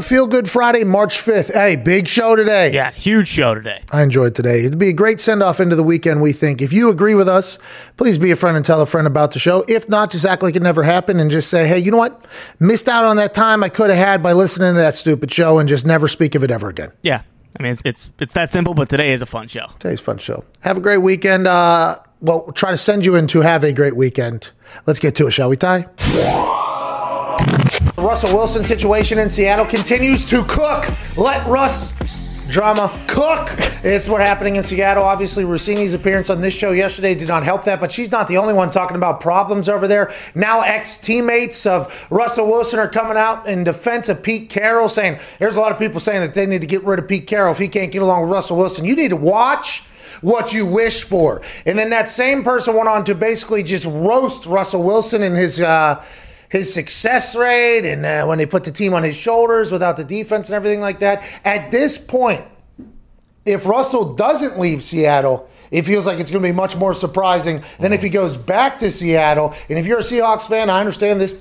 show. 0.00 0.08
Feel 0.08 0.26
Good 0.26 0.50
Friday, 0.50 0.84
March 0.84 1.18
5th. 1.18 1.52
Hey, 1.52 1.76
big 1.76 2.08
show 2.08 2.36
today. 2.36 2.72
Yeah, 2.72 2.90
huge 2.90 3.28
show 3.28 3.54
today. 3.54 3.82
I 3.92 4.02
enjoyed 4.02 4.34
today. 4.34 4.64
It'd 4.64 4.78
be 4.78 4.88
a 4.88 4.92
great 4.92 5.20
send 5.20 5.42
off 5.42 5.60
into 5.60 5.76
the 5.76 5.82
weekend, 5.82 6.22
we 6.22 6.32
think. 6.32 6.62
If 6.62 6.72
you 6.72 6.90
agree 6.90 7.14
with 7.14 7.28
us, 7.28 7.58
please 7.96 8.18
be 8.18 8.30
a 8.30 8.36
friend 8.36 8.56
and 8.56 8.64
tell 8.64 8.80
a 8.80 8.86
friend 8.86 9.06
about 9.06 9.32
the 9.32 9.38
show. 9.38 9.64
If 9.68 9.88
not, 9.88 10.10
just 10.10 10.24
act 10.24 10.42
like 10.42 10.56
it 10.56 10.62
never 10.62 10.82
happened 10.82 11.20
and 11.20 11.30
just 11.30 11.50
say, 11.50 11.66
hey, 11.66 11.78
you 11.78 11.90
know 11.90 11.98
what? 11.98 12.26
Missed 12.60 12.88
out 12.88 13.04
on 13.04 13.16
that 13.16 13.34
time 13.34 13.62
I 13.62 13.68
could 13.68 13.90
have 13.90 13.98
had 13.98 14.22
by 14.22 14.32
listening 14.32 14.74
to 14.74 14.78
that 14.78 14.94
stupid 14.94 15.30
show 15.30 15.58
and 15.58 15.68
just 15.68 15.86
never 15.86 16.08
speak 16.08 16.34
of 16.34 16.44
it 16.44 16.50
ever 16.50 16.68
again. 16.68 16.92
Yeah. 17.02 17.22
I 17.58 17.62
mean, 17.62 17.72
it's 17.72 17.82
it's 17.84 18.10
it's 18.20 18.34
that 18.34 18.50
simple, 18.50 18.74
but 18.74 18.88
today 18.88 19.12
is 19.12 19.22
a 19.22 19.26
fun 19.26 19.48
show. 19.48 19.66
Today's 19.78 20.00
a 20.00 20.04
fun 20.04 20.18
show. 20.18 20.44
Have 20.60 20.76
a 20.76 20.80
great 20.80 20.98
weekend. 20.98 21.46
Uh, 21.46 21.96
well, 22.20 22.44
we'll 22.44 22.52
try 22.52 22.70
to 22.70 22.76
send 22.76 23.04
you 23.04 23.16
in 23.16 23.26
to 23.28 23.40
have 23.40 23.64
a 23.64 23.72
great 23.72 23.96
weekend. 23.96 24.50
Let's 24.86 25.00
get 25.00 25.16
to 25.16 25.26
it, 25.26 25.30
shall 25.32 25.48
we, 25.48 25.56
Ty? 25.56 25.86
The 27.38 28.02
Russell 28.02 28.34
Wilson 28.34 28.64
situation 28.64 29.18
in 29.18 29.30
Seattle 29.30 29.66
continues 29.66 30.24
to 30.26 30.44
cook. 30.44 30.88
Let 31.16 31.46
Russ 31.46 31.92
drama 32.48 33.04
cook. 33.06 33.48
It's 33.84 34.08
what 34.08 34.20
happening 34.20 34.56
in 34.56 34.62
Seattle. 34.62 35.04
Obviously, 35.04 35.44
Russini's 35.44 35.94
appearance 35.94 36.30
on 36.30 36.40
this 36.40 36.54
show 36.54 36.72
yesterday 36.72 37.14
did 37.14 37.28
not 37.28 37.44
help 37.44 37.64
that, 37.64 37.80
but 37.80 37.92
she's 37.92 38.10
not 38.10 38.26
the 38.26 38.38
only 38.38 38.54
one 38.54 38.70
talking 38.70 38.96
about 38.96 39.20
problems 39.20 39.68
over 39.68 39.86
there. 39.86 40.10
Now, 40.34 40.62
ex 40.62 40.96
teammates 40.96 41.66
of 41.66 42.08
Russell 42.10 42.46
Wilson 42.46 42.78
are 42.78 42.88
coming 42.88 43.16
out 43.16 43.46
in 43.46 43.64
defense 43.64 44.08
of 44.08 44.22
Pete 44.22 44.48
Carroll, 44.48 44.88
saying 44.88 45.18
there's 45.38 45.56
a 45.56 45.60
lot 45.60 45.72
of 45.72 45.78
people 45.78 46.00
saying 46.00 46.22
that 46.22 46.34
they 46.34 46.46
need 46.46 46.62
to 46.62 46.66
get 46.66 46.82
rid 46.84 46.98
of 46.98 47.06
Pete 47.06 47.26
Carroll 47.26 47.52
if 47.52 47.58
he 47.58 47.68
can't 47.68 47.92
get 47.92 48.02
along 48.02 48.22
with 48.22 48.30
Russell 48.30 48.56
Wilson. 48.56 48.84
You 48.84 48.96
need 48.96 49.10
to 49.10 49.16
watch 49.16 49.84
what 50.20 50.52
you 50.52 50.66
wish 50.66 51.04
for. 51.04 51.42
And 51.66 51.78
then 51.78 51.90
that 51.90 52.08
same 52.08 52.42
person 52.42 52.74
went 52.74 52.88
on 52.88 53.04
to 53.04 53.14
basically 53.14 53.62
just 53.62 53.86
roast 53.86 54.46
Russell 54.46 54.82
Wilson 54.82 55.22
and 55.22 55.36
his. 55.36 55.60
Uh, 55.60 56.02
his 56.48 56.72
success 56.72 57.36
rate 57.36 57.84
and 57.84 58.04
uh, 58.04 58.24
when 58.24 58.38
they 58.38 58.46
put 58.46 58.64
the 58.64 58.70
team 58.70 58.94
on 58.94 59.02
his 59.02 59.16
shoulders 59.16 59.70
without 59.70 59.96
the 59.96 60.04
defense 60.04 60.48
and 60.48 60.56
everything 60.56 60.80
like 60.80 61.00
that. 61.00 61.22
At 61.44 61.70
this 61.70 61.98
point, 61.98 62.44
if 63.44 63.66
Russell 63.66 64.14
doesn't 64.14 64.58
leave 64.58 64.82
Seattle, 64.82 65.48
it 65.70 65.82
feels 65.82 66.06
like 66.06 66.18
it's 66.18 66.30
going 66.30 66.42
to 66.42 66.48
be 66.48 66.54
much 66.54 66.76
more 66.76 66.94
surprising 66.94 67.62
than 67.78 67.92
if 67.92 68.02
he 68.02 68.08
goes 68.08 68.36
back 68.36 68.78
to 68.78 68.90
Seattle. 68.90 69.54
And 69.68 69.78
if 69.78 69.86
you're 69.86 69.98
a 69.98 70.02
Seahawks 70.02 70.48
fan, 70.48 70.70
I 70.70 70.80
understand 70.80 71.20
this 71.20 71.32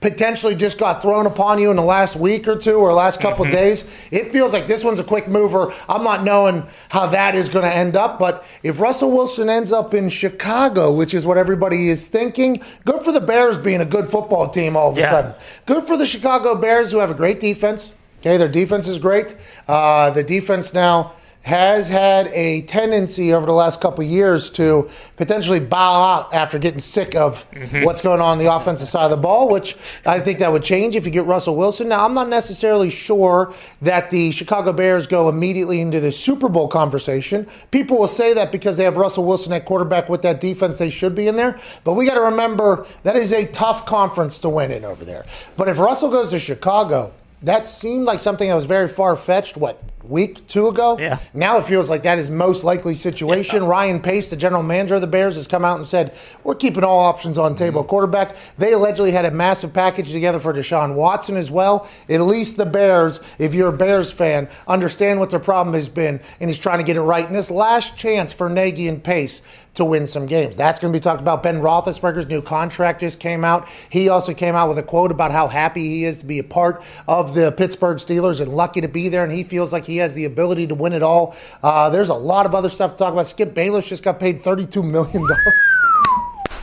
potentially 0.00 0.54
just 0.54 0.78
got 0.78 1.02
thrown 1.02 1.26
upon 1.26 1.58
you 1.58 1.70
in 1.70 1.76
the 1.76 1.82
last 1.82 2.16
week 2.16 2.48
or 2.48 2.56
two 2.56 2.76
or 2.76 2.92
last 2.92 3.20
couple 3.20 3.44
of 3.44 3.50
days. 3.50 3.84
It 4.10 4.32
feels 4.32 4.52
like 4.52 4.66
this 4.66 4.82
one's 4.82 4.98
a 4.98 5.04
quick 5.04 5.28
mover. 5.28 5.72
I'm 5.88 6.02
not 6.02 6.24
knowing 6.24 6.66
how 6.88 7.06
that 7.08 7.34
is 7.34 7.48
going 7.48 7.64
to 7.64 7.74
end 7.74 7.96
up, 7.96 8.18
but 8.18 8.44
if 8.62 8.80
Russell 8.80 9.10
Wilson 9.12 9.50
ends 9.50 9.72
up 9.72 9.92
in 9.92 10.08
Chicago, 10.08 10.92
which 10.92 11.12
is 11.12 11.26
what 11.26 11.36
everybody 11.36 11.90
is 11.90 12.08
thinking, 12.08 12.62
good 12.84 13.02
for 13.02 13.12
the 13.12 13.20
Bears 13.20 13.58
being 13.58 13.80
a 13.80 13.84
good 13.84 14.06
football 14.06 14.48
team 14.48 14.76
all 14.76 14.90
of 14.90 14.96
a 14.96 15.02
sudden. 15.02 15.34
Good 15.66 15.86
for 15.86 15.96
the 15.96 16.06
Chicago 16.06 16.54
Bears 16.54 16.92
who 16.92 16.98
have 16.98 17.10
a 17.10 17.14
great 17.14 17.38
defense. 17.38 17.92
Okay, 18.20 18.36
their 18.36 18.48
defense 18.48 18.86
is 18.88 18.98
great. 18.98 19.34
Uh, 19.66 20.10
the 20.10 20.22
defense 20.22 20.74
now 20.74 21.12
has 21.42 21.88
had 21.88 22.26
a 22.28 22.62
tendency 22.62 23.32
over 23.32 23.46
the 23.46 23.52
last 23.52 23.80
couple 23.80 24.04
years 24.04 24.50
to 24.50 24.88
potentially 25.16 25.58
bow 25.58 26.18
out 26.18 26.34
after 26.34 26.58
getting 26.58 26.78
sick 26.78 27.14
of 27.14 27.50
mm-hmm. 27.50 27.82
what's 27.82 28.02
going 28.02 28.20
on 28.20 28.32
on 28.32 28.38
the 28.38 28.52
offensive 28.52 28.86
side 28.86 29.04
of 29.04 29.10
the 29.10 29.16
ball, 29.16 29.48
which 29.48 29.74
I 30.04 30.20
think 30.20 30.38
that 30.40 30.52
would 30.52 30.62
change 30.62 30.96
if 30.96 31.06
you 31.06 31.10
get 31.10 31.24
Russell 31.24 31.56
Wilson. 31.56 31.88
Now, 31.88 32.04
I'm 32.04 32.14
not 32.14 32.28
necessarily 32.28 32.90
sure 32.90 33.54
that 33.80 34.10
the 34.10 34.30
Chicago 34.32 34.72
Bears 34.72 35.06
go 35.06 35.28
immediately 35.28 35.80
into 35.80 35.98
the 35.98 36.12
Super 36.12 36.48
Bowl 36.48 36.68
conversation. 36.68 37.46
People 37.70 37.98
will 37.98 38.08
say 38.08 38.34
that 38.34 38.52
because 38.52 38.76
they 38.76 38.84
have 38.84 38.98
Russell 38.98 39.24
Wilson 39.24 39.52
at 39.54 39.64
quarterback 39.64 40.10
with 40.10 40.22
that 40.22 40.40
defense, 40.40 40.78
they 40.78 40.90
should 40.90 41.14
be 41.14 41.26
in 41.26 41.36
there. 41.36 41.58
But 41.84 41.94
we 41.94 42.06
got 42.06 42.14
to 42.14 42.22
remember 42.22 42.86
that 43.02 43.16
is 43.16 43.32
a 43.32 43.46
tough 43.46 43.86
conference 43.86 44.38
to 44.40 44.50
win 44.50 44.70
in 44.70 44.84
over 44.84 45.06
there. 45.06 45.24
But 45.56 45.68
if 45.68 45.78
Russell 45.78 46.10
goes 46.10 46.30
to 46.30 46.38
Chicago, 46.38 47.12
that 47.42 47.64
seemed 47.64 48.04
like 48.04 48.20
something 48.20 48.48
that 48.48 48.54
was 48.54 48.66
very 48.66 48.88
far 48.88 49.16
fetched. 49.16 49.56
What 49.56 49.82
week 50.04 50.46
two 50.46 50.68
ago? 50.68 50.98
Yeah. 50.98 51.18
Now 51.34 51.58
it 51.58 51.64
feels 51.64 51.90
like 51.90 52.02
that 52.04 52.18
is 52.18 52.30
most 52.30 52.64
likely 52.64 52.94
situation. 52.94 53.64
Ryan 53.64 54.00
Pace, 54.00 54.30
the 54.30 54.36
general 54.36 54.62
manager 54.62 54.96
of 54.96 55.00
the 55.00 55.06
Bears, 55.06 55.36
has 55.36 55.46
come 55.46 55.64
out 55.64 55.76
and 55.76 55.86
said 55.86 56.16
we're 56.44 56.54
keeping 56.54 56.84
all 56.84 57.00
options 57.00 57.38
on 57.38 57.54
table. 57.54 57.82
Mm-hmm. 57.82 57.90
Quarterback. 57.90 58.36
They 58.58 58.72
allegedly 58.72 59.12
had 59.12 59.24
a 59.24 59.30
massive 59.30 59.72
package 59.72 60.12
together 60.12 60.38
for 60.38 60.52
Deshaun 60.52 60.94
Watson 60.94 61.36
as 61.36 61.50
well. 61.50 61.88
At 62.08 62.20
least 62.20 62.56
the 62.56 62.66
Bears, 62.66 63.20
if 63.38 63.54
you're 63.54 63.68
a 63.68 63.76
Bears 63.76 64.10
fan, 64.10 64.48
understand 64.66 65.20
what 65.20 65.30
their 65.30 65.40
problem 65.40 65.74
has 65.74 65.88
been 65.88 66.20
and 66.40 66.50
he's 66.50 66.58
trying 66.58 66.78
to 66.78 66.84
get 66.84 66.96
it 66.96 67.02
right. 67.02 67.26
And 67.26 67.34
this 67.34 67.50
last 67.50 67.96
chance 67.96 68.32
for 68.32 68.48
Nagy 68.48 68.88
and 68.88 69.02
Pace 69.02 69.42
to 69.74 69.84
win 69.84 70.06
some 70.06 70.26
games. 70.26 70.56
That's 70.56 70.80
going 70.80 70.92
to 70.92 70.96
be 70.96 71.00
talked 71.00 71.20
about. 71.20 71.42
Ben 71.42 71.60
Roethlisberger's 71.60 72.26
new 72.26 72.42
contract 72.42 73.00
just 73.00 73.20
came 73.20 73.44
out. 73.44 73.68
He 73.88 74.08
also 74.08 74.34
came 74.34 74.54
out 74.54 74.68
with 74.68 74.78
a 74.78 74.82
quote 74.82 75.12
about 75.12 75.30
how 75.30 75.46
happy 75.46 75.80
he 75.80 76.04
is 76.04 76.18
to 76.18 76.26
be 76.26 76.38
a 76.38 76.44
part 76.44 76.82
of 77.06 77.34
the 77.34 77.52
Pittsburgh 77.52 77.98
Steelers 77.98 78.40
and 78.40 78.52
lucky 78.52 78.80
to 78.80 78.88
be 78.88 79.08
there. 79.08 79.22
And 79.22 79.32
he 79.32 79.44
feels 79.44 79.72
like 79.72 79.86
he 79.90 79.98
has 79.98 80.14
the 80.14 80.24
ability 80.24 80.66
to 80.68 80.74
win 80.74 80.92
it 80.92 81.02
all. 81.02 81.36
Uh, 81.62 81.90
there's 81.90 82.08
a 82.08 82.14
lot 82.14 82.46
of 82.46 82.54
other 82.54 82.68
stuff 82.68 82.92
to 82.92 82.96
talk 82.98 83.12
about. 83.12 83.26
Skip 83.26 83.54
Bayless 83.54 83.88
just 83.88 84.04
got 84.04 84.20
paid 84.20 84.40
$32 84.40 84.88
million 84.88 85.26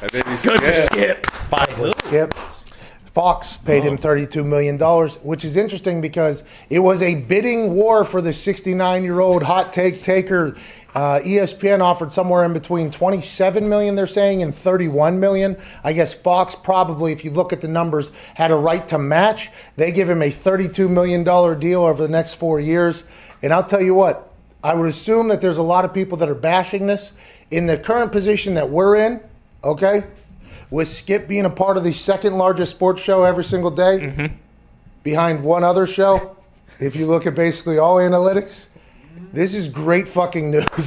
And 0.02 0.12
then 0.12 0.24
he 0.26 0.48
Good 0.48 0.62
for. 0.62 0.72
Skip. 0.72 1.28
by 1.50 1.66
Skip. 2.06 2.34
Fox 3.18 3.58
paid 3.58 3.84
him 3.84 3.98
$32 3.98 4.46
million, 4.46 4.78
which 5.24 5.44
is 5.44 5.58
interesting 5.58 6.02
because 6.02 6.44
it 6.70 6.78
was 6.78 7.02
a 7.02 7.16
bidding 7.16 7.74
war 7.74 8.06
for 8.06 8.22
the 8.22 8.32
69 8.32 9.04
year 9.04 9.20
old 9.20 9.42
hot 9.42 9.74
take 9.74 10.04
taker. 10.04 10.56
Uh, 10.98 11.20
ESPN 11.20 11.80
offered 11.80 12.12
somewhere 12.12 12.44
in 12.44 12.54
between 12.54 12.90
27 12.90 13.70
million, 13.70 13.94
they're 13.94 14.08
saying, 14.08 14.42
and 14.42 14.56
31 14.56 15.20
million. 15.20 15.56
I 15.84 15.94
guess 15.94 16.12
Fox 16.12 16.56
probably, 16.56 17.12
if 17.12 17.24
you 17.24 17.30
look 17.30 17.54
at 17.54 17.62
the 17.62 17.68
numbers, 17.68 18.10
had 18.34 18.50
a 18.50 18.56
right 18.56 18.88
to 18.88 18.98
match. 18.98 19.52
They 19.76 19.92
give 19.92 20.10
him 20.10 20.24
a 20.24 20.32
$32 20.32 20.90
million 20.90 21.24
deal 21.60 21.84
over 21.84 22.02
the 22.02 22.10
next 22.10 22.34
four 22.34 22.60
years. 22.60 23.04
And 23.44 23.54
I'll 23.54 23.64
tell 23.64 23.80
you 23.80 23.94
what, 23.94 24.34
I 24.64 24.74
would 24.74 24.88
assume 24.88 25.28
that 25.28 25.40
there's 25.40 25.58
a 25.58 25.62
lot 25.62 25.86
of 25.86 25.94
people 25.94 26.18
that 26.18 26.30
are 26.30 26.34
bashing 26.34 26.88
this. 26.88 27.14
In 27.52 27.68
the 27.68 27.78
current 27.78 28.12
position 28.12 28.56
that 28.56 28.68
we're 28.68 28.96
in, 28.96 29.22
okay, 29.64 30.02
with 30.72 30.88
Skip 30.88 31.28
being 31.28 31.46
a 31.46 31.52
part 31.52 31.78
of 31.78 31.84
the 31.84 31.94
second 31.94 32.40
largest 32.40 32.72
sports 32.72 33.04
show 33.04 33.24
every 33.24 33.44
single 33.44 33.70
day, 33.70 34.32
behind 35.04 35.44
one 35.44 35.64
other 35.64 35.86
show, 35.86 36.36
if 36.80 36.96
you 36.96 37.06
look 37.06 37.28
at 37.28 37.36
basically 37.36 37.78
all 37.78 37.98
analytics, 37.98 38.66
this 39.34 39.54
is 39.56 39.68
great 39.68 40.08
fucking 40.08 40.52
news. 40.52 40.66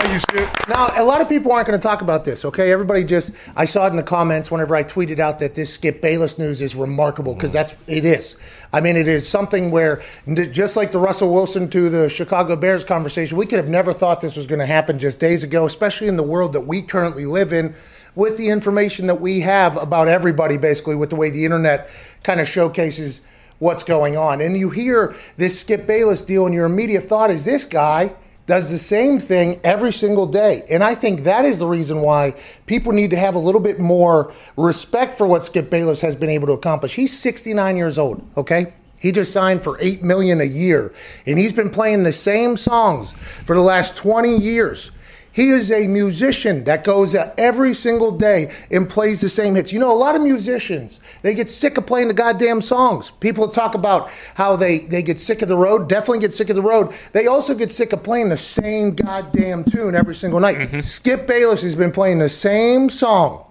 Thank 0.00 0.14
you, 0.14 0.20
Skip. 0.20 0.68
Now, 0.68 0.88
a 0.96 1.04
lot 1.04 1.20
of 1.20 1.28
people 1.28 1.52
aren't 1.52 1.66
going 1.66 1.78
to 1.78 1.82
talk 1.82 2.00
about 2.02 2.24
this, 2.24 2.44
okay? 2.44 2.72
Everybody 2.72 3.04
just, 3.04 3.32
I 3.54 3.64
saw 3.64 3.86
it 3.86 3.90
in 3.90 3.96
the 3.96 4.02
comments 4.02 4.50
whenever 4.50 4.74
I 4.74 4.82
tweeted 4.82 5.18
out 5.18 5.38
that 5.40 5.54
this 5.54 5.72
Skip 5.74 6.00
Bayless 6.00 6.38
news 6.38 6.60
is 6.60 6.74
remarkable 6.74 7.34
because 7.34 7.52
that's, 7.52 7.76
it 7.86 8.04
is. 8.04 8.36
I 8.72 8.80
mean, 8.80 8.96
it 8.96 9.08
is 9.08 9.28
something 9.28 9.70
where, 9.70 10.02
just 10.34 10.76
like 10.76 10.90
the 10.90 10.98
Russell 10.98 11.32
Wilson 11.32 11.68
to 11.70 11.88
the 11.90 12.08
Chicago 12.08 12.56
Bears 12.56 12.84
conversation, 12.84 13.36
we 13.36 13.46
could 13.46 13.58
have 13.58 13.68
never 13.68 13.92
thought 13.92 14.20
this 14.20 14.36
was 14.36 14.46
going 14.46 14.60
to 14.60 14.66
happen 14.66 14.98
just 14.98 15.20
days 15.20 15.44
ago, 15.44 15.66
especially 15.66 16.08
in 16.08 16.16
the 16.16 16.22
world 16.22 16.54
that 16.54 16.62
we 16.62 16.82
currently 16.82 17.26
live 17.26 17.52
in 17.52 17.74
with 18.14 18.36
the 18.38 18.48
information 18.48 19.06
that 19.06 19.20
we 19.20 19.40
have 19.40 19.76
about 19.76 20.08
everybody, 20.08 20.56
basically, 20.56 20.94
with 20.96 21.10
the 21.10 21.16
way 21.16 21.30
the 21.30 21.44
internet 21.44 21.90
kind 22.22 22.40
of 22.40 22.48
showcases 22.48 23.22
what's 23.60 23.84
going 23.84 24.16
on. 24.16 24.40
And 24.40 24.56
you 24.56 24.70
hear 24.70 25.14
this 25.36 25.60
Skip 25.60 25.86
Bayless 25.86 26.22
deal, 26.22 26.46
and 26.46 26.54
your 26.54 26.66
immediate 26.66 27.04
thought 27.04 27.30
is 27.30 27.44
this 27.44 27.64
guy 27.64 28.12
does 28.46 28.68
the 28.68 28.78
same 28.78 29.20
thing 29.20 29.60
every 29.62 29.92
single 29.92 30.26
day. 30.26 30.64
And 30.68 30.82
I 30.82 30.96
think 30.96 31.22
that 31.22 31.44
is 31.44 31.60
the 31.60 31.68
reason 31.68 32.00
why 32.00 32.34
people 32.66 32.90
need 32.90 33.10
to 33.10 33.16
have 33.16 33.36
a 33.36 33.38
little 33.38 33.60
bit 33.60 33.78
more 33.78 34.32
respect 34.56 35.14
for 35.14 35.24
what 35.24 35.44
Skip 35.44 35.70
Bayless 35.70 36.00
has 36.00 36.16
been 36.16 36.30
able 36.30 36.48
to 36.48 36.54
accomplish. 36.54 36.96
He's 36.96 37.16
69 37.16 37.76
years 37.76 37.96
old, 37.96 38.28
okay? 38.36 38.72
He 38.98 39.12
just 39.12 39.32
signed 39.32 39.62
for 39.62 39.78
8 39.80 40.02
million 40.02 40.40
a 40.40 40.44
year 40.44 40.92
and 41.26 41.38
he's 41.38 41.52
been 41.52 41.70
playing 41.70 42.02
the 42.02 42.12
same 42.12 42.56
songs 42.56 43.12
for 43.12 43.54
the 43.54 43.62
last 43.62 43.96
20 43.96 44.36
years. 44.36 44.90
He 45.32 45.50
is 45.50 45.70
a 45.70 45.86
musician 45.86 46.64
that 46.64 46.82
goes 46.82 47.14
out 47.14 47.38
every 47.38 47.72
single 47.72 48.10
day 48.10 48.52
and 48.70 48.88
plays 48.88 49.20
the 49.20 49.28
same 49.28 49.54
hits. 49.54 49.72
You 49.72 49.78
know, 49.78 49.92
a 49.92 49.94
lot 49.94 50.16
of 50.16 50.22
musicians, 50.22 51.00
they 51.22 51.34
get 51.34 51.48
sick 51.48 51.78
of 51.78 51.86
playing 51.86 52.08
the 52.08 52.14
goddamn 52.14 52.60
songs. 52.60 53.10
People 53.10 53.48
talk 53.48 53.74
about 53.74 54.10
how 54.34 54.56
they, 54.56 54.80
they 54.80 55.02
get 55.02 55.18
sick 55.18 55.42
of 55.42 55.48
the 55.48 55.56
road, 55.56 55.88
definitely 55.88 56.18
get 56.18 56.32
sick 56.32 56.50
of 56.50 56.56
the 56.56 56.62
road. 56.62 56.92
They 57.12 57.26
also 57.26 57.54
get 57.54 57.70
sick 57.70 57.92
of 57.92 58.02
playing 58.02 58.28
the 58.28 58.36
same 58.36 58.94
goddamn 58.94 59.64
tune 59.64 59.94
every 59.94 60.14
single 60.14 60.40
night. 60.40 60.56
Mm-hmm. 60.56 60.80
Skip 60.80 61.26
Bayless 61.26 61.62
has 61.62 61.76
been 61.76 61.92
playing 61.92 62.18
the 62.18 62.28
same 62.28 62.90
song 62.90 63.48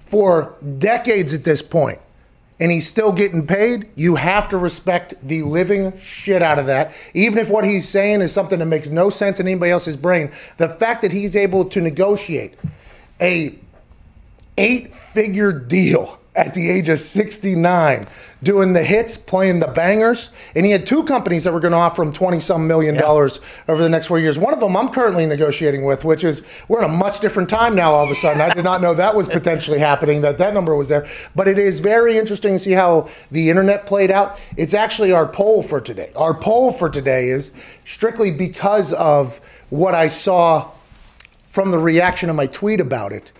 for 0.00 0.56
decades 0.78 1.32
at 1.32 1.44
this 1.44 1.62
point 1.62 1.98
and 2.60 2.70
he's 2.70 2.86
still 2.86 3.12
getting 3.12 3.46
paid, 3.46 3.88
you 3.96 4.14
have 4.14 4.48
to 4.48 4.58
respect 4.58 5.14
the 5.22 5.42
living 5.42 5.96
shit 5.98 6.42
out 6.42 6.58
of 6.58 6.66
that. 6.66 6.92
Even 7.12 7.38
if 7.38 7.50
what 7.50 7.64
he's 7.64 7.88
saying 7.88 8.20
is 8.20 8.32
something 8.32 8.58
that 8.58 8.66
makes 8.66 8.90
no 8.90 9.10
sense 9.10 9.40
in 9.40 9.46
anybody 9.46 9.72
else's 9.72 9.96
brain, 9.96 10.30
the 10.56 10.68
fact 10.68 11.02
that 11.02 11.12
he's 11.12 11.34
able 11.34 11.64
to 11.66 11.80
negotiate 11.80 12.54
a 13.20 13.58
eight 14.56 14.94
figure 14.94 15.52
deal 15.52 16.20
at 16.36 16.52
the 16.54 16.68
age 16.68 16.88
of 16.88 16.98
69, 16.98 18.08
doing 18.42 18.72
the 18.72 18.82
hits, 18.82 19.16
playing 19.16 19.60
the 19.60 19.68
bangers. 19.68 20.30
And 20.56 20.66
he 20.66 20.72
had 20.72 20.84
two 20.86 21.04
companies 21.04 21.44
that 21.44 21.52
were 21.52 21.60
going 21.60 21.72
to 21.72 21.78
offer 21.78 22.02
him 22.02 22.12
20 22.12 22.40
some 22.40 22.66
million 22.66 22.96
dollars 22.96 23.40
over 23.68 23.80
the 23.80 23.88
next 23.88 24.08
four 24.08 24.18
years. 24.18 24.38
One 24.38 24.52
of 24.52 24.60
them 24.60 24.76
I'm 24.76 24.88
currently 24.88 25.26
negotiating 25.26 25.84
with, 25.84 26.04
which 26.04 26.24
is 26.24 26.42
we're 26.68 26.80
in 26.80 26.90
a 26.90 26.92
much 26.92 27.20
different 27.20 27.48
time 27.48 27.76
now 27.76 27.92
all 27.92 28.04
of 28.04 28.10
a 28.10 28.14
sudden. 28.16 28.40
I 28.40 28.52
did 28.52 28.64
not 28.64 28.80
know 28.80 28.94
that 28.94 29.14
was 29.14 29.28
potentially 29.28 29.78
happening, 29.78 30.22
that 30.22 30.38
that 30.38 30.54
number 30.54 30.74
was 30.74 30.88
there. 30.88 31.06
But 31.36 31.46
it 31.46 31.58
is 31.58 31.78
very 31.80 32.18
interesting 32.18 32.54
to 32.54 32.58
see 32.58 32.72
how 32.72 33.08
the 33.30 33.48
internet 33.48 33.86
played 33.86 34.10
out. 34.10 34.40
It's 34.56 34.74
actually 34.74 35.12
our 35.12 35.28
poll 35.28 35.62
for 35.62 35.80
today. 35.80 36.10
Our 36.16 36.34
poll 36.34 36.72
for 36.72 36.90
today 36.90 37.28
is 37.28 37.52
strictly 37.84 38.32
because 38.32 38.92
of 38.92 39.40
what 39.70 39.94
I 39.94 40.08
saw 40.08 40.70
from 41.46 41.70
the 41.70 41.78
reaction 41.78 42.28
of 42.28 42.34
my 42.34 42.46
tweet 42.46 42.80
about 42.80 43.12
it. 43.12 43.30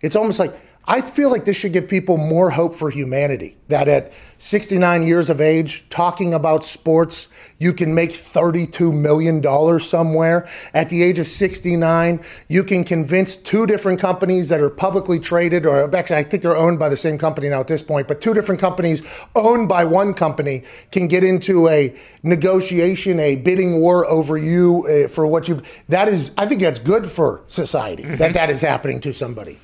It's 0.00 0.14
almost 0.14 0.38
like 0.38 0.54
I 0.86 1.00
feel 1.00 1.30
like 1.30 1.46
this 1.46 1.56
should 1.56 1.72
give 1.72 1.88
people 1.88 2.18
more 2.18 2.50
hope 2.50 2.74
for 2.74 2.90
humanity. 2.90 3.56
That 3.68 3.88
at 3.88 4.12
69 4.36 5.02
years 5.02 5.30
of 5.30 5.40
age, 5.40 5.88
talking 5.88 6.34
about 6.34 6.62
sports, 6.62 7.28
you 7.58 7.72
can 7.72 7.94
make 7.94 8.10
$32 8.10 8.92
million 8.92 9.80
somewhere. 9.80 10.46
At 10.74 10.90
the 10.90 11.02
age 11.02 11.18
of 11.18 11.26
69, 11.26 12.22
you 12.48 12.64
can 12.64 12.84
convince 12.84 13.36
two 13.36 13.66
different 13.66 13.98
companies 13.98 14.50
that 14.50 14.60
are 14.60 14.68
publicly 14.68 15.18
traded, 15.18 15.64
or 15.64 15.94
actually, 15.96 16.16
I 16.16 16.22
think 16.24 16.42
they're 16.42 16.56
owned 16.56 16.78
by 16.78 16.90
the 16.90 16.98
same 16.98 17.16
company 17.16 17.48
now 17.48 17.60
at 17.60 17.68
this 17.68 17.82
point, 17.82 18.06
but 18.06 18.20
two 18.20 18.34
different 18.34 18.60
companies 18.60 19.02
owned 19.34 19.70
by 19.70 19.86
one 19.86 20.12
company 20.12 20.64
can 20.90 21.08
get 21.08 21.24
into 21.24 21.66
a 21.68 21.96
negotiation, 22.22 23.18
a 23.20 23.36
bidding 23.36 23.80
war 23.80 24.06
over 24.06 24.36
you 24.36 24.86
uh, 24.86 25.08
for 25.08 25.26
what 25.26 25.48
you've. 25.48 25.62
That 25.88 26.08
is, 26.08 26.32
I 26.36 26.44
think 26.44 26.60
that's 26.60 26.78
good 26.78 27.10
for 27.10 27.42
society 27.46 28.02
that 28.02 28.34
that 28.34 28.50
is 28.50 28.60
happening 28.60 29.00
to 29.00 29.14
somebody. 29.14 29.58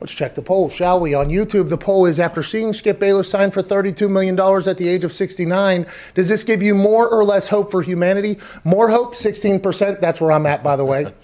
Let's 0.00 0.14
check 0.14 0.34
the 0.34 0.42
poll, 0.42 0.68
shall 0.68 1.00
we? 1.00 1.14
On 1.14 1.28
YouTube, 1.28 1.68
the 1.68 1.78
poll 1.78 2.06
is 2.06 2.20
after 2.20 2.42
seeing 2.42 2.72
Skip 2.72 3.00
Bayless 3.00 3.28
sign 3.28 3.50
for 3.50 3.62
$32 3.62 4.08
million 4.08 4.38
at 4.38 4.78
the 4.78 4.88
age 4.88 5.02
of 5.02 5.12
69, 5.12 5.86
does 6.14 6.28
this 6.28 6.44
give 6.44 6.62
you 6.62 6.74
more 6.74 7.08
or 7.08 7.24
less 7.24 7.48
hope 7.48 7.72
for 7.72 7.82
humanity? 7.82 8.38
More 8.62 8.88
hope, 8.88 9.14
16%. 9.14 10.00
That's 10.00 10.20
where 10.20 10.30
I'm 10.30 10.46
at, 10.46 10.62
by 10.62 10.76
the 10.76 10.84
way. 10.84 11.12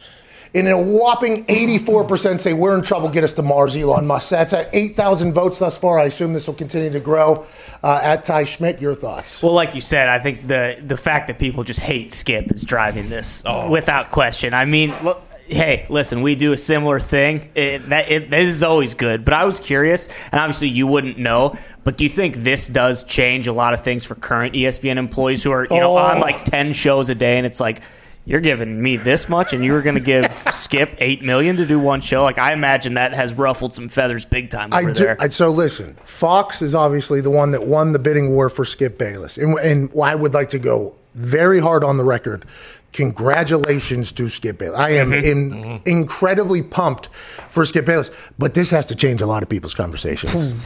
And 0.56 0.68
a 0.68 0.78
whopping 0.78 1.44
84% 1.46 2.38
say 2.38 2.52
we're 2.52 2.76
in 2.76 2.82
trouble, 2.84 3.08
get 3.08 3.24
us 3.24 3.32
to 3.34 3.42
Mars, 3.42 3.76
Elon 3.76 4.06
Musk. 4.06 4.30
That's 4.30 4.52
at 4.52 4.68
8,000 4.72 5.32
votes 5.32 5.58
thus 5.58 5.76
far. 5.76 5.98
I 5.98 6.04
assume 6.04 6.32
this 6.32 6.46
will 6.46 6.54
continue 6.54 6.90
to 6.90 7.00
grow. 7.00 7.44
Uh, 7.82 8.00
at 8.04 8.22
Ty 8.22 8.44
Schmidt, 8.44 8.80
your 8.80 8.94
thoughts? 8.94 9.42
Well, 9.42 9.52
like 9.52 9.74
you 9.74 9.80
said, 9.80 10.08
I 10.08 10.20
think 10.20 10.46
the 10.46 10.80
the 10.80 10.96
fact 10.96 11.26
that 11.26 11.40
people 11.40 11.64
just 11.64 11.80
hate 11.80 12.12
Skip 12.12 12.52
is 12.52 12.62
driving 12.62 13.08
this 13.08 13.42
without 13.68 14.12
question. 14.12 14.54
I 14.54 14.64
mean, 14.64 14.94
look, 15.02 15.22
hey, 15.46 15.86
listen, 15.88 16.22
we 16.22 16.34
do 16.34 16.52
a 16.52 16.56
similar 16.56 17.00
thing. 17.00 17.50
It, 17.54 17.88
that 17.88 18.10
it, 18.10 18.30
this 18.30 18.54
is 18.54 18.62
always 18.62 18.94
good. 18.94 19.24
But 19.24 19.34
I 19.34 19.44
was 19.44 19.60
curious, 19.60 20.08
and 20.32 20.40
obviously 20.40 20.68
you 20.68 20.86
wouldn't 20.86 21.18
know. 21.18 21.56
But 21.84 21.96
do 21.98 22.04
you 22.04 22.10
think 22.10 22.36
this 22.36 22.68
does 22.68 23.04
change 23.04 23.46
a 23.46 23.52
lot 23.52 23.74
of 23.74 23.82
things 23.82 24.04
for 24.04 24.14
current 24.14 24.54
ESPN 24.54 24.96
employees 24.96 25.42
who 25.42 25.50
are 25.50 25.64
you 25.70 25.80
know 25.80 25.92
Oh. 25.94 25.96
on 25.98 26.20
like 26.20 26.36
oh. 26.36 26.44
ten 26.44 26.72
shows 26.72 27.08
a 27.10 27.14
day, 27.14 27.36
and 27.38 27.46
it's 27.46 27.60
like. 27.60 27.80
You're 28.26 28.40
giving 28.40 28.80
me 28.82 28.96
this 28.96 29.28
much, 29.28 29.52
and 29.52 29.62
you 29.62 29.72
were 29.72 29.82
going 29.82 29.96
to 29.96 30.00
give 30.00 30.24
Skip 30.54 30.94
eight 30.96 31.20
million 31.22 31.56
to 31.56 31.66
do 31.66 31.78
one 31.78 32.00
show. 32.00 32.22
Like 32.22 32.38
I 32.38 32.54
imagine 32.54 32.94
that 32.94 33.12
has 33.12 33.34
ruffled 33.34 33.74
some 33.74 33.90
feathers 33.90 34.24
big 34.24 34.48
time 34.48 34.72
over 34.72 34.88
I 34.88 34.92
do. 34.94 35.04
there. 35.04 35.16
I, 35.20 35.28
so 35.28 35.50
listen, 35.50 35.94
Fox 36.06 36.62
is 36.62 36.74
obviously 36.74 37.20
the 37.20 37.28
one 37.28 37.50
that 37.50 37.66
won 37.66 37.92
the 37.92 37.98
bidding 37.98 38.30
war 38.30 38.48
for 38.48 38.64
Skip 38.64 38.96
Bayless, 38.96 39.36
and, 39.36 39.58
and 39.58 39.90
I 40.02 40.14
would 40.14 40.32
like 40.32 40.48
to 40.48 40.58
go 40.58 40.94
very 41.14 41.60
hard 41.60 41.84
on 41.84 41.98
the 41.98 42.04
record. 42.04 42.46
Congratulations 42.94 44.12
to 44.12 44.28
Skip 44.28 44.58
Bayless. 44.58 44.78
I 44.78 44.90
am 44.90 45.10
mm-hmm. 45.10 45.26
in, 45.26 45.50
mm-hmm. 45.50 45.88
incredibly 45.88 46.62
pumped 46.62 47.08
for 47.48 47.64
Skip 47.64 47.86
Bayless, 47.86 48.10
but 48.38 48.54
this 48.54 48.70
has 48.70 48.86
to 48.86 48.96
change 48.96 49.20
a 49.20 49.26
lot 49.26 49.42
of 49.42 49.48
people's 49.48 49.74
conversations. 49.74 50.52
Hmm. 50.52 50.58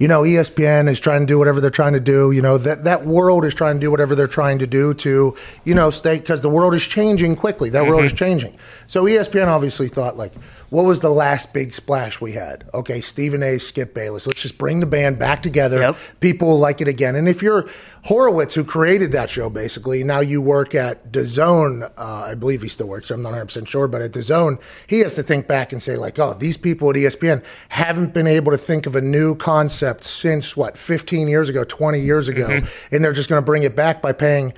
You 0.00 0.08
know, 0.08 0.22
ESPN 0.22 0.88
is 0.88 0.98
trying 0.98 1.20
to 1.20 1.26
do 1.26 1.38
whatever 1.38 1.60
they're 1.60 1.70
trying 1.70 1.92
to 1.92 2.00
do. 2.00 2.32
You 2.32 2.40
know, 2.40 2.56
that, 2.56 2.84
that 2.84 3.04
world 3.04 3.44
is 3.44 3.54
trying 3.54 3.76
to 3.76 3.80
do 3.80 3.90
whatever 3.90 4.14
they're 4.14 4.26
trying 4.26 4.58
to 4.60 4.66
do 4.66 4.94
to, 4.94 5.36
you 5.64 5.74
know, 5.74 5.90
stay, 5.90 6.18
because 6.18 6.40
the 6.40 6.48
world 6.48 6.72
is 6.72 6.82
changing 6.82 7.36
quickly. 7.36 7.68
That 7.68 7.86
world 7.86 8.04
is 8.04 8.12
changing. 8.14 8.56
So 8.86 9.04
ESPN 9.04 9.46
obviously 9.46 9.88
thought, 9.88 10.16
like, 10.16 10.32
what 10.70 10.84
was 10.84 11.00
the 11.00 11.10
last 11.10 11.52
big 11.52 11.74
splash 11.74 12.20
we 12.20 12.32
had? 12.32 12.64
Okay, 12.72 13.00
Stephen 13.00 13.42
A. 13.42 13.58
Skip 13.58 13.92
Bayless. 13.92 14.26
Let's 14.26 14.40
just 14.40 14.56
bring 14.56 14.80
the 14.80 14.86
band 14.86 15.18
back 15.18 15.42
together. 15.42 15.80
Yep. 15.80 15.96
People 16.20 16.48
will 16.48 16.58
like 16.58 16.80
it 16.80 16.88
again. 16.88 17.16
And 17.16 17.28
if 17.28 17.42
you're 17.42 17.68
Horowitz, 18.04 18.54
who 18.54 18.64
created 18.64 19.12
that 19.12 19.28
show, 19.28 19.50
basically, 19.50 20.02
now 20.04 20.20
you 20.20 20.40
work 20.40 20.74
at 20.74 21.12
DAZN. 21.12 21.82
Uh, 21.98 22.24
I 22.28 22.34
believe 22.36 22.62
he 22.62 22.68
still 22.68 22.88
works. 22.88 23.10
I'm 23.10 23.20
not 23.20 23.30
100 23.30 23.44
percent 23.46 23.68
sure, 23.68 23.88
but 23.88 24.00
at 24.00 24.12
DAZN, 24.12 24.62
he 24.86 25.00
has 25.00 25.16
to 25.16 25.22
think 25.22 25.46
back 25.46 25.72
and 25.72 25.82
say, 25.82 25.96
like, 25.96 26.18
oh, 26.18 26.32
these 26.34 26.56
people 26.56 26.88
at 26.88 26.96
ESPN 26.96 27.44
haven't 27.68 28.14
been 28.14 28.28
able 28.28 28.52
to 28.52 28.58
think 28.58 28.86
of 28.86 28.96
a 28.96 29.00
new 29.00 29.34
concept 29.34 29.89
since 30.00 30.56
what 30.56 30.76
15 30.76 31.28
years 31.28 31.48
ago, 31.48 31.64
20 31.64 32.00
years 32.00 32.28
ago, 32.28 32.46
mm-hmm. 32.46 32.94
and 32.94 33.04
they're 33.04 33.12
just 33.12 33.28
going 33.28 33.40
to 33.40 33.46
bring 33.46 33.62
it 33.62 33.76
back 33.76 34.00
by 34.02 34.12
paying 34.12 34.52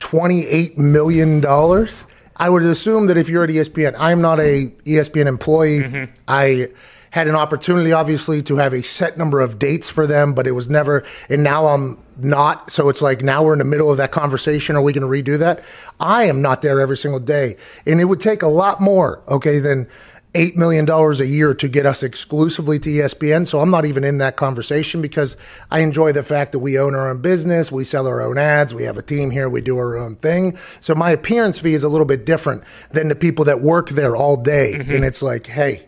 28 0.00 0.78
million 0.78 1.40
dollars. 1.40 2.04
I 2.36 2.48
would 2.48 2.62
assume 2.62 3.06
that 3.06 3.16
if 3.16 3.28
you're 3.28 3.44
at 3.44 3.50
ESPN, 3.50 3.94
I'm 3.98 4.20
not 4.20 4.40
a 4.40 4.72
ESPN 4.84 5.26
employee. 5.26 5.80
Mm-hmm. 5.80 6.14
I 6.26 6.68
had 7.12 7.28
an 7.28 7.36
opportunity, 7.36 7.92
obviously, 7.92 8.42
to 8.44 8.56
have 8.56 8.72
a 8.72 8.82
set 8.82 9.18
number 9.18 9.40
of 9.40 9.58
dates 9.58 9.90
for 9.90 10.06
them, 10.06 10.32
but 10.32 10.46
it 10.46 10.52
was 10.52 10.68
never. 10.68 11.04
And 11.28 11.44
now 11.44 11.66
I'm 11.66 11.98
not. 12.16 12.70
So 12.70 12.88
it's 12.88 13.02
like 13.02 13.22
now 13.22 13.44
we're 13.44 13.52
in 13.52 13.58
the 13.58 13.66
middle 13.66 13.90
of 13.90 13.98
that 13.98 14.12
conversation. 14.12 14.76
Are 14.76 14.82
we 14.82 14.94
going 14.94 15.02
to 15.02 15.32
redo 15.32 15.38
that? 15.38 15.62
I 16.00 16.24
am 16.24 16.40
not 16.40 16.62
there 16.62 16.80
every 16.80 16.96
single 16.96 17.20
day, 17.20 17.56
and 17.86 18.00
it 18.00 18.04
would 18.04 18.20
take 18.20 18.42
a 18.42 18.48
lot 18.48 18.80
more. 18.80 19.22
Okay, 19.28 19.58
than 19.58 19.86
eight 20.34 20.56
million 20.56 20.84
dollars 20.84 21.20
a 21.20 21.26
year 21.26 21.54
to 21.54 21.68
get 21.68 21.84
us 21.84 22.02
exclusively 22.02 22.78
to 22.78 22.88
ESPN. 22.88 23.46
So 23.46 23.60
I'm 23.60 23.70
not 23.70 23.84
even 23.84 24.04
in 24.04 24.18
that 24.18 24.36
conversation 24.36 25.02
because 25.02 25.36
I 25.70 25.80
enjoy 25.80 26.12
the 26.12 26.22
fact 26.22 26.52
that 26.52 26.60
we 26.60 26.78
own 26.78 26.94
our 26.94 27.10
own 27.10 27.20
business, 27.20 27.70
we 27.70 27.84
sell 27.84 28.06
our 28.06 28.22
own 28.22 28.38
ads, 28.38 28.74
we 28.74 28.84
have 28.84 28.96
a 28.96 29.02
team 29.02 29.30
here, 29.30 29.48
we 29.48 29.60
do 29.60 29.76
our 29.76 29.96
own 29.96 30.16
thing. 30.16 30.56
So 30.80 30.94
my 30.94 31.10
appearance 31.10 31.58
fee 31.58 31.74
is 31.74 31.84
a 31.84 31.88
little 31.88 32.06
bit 32.06 32.24
different 32.24 32.64
than 32.92 33.08
the 33.08 33.14
people 33.14 33.44
that 33.46 33.60
work 33.60 33.90
there 33.90 34.16
all 34.16 34.36
day. 34.36 34.74
And 34.74 35.04
it's 35.04 35.22
like, 35.22 35.46
hey, 35.46 35.86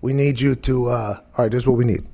we 0.00 0.12
need 0.12 0.40
you 0.40 0.54
to. 0.56 0.88
Uh, 0.88 1.20
all 1.36 1.44
right, 1.44 1.50
this 1.50 1.62
is 1.62 1.66
what 1.66 1.78
we 1.78 1.84
need. 1.84 2.04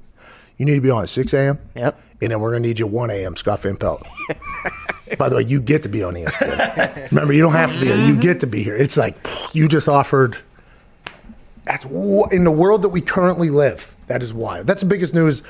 You 0.59 0.67
need 0.67 0.75
to 0.75 0.81
be 0.81 0.91
on 0.91 1.03
at 1.03 1.09
6 1.09 1.33
a.m. 1.35 1.59
Yep. 1.75 2.01
And 2.21 2.33
then 2.33 2.41
we're 2.41 2.51
going 2.51 2.63
to 2.63 2.69
need 2.69 2.79
you 2.79 2.87
1 2.87 3.11
a.m. 3.11 3.37
Scott 3.37 3.61
Van 3.63 3.77
Pelt. 3.77 4.05
By 5.19 5.29
the 5.29 5.37
way, 5.37 5.43
you 5.43 5.61
get 5.61 5.85
to 5.85 5.89
be 5.89 6.03
on 6.03 6.15
ESPN. 6.15 7.11
Remember, 7.11 7.33
you 7.33 7.43
don't 7.43 7.53
have 7.53 7.73
to 7.73 7.81
be 7.81 7.87
here. 7.87 7.97
You 7.97 8.17
get 8.17 8.41
to 8.41 8.47
be 8.47 8.63
here. 8.63 8.77
It's 8.77 8.97
like 8.97 9.17
you 9.55 9.69
just 9.69 9.89
offered. 9.89 10.37
That's 11.69 11.85
in 11.85 12.45
the 12.45 12.51
world 12.51 12.81
that 12.81 12.89
we 12.89 13.03
currently 13.03 13.51
live. 13.51 13.95
That 14.07 14.23
is 14.23 14.33
wild. 14.33 14.67
That's 14.67 14.81
the 14.81 14.89
biggest 14.89 15.15
news 15.15 15.43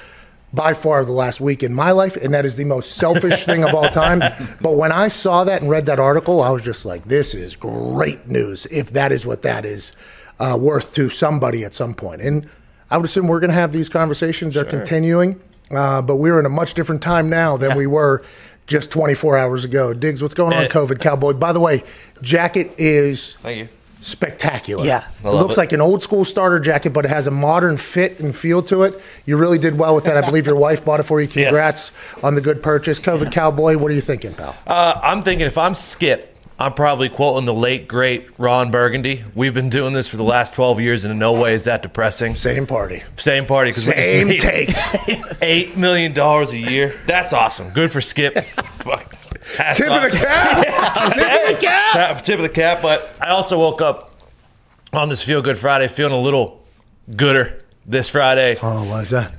by 0.52 0.74
far 0.74 0.98
of 0.98 1.06
the 1.06 1.12
last 1.12 1.40
week 1.40 1.62
in 1.62 1.72
my 1.72 1.92
life, 1.92 2.16
and 2.16 2.34
that 2.34 2.44
is 2.44 2.56
the 2.56 2.64
most 2.64 2.96
selfish 2.96 3.44
thing 3.44 3.62
of 3.62 3.72
all 3.72 3.88
time. 3.88 4.20
But 4.60 4.76
when 4.76 4.90
I 4.90 5.08
saw 5.08 5.44
that 5.44 5.62
and 5.62 5.70
read 5.70 5.86
that 5.86 6.00
article, 6.00 6.42
I 6.42 6.50
was 6.50 6.64
just 6.64 6.84
like, 6.84 7.04
"This 7.04 7.34
is 7.36 7.54
great 7.54 8.26
news." 8.26 8.66
If 8.66 8.90
that 8.90 9.12
is 9.12 9.24
what 9.24 9.42
that 9.42 9.64
is 9.64 9.92
uh, 10.40 10.58
worth 10.60 10.92
to 10.96 11.08
somebody 11.08 11.64
at 11.64 11.72
some 11.72 11.94
point, 11.94 12.20
and 12.20 12.48
I 12.90 12.96
would 12.96 13.04
assume 13.04 13.28
we're 13.28 13.38
going 13.38 13.50
to 13.50 13.54
have 13.54 13.72
these 13.72 13.88
conversations. 13.88 14.54
They're 14.54 14.64
continuing, 14.64 15.40
uh, 15.70 16.02
but 16.02 16.16
we're 16.16 16.40
in 16.40 16.46
a 16.46 16.50
much 16.50 16.74
different 16.74 17.00
time 17.00 17.30
now 17.30 17.56
than 17.56 17.76
we 17.76 17.86
were 17.86 18.24
just 18.66 18.90
24 18.90 19.38
hours 19.38 19.64
ago. 19.64 19.94
Diggs, 19.94 20.20
what's 20.20 20.34
going 20.34 20.52
on. 20.52 20.64
COVID 20.66 21.00
Cowboy? 21.00 21.34
By 21.34 21.52
the 21.52 21.60
way, 21.60 21.84
jacket 22.22 22.72
is 22.76 23.36
Thank 23.36 23.58
you. 23.58 23.68
Spectacular. 24.00 24.84
Yeah. 24.86 25.00
it 25.00 25.26
I 25.26 25.28
love 25.30 25.42
looks 25.42 25.56
it. 25.56 25.60
like 25.60 25.72
an 25.72 25.80
old 25.80 26.02
school 26.02 26.24
starter 26.24 26.60
jacket, 26.60 26.92
but 26.92 27.04
it 27.04 27.08
has 27.08 27.26
a 27.26 27.30
modern 27.30 27.76
fit 27.76 28.20
and 28.20 28.34
feel 28.34 28.62
to 28.64 28.82
it. 28.84 29.00
You 29.26 29.36
really 29.36 29.58
did 29.58 29.78
well 29.78 29.94
with 29.94 30.04
that. 30.04 30.16
I 30.16 30.24
believe 30.24 30.46
your 30.46 30.56
wife 30.56 30.84
bought 30.84 31.00
it 31.00 31.04
for 31.04 31.20
you. 31.20 31.28
Congrats 31.28 31.92
on 32.22 32.34
the 32.34 32.40
good 32.40 32.62
purchase, 32.62 33.00
COVID 33.00 33.32
Cowboy. 33.32 33.76
What 33.76 33.90
are 33.90 33.94
you 33.94 34.00
thinking, 34.00 34.34
pal? 34.34 34.56
Uh, 34.66 34.98
I'm 35.02 35.22
thinking 35.22 35.46
if 35.46 35.58
I'm 35.58 35.74
Skip, 35.74 36.36
I'm 36.60 36.74
probably 36.74 37.08
quoting 37.08 37.46
the 37.46 37.54
late 37.54 37.86
great 37.86 38.28
Ron 38.36 38.70
Burgundy. 38.72 39.22
We've 39.34 39.54
been 39.54 39.68
doing 39.70 39.92
this 39.92 40.08
for 40.08 40.16
the 40.16 40.24
last 40.24 40.54
12 40.54 40.80
years, 40.80 41.04
and 41.04 41.12
in 41.12 41.18
no 41.18 41.32
way 41.40 41.54
is 41.54 41.64
that 41.64 41.82
depressing. 41.82 42.34
Same 42.34 42.66
party, 42.66 43.02
Same 43.16 43.46
party, 43.46 43.70
because 43.70 43.84
same 43.84 44.28
takes. 44.38 44.80
Eight 45.42 45.76
million 45.76 46.14
dollars 46.14 46.52
a 46.52 46.58
year. 46.58 46.94
That's 47.06 47.32
awesome. 47.32 47.70
Good 47.70 47.92
for 47.92 48.00
Skip. 48.00 48.34
Hats 49.56 49.78
Tip 49.78 49.90
of 49.90 50.02
the 50.02 50.18
cap. 50.18 50.66
Tip 50.94 51.06
of 51.06 51.14
the 51.14 51.56
cap. 51.60 51.92
Tap- 51.92 52.24
tip 52.24 52.36
of 52.36 52.42
the 52.42 52.48
cap. 52.48 52.80
But 52.82 53.16
I 53.20 53.28
also 53.30 53.58
woke 53.58 53.80
up 53.80 54.14
on 54.92 55.08
this 55.08 55.22
Feel 55.22 55.42
Good 55.42 55.58
Friday 55.58 55.88
feeling 55.88 56.12
a 56.14 56.20
little 56.20 56.64
gooder 57.16 57.62
this 57.86 58.08
Friday 58.10 58.58
Oh, 58.62 58.84
why 58.84 59.00
is 59.00 59.10
that? 59.10 59.32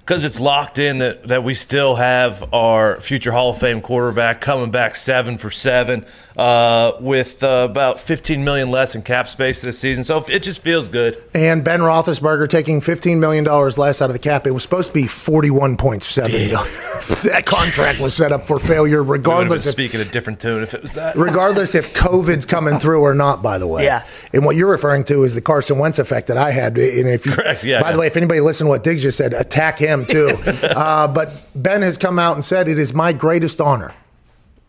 because 0.00 0.22
it's 0.22 0.38
locked 0.38 0.78
in 0.78 0.98
that, 0.98 1.24
that 1.24 1.42
we 1.44 1.54
still 1.54 1.94
have 1.96 2.52
our 2.52 3.00
future 3.00 3.32
Hall 3.32 3.50
of 3.50 3.58
Fame 3.58 3.80
quarterback 3.80 4.40
coming 4.40 4.70
back 4.70 4.94
seven 4.94 5.38
for 5.38 5.50
seven 5.50 6.04
uh, 6.36 6.92
with 7.00 7.42
uh, 7.42 7.66
about 7.70 7.98
15 7.98 8.44
million 8.44 8.70
less 8.70 8.94
in 8.94 9.02
cap 9.02 9.26
space 9.26 9.62
this 9.62 9.78
season. 9.78 10.04
So 10.04 10.24
it 10.28 10.42
just 10.42 10.62
feels 10.62 10.88
good. 10.88 11.16
And 11.34 11.64
Ben 11.64 11.80
Roethlisberger 11.80 12.48
taking 12.48 12.80
$15 12.80 13.18
million 13.18 13.44
less 13.44 14.02
out 14.02 14.10
of 14.10 14.12
the 14.12 14.18
cap. 14.18 14.46
It 14.46 14.50
was 14.50 14.62
supposed 14.62 14.90
to 14.90 14.94
be 14.94 15.04
$41.7 15.04 16.28
million. 16.28 16.50
that 17.32 17.44
contract 17.46 18.00
was 18.00 18.14
set 18.14 18.32
up 18.32 18.42
for 18.42 18.58
failure, 18.58 19.02
We 19.02 19.18
been 19.18 19.22
regardless 19.22 19.66
if 19.66 19.72
speaking 19.72 20.00
a 20.00 20.04
different 20.04 20.40
tune 20.40 20.62
if 20.62 20.74
it 20.74 20.82
was 20.82 20.94
that. 20.94 21.16
regardless 21.16 21.74
if 21.74 21.94
COVID's 21.94 22.44
coming 22.44 22.78
through 22.78 23.00
or 23.00 23.14
not, 23.14 23.42
by 23.42 23.56
the 23.58 23.66
way. 23.66 23.84
Yeah. 23.84 24.06
And 24.32 24.44
what 24.44 24.56
you're 24.56 24.70
referring 24.70 25.04
to 25.04 25.22
is 25.22 25.34
the 25.34 25.40
Carson 25.40 25.78
Wentz 25.78 25.98
effect 25.98 26.28
that 26.28 26.36
I 26.36 26.50
had. 26.50 26.76
And 26.76 27.08
if 27.08 27.24
you, 27.24 27.32
Correct, 27.32 27.64
yeah, 27.64 27.80
By 27.80 27.92
the 27.92 27.98
way, 27.98 28.06
if 28.06 28.16
anybody 28.16 28.40
listened 28.40 28.66
to 28.66 28.70
what 28.70 28.84
Diggs 28.84 29.02
just 29.02 29.16
said, 29.16 29.32
attack 29.32 29.78
him 29.78 30.04
too. 30.04 30.36
uh, 30.62 31.08
but 31.08 31.48
Ben 31.54 31.80
has 31.82 31.96
come 31.96 32.18
out 32.18 32.34
and 32.34 32.44
said 32.44 32.68
it 32.68 32.78
is 32.78 32.92
my 32.92 33.12
greatest 33.12 33.60
honor. 33.60 33.94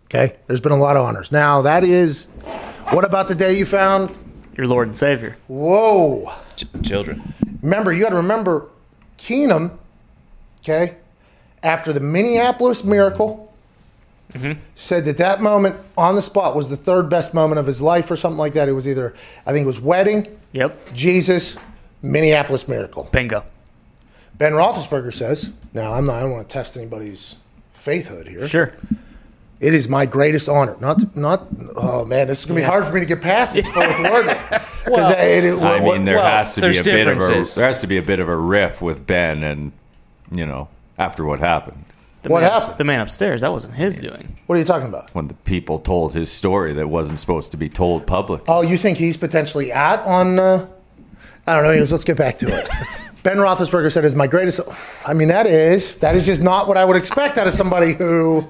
Okay, 0.09 0.35
there's 0.47 0.61
been 0.61 0.71
a 0.71 0.77
lot 0.77 0.95
of 0.95 1.05
honors. 1.05 1.31
Now 1.31 1.61
that 1.63 1.83
is, 1.83 2.25
what 2.91 3.03
about 3.03 3.27
the 3.27 3.35
day 3.35 3.57
you 3.57 3.65
found? 3.65 4.17
Your 4.57 4.67
Lord 4.67 4.87
and 4.87 4.95
Savior. 4.97 5.37
Whoa! 5.47 6.31
Ch- 6.55 6.65
children. 6.83 7.21
Remember, 7.61 7.91
you 7.93 8.01
got 8.03 8.09
to 8.11 8.15
remember, 8.17 8.69
Keenum. 9.17 9.77
Okay, 10.61 10.97
after 11.63 11.93
the 11.93 11.99
Minneapolis 11.99 12.83
Miracle. 12.83 13.43
Mm-hmm. 14.33 14.59
Said 14.75 15.05
that 15.05 15.17
that 15.17 15.41
moment 15.41 15.77
on 15.97 16.15
the 16.15 16.21
spot 16.21 16.53
was 16.53 16.69
the 16.69 16.75
third 16.75 17.09
best 17.09 17.33
moment 17.33 17.59
of 17.59 17.65
his 17.65 17.81
life, 17.81 18.11
or 18.11 18.17
something 18.17 18.37
like 18.37 18.53
that. 18.53 18.67
It 18.67 18.73
was 18.73 18.85
either, 18.85 19.15
I 19.45 19.53
think 19.53 19.63
it 19.63 19.67
was 19.67 19.79
wedding, 19.79 20.27
Yep. 20.51 20.93
Jesus, 20.93 21.57
Minneapolis 22.01 22.67
Miracle. 22.67 23.07
Bingo. 23.13 23.45
Ben 24.37 24.51
Roethlisberger 24.51 25.13
says, 25.13 25.53
now 25.73 25.93
I'm 25.93 26.05
not, 26.05 26.15
I 26.15 26.19
don't 26.21 26.31
want 26.31 26.47
to 26.49 26.53
test 26.53 26.75
anybody's 26.75 27.37
faithhood 27.73 28.27
here. 28.27 28.47
Sure. 28.49 28.73
It 29.59 29.73
is 29.73 29.89
my 29.89 30.05
greatest 30.05 30.47
honor. 30.49 30.75
Not, 30.79 31.15
not. 31.15 31.47
Oh 31.75 32.05
man, 32.05 32.27
this 32.27 32.39
is 32.39 32.45
gonna 32.45 32.59
be 32.59 32.63
hard 32.63 32.85
for 32.85 32.93
me 32.93 32.99
to 32.99 33.05
get 33.07 33.21
past 33.21 33.55
this 33.55 33.67
fourth 33.67 33.99
word. 33.99 34.25
Because 34.85 35.15
it, 35.17 35.45
it, 35.45 35.61
I 35.61 35.79
mean, 35.79 36.03
there 36.03 36.17
well, 36.17 36.25
has 36.25 36.53
to 36.55 36.61
be 36.61 36.77
a 36.77 36.83
bit 36.83 37.07
of 37.07 37.17
a 37.17 37.43
there 37.55 37.65
has 37.65 37.81
to 37.81 37.87
be 37.87 37.97
a 37.97 38.01
bit 38.03 38.19
of 38.19 38.29
a 38.29 38.35
riff 38.35 38.81
with 38.81 39.07
Ben, 39.07 39.43
and 39.43 39.71
you 40.31 40.45
know, 40.45 40.69
after 40.97 41.23
what 41.25 41.39
happened 41.39 41.85
The 42.21 42.29
What 42.29 42.41
man, 42.41 42.51
happened? 42.51 42.77
The 42.77 42.83
man 42.83 42.99
upstairs. 42.99 43.41
That 43.41 43.51
wasn't 43.51 43.73
his 43.73 43.99
doing. 43.99 44.37
what 44.45 44.55
are 44.55 44.59
you 44.59 44.65
talking 44.65 44.87
about? 44.89 45.09
when 45.15 45.27
the 45.27 45.33
people 45.33 45.79
told 45.79 46.13
his 46.13 46.31
story 46.31 46.73
that 46.73 46.87
wasn't 46.87 47.19
supposed 47.19 47.51
to 47.51 47.57
be 47.57 47.67
told 47.67 48.05
public. 48.05 48.43
Oh, 48.47 48.61
you 48.61 48.77
think 48.77 48.99
he's 48.99 49.17
potentially 49.17 49.71
at 49.71 49.99
on? 50.01 50.37
Uh, 50.37 50.67
I 51.47 51.55
don't 51.55 51.63
know. 51.63 51.71
Anyways, 51.71 51.91
let's 51.91 52.03
get 52.03 52.17
back 52.17 52.37
to 52.39 52.47
it. 52.47 52.69
Ben 53.23 53.37
Roethlisberger 53.37 53.91
said, 53.91 54.05
"Is 54.05 54.15
my 54.15 54.27
greatest." 54.27 54.61
I 55.05 55.13
mean, 55.13 55.29
that 55.29 55.47
is 55.47 55.97
that 55.97 56.15
is 56.15 56.25
just 56.25 56.41
not 56.43 56.67
what 56.67 56.77
I 56.77 56.85
would 56.85 56.95
expect 56.95 57.37
out 57.37 57.47
of 57.47 57.53
somebody 57.53 57.93
who. 57.93 58.47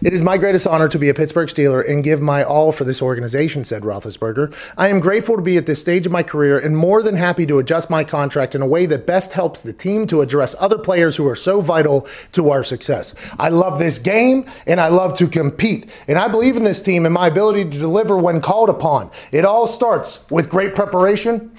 It 0.00 0.12
is 0.12 0.22
my 0.22 0.38
greatest 0.38 0.68
honor 0.68 0.88
to 0.88 0.98
be 0.98 1.08
a 1.08 1.14
Pittsburgh 1.14 1.48
Steeler 1.48 1.88
and 1.88 2.04
give 2.04 2.20
my 2.20 2.44
all 2.44 2.70
for 2.70 2.84
this 2.84 3.02
organization, 3.02 3.64
said 3.64 3.82
Roethlisberger. 3.82 4.54
I 4.76 4.88
am 4.88 5.00
grateful 5.00 5.34
to 5.34 5.42
be 5.42 5.56
at 5.56 5.66
this 5.66 5.80
stage 5.80 6.06
of 6.06 6.12
my 6.12 6.22
career 6.22 6.56
and 6.56 6.76
more 6.76 7.02
than 7.02 7.16
happy 7.16 7.46
to 7.46 7.58
adjust 7.58 7.90
my 7.90 8.04
contract 8.04 8.54
in 8.54 8.62
a 8.62 8.66
way 8.66 8.86
that 8.86 9.06
best 9.06 9.32
helps 9.32 9.62
the 9.62 9.72
team 9.72 10.06
to 10.06 10.20
address 10.20 10.54
other 10.60 10.78
players 10.78 11.16
who 11.16 11.26
are 11.26 11.34
so 11.34 11.60
vital 11.60 12.06
to 12.32 12.50
our 12.50 12.62
success. 12.62 13.12
I 13.40 13.48
love 13.48 13.80
this 13.80 13.98
game 13.98 14.44
and 14.68 14.80
I 14.80 14.86
love 14.86 15.14
to 15.18 15.26
compete. 15.26 15.90
And 16.06 16.16
I 16.16 16.28
believe 16.28 16.56
in 16.56 16.62
this 16.62 16.80
team 16.80 17.04
and 17.04 17.12
my 17.12 17.26
ability 17.26 17.64
to 17.64 17.70
deliver 17.70 18.16
when 18.16 18.40
called 18.40 18.70
upon. 18.70 19.10
It 19.32 19.44
all 19.44 19.66
starts 19.66 20.24
with 20.30 20.48
great 20.48 20.76
preparation, 20.76 21.50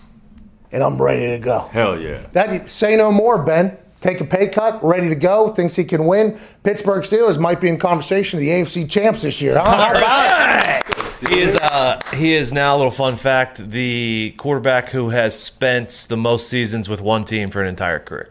and 0.72 0.82
I'm 0.82 1.02
ready 1.02 1.38
to 1.38 1.40
go. 1.40 1.68
Hell 1.72 2.00
yeah! 2.00 2.26
That 2.32 2.70
say 2.70 2.96
no 2.96 3.12
more, 3.12 3.44
Ben. 3.44 3.78
Take 4.02 4.22
a 4.22 4.26
pay 4.26 4.48
cut, 4.48 4.82
ready 4.84 5.10
to 5.10 5.16
go, 5.16 5.50
thinks 5.50 5.76
he 5.76 5.84
can 5.84 6.06
win. 6.06 6.40
Pittsburgh 6.64 7.04
Steelers 7.04 7.38
might 7.38 7.60
be 7.60 7.68
in 7.68 7.78
conversation 7.78 8.38
of 8.38 8.42
the 8.42 8.50
AFC 8.50 8.90
champs 8.90 9.24
this 9.24 9.42
year. 9.42 9.60
Huh? 9.60 9.76
How 9.76 9.98
about 9.98 10.78
it? 10.78 11.30
He 11.30 11.42
is. 11.42 11.58
Uh, 11.58 12.00
he 12.16 12.34
is 12.34 12.54
now 12.54 12.76
a 12.76 12.78
little 12.78 12.92
fun 12.92 13.18
fact: 13.18 13.72
the 13.72 14.34
quarterback 14.38 14.90
who 14.90 15.10
has 15.10 15.38
spent 15.38 16.06
the 16.08 16.16
most 16.16 16.48
seasons 16.48 16.88
with 16.88 17.02
one 17.02 17.26
team 17.26 17.50
for 17.50 17.62
an 17.62 17.68
entire 17.68 18.00
career. 18.00 18.30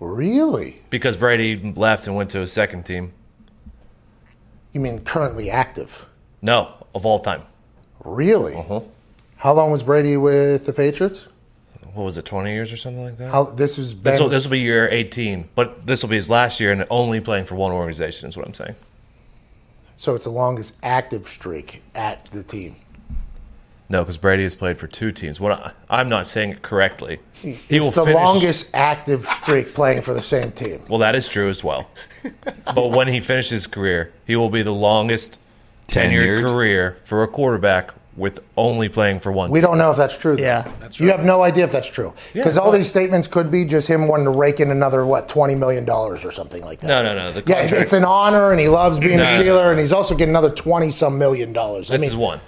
Really? 0.00 0.80
Because 0.90 1.16
Brady 1.16 1.72
left 1.76 2.06
and 2.08 2.16
went 2.16 2.30
to 2.30 2.40
a 2.40 2.46
second 2.46 2.84
team. 2.84 3.12
You 4.72 4.80
mean 4.80 5.04
currently 5.04 5.48
active? 5.48 6.06
No, 6.42 6.74
of 6.94 7.06
all 7.06 7.20
time. 7.20 7.42
Really? 8.04 8.54
Uh-huh. 8.54 8.80
How 9.36 9.52
long 9.52 9.70
was 9.70 9.82
Brady 9.82 10.16
with 10.16 10.66
the 10.66 10.72
Patriots? 10.72 11.28
What 11.96 12.04
was 12.04 12.18
it, 12.18 12.26
twenty 12.26 12.52
years 12.52 12.70
or 12.72 12.76
something 12.76 13.02
like 13.02 13.16
that? 13.16 13.30
How 13.32 13.44
this 13.44 13.78
was 13.78 13.94
This 13.94 14.02
Ben's, 14.02 14.20
will, 14.20 14.28
this 14.28 14.44
will 14.44 14.50
be 14.50 14.60
year 14.60 14.86
18, 14.90 15.48
but 15.54 15.86
this 15.86 16.02
will 16.02 16.10
be 16.10 16.16
his 16.16 16.28
last 16.28 16.60
year 16.60 16.70
and 16.70 16.84
only 16.90 17.20
playing 17.22 17.46
for 17.46 17.54
one 17.54 17.72
organization, 17.72 18.28
is 18.28 18.36
what 18.36 18.46
I'm 18.46 18.52
saying. 18.52 18.74
so 19.96 20.14
it's 20.14 20.24
the 20.24 20.30
longest 20.30 20.76
active 20.82 21.24
streak 21.24 21.82
at 21.94 22.26
the 22.26 22.42
team. 22.42 22.76
No, 23.88 24.02
because 24.02 24.18
Brady 24.18 24.42
has 24.42 24.54
played 24.54 24.76
for 24.76 24.86
two 24.88 25.10
teams. 25.10 25.40
What 25.40 25.52
I, 25.52 25.72
I'm 25.88 26.10
not 26.10 26.28
saying 26.28 26.50
it 26.50 26.60
correctly. 26.60 27.18
He 27.32 27.52
it's 27.70 27.94
the 27.94 28.02
finish- 28.02 28.14
longest 28.14 28.70
active 28.74 29.22
streak 29.22 29.72
playing 29.72 30.02
for 30.02 30.12
the 30.12 30.20
same 30.20 30.50
team. 30.52 30.82
Well, 30.90 30.98
that 30.98 31.14
is 31.14 31.30
true 31.30 31.48
as 31.48 31.64
well. 31.64 31.88
but 32.74 32.90
when 32.90 33.08
he 33.08 33.20
finishes 33.20 33.50
his 33.52 33.66
career, 33.66 34.12
he 34.26 34.36
will 34.36 34.50
be 34.50 34.60
the 34.62 34.74
longest 34.74 35.38
tenured 35.88 36.40
Tenured? 36.40 36.42
career 36.42 36.98
for 37.04 37.22
a 37.22 37.28
quarterback 37.28 37.94
with 38.16 38.38
only 38.56 38.88
playing 38.88 39.20
for 39.20 39.30
one. 39.30 39.50
We 39.50 39.60
don't 39.60 39.76
know 39.78 39.90
if 39.90 39.96
that's 39.96 40.16
true. 40.16 40.36
Though. 40.36 40.42
Yeah. 40.42 40.70
you 40.92 41.08
have 41.10 41.24
no 41.24 41.42
idea 41.42 41.64
if 41.64 41.72
that's 41.72 41.90
true 41.90 42.12
because 42.32 42.56
all 42.56 42.72
these 42.72 42.88
statements 42.88 43.28
could 43.28 43.50
be 43.50 43.64
just 43.64 43.88
him 43.88 44.08
wanting 44.08 44.24
to 44.24 44.30
rake 44.30 44.58
in 44.60 44.70
another 44.70 45.04
what 45.04 45.28
twenty 45.28 45.54
million 45.54 45.84
dollars 45.84 46.24
or 46.24 46.30
something 46.30 46.62
like 46.64 46.80
that. 46.80 46.88
No, 46.88 47.02
no, 47.02 47.14
no. 47.14 47.32
The 47.32 47.42
Yeah, 47.46 47.66
it's 47.82 47.92
an 47.92 48.04
honor, 48.04 48.50
and 48.52 48.60
he 48.60 48.68
loves 48.68 48.98
being 48.98 49.14
a 49.14 49.16
No, 49.18 49.24
no, 49.24 49.42
Steeler, 49.42 49.70
and 49.70 49.78
he's 49.78 49.92
also 49.92 50.14
getting 50.16 50.32
another 50.32 50.50
twenty 50.50 50.90
some 50.90 51.18
million 51.18 51.52
dollars. 51.52 51.90
I 51.90 51.94
this 51.94 52.00
mean, 52.02 52.10
is 52.10 52.16
one. 52.16 52.40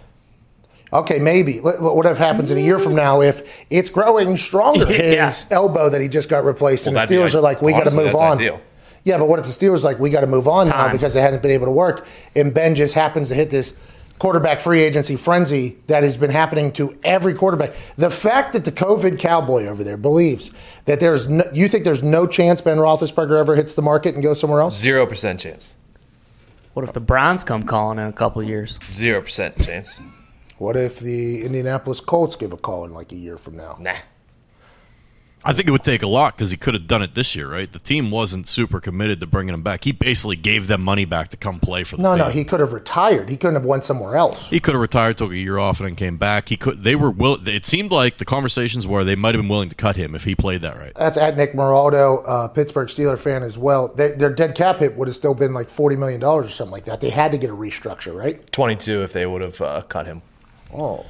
okay, 0.93 1.19
maybe. 1.19 1.59
What 1.61 1.81
what 1.83 2.17
happens 2.17 2.51
in 2.51 2.59
a 2.59 2.63
year 2.63 2.79
from 2.79 2.95
now 2.95 3.21
if 3.21 3.67
it's 3.71 3.91
growing 3.91 4.37
stronger? 4.37 4.87
His 4.93 5.15
Yeah. 5.51 5.57
elbow 5.57 5.91
that 5.91 6.01
he 6.01 6.09
just 6.09 6.29
got 6.31 6.45
replaced, 6.45 6.87
and 6.87 6.97
the 6.97 7.01
Steelers 7.01 7.33
be 7.33 7.39
are 7.39 7.43
like, 7.43 7.61
we 7.63 7.73
got 7.73 7.85
to 7.85 7.91
move 7.95 8.15
on. 8.15 8.39
ideal. 8.39 8.61
Yeah, 9.05 9.19
but 9.19 9.29
what 9.29 9.39
if 9.39 9.45
the 9.47 9.53
Steelers 9.53 9.85
like 9.85 9.99
we 9.99 10.11
got 10.11 10.23
to 10.23 10.27
move 10.27 10.49
on 10.49 10.69
now 10.69 10.91
because 10.91 11.15
it 11.17 11.21
hasn't 11.21 11.43
been 11.43 11.53
able 11.53 11.67
to 11.67 11.73
work, 11.73 12.07
and 12.35 12.53
Ben 12.53 12.75
just 12.75 12.95
happens 12.95 13.29
to 13.29 13.35
hit 13.35 13.49
this 13.51 13.79
quarterback 14.19 14.61
free 14.61 14.81
agency 14.81 15.17
frenzy 15.17 15.79
that 15.87 16.03
has 16.03 16.17
been 16.17 16.31
happening 16.31 16.73
to 16.73 16.93
every 17.05 17.35
quarterback. 17.35 17.73
The 17.97 18.11
fact 18.11 18.53
that 18.53 18.65
the 18.65 18.73
COVID 18.73 19.19
cowboy 19.19 19.67
over 19.67 19.85
there 19.85 19.97
believes 19.97 20.53
that 20.85 21.01
there's 21.01 21.29
no, 21.29 21.45
you 21.53 21.69
think 21.69 21.85
there's 21.85 22.03
no 22.03 22.27
chance 22.27 22.61
Ben 22.61 22.79
Roethlisberger 22.79 23.39
ever 23.39 23.57
hits 23.57 23.75
the 23.75 23.83
market 23.83 24.15
and 24.15 24.23
goes 24.23 24.41
somewhere 24.41 24.61
else. 24.61 24.77
Zero 24.79 25.07
percent 25.07 25.41
chance. 25.41 25.75
What 26.75 26.87
if 26.87 26.93
the 26.93 27.01
Browns 27.01 27.45
come 27.45 27.63
calling 27.63 27.99
in 27.99 28.07
a 28.07 28.13
couple 28.13 28.43
years? 28.43 28.79
Zero 28.93 29.21
percent 29.21 29.61
chance. 29.63 30.01
What 30.59 30.77
if 30.77 30.99
the 30.99 31.45
Indianapolis 31.45 32.01
Colts 32.01 32.37
give 32.37 32.53
a 32.53 32.57
call 32.57 32.85
in 32.85 32.93
like 32.93 33.13
a 33.13 33.17
year 33.17 33.39
from 33.39 33.57
now? 33.57 33.77
Nah. 33.81 33.95
I 35.45 35.53
think 35.53 35.69
it 35.69 35.71
would 35.71 35.85
take 35.85 36.03
a 36.03 36.07
lot 36.09 36.37
because 36.37 36.51
he 36.51 36.57
could 36.57 36.75
have 36.75 36.87
done 36.89 37.01
it 37.01 37.15
this 37.15 37.37
year, 37.37 37.49
right? 37.49 37.73
The 37.73 37.79
team 37.79 38.11
wasn't 38.11 38.49
super 38.49 38.81
committed 38.81 39.21
to 39.21 39.27
bringing 39.27 39.55
him 39.55 39.63
back. 39.63 39.85
He 39.85 39.93
basically 39.93 40.35
gave 40.37 40.67
them 40.67 40.83
money 40.83 41.05
back 41.05 41.29
to 41.31 41.37
come 41.37 41.61
play 41.61 41.85
for 41.85 41.97
the 41.97 42.03
No, 42.03 42.11
team. 42.17 42.19
no, 42.19 42.29
he 42.29 42.45
could 42.45 42.59
have 42.61 42.73
retired. 42.73 43.29
He 43.31 43.37
couldn't 43.37 43.55
have 43.55 43.65
went 43.65 43.85
somewhere 43.85 44.17
else. 44.17 44.51
He 44.51 44.59
could 44.59 44.75
have 44.75 44.81
retired, 44.81 45.17
took 45.17 45.31
a 45.31 45.37
year 45.37 45.57
off, 45.59 45.79
and 45.79 45.89
then 45.89 45.95
came 45.97 46.17
back. 46.17 46.49
He 46.49 46.57
could. 46.57 46.83
They 46.83 46.97
were 46.97 47.11
will. 47.11 47.39
It 47.49 47.65
seemed 47.67 47.93
like 47.93 48.19
the 48.19 48.25
conversations 48.25 48.87
were 48.87 49.05
they 49.05 49.15
might 49.15 49.35
have 49.37 49.43
been 49.43 49.49
willing 49.49 49.69
to 49.69 49.77
cut 49.77 49.95
him 49.97 50.15
if 50.17 50.25
he 50.25 50.35
played 50.35 50.63
that 50.63 50.77
right. 50.77 50.93
That's 50.97 51.17
at 51.17 51.37
Nick 51.37 51.53
Moraldo, 51.53 52.23
uh, 52.27 52.49
Pittsburgh 52.49 52.89
Steeler 52.89 53.19
fan 53.19 53.43
as 53.45 53.57
well. 53.57 53.89
Their, 53.89 54.17
their 54.17 54.31
dead 54.35 54.55
cap 54.57 54.81
hit 54.81 54.97
would 54.97 55.07
have 55.09 55.15
still 55.15 55.35
been 55.35 55.55
like 55.55 55.71
forty 55.71 55.97
million 55.97 56.21
dollars 56.21 56.49
or 56.49 56.51
something 56.51 56.73
like 56.73 56.85
that. 56.87 57.01
They 57.01 57.11
had 57.11 57.31
to 57.33 57.39
get 57.39 57.49
a 57.49 57.55
restructure, 57.55 58.15
right? 58.15 58.45
Twenty-two 58.53 59.03
if 59.05 59.13
they 59.13 59.25
would 59.25 59.43
have 59.43 59.61
uh, 59.61 59.83
cut 59.83 60.07
him. 60.07 60.21
Oh, 60.75 61.07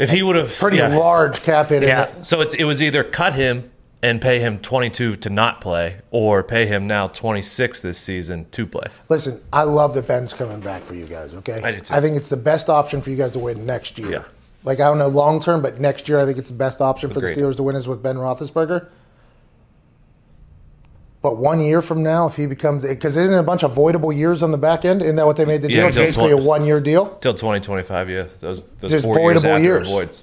If 0.00 0.10
he 0.10 0.22
would 0.22 0.36
have 0.36 0.54
pretty 0.54 0.78
yeah. 0.78 0.96
large 0.96 1.42
cap 1.42 1.68
hit. 1.68 1.82
Yeah. 1.82 2.04
So 2.04 2.40
it's 2.40 2.54
it 2.54 2.64
was 2.64 2.82
either 2.82 3.04
cut 3.04 3.34
him 3.34 3.70
and 4.02 4.20
pay 4.20 4.40
him 4.40 4.58
22 4.58 5.16
to 5.16 5.30
not 5.30 5.60
play, 5.60 6.00
or 6.10 6.42
pay 6.42 6.66
him 6.66 6.86
now 6.86 7.08
26 7.08 7.82
this 7.82 7.98
season 7.98 8.46
to 8.50 8.66
play. 8.66 8.86
listen, 9.10 9.40
I 9.52 9.64
love 9.64 9.92
that 9.94 10.08
Ben's 10.08 10.32
coming 10.32 10.60
back 10.60 10.82
for 10.82 10.94
you 10.94 11.04
guys. 11.04 11.34
Okay, 11.34 11.60
I 11.62 11.72
do 11.72 11.80
too. 11.80 11.94
I 11.94 12.00
think 12.00 12.16
it's 12.16 12.30
the 12.30 12.36
best 12.36 12.70
option 12.70 13.02
for 13.02 13.10
you 13.10 13.16
guys 13.16 13.32
to 13.32 13.38
win 13.38 13.66
next 13.66 13.98
year. 13.98 14.10
Yeah. 14.10 14.24
Like 14.64 14.80
I 14.80 14.84
don't 14.84 14.98
know 14.98 15.08
long 15.08 15.40
term, 15.40 15.62
but 15.62 15.80
next 15.80 16.08
year 16.08 16.18
I 16.18 16.24
think 16.24 16.38
it's 16.38 16.50
the 16.50 16.56
best 16.56 16.80
option 16.80 17.10
for 17.10 17.20
the 17.20 17.28
Steelers 17.28 17.56
to 17.56 17.62
win 17.62 17.76
is 17.76 17.88
with 17.88 18.02
Ben 18.02 18.16
Roethlisberger. 18.16 18.88
But 21.22 21.36
one 21.36 21.60
year 21.60 21.82
from 21.82 22.02
now, 22.02 22.26
if 22.28 22.36
he 22.36 22.46
becomes 22.46 22.82
because 22.82 23.16
isn't 23.16 23.34
it 23.34 23.38
a 23.38 23.42
bunch 23.42 23.62
of 23.62 23.74
voidable 23.74 24.14
years 24.16 24.42
on 24.42 24.52
the 24.52 24.58
back 24.58 24.86
end? 24.86 25.02
Isn't 25.02 25.16
that 25.16 25.26
what 25.26 25.36
they 25.36 25.44
made 25.44 25.60
the 25.60 25.68
Yeah, 25.70 25.80
deal? 25.80 25.86
It's 25.88 25.96
until 25.96 26.06
basically 26.06 26.30
a 26.30 26.36
one 26.38 26.64
year 26.64 26.80
deal. 26.80 27.16
Till 27.18 27.34
2025, 27.34 28.08
yeah. 28.08 28.24
Those, 28.40 28.64
those 28.80 28.90
Just 28.90 29.04
years 29.04 29.16
voidable 29.16 29.44
after 29.44 29.62
years. 29.62 30.22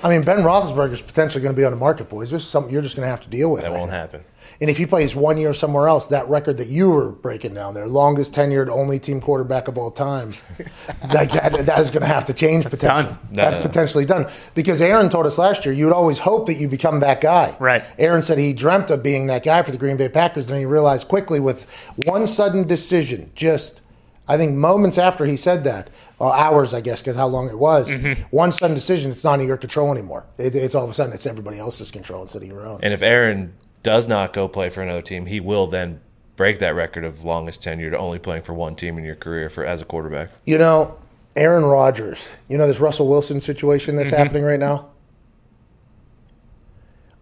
Voids. 0.00 0.04
I 0.04 0.16
mean, 0.16 0.24
Ben 0.24 0.38
Roethlisberger 0.38 0.92
is 0.92 1.02
potentially 1.02 1.42
going 1.42 1.54
to 1.54 1.60
be 1.60 1.64
on 1.64 1.72
the 1.72 1.78
market, 1.78 2.08
boys. 2.08 2.30
This 2.30 2.42
is 2.42 2.48
something 2.48 2.72
you're 2.72 2.82
just 2.82 2.96
going 2.96 3.06
to 3.06 3.10
have 3.10 3.20
to 3.22 3.28
deal 3.30 3.50
with. 3.50 3.62
That 3.62 3.72
I 3.72 3.78
won't 3.78 3.90
happen. 3.90 4.24
And 4.60 4.68
if 4.68 4.76
he 4.76 4.84
plays 4.84 5.16
one 5.16 5.38
year 5.38 5.54
somewhere 5.54 5.88
else, 5.88 6.08
that 6.08 6.28
record 6.28 6.58
that 6.58 6.66
you 6.68 6.90
were 6.90 7.08
breaking 7.08 7.54
down 7.54 7.72
there, 7.72 7.86
longest 7.88 8.34
tenured 8.34 8.68
only 8.68 8.98
team 8.98 9.20
quarterback 9.20 9.68
of 9.68 9.78
all 9.78 9.90
time, 9.90 10.32
like 11.14 11.30
that, 11.32 11.64
that 11.66 11.78
is 11.78 11.90
going 11.90 12.02
to 12.02 12.08
have 12.08 12.26
to 12.26 12.34
change 12.34 12.64
potentially. 12.64 13.04
done. 13.04 13.18
No, 13.30 13.42
That's 13.42 13.56
no, 13.58 13.64
no. 13.64 13.68
potentially 13.68 14.04
done 14.04 14.26
because 14.54 14.82
Aaron 14.82 15.08
told 15.08 15.24
us 15.26 15.38
last 15.38 15.64
year 15.64 15.72
you 15.74 15.86
would 15.86 15.94
always 15.94 16.18
hope 16.18 16.46
that 16.46 16.54
you 16.54 16.68
become 16.68 17.00
that 17.00 17.22
guy. 17.22 17.56
Right. 17.58 17.82
Aaron 17.98 18.20
said 18.20 18.36
he 18.36 18.52
dreamt 18.52 18.90
of 18.90 19.02
being 19.02 19.28
that 19.28 19.44
guy 19.44 19.62
for 19.62 19.70
the 19.70 19.78
Green 19.78 19.96
Bay 19.96 20.08
Packers, 20.10 20.46
and 20.46 20.54
then 20.54 20.60
he 20.60 20.66
realized 20.66 21.08
quickly 21.08 21.40
with 21.40 21.64
one 22.04 22.26
sudden 22.26 22.66
decision, 22.66 23.30
just 23.34 23.80
I 24.28 24.36
think 24.36 24.56
moments 24.56 24.98
after 24.98 25.24
he 25.24 25.36
said 25.36 25.64
that, 25.64 25.88
well, 26.20 26.30
hours 26.32 26.72
I 26.74 26.80
guess, 26.82 27.00
because 27.00 27.16
how 27.16 27.26
long 27.26 27.48
it 27.48 27.58
was, 27.58 27.88
Mm-hmm. 27.88 28.22
one 28.30 28.52
sudden 28.52 28.74
decision, 28.74 29.10
it's 29.10 29.24
not 29.24 29.40
in 29.40 29.48
your 29.48 29.56
control 29.56 29.90
anymore. 29.90 30.24
It, 30.38 30.54
it's 30.54 30.74
all 30.76 30.84
of 30.84 30.90
a 30.90 30.94
sudden 30.94 31.12
it's 31.12 31.26
everybody 31.26 31.58
else's 31.58 31.90
control 31.90 32.20
instead 32.20 32.42
of 32.42 32.48
your 32.48 32.64
own. 32.66 32.78
And 32.82 32.92
if 32.94 33.02
Aaron 33.02 33.54
does 33.82 34.06
not 34.06 34.32
go 34.32 34.46
play 34.46 34.68
for 34.68 34.82
another 34.82 35.02
team, 35.02 35.26
he 35.26 35.40
will 35.40 35.66
then 35.66 36.00
break 36.36 36.58
that 36.60 36.74
record 36.74 37.04
of 37.04 37.24
longest 37.24 37.62
tenure 37.62 37.90
to 37.90 37.98
only 37.98 38.18
playing 38.18 38.42
for 38.42 38.52
one 38.54 38.76
team 38.76 38.96
in 38.98 39.04
your 39.04 39.14
career 39.16 39.48
for 39.48 39.64
as 39.64 39.80
a 39.82 39.84
quarterback. 39.84 40.28
You 40.44 40.58
know, 40.58 40.98
Aaron 41.36 41.64
Rodgers, 41.64 42.36
you 42.48 42.58
know 42.58 42.66
this 42.66 42.80
Russell 42.80 43.08
Wilson 43.08 43.40
situation 43.40 43.96
that's 43.96 44.10
happening 44.12 44.42
right 44.44 44.58
now? 44.60 44.88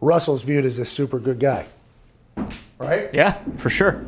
Russell's 0.00 0.42
viewed 0.42 0.64
as 0.64 0.78
a 0.78 0.84
super 0.84 1.18
good 1.18 1.40
guy. 1.40 1.66
right? 2.78 3.10
Yeah, 3.12 3.38
for 3.56 3.70
sure. 3.70 4.04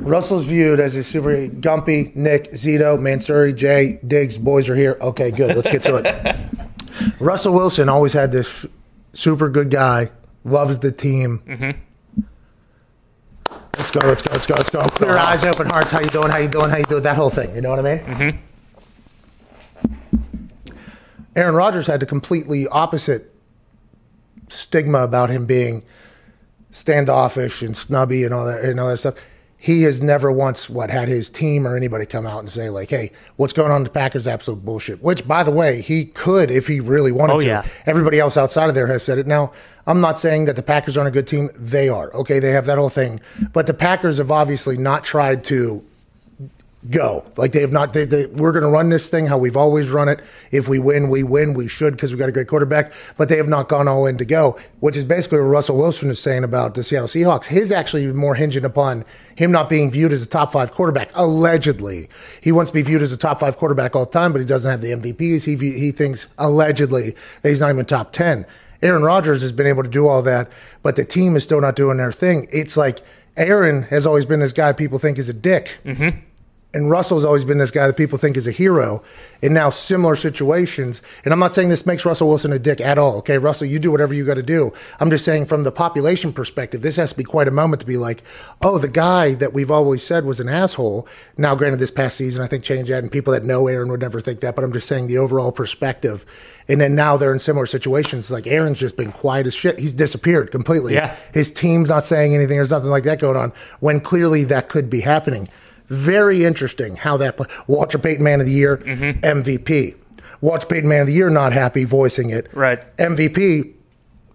Russell's 0.00 0.44
viewed 0.44 0.80
as 0.80 0.96
a 0.96 1.04
super 1.04 1.48
Gumpy, 1.48 2.14
Nick, 2.14 2.52
Zito, 2.52 3.00
Mansuri, 3.00 3.52
Jay, 3.52 3.98
Diggs. 4.06 4.38
Boys 4.38 4.68
are 4.68 4.76
here. 4.76 4.98
Okay, 5.00 5.30
good. 5.30 5.54
Let's 5.54 5.68
get 5.68 5.82
to 5.84 5.96
it. 5.96 6.36
Russell 7.20 7.54
Wilson 7.54 7.88
always 7.88 8.12
had 8.12 8.32
this 8.32 8.66
super 9.12 9.48
good 9.48 9.70
guy, 9.70 10.10
loves 10.44 10.78
the 10.80 10.92
team. 10.92 11.42
Mm-hmm. 11.46 11.80
Let's 13.76 13.90
go, 13.90 14.00
let's 14.06 14.22
go, 14.22 14.32
let's 14.32 14.46
go, 14.46 14.54
let's 14.54 14.70
go. 14.70 14.82
Clear 14.82 15.16
eyes, 15.16 15.44
open 15.44 15.66
hearts. 15.66 15.90
How 15.90 16.00
you 16.00 16.08
doing? 16.08 16.30
How 16.30 16.38
you 16.38 16.48
doing? 16.48 16.70
How 16.70 16.76
you 16.76 16.84
doing? 16.84 17.02
That 17.02 17.16
whole 17.16 17.30
thing. 17.30 17.54
You 17.54 17.60
know 17.60 17.70
what 17.70 17.84
I 17.84 17.96
mean? 17.96 17.98
Mm-hmm. 18.04 18.38
Aaron 21.36 21.54
Rodgers 21.54 21.88
had 21.88 22.00
the 22.00 22.06
completely 22.06 22.68
opposite 22.68 23.34
stigma 24.48 25.00
about 25.00 25.30
him 25.30 25.46
being 25.46 25.84
standoffish 26.70 27.62
and 27.62 27.76
snubby 27.76 28.24
and 28.24 28.32
all 28.32 28.46
that 28.46 28.64
and 28.64 28.78
all 28.78 28.88
that 28.88 28.98
stuff. 28.98 29.16
He 29.64 29.84
has 29.84 30.02
never 30.02 30.30
once 30.30 30.68
what 30.68 30.90
had 30.90 31.08
his 31.08 31.30
team 31.30 31.66
or 31.66 31.74
anybody 31.74 32.04
come 32.04 32.26
out 32.26 32.40
and 32.40 32.50
say 32.50 32.68
like, 32.68 32.90
"Hey, 32.90 33.12
what's 33.36 33.54
going 33.54 33.70
on 33.70 33.78
in 33.78 33.84
the 33.84 33.88
Packers? 33.90 34.28
Absolute 34.28 34.62
bullshit." 34.62 35.02
Which, 35.02 35.26
by 35.26 35.42
the 35.42 35.50
way, 35.50 35.80
he 35.80 36.04
could 36.04 36.50
if 36.50 36.66
he 36.66 36.80
really 36.80 37.12
wanted 37.12 37.32
Oh, 37.36 37.38
to. 37.40 37.46
yeah. 37.46 37.64
Everybody 37.86 38.20
else 38.20 38.36
outside 38.36 38.68
of 38.68 38.74
there 38.74 38.88
has 38.88 39.02
said 39.02 39.16
it. 39.16 39.26
Now, 39.26 39.52
I'm 39.86 40.02
not 40.02 40.18
saying 40.18 40.44
that 40.44 40.56
the 40.56 40.62
Packers 40.62 40.98
aren't 40.98 41.08
a 41.08 41.10
good 41.10 41.26
team. 41.26 41.48
They 41.58 41.88
are. 41.88 42.12
Okay, 42.12 42.40
they 42.40 42.50
have 42.50 42.66
that 42.66 42.76
whole 42.76 42.90
thing, 42.90 43.22
but 43.54 43.66
the 43.66 43.72
Packers 43.72 44.18
have 44.18 44.30
obviously 44.30 44.76
not 44.76 45.02
tried 45.02 45.44
to 45.44 45.82
go. 46.90 47.24
Like 47.36 47.52
they 47.52 47.60
have 47.60 47.72
not. 47.72 47.92
They, 47.92 48.04
they, 48.04 48.26
we're 48.26 48.52
going 48.52 48.64
to 48.64 48.70
run 48.70 48.88
this 48.88 49.08
thing 49.08 49.26
how 49.26 49.38
we've 49.38 49.56
always 49.56 49.90
run 49.90 50.08
it. 50.08 50.20
If 50.50 50.68
we 50.68 50.78
win, 50.78 51.08
we 51.08 51.22
win. 51.22 51.54
We 51.54 51.68
should 51.68 51.94
because 51.94 52.12
we 52.12 52.18
got 52.18 52.28
a 52.28 52.32
great 52.32 52.48
quarterback. 52.48 52.92
But 53.16 53.28
they 53.28 53.36
have 53.36 53.48
not 53.48 53.68
gone 53.68 53.88
all 53.88 54.06
in 54.06 54.18
to 54.18 54.24
go, 54.24 54.58
which 54.80 54.96
is 54.96 55.04
basically 55.04 55.38
what 55.38 55.46
Russell 55.46 55.76
Wilson 55.76 56.10
is 56.10 56.20
saying 56.20 56.44
about 56.44 56.74
the 56.74 56.82
Seattle 56.82 57.08
Seahawks. 57.08 57.46
His 57.46 57.72
actually 57.72 58.06
more 58.08 58.34
hinging 58.34 58.64
upon 58.64 59.04
him 59.36 59.50
not 59.50 59.68
being 59.68 59.90
viewed 59.90 60.12
as 60.12 60.22
a 60.22 60.26
top 60.26 60.52
five 60.52 60.72
quarterback. 60.72 61.10
Allegedly, 61.14 62.08
he 62.42 62.52
wants 62.52 62.70
to 62.70 62.74
be 62.74 62.82
viewed 62.82 63.02
as 63.02 63.12
a 63.12 63.18
top 63.18 63.40
five 63.40 63.56
quarterback 63.56 63.96
all 63.96 64.04
the 64.04 64.10
time, 64.10 64.32
but 64.32 64.40
he 64.40 64.46
doesn't 64.46 64.70
have 64.70 64.80
the 64.80 64.92
MVPs. 64.92 65.44
He 65.44 65.56
he 65.56 65.90
thinks 65.90 66.32
allegedly 66.38 67.16
that 67.42 67.48
he's 67.48 67.60
not 67.60 67.70
even 67.70 67.84
top 67.84 68.12
ten. 68.12 68.46
Aaron 68.82 69.02
Rodgers 69.02 69.40
has 69.40 69.52
been 69.52 69.66
able 69.66 69.82
to 69.82 69.88
do 69.88 70.06
all 70.06 70.20
that, 70.22 70.50
but 70.82 70.96
the 70.96 71.04
team 71.04 71.36
is 71.36 71.42
still 71.42 71.60
not 71.60 71.74
doing 71.74 71.96
their 71.96 72.12
thing. 72.12 72.46
It's 72.52 72.76
like 72.76 73.00
Aaron 73.36 73.82
has 73.84 74.06
always 74.06 74.26
been 74.26 74.40
this 74.40 74.52
guy 74.52 74.72
people 74.72 74.98
think 74.98 75.18
is 75.18 75.28
a 75.28 75.34
dick 75.34 75.78
mm-hmm. 75.84 76.18
And 76.74 76.90
Russell's 76.90 77.24
always 77.24 77.44
been 77.44 77.58
this 77.58 77.70
guy 77.70 77.86
that 77.86 77.96
people 77.96 78.18
think 78.18 78.36
is 78.36 78.46
a 78.46 78.50
hero 78.50 79.02
in 79.40 79.54
now 79.54 79.70
similar 79.70 80.16
situations. 80.16 81.00
And 81.24 81.32
I'm 81.32 81.38
not 81.38 81.52
saying 81.52 81.68
this 81.68 81.86
makes 81.86 82.04
Russell 82.04 82.28
Wilson 82.28 82.52
a 82.52 82.58
dick 82.58 82.80
at 82.80 82.98
all. 82.98 83.18
Okay, 83.18 83.38
Russell, 83.38 83.68
you 83.68 83.78
do 83.78 83.90
whatever 83.90 84.12
you 84.12 84.26
got 84.26 84.34
to 84.34 84.42
do. 84.42 84.72
I'm 84.98 85.10
just 85.10 85.24
saying 85.24 85.46
from 85.46 85.62
the 85.62 85.72
population 85.72 86.32
perspective, 86.32 86.82
this 86.82 86.96
has 86.96 87.12
to 87.12 87.16
be 87.16 87.24
quite 87.24 87.48
a 87.48 87.52
moment 87.52 87.80
to 87.80 87.86
be 87.86 87.96
like, 87.96 88.22
oh, 88.60 88.78
the 88.78 88.88
guy 88.88 89.34
that 89.34 89.52
we've 89.52 89.70
always 89.70 90.02
said 90.02 90.24
was 90.24 90.40
an 90.40 90.48
asshole. 90.48 91.06
Now, 91.36 91.54
granted, 91.54 91.78
this 91.78 91.90
past 91.90 92.16
season, 92.16 92.42
I 92.42 92.48
think 92.48 92.64
changed 92.64 92.90
that, 92.90 93.02
and 93.02 93.12
people 93.12 93.32
that 93.32 93.44
know 93.44 93.68
Aaron 93.68 93.90
would 93.90 94.00
never 94.00 94.20
think 94.20 94.40
that. 94.40 94.56
But 94.56 94.64
I'm 94.64 94.72
just 94.72 94.88
saying 94.88 95.06
the 95.06 95.18
overall 95.18 95.52
perspective. 95.52 96.26
And 96.66 96.80
then 96.80 96.94
now 96.94 97.16
they're 97.16 97.32
in 97.32 97.38
similar 97.38 97.66
situations. 97.66 98.30
Like 98.30 98.46
Aaron's 98.46 98.80
just 98.80 98.96
been 98.96 99.12
quiet 99.12 99.46
as 99.46 99.54
shit. 99.54 99.78
He's 99.78 99.92
disappeared 99.92 100.50
completely. 100.50 100.94
Yeah. 100.94 101.14
His 101.32 101.52
team's 101.52 101.90
not 101.90 102.04
saying 102.04 102.34
anything. 102.34 102.56
There's 102.56 102.70
nothing 102.70 102.90
like 102.90 103.04
that 103.04 103.20
going 103.20 103.36
on 103.36 103.52
when 103.80 104.00
clearly 104.00 104.44
that 104.44 104.68
could 104.68 104.88
be 104.88 105.00
happening. 105.00 105.48
Very 105.88 106.44
interesting 106.44 106.96
how 106.96 107.16
that 107.18 107.36
play. 107.36 107.46
Walter 107.66 107.98
Payton 107.98 108.24
Man 108.24 108.40
of 108.40 108.46
the 108.46 108.52
Year, 108.52 108.78
mm-hmm. 108.78 109.20
MVP. 109.20 109.96
Walter 110.40 110.66
Payton 110.66 110.88
Man 110.88 111.02
of 111.02 111.06
the 111.06 111.12
Year 111.12 111.30
not 111.30 111.52
happy 111.52 111.84
voicing 111.84 112.30
it. 112.30 112.48
Right. 112.54 112.84
MVP 112.96 113.72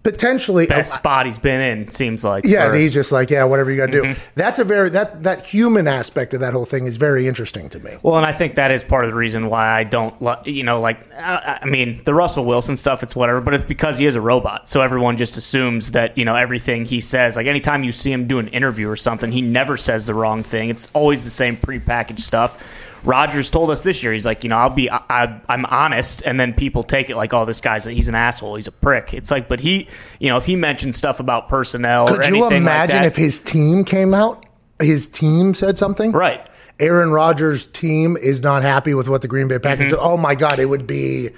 potentially 0.02 0.66
Best 0.66 0.94
spot 0.94 1.26
he's 1.26 1.38
been 1.38 1.60
in 1.60 1.90
seems 1.90 2.24
like. 2.24 2.44
yeah, 2.46 2.64
for- 2.64 2.72
and 2.72 2.80
he's 2.80 2.94
just 2.94 3.12
like, 3.12 3.28
yeah, 3.30 3.44
whatever 3.44 3.70
you 3.70 3.76
got 3.76 3.86
to 3.86 3.92
do. 3.92 4.02
Mm-hmm. 4.02 4.20
That's 4.34 4.58
a 4.58 4.64
very 4.64 4.90
that 4.90 5.22
that 5.24 5.44
human 5.44 5.86
aspect 5.86 6.32
of 6.34 6.40
that 6.40 6.54
whole 6.54 6.64
thing 6.64 6.86
is 6.86 6.96
very 6.96 7.28
interesting 7.28 7.68
to 7.70 7.78
me. 7.80 7.92
Well, 8.02 8.16
and 8.16 8.24
I 8.24 8.32
think 8.32 8.54
that 8.54 8.70
is 8.70 8.82
part 8.82 9.04
of 9.04 9.10
the 9.10 9.16
reason 9.16 9.48
why 9.48 9.68
I 9.68 9.84
don't, 9.84 10.20
li- 10.22 10.36
you 10.46 10.64
know, 10.64 10.80
like, 10.80 10.98
I, 11.14 11.60
I 11.62 11.66
mean, 11.66 12.00
the 12.04 12.14
Russell 12.14 12.44
Wilson 12.44 12.76
stuff, 12.76 13.02
it's 13.02 13.14
whatever, 13.14 13.40
but 13.40 13.54
it's 13.54 13.64
because 13.64 13.98
he 13.98 14.06
is 14.06 14.14
a 14.14 14.20
robot. 14.20 14.68
So 14.68 14.80
everyone 14.80 15.16
just 15.16 15.36
assumes 15.36 15.90
that, 15.90 16.16
you 16.16 16.24
know, 16.24 16.34
everything 16.34 16.84
he 16.84 17.00
says, 17.00 17.36
like, 17.36 17.46
anytime 17.46 17.84
you 17.84 17.92
see 17.92 18.12
him 18.12 18.26
do 18.26 18.38
an 18.38 18.48
interview 18.48 18.88
or 18.88 18.96
something, 18.96 19.30
he 19.30 19.42
never 19.42 19.76
says 19.76 20.06
the 20.06 20.14
wrong 20.14 20.42
thing. 20.42 20.70
It's 20.70 20.88
always 20.94 21.24
the 21.24 21.30
same 21.30 21.56
prepackaged 21.56 22.20
stuff. 22.20 22.62
Rodgers 23.04 23.50
told 23.50 23.70
us 23.70 23.82
this 23.82 24.02
year, 24.02 24.12
he's 24.12 24.26
like, 24.26 24.44
you 24.44 24.50
know, 24.50 24.56
I'll 24.56 24.70
be, 24.70 24.90
I, 24.90 25.00
I, 25.08 25.40
I'm 25.48 25.64
honest, 25.66 26.22
and 26.24 26.38
then 26.38 26.52
people 26.54 26.82
take 26.82 27.08
it 27.10 27.16
like, 27.16 27.32
oh, 27.32 27.44
this 27.44 27.60
guy's, 27.60 27.84
he's 27.84 28.08
an 28.08 28.14
asshole, 28.14 28.56
he's 28.56 28.66
a 28.68 28.72
prick. 28.72 29.14
It's 29.14 29.30
like, 29.30 29.48
but 29.48 29.60
he, 29.60 29.88
you 30.18 30.28
know, 30.28 30.36
if 30.36 30.44
he 30.44 30.56
mentions 30.56 30.96
stuff 30.96 31.18
about 31.20 31.48
personnel 31.48 32.10
or 32.12 32.18
Could 32.18 32.26
you 32.34 32.46
imagine 32.48 32.62
like 32.64 32.88
that, 32.88 33.06
if 33.06 33.16
his 33.16 33.40
team 33.40 33.84
came 33.84 34.12
out, 34.14 34.44
his 34.80 35.08
team 35.08 35.54
said 35.54 35.78
something? 35.78 36.12
right? 36.12 36.46
Aaron 36.78 37.10
Rodgers' 37.10 37.66
team 37.66 38.16
is 38.16 38.42
not 38.42 38.62
happy 38.62 38.94
with 38.94 39.06
what 39.08 39.20
the 39.22 39.28
Green 39.28 39.48
Bay 39.48 39.58
Packers 39.58 39.86
Mm-hmm. 39.86 39.94
do. 39.96 40.00
Oh 40.00 40.16
my 40.16 40.34
God, 40.34 40.58
it 40.58 40.64
would 40.66 40.86
be, 40.86 41.28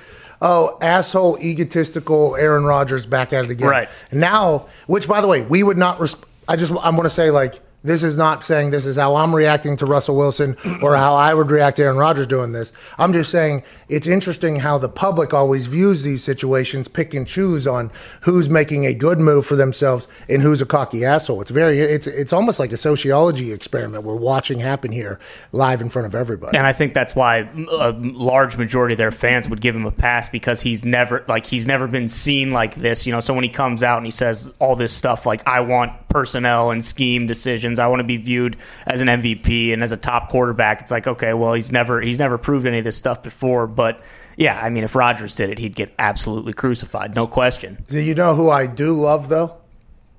oh, 0.41 0.79
asshole, 0.81 1.37
egotistical 1.41 2.37
Aaron 2.37 2.65
Rodgers 2.65 3.07
back 3.07 3.33
at 3.33 3.45
it 3.45 3.51
again. 3.51 3.69
Right. 3.69 3.89
Now, 4.13 4.67
which 4.87 5.09
by 5.09 5.21
the 5.21 5.27
way, 5.27 5.43
we 5.43 5.63
would 5.65 5.79
not, 5.79 5.99
res- 6.01 6.15
I 6.47 6.55
just, 6.57 6.73
I'm 6.83 6.95
going 6.95 7.03
to 7.05 7.11
say 7.11 7.31
like, 7.31 7.61
this 7.83 8.03
is 8.03 8.17
not 8.17 8.45
saying 8.45 8.71
this 8.71 8.87
is 8.87 8.97
how 8.97 9.17
I'm 9.17 9.35
reacting 9.35 9.77
to 9.79 9.87
Russell 9.87 10.17
Wilson 10.17 10.57
or 10.83 10.97
how 10.97 11.15
I 11.15 11.35
would 11.35 11.51
react 11.51 11.77
to 11.79 11.85
Aaron 11.85 11.97
Rodgers 11.97 12.27
doing 12.27 12.53
this. 12.53 12.73
I'm 12.99 13.13
just 13.13 13.31
saying 13.31 13.63
it's 13.89 14.07
interesting 14.07 14.57
how 14.57 14.79
the 14.79 14.89
public 14.89 15.35
always 15.35 15.67
views 15.67 16.03
these 16.03 16.23
situations, 16.23 16.89
pick 16.89 17.15
and 17.15 17.27
choose 17.27 17.67
on 17.67 17.91
who's 18.23 18.49
making 18.49 18.87
a 18.87 18.95
good 18.95 19.19
move 19.19 19.47
for 19.47 19.57
themselves 19.57 20.09
and 20.29 20.43
who's 20.43 20.63
a 20.63 20.67
cocky 20.67 21.05
asshole. 21.05 21.41
It's 21.41 21.51
very, 21.51 21.81
it's 21.81 22.07
it's 22.07 22.33
almost 22.33 22.61
like 22.61 22.73
a 22.73 22.77
sociology 22.77 23.53
experiment 23.53 24.05
we're 24.05 24.17
watching 24.17 24.61
happen 24.61 24.93
here 24.93 25.19
live 25.53 25.81
in 25.81 25.89
front 25.89 26.07
of 26.07 26.15
everybody. 26.15 26.57
And 26.57 26.67
I 26.67 26.73
think 26.73 26.95
that's 26.95 27.15
why 27.15 27.49
a 27.71 27.93
large 27.93 28.57
majority 28.57 28.95
of 28.95 28.99
their 28.99 29.11
fans 29.11 29.49
would 29.49 29.61
give 29.61 29.75
him 29.75 29.87
a 29.87 29.91
pass 29.91 30.29
because 30.29 30.61
he's 30.61 30.85
never 30.85 31.25
like 31.29 31.47
he's 31.47 31.67
never 31.67 31.89
been 31.89 32.09
seen 32.09 32.53
like 32.53 32.75
this. 32.77 33.07
You 33.07 33.13
know, 33.13 33.21
so 33.21 33.35
when 33.35 33.45
he 33.45 33.51
comes 33.51 33.83
out 33.83 33.99
and 33.99 34.07
he 34.07 34.13
says 34.13 34.53
all 34.59 34.77
this 34.77 34.93
stuff 34.93 35.27
like 35.27 35.47
I 35.47 35.61
want 35.61 35.93
personnel 36.09 36.71
and 36.71 36.85
scheme 36.85 37.27
decisions, 37.27 37.72
I 37.79 37.89
want 37.89 38.01
to 38.01 38.05
be 38.05 38.17
viewed 38.17 38.57
as 38.87 39.01
an 39.01 39.09
MVP 39.09 39.73
and 39.73 39.83
as 39.83 39.93
a 39.93 39.97
top 39.97 40.31
quarterback. 40.31 40.83
It's 40.83 40.91
like 40.91 41.07
okay, 41.07 41.35
well 41.35 41.55
he's 41.55 41.73
never 41.73 42.01
he's 42.01 42.19
never 42.19 42.39
proved 42.39 42.67
any 42.67 42.79
of 42.79 42.85
this 42.85 42.97
stuff 42.97 43.23
before, 43.23 43.67
but. 43.67 44.01
Yeah, 44.35 44.59
I 44.59 44.71
mean, 44.71 44.83
if 44.83 44.95
Rodgers 44.95 45.37
did 45.37 45.51
it, 45.51 45.59
he'd 45.59 45.77
get 45.77 45.93
absolutely 45.99 46.55
crucified, 46.55 47.15
no 47.15 47.27
question. 47.27 47.85
Do 47.89 48.01
you 48.01 48.15
know 48.15 48.35
who 48.35 48.49
I 48.49 48.67
do 48.67 48.95
love 48.95 49.29
though 49.29 49.59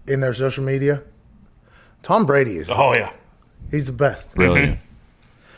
in 0.07 0.19
their 0.19 0.35
social 0.35 0.63
media? 0.63 1.03
Tom 2.03 2.25
Brady 2.27 2.57
is. 2.57 2.69
Oh 2.69 2.93
yeah. 2.93 3.11
He's 3.71 3.87
the 3.87 3.91
best. 3.91 4.35
Brilliant. 4.35 4.75
Mm-hmm. 4.75 4.83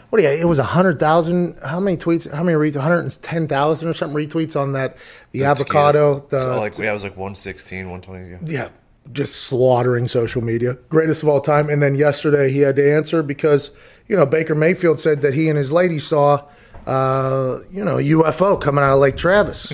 What 0.09 0.19
do 0.19 0.23
you? 0.23 0.29
It 0.29 0.45
was 0.45 0.59
a 0.59 0.63
hundred 0.63 0.99
thousand. 0.99 1.57
How 1.61 1.79
many 1.79 1.97
tweets? 1.97 2.31
How 2.31 2.43
many 2.43 2.55
retweets? 2.57 2.75
One 2.75 2.85
hundred 2.85 2.99
and 2.99 3.21
ten 3.21 3.47
thousand 3.47 3.89
or 3.89 3.93
something 3.93 4.15
retweets 4.15 4.59
on 4.59 4.71
that. 4.73 4.95
The 5.31 5.43
avocado. 5.43 6.19
The 6.29 6.39
So 6.39 6.57
like 6.57 6.77
yeah, 6.77 6.91
it 6.91 6.93
was 6.93 7.03
like 7.03 7.17
116, 7.17 7.89
120. 7.89 8.29
Yeah. 8.29 8.37
yeah, 8.63 8.69
just 9.11 9.35
slaughtering 9.43 10.07
social 10.07 10.41
media. 10.41 10.75
Greatest 10.89 11.23
of 11.23 11.29
all 11.29 11.41
time. 11.41 11.69
And 11.69 11.81
then 11.81 11.95
yesterday 11.95 12.51
he 12.51 12.59
had 12.59 12.75
to 12.77 12.93
answer 12.93 13.23
because 13.23 13.71
you 14.07 14.15
know 14.15 14.25
Baker 14.25 14.55
Mayfield 14.55 14.99
said 14.99 15.21
that 15.21 15.33
he 15.33 15.49
and 15.49 15.57
his 15.57 15.71
lady 15.71 15.99
saw. 15.99 16.43
Uh, 16.87 17.61
you 17.71 17.83
know, 17.83 17.97
a 17.97 18.01
UFO 18.03 18.61
coming 18.61 18.83
out 18.83 18.93
of 18.93 18.99
Lake 18.99 19.17
Travis. 19.17 19.71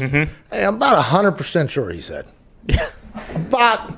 Hey, 0.50 0.64
I'm 0.64 0.76
about 0.76 1.02
hundred 1.04 1.34
percent 1.34 1.70
sure 1.70 1.90
he 1.90 2.00
said. 2.00 2.26
about 3.36 3.92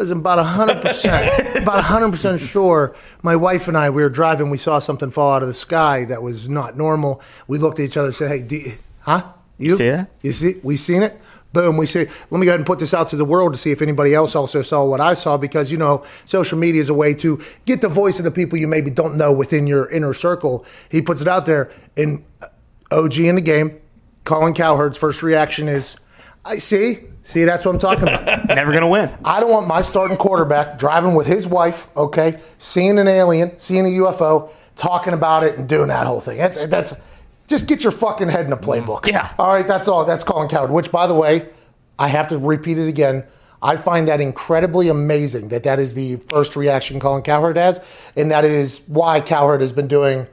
was 0.00 0.10
about 0.10 0.44
hundred 0.44 0.80
percent, 0.80 1.56
about 1.56 1.84
hundred 1.84 2.10
percent 2.10 2.40
sure. 2.40 2.94
My 3.22 3.36
wife 3.36 3.68
and 3.68 3.76
I, 3.76 3.90
we 3.90 4.02
were 4.02 4.08
driving. 4.08 4.50
We 4.50 4.58
saw 4.58 4.78
something 4.78 5.10
fall 5.10 5.32
out 5.32 5.42
of 5.42 5.48
the 5.48 5.54
sky 5.54 6.04
that 6.06 6.22
was 6.22 6.48
not 6.48 6.76
normal. 6.76 7.20
We 7.48 7.58
looked 7.58 7.80
at 7.80 7.84
each 7.84 7.96
other 7.96 8.08
and 8.08 8.14
said, 8.14 8.28
"Hey, 8.28 8.42
do 8.42 8.56
you, 8.56 8.72
huh? 9.00 9.24
You 9.58 9.76
See 9.76 9.88
that? 9.88 10.10
You 10.22 10.32
see? 10.32 10.54
We 10.62 10.76
seen 10.76 11.02
it." 11.02 11.20
Boom. 11.52 11.76
We 11.76 11.86
say, 11.86 12.08
let 12.30 12.38
me 12.38 12.46
go 12.46 12.52
ahead 12.52 12.60
and 12.60 12.66
put 12.66 12.78
this 12.78 12.94
out 12.94 13.08
to 13.08 13.16
the 13.16 13.24
world 13.24 13.54
to 13.54 13.58
see 13.58 13.72
if 13.72 13.82
anybody 13.82 14.14
else 14.14 14.36
also 14.36 14.62
saw 14.62 14.84
what 14.84 15.00
I 15.00 15.14
saw 15.14 15.36
because, 15.36 15.72
you 15.72 15.78
know, 15.78 16.04
social 16.24 16.56
media 16.56 16.80
is 16.80 16.88
a 16.88 16.94
way 16.94 17.12
to 17.14 17.40
get 17.66 17.80
the 17.80 17.88
voice 17.88 18.18
of 18.18 18.24
the 18.24 18.30
people 18.30 18.56
you 18.56 18.68
maybe 18.68 18.90
don't 18.90 19.16
know 19.16 19.32
within 19.32 19.66
your 19.66 19.90
inner 19.90 20.14
circle. 20.14 20.64
He 20.90 21.02
puts 21.02 21.20
it 21.20 21.26
out 21.28 21.46
there. 21.46 21.72
And 21.96 22.24
OG 22.92 23.18
in 23.18 23.34
the 23.34 23.40
game, 23.40 23.80
Colin 24.24 24.54
Cowherd's 24.54 24.96
first 24.96 25.22
reaction 25.22 25.68
is, 25.68 25.96
I 26.44 26.56
see. 26.56 26.98
See, 27.22 27.44
that's 27.44 27.64
what 27.64 27.74
I'm 27.74 27.80
talking 27.80 28.04
about. 28.04 28.48
Never 28.48 28.72
gonna 28.72 28.88
win. 28.88 29.10
I 29.24 29.40
don't 29.40 29.50
want 29.50 29.66
my 29.66 29.82
starting 29.82 30.16
quarterback 30.16 30.78
driving 30.78 31.14
with 31.14 31.26
his 31.26 31.46
wife, 31.46 31.88
okay, 31.96 32.40
seeing 32.58 32.98
an 32.98 33.08
alien, 33.08 33.58
seeing 33.58 33.84
a 33.84 33.98
UFO, 34.00 34.50
talking 34.74 35.12
about 35.12 35.44
it 35.44 35.58
and 35.58 35.68
doing 35.68 35.88
that 35.88 36.06
whole 36.06 36.20
thing. 36.20 36.38
That's 36.38 36.66
that's 36.68 36.94
just 37.50 37.66
get 37.66 37.82
your 37.82 37.90
fucking 37.90 38.28
head 38.28 38.46
in 38.46 38.52
a 38.52 38.56
playbook. 38.56 39.08
Yeah. 39.08 39.28
All 39.38 39.48
right, 39.48 39.66
that's 39.66 39.88
all. 39.88 40.04
That's 40.04 40.22
Colin 40.22 40.48
Cowherd. 40.48 40.70
Which, 40.70 40.92
by 40.92 41.08
the 41.08 41.14
way, 41.14 41.48
I 41.98 42.06
have 42.06 42.28
to 42.28 42.38
repeat 42.38 42.78
it 42.78 42.88
again. 42.88 43.24
I 43.60 43.76
find 43.76 44.08
that 44.08 44.20
incredibly 44.20 44.88
amazing 44.88 45.48
that 45.48 45.64
that 45.64 45.80
is 45.80 45.92
the 45.92 46.16
first 46.30 46.56
reaction 46.56 47.00
Colin 47.00 47.22
Cowherd 47.22 47.58
has, 47.58 47.80
and 48.16 48.30
that 48.30 48.44
is 48.44 48.80
why 48.86 49.20
Cowherd 49.20 49.60
has 49.60 49.72
been 49.72 49.88
doing 49.88 50.26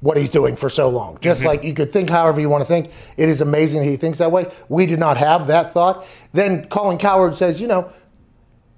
what 0.00 0.16
he's 0.16 0.30
doing 0.30 0.56
for 0.56 0.70
so 0.70 0.88
long. 0.88 1.18
Just 1.20 1.40
mm-hmm. 1.40 1.48
like 1.48 1.62
you 1.62 1.74
could 1.74 1.92
think 1.92 2.08
however 2.08 2.40
you 2.40 2.48
want 2.48 2.62
to 2.62 2.68
think. 2.68 2.90
It 3.18 3.28
is 3.28 3.42
amazing 3.42 3.84
he 3.84 3.96
thinks 3.96 4.18
that 4.18 4.32
way. 4.32 4.50
We 4.70 4.86
did 4.86 4.98
not 4.98 5.18
have 5.18 5.46
that 5.48 5.72
thought. 5.72 6.06
Then 6.32 6.64
Colin 6.64 6.96
Cowherd 6.96 7.34
says, 7.34 7.60
you 7.60 7.68
know, 7.68 7.92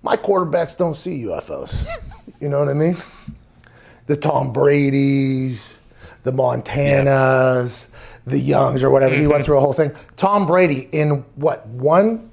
my 0.02 0.16
quarterbacks 0.16 0.76
don't 0.76 0.96
see 0.96 1.22
UFOs. 1.22 1.86
You 2.40 2.48
know 2.48 2.58
what 2.58 2.68
I 2.68 2.72
mean? 2.72 2.96
The 4.06 4.16
Tom 4.16 4.52
Brady's, 4.52 5.78
the 6.24 6.32
Montanas, 6.32 7.88
the 8.26 8.38
Youngs, 8.38 8.82
or 8.82 8.90
whatever. 8.90 9.14
He 9.14 9.26
went 9.26 9.44
through 9.44 9.58
a 9.58 9.60
whole 9.60 9.72
thing. 9.72 9.92
Tom 10.16 10.46
Brady, 10.46 10.88
in 10.92 11.24
what, 11.36 11.66
one, 11.66 12.30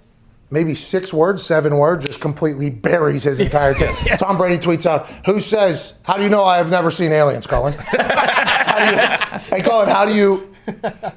maybe 0.51 0.73
six 0.73 1.13
words, 1.13 1.43
seven 1.43 1.77
words, 1.77 2.05
just 2.05 2.21
completely 2.21 2.69
buries 2.69 3.23
his 3.23 3.39
entire 3.39 3.73
team. 3.73 3.93
Tom 4.17 4.37
Brady 4.37 4.57
tweets 4.63 4.85
out, 4.85 5.07
Who 5.25 5.39
says, 5.39 5.95
How 6.03 6.17
do 6.17 6.23
you 6.23 6.29
know 6.29 6.43
I 6.43 6.57
have 6.57 6.69
never 6.69 6.91
seen 6.91 7.11
aliens, 7.11 7.47
Colin? 7.47 7.73
how 7.77 8.91
you, 8.91 9.39
hey, 9.55 9.61
Colin, 9.61 9.89
how 9.89 10.05
do 10.05 10.13
you, 10.13 10.53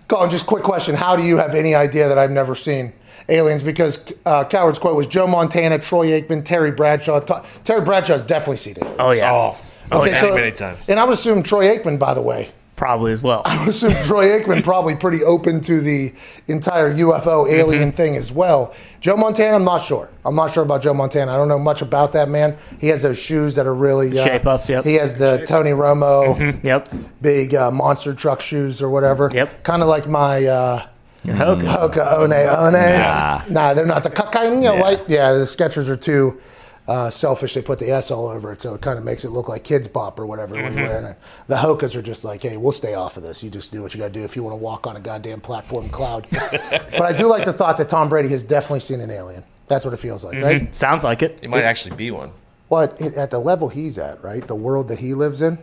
Colin, 0.09 0.31
just 0.31 0.47
quick 0.47 0.63
question. 0.65 0.95
How 0.95 1.17
do 1.17 1.23
you 1.23 1.37
have 1.37 1.55
any 1.55 1.75
idea 1.75 2.09
that 2.09 2.19
I've 2.19 2.31
never 2.31 2.55
seen 2.55 2.93
aliens? 3.29 3.63
Because 3.63 4.13
uh, 4.25 4.45
Cowherd's 4.45 4.79
quote 4.79 4.97
was 4.97 5.07
Joe 5.07 5.27
Montana, 5.27 5.79
Troy 5.79 6.07
Aikman, 6.21 6.45
Terry 6.45 6.71
Bradshaw. 6.71 7.21
To- 7.21 7.45
Terry 7.65 7.83
Bradshaw's 7.83 8.25
definitely 8.25 8.57
seen 8.57 8.77
aliens. 8.81 8.97
Oh 8.99 9.13
yeah, 9.13 9.31
Oh, 9.33 9.59
Okay, 9.95 10.13
many, 10.13 10.17
so, 10.17 10.31
many 10.35 10.53
times. 10.53 10.89
And 10.89 10.99
I 10.99 11.05
would 11.05 11.13
assume 11.13 11.43
Troy 11.43 11.67
Aikman, 11.77 11.99
by 11.99 12.15
the 12.15 12.23
way, 12.23 12.49
probably 12.83 13.13
as 13.13 13.23
well. 13.23 13.43
I 13.45 13.57
would 13.61 13.69
assume 13.69 13.93
Troy 14.03 14.27
Aikman 14.27 14.65
probably 14.65 14.97
pretty 14.97 15.23
open 15.23 15.61
to 15.61 15.81
the 15.81 16.13
entire 16.49 16.93
UFO 16.93 17.49
alien 17.49 17.83
Mm-hmm. 17.91 17.97
thing 17.97 18.17
as 18.17 18.33
well. 18.33 18.75
Joe 19.01 19.17
Montana, 19.17 19.55
I'm 19.55 19.63
not 19.65 19.83
sure. 19.83 20.09
I'm 20.25 20.35
not 20.35 20.51
sure 20.51 20.65
about 20.65 20.83
Joe 20.83 20.93
Montana. 20.93 21.33
I 21.33 21.37
don't 21.37 21.47
know 21.47 21.61
much 21.61 21.81
about 21.81 22.11
that 22.13 22.29
man. 22.29 22.57
He 22.81 22.89
has 22.89 23.03
those 23.03 23.19
shoes 23.19 23.55
that 23.55 23.69
are 23.69 23.75
really 23.75 24.19
uh, 24.19 24.25
Shape 24.25 24.47
ups, 24.47 24.69
yep. 24.69 24.83
He 24.85 24.95
has 24.95 25.15
the 25.15 25.45
Tony 25.47 25.71
Romo 25.71 26.63
Yep, 26.65 26.89
big 27.21 27.55
uh, 27.55 27.71
monster 27.71 28.13
truck 28.15 28.41
shoes 28.41 28.83
or 28.83 28.91
whatever. 28.91 29.31
Yep. 29.33 29.63
Kind 29.63 29.83
of 29.83 29.89
like 29.89 30.09
my. 30.09 30.45
Uh, 30.45 30.87
your 31.25 31.37
Hoka. 31.37 31.63
Hoka 31.69 32.19
One 32.21 32.31
Ones. 32.73 33.51
Nah. 33.51 33.75
they're 33.75 33.87
not 33.87 34.03
the 34.03 34.11
cocaine, 34.11 34.55
you 34.55 34.71
know, 34.71 34.75
white. 34.75 35.09
Yeah, 35.09 35.35
the 35.35 35.45
Skechers 35.45 35.89
are 35.89 35.97
too 35.97 36.41
uh, 36.89 37.11
selfish. 37.11 37.55
They 37.55 37.63
put 37.63 37.79
the 37.79 37.91
S 37.91 38.11
all 38.11 38.29
over 38.29 38.53
it, 38.53 38.61
so 38.63 38.75
it 38.75 38.81
kind 38.81 38.99
of 38.99 39.05
makes 39.05 39.25
it 39.25 39.31
look 39.31 39.49
like 39.49 39.65
kids 39.65 39.87
bop 39.89 40.19
or 40.19 40.27
whatever 40.27 40.55
when 40.61 40.75
you're 40.77 40.87
wearing 40.89 41.07
it. 41.07 41.17
The 41.47 41.55
Hokas 41.57 41.95
are 41.97 42.03
just 42.03 42.25
like, 42.25 42.43
hey, 42.43 42.57
we'll 42.57 42.73
stay 42.73 42.95
off 42.95 43.17
of 43.17 43.23
this. 43.23 43.43
You 43.45 43.51
just 43.51 43.73
do 43.73 43.83
what 43.83 43.95
you 43.95 44.01
got 44.01 44.09
to 44.09 44.13
do 44.13 44.25
if 44.25 44.35
you 44.37 44.43
want 44.43 44.55
to 44.55 44.63
walk 44.63 44.87
on 44.87 44.97
a 44.97 45.01
goddamn 45.01 45.41
platform 45.41 45.89
cloud. 45.89 46.27
but 46.33 47.03
I 47.03 47.13
do 47.13 47.27
like 47.29 47.45
the 47.45 47.53
thought 47.53 47.77
that 47.79 47.89
Tom 47.89 48.09
Brady 48.09 48.29
has 48.31 48.43
definitely 48.43 48.81
seen 48.81 49.01
an 49.01 49.11
alien. 49.11 49.45
That's 49.67 49.85
what 49.85 49.95
it 49.95 49.99
feels 49.99 50.25
like, 50.25 50.43
right? 50.43 50.75
Sounds 50.75 51.05
like 51.05 51.23
it. 51.23 51.41
It 51.43 51.51
might 51.51 51.65
actually 51.65 51.97
be 51.97 52.11
one. 52.11 52.33
But 52.69 53.01
it- 53.01 53.15
at 53.15 53.31
the 53.31 53.39
level 53.39 53.69
he's 53.69 53.99
at, 53.99 54.23
right, 54.25 54.47
the 54.47 54.55
world 54.55 54.89
that 54.89 54.99
he 54.99 55.15
lives 55.15 55.41
in, 55.43 55.59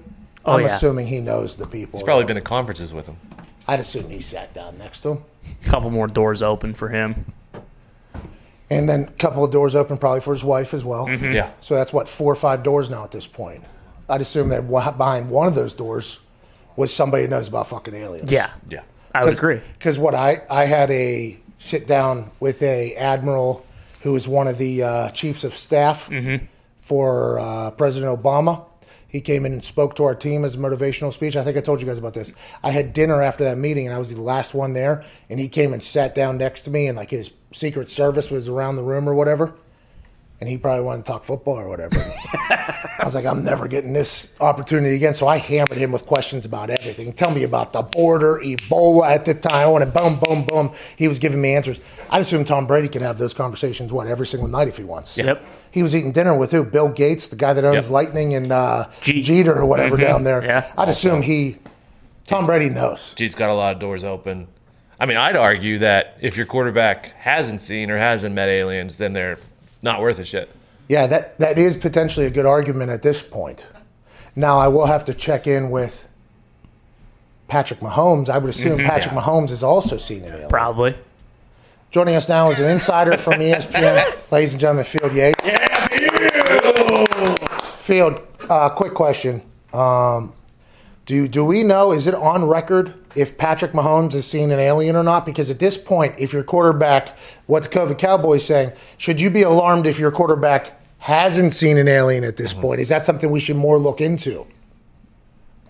Oh, 0.45 0.53
I'm 0.53 0.62
yeah. 0.62 0.67
assuming 0.67 1.05
he 1.05 1.19
knows 1.19 1.58
the 1.58 1.67
people. 1.67 1.99
He's 1.99 2.05
probably 2.05 2.23
that- 2.23 2.27
been 2.27 2.36
to 2.38 2.41
conferences 2.41 2.93
with 2.93 3.08
him. 3.08 3.17
I'd 3.67 3.79
assume 3.82 4.10
he 4.10 4.21
sat 4.21 4.53
down 4.53 4.77
next 4.79 5.01
to 5.01 5.10
him. 5.12 5.23
A 5.63 5.69
couple 5.69 5.89
more 5.91 6.08
doors 6.08 6.41
open 6.41 6.73
for 6.73 6.88
him. 6.89 7.25
And 8.69 8.88
then 8.88 9.05
a 9.05 9.12
couple 9.13 9.43
of 9.43 9.51
doors 9.51 9.75
open 9.75 9.97
probably 9.97 10.21
for 10.21 10.34
his 10.34 10.43
wife 10.43 10.73
as 10.73 10.86
well. 10.86 11.10
Yeah. 11.10 11.51
So 11.60 11.75
that's 11.75 11.91
what 11.91 12.08
four 12.08 12.32
or 12.32 12.36
five 12.36 12.62
doors 12.63 12.89
now 12.89 13.03
at 13.03 13.12
this 13.12 13.25
point. 13.25 13.63
I'd 14.08 14.21
assume 14.21 14.49
that 14.49 14.67
behind 14.67 15.29
one 15.29 15.47
of 15.47 15.55
those 15.55 15.73
doors 15.73 16.19
was 16.75 16.93
somebody 16.93 17.23
who 17.23 17.29
knows 17.29 17.47
about 17.47 17.67
fucking 17.67 17.93
aliens. 17.93 18.32
Yeah, 18.32 18.49
Yeah. 18.69 18.82
I 19.13 19.25
would 19.25 19.34
agree. 19.34 19.60
Because 19.73 19.97
what 19.97 20.13
I 20.13 20.41
I 20.51 20.65
had 20.65 20.91
a 20.91 21.38
sit 21.58 21.88
down 21.88 22.32
with 22.39 22.62
a 22.62 22.95
admiral 22.95 23.65
who 24.01 24.13
was 24.13 24.27
one 24.27 24.47
of 24.47 24.58
the 24.58 24.84
uh, 24.84 25.10
chiefs 25.12 25.43
of 25.43 25.53
staff 25.53 26.10
for 26.79 27.39
uh, 27.39 27.71
President 27.71 28.17
Obama. 28.21 28.65
He 29.09 29.21
came 29.21 29.45
in 29.45 29.51
and 29.51 29.63
spoke 29.63 29.95
to 29.95 30.03
our 30.03 30.13
team 30.13 30.45
as 30.45 30.55
a 30.55 30.59
motivational 30.59 31.11
speech. 31.11 31.35
I 31.35 31.43
think 31.43 31.57
I 31.57 31.61
told 31.61 31.81
you 31.81 31.87
guys 31.87 31.97
about 31.97 32.13
this. 32.13 32.31
I 32.63 32.69
had 32.69 32.93
dinner 32.93 33.21
after 33.23 33.43
that 33.43 33.57
meeting, 33.57 33.87
and 33.87 33.95
I 33.95 33.97
was 33.97 34.13
the 34.13 34.21
last 34.21 34.53
one 34.53 34.73
there. 34.73 35.03
And 35.29 35.39
he 35.39 35.47
came 35.47 35.73
and 35.73 35.81
sat 35.81 36.13
down 36.13 36.37
next 36.37 36.61
to 36.61 36.69
me, 36.69 36.87
and 36.87 36.95
like 36.95 37.09
his 37.09 37.33
Secret 37.51 37.89
Service 37.89 38.29
was 38.29 38.47
around 38.47 38.75
the 38.75 38.83
room 38.83 39.09
or 39.09 39.15
whatever. 39.15 39.55
And 40.41 40.47
he 40.47 40.58
probably 40.58 40.86
wanted 40.86 41.06
to 41.06 41.12
talk 41.12 41.23
football 41.25 41.56
or 41.60 41.67
whatever. 41.67 41.97
I 41.99 43.02
was 43.04 43.13
like, 43.13 43.25
I'm 43.25 43.43
never 43.43 43.67
getting 43.67 43.91
this 43.91 44.30
opportunity 44.39 44.95
again. 44.95 45.13
So 45.13 45.28
I 45.28 45.36
hammered 45.38 45.78
him 45.78 45.91
with 45.91 46.06
questions 46.06 46.45
about 46.45 46.69
everything. 46.69 47.12
Tell 47.12 47.30
me 47.30 47.43
about 47.43 47.73
the 47.73 47.82
border, 47.82 48.39
Ebola 48.41 49.10
at 49.12 49.25
the 49.25 49.34
time. 49.34 49.52
I 49.54 49.65
wanted 49.67 49.93
boom, 49.93 50.17
boom, 50.17 50.45
boom. 50.45 50.71
He 50.97 51.10
was 51.10 51.19
giving 51.19 51.41
me 51.41 51.56
answers. 51.56 51.82
I'd 52.10 52.21
assume 52.21 52.45
Tom 52.45 52.67
Brady 52.67 52.88
can 52.88 53.02
have 53.02 53.17
those 53.17 53.34
conversations, 53.34 53.91
what, 53.91 54.08
every 54.08 54.25
single 54.25 54.47
night 54.47 54.69
if 54.69 54.78
he 54.78 54.86
wants. 54.86 55.17
Yep. 55.17 55.43
He 55.71 55.84
was 55.84 55.93
eating 55.93 56.13
dinner 56.13 56.38
with 56.38 56.52
who? 56.52 56.63
Bill 56.63 56.88
Gates, 56.89 57.28
the 57.28 57.36
guy 57.36 57.52
that 57.52 57.65
owns 57.65 57.88
Yep. 57.88 57.91
Lightning 57.91 58.34
and 58.34 58.52
uh, 58.52 58.86
G- 59.02 59.21
Jeter 59.21 59.54
or 59.54 59.65
whatever 59.65 59.97
down 59.97 60.23
there. 60.23 60.43
Yeah. 60.43 60.71
I'd 60.78 60.88
assume 60.88 61.21
he, 61.21 61.58
Tom 62.28 62.45
Brady 62.45 62.69
knows. 62.69 63.13
G's 63.15 63.36
got 63.36 63.49
a 63.49 63.54
lot 63.54 63.73
of 63.75 63.80
doors 63.82 64.06
open. 64.06 64.47
I 65.02 65.06
mean, 65.06 65.17
I'd 65.17 65.36
argue 65.36 65.80
that 65.80 66.17
if 66.21 66.38
your 66.38 66.45
quarterback 66.45 67.08
hasn't 67.17 67.60
seen 67.62 67.91
or 67.91 67.97
hasn't 67.97 68.34
met 68.34 68.47
aliens, 68.49 68.95
then 68.97 69.12
they're 69.13 69.38
not 69.81 70.01
worth 70.01 70.19
a 70.19 70.25
shit. 70.25 70.49
Yeah, 70.87 71.07
that, 71.07 71.37
that 71.39 71.57
is 71.57 71.77
potentially 71.77 72.25
a 72.25 72.31
good 72.31 72.45
argument 72.45 72.89
at 72.89 73.01
this 73.01 73.21
point. 73.21 73.69
Now, 74.35 74.57
I 74.57 74.67
will 74.67 74.85
have 74.87 75.05
to 75.05 75.13
check 75.13 75.45
in 75.47 75.69
with 75.69 76.09
Patrick 77.47 77.79
Mahomes. 77.79 78.29
I 78.29 78.37
would 78.37 78.49
assume 78.49 78.79
Patrick 78.79 79.13
Mahomes 79.13 79.49
has 79.49 79.63
also 79.63 79.97
seen 79.97 80.23
an 80.23 80.33
alien. 80.33 80.49
Probably. 80.49 80.97
Joining 81.91 82.15
us 82.15 82.29
now 82.29 82.49
is 82.51 82.59
an 82.59 82.69
insider 82.69 83.17
from 83.17 83.33
ESPN, 83.39 84.31
ladies 84.31 84.53
and 84.53 84.61
gentlemen, 84.61 84.85
Field 84.85 85.13
Yates. 85.13 85.43
Yeah. 85.45 85.65
Field, 87.77 88.21
uh, 88.49 88.69
quick 88.69 88.93
question. 88.93 89.41
Um, 89.73 90.33
do, 91.09 91.27
do 91.27 91.43
we 91.43 91.63
know, 91.63 91.91
is 91.91 92.05
it 92.05 92.13
on 92.13 92.45
record 92.45 92.93
if 93.15 93.35
Patrick 93.35 93.71
Mahomes 93.71 94.13
has 94.13 94.27
seen 94.27 94.51
an 94.51 94.59
alien 94.59 94.95
or 94.95 95.01
not? 95.01 95.25
Because 95.25 95.49
at 95.49 95.57
this 95.57 95.75
point, 95.75 96.13
if 96.19 96.33
your 96.33 96.43
quarterback, 96.43 97.17
what 97.47 97.63
the 97.63 97.69
COVID 97.69 97.97
Cowboys 97.97 98.45
saying, 98.45 98.73
should 98.99 99.19
you 99.19 99.31
be 99.31 99.41
alarmed 99.41 99.87
if 99.87 99.97
your 99.97 100.11
quarterback 100.11 100.71
hasn't 100.99 101.53
seen 101.53 101.77
an 101.77 101.87
alien 101.87 102.23
at 102.23 102.37
this 102.37 102.53
mm-hmm. 102.53 102.61
point? 102.61 102.79
Is 102.79 102.89
that 102.89 103.05
something 103.05 103.31
we 103.31 103.39
should 103.39 103.55
more 103.55 103.79
look 103.79 104.01
into? 104.01 104.45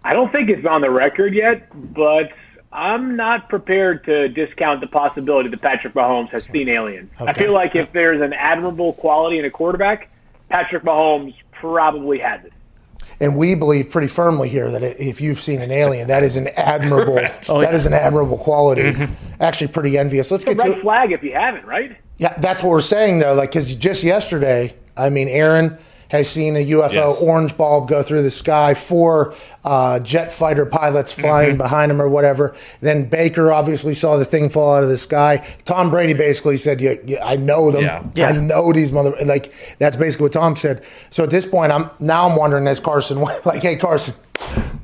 I 0.03 0.11
don't 0.11 0.29
think 0.29 0.49
it's 0.49 0.65
on 0.65 0.81
the 0.81 0.91
record 0.91 1.33
yet, 1.33 1.69
but 1.93 2.33
I'm 2.73 3.15
not 3.15 3.47
prepared 3.47 4.03
to 4.07 4.27
discount 4.27 4.81
the 4.81 4.87
possibility 4.87 5.47
that 5.47 5.61
Patrick 5.61 5.93
Mahomes 5.93 6.31
has 6.31 6.43
seen 6.43 6.67
aliens. 6.67 7.13
I 7.17 7.31
feel 7.31 7.53
like 7.53 7.77
if 7.77 7.93
there's 7.93 8.19
an 8.19 8.33
admirable 8.33 8.91
quality 8.91 9.39
in 9.39 9.45
a 9.45 9.49
quarterback, 9.49 10.09
Patrick 10.49 10.83
Mahomes 10.83 11.33
probably 11.53 12.19
has 12.19 12.43
it. 12.43 12.51
And 13.21 13.35
we 13.35 13.53
believe 13.53 13.89
pretty 13.89 14.07
firmly 14.07 14.47
here 14.47 14.71
that 14.71 14.81
if 14.81 15.19
you've 15.19 15.39
seen 15.39 15.61
an 15.61 15.71
alien, 15.71 16.07
that 16.07 16.23
is 16.23 16.37
an 16.37 16.47
admirable, 16.55 17.19
Oh, 17.49 17.59
that 17.59 17.75
is 17.75 17.85
an 17.85 17.93
admirable 17.93 18.37
quality. 18.37 18.83
Mm-hmm. 18.83 19.13
Actually, 19.41 19.67
pretty 19.67 19.97
envious. 19.97 20.31
Let's 20.31 20.45
get 20.45 20.53
It's 20.53 20.63
a 20.63 20.67
to 20.67 20.73
red 20.73 20.81
flag 20.81 21.11
if 21.11 21.21
you 21.23 21.33
haven't, 21.33 21.65
right? 21.65 21.97
Yeah, 22.17 22.33
that's 22.39 22.63
what 22.63 22.69
we're 22.69 22.81
saying 22.81 23.19
though. 23.19 23.33
Like, 23.33 23.49
because 23.49 23.75
just 23.75 24.03
yesterday, 24.03 24.73
I 24.95 25.09
mean, 25.09 25.27
Aaron 25.27 25.77
has 26.09 26.29
seen 26.29 26.55
a 26.55 26.65
UFO 26.65 26.91
Yes. 26.93 27.23
orange 27.23 27.55
bulb 27.57 27.87
go 27.87 28.01
through 28.01 28.23
the 28.23 28.31
sky. 28.31 28.73
Four 28.73 29.33
uh, 29.63 29.99
jet 29.99 30.31
fighter 30.33 30.65
pilots 30.65 31.11
flying 31.11 31.57
behind 31.57 31.91
him 31.91 32.01
or 32.01 32.09
whatever. 32.09 32.55
Then 32.81 33.05
Baker 33.05 33.51
obviously 33.51 33.93
saw 33.93 34.17
the 34.17 34.25
thing 34.25 34.49
fall 34.49 34.75
out 34.75 34.83
of 34.83 34.89
the 34.89 34.97
sky. 34.97 35.45
Tom 35.65 35.89
Brady 35.89 36.13
basically 36.13 36.57
said, 36.57 36.81
yeah, 36.81 36.93
yeah, 37.05 37.23
"I 37.25 37.35
know 37.35 37.71
them. 37.71 37.83
Yeah. 37.83 38.03
Yeah. 38.15 38.27
I 38.29 38.31
know 38.33 38.73
these 38.73 38.91
mother." 38.91 39.13
Like 39.25 39.53
that's 39.77 39.95
basically 39.95 40.25
what 40.25 40.33
Tom 40.33 40.55
said. 40.55 40.83
So 41.09 41.23
at 41.23 41.29
this 41.29 41.45
point, 41.45 41.71
I'm 41.71 41.89
now 41.99 42.27
I'm 42.29 42.35
wondering 42.35 42.67
as 42.67 42.79
Carson, 42.79 43.19
like, 43.45 43.61
hey 43.61 43.75
Carson. 43.75 44.13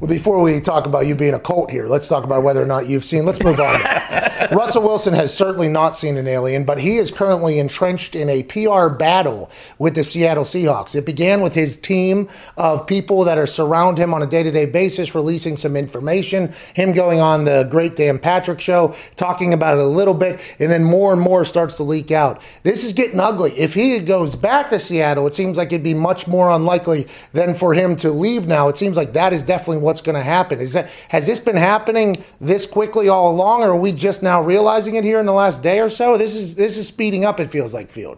Well, 0.02 0.10
before 0.10 0.42
we 0.42 0.60
talk 0.60 0.86
about 0.86 1.08
you 1.08 1.16
being 1.16 1.36
a 1.36 1.40
cult 1.40 1.72
here, 1.72 1.88
let's 1.88 2.10
talk 2.10 2.26
about 2.26 2.44
whether 2.44 2.62
or 2.62 2.66
not 2.66 2.86
you've 2.86 3.06
seen. 3.06 3.26
Let's 3.26 3.42
move 3.42 3.62
on. 3.62 3.80
Russell 4.52 4.84
Wilson 4.84 5.14
has 5.14 5.34
certainly 5.34 5.70
not 5.70 5.96
seen 5.96 6.18
an 6.18 6.28
alien, 6.28 6.66
but 6.66 6.80
he 6.82 6.98
is 6.98 7.12
currently 7.12 7.60
entrenched 7.60 8.14
in 8.14 8.30
a 8.30 8.44
PR 8.44 8.90
battle 8.90 9.50
with 9.80 9.96
the 9.96 10.04
Seattle 10.04 10.44
Seahawks. 10.44 10.96
It 10.96 11.06
began 11.06 11.40
with 11.40 11.56
his 11.56 11.78
team 11.78 12.28
of 12.58 12.86
people 12.86 13.24
that 13.24 13.38
are 13.38 13.48
surround 13.48 13.98
him 13.98 14.14
on 14.14 14.22
a 14.22 14.28
day-to-day 14.28 14.66
basis, 14.66 15.16
releasing 15.16 15.56
some 15.56 15.78
information. 15.78 16.54
Him 16.76 16.92
going 16.92 17.22
on 17.22 17.46
the 17.46 17.66
Great 17.72 17.96
Dan 17.96 18.20
Patrick 18.20 18.60
show, 18.60 18.94
talking 19.16 19.54
about 19.54 19.78
it 19.78 19.82
a 19.82 19.88
little 19.88 20.14
bit, 20.14 20.42
and 20.60 20.70
then 20.70 20.84
more 20.84 21.14
and 21.14 21.22
more 21.22 21.46
starts 21.46 21.78
to 21.78 21.84
leak 21.84 22.12
out. 22.12 22.42
This 22.64 22.84
is 22.84 22.92
getting 22.92 23.22
ugly. 23.22 23.52
If 23.52 23.74
he 23.74 23.98
goes 24.02 24.36
back 24.36 24.70
to 24.72 24.80
Seattle, 24.80 25.26
it 25.26 25.36
seems 25.36 25.58
like 25.58 25.70
it'd 25.70 25.84
be 25.84 25.94
much 25.94 26.28
more 26.28 26.52
unlikely 26.52 27.08
than 27.32 27.56
for 27.56 27.74
him 27.74 27.96
to 27.98 28.12
leave. 28.12 28.46
Now, 28.46 28.68
it 28.68 28.76
seems 28.76 28.98
like 28.98 29.14
that 29.14 29.32
is 29.32 29.42
definitely 29.42 29.85
what's 29.86 30.02
going 30.02 30.16
to 30.16 30.24
happen. 30.24 30.60
Is 30.60 30.74
that 30.74 30.90
has 31.10 31.28
this 31.28 31.40
been 31.40 31.56
happening 31.56 32.18
this 32.42 32.66
quickly 32.66 33.08
all 33.08 33.32
along, 33.32 33.64
or 33.64 33.70
are 33.72 33.76
we 33.76 33.94
just 33.94 34.22
now 34.22 34.42
realizing 34.42 34.96
it 34.96 35.04
here 35.04 35.20
in 35.20 35.26
the 35.26 35.34
last 35.34 35.64
day 35.64 35.80
or 35.80 35.90
so? 35.90 36.18
This 36.18 36.36
is 36.36 36.56
this 36.56 36.78
is 36.78 36.88
speeding 36.88 37.24
up. 37.24 37.40
It 37.40 37.48
feels 37.48 37.74
like 37.74 37.90
Field. 37.90 38.18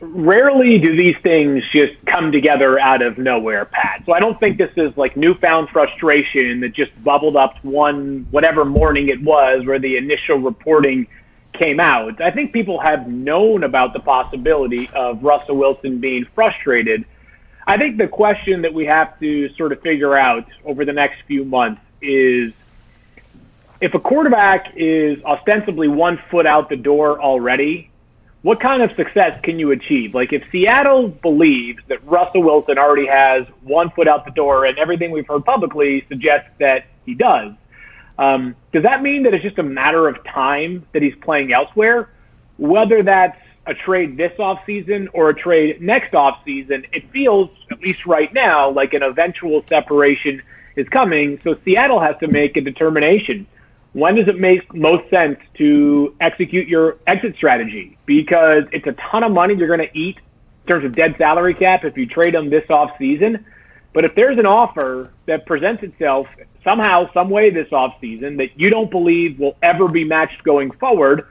Rarely 0.00 0.76
do 0.78 0.96
these 0.96 1.16
things 1.22 1.62
just 1.70 1.94
come 2.04 2.32
together 2.32 2.80
out 2.80 3.00
of 3.00 3.16
nowhere, 3.16 3.64
Pat. 3.64 4.02
So 4.06 4.12
I 4.12 4.18
don't 4.18 4.38
think 4.40 4.58
this 4.58 4.72
is 4.76 4.96
like 4.96 5.16
newfound 5.16 5.68
frustration 5.68 6.60
that 6.60 6.72
just 6.72 6.90
bubbled 7.04 7.36
up 7.36 7.62
one 7.64 8.26
whatever 8.32 8.64
morning 8.64 9.08
it 9.08 9.22
was 9.22 9.64
where 9.64 9.78
the 9.78 9.96
initial 9.96 10.38
reporting 10.38 11.06
came 11.52 11.78
out. 11.78 12.20
I 12.20 12.32
think 12.32 12.52
people 12.52 12.80
have 12.80 13.06
known 13.08 13.62
about 13.62 13.92
the 13.92 14.00
possibility 14.00 14.90
of 14.94 15.22
Russell 15.22 15.56
Wilson 15.56 15.98
being 15.98 16.26
frustrated. 16.34 17.04
I 17.68 17.76
think 17.76 17.98
the 17.98 18.08
question 18.08 18.62
that 18.62 18.72
we 18.72 18.86
have 18.86 19.20
to 19.20 19.50
sort 19.50 19.72
of 19.72 19.82
figure 19.82 20.16
out 20.16 20.46
over 20.64 20.86
the 20.86 20.94
next 20.94 21.20
few 21.26 21.44
months 21.44 21.82
is 22.00 22.54
if 23.78 23.92
a 23.92 24.00
quarterback 24.00 24.72
is 24.74 25.22
ostensibly 25.22 25.86
one 25.86 26.18
foot 26.30 26.46
out 26.46 26.70
the 26.70 26.76
door 26.76 27.20
already, 27.20 27.90
what 28.40 28.58
kind 28.58 28.80
of 28.80 28.96
success 28.96 29.38
can 29.42 29.58
you 29.58 29.70
achieve? 29.70 30.14
Like 30.14 30.32
if 30.32 30.50
Seattle 30.50 31.08
believes 31.08 31.82
that 31.88 32.02
Russell 32.06 32.42
Wilson 32.42 32.78
already 32.78 33.06
has 33.06 33.46
one 33.60 33.90
foot 33.90 34.08
out 34.08 34.24
the 34.24 34.30
door, 34.30 34.64
and 34.64 34.78
everything 34.78 35.10
we've 35.10 35.26
heard 35.26 35.44
publicly 35.44 36.06
suggests 36.08 36.48
that 36.60 36.86
he 37.04 37.12
does, 37.12 37.52
um, 38.18 38.56
does 38.72 38.84
that 38.84 39.02
mean 39.02 39.24
that 39.24 39.34
it's 39.34 39.44
just 39.44 39.58
a 39.58 39.62
matter 39.62 40.08
of 40.08 40.24
time 40.24 40.86
that 40.92 41.02
he's 41.02 41.14
playing 41.16 41.52
elsewhere? 41.52 42.08
Whether 42.56 43.02
that's 43.02 43.38
a 43.68 43.74
trade 43.74 44.16
this 44.16 44.32
offseason 44.38 45.08
or 45.12 45.28
a 45.28 45.34
trade 45.34 45.80
next 45.82 46.12
offseason, 46.12 46.86
it 46.92 47.08
feels, 47.12 47.50
at 47.70 47.80
least 47.80 48.06
right 48.06 48.32
now, 48.32 48.70
like 48.70 48.94
an 48.94 49.02
eventual 49.02 49.62
separation 49.68 50.42
is 50.74 50.88
coming. 50.88 51.38
So 51.44 51.54
Seattle 51.64 52.00
has 52.00 52.16
to 52.20 52.28
make 52.28 52.56
a 52.56 52.62
determination. 52.62 53.46
When 53.92 54.14
does 54.14 54.26
it 54.26 54.38
make 54.38 54.74
most 54.74 55.10
sense 55.10 55.38
to 55.58 56.14
execute 56.20 56.66
your 56.66 56.96
exit 57.06 57.36
strategy? 57.36 57.98
Because 58.06 58.64
it's 58.72 58.86
a 58.86 58.92
ton 58.92 59.22
of 59.22 59.32
money 59.32 59.54
you're 59.54 59.68
going 59.68 59.86
to 59.86 59.98
eat 59.98 60.16
in 60.16 60.68
terms 60.68 60.86
of 60.86 60.94
dead 60.94 61.16
salary 61.18 61.54
cap 61.54 61.84
if 61.84 61.96
you 61.96 62.06
trade 62.06 62.34
them 62.34 62.48
this 62.48 62.64
offseason. 62.68 63.44
But 63.92 64.06
if 64.06 64.14
there's 64.14 64.38
an 64.38 64.46
offer 64.46 65.12
that 65.26 65.44
presents 65.44 65.82
itself 65.82 66.26
somehow, 66.64 67.12
some 67.12 67.28
way 67.28 67.50
this 67.50 67.68
offseason 67.68 68.38
that 68.38 68.58
you 68.58 68.70
don't 68.70 68.90
believe 68.90 69.38
will 69.38 69.56
ever 69.62 69.88
be 69.88 70.04
matched 70.04 70.42
going 70.42 70.70
forward, 70.70 71.26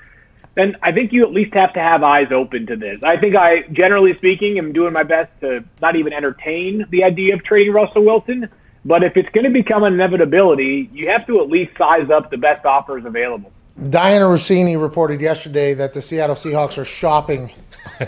then 0.57 0.75
I 0.81 0.91
think 0.91 1.13
you 1.13 1.23
at 1.23 1.31
least 1.31 1.53
have 1.53 1.71
to 1.73 1.79
have 1.79 2.01
eyes 2.01 2.31
open 2.31 2.65
to 2.65 2.75
this. 2.75 3.03
I 3.03 3.15
think 3.15 3.35
I, 3.35 3.61
generally 3.71 4.17
speaking, 4.17 4.57
am 4.57 4.73
doing 4.73 4.91
my 4.91 5.03
best 5.03 5.29
to 5.41 5.63
not 5.83 5.95
even 5.95 6.13
entertain 6.13 6.83
the 6.89 7.03
idea 7.03 7.35
of 7.35 7.43
trading 7.43 7.73
Russell 7.73 8.03
Wilson. 8.03 8.49
But 8.83 9.03
if 9.03 9.15
it's 9.17 9.29
going 9.29 9.43
to 9.43 9.51
become 9.51 9.83
an 9.83 9.93
inevitability, 9.93 10.89
you 10.91 11.09
have 11.09 11.27
to 11.27 11.41
at 11.41 11.49
least 11.49 11.77
size 11.77 12.09
up 12.09 12.31
the 12.31 12.37
best 12.37 12.65
offers 12.65 13.05
available. 13.05 13.51
Dianna 13.79 14.31
Russini 14.31 14.81
reported 14.81 15.21
yesterday 15.21 15.75
that 15.75 15.93
the 15.93 16.01
Seattle 16.01 16.35
Seahawks 16.35 16.79
are 16.79 16.85
shopping. 16.85 17.51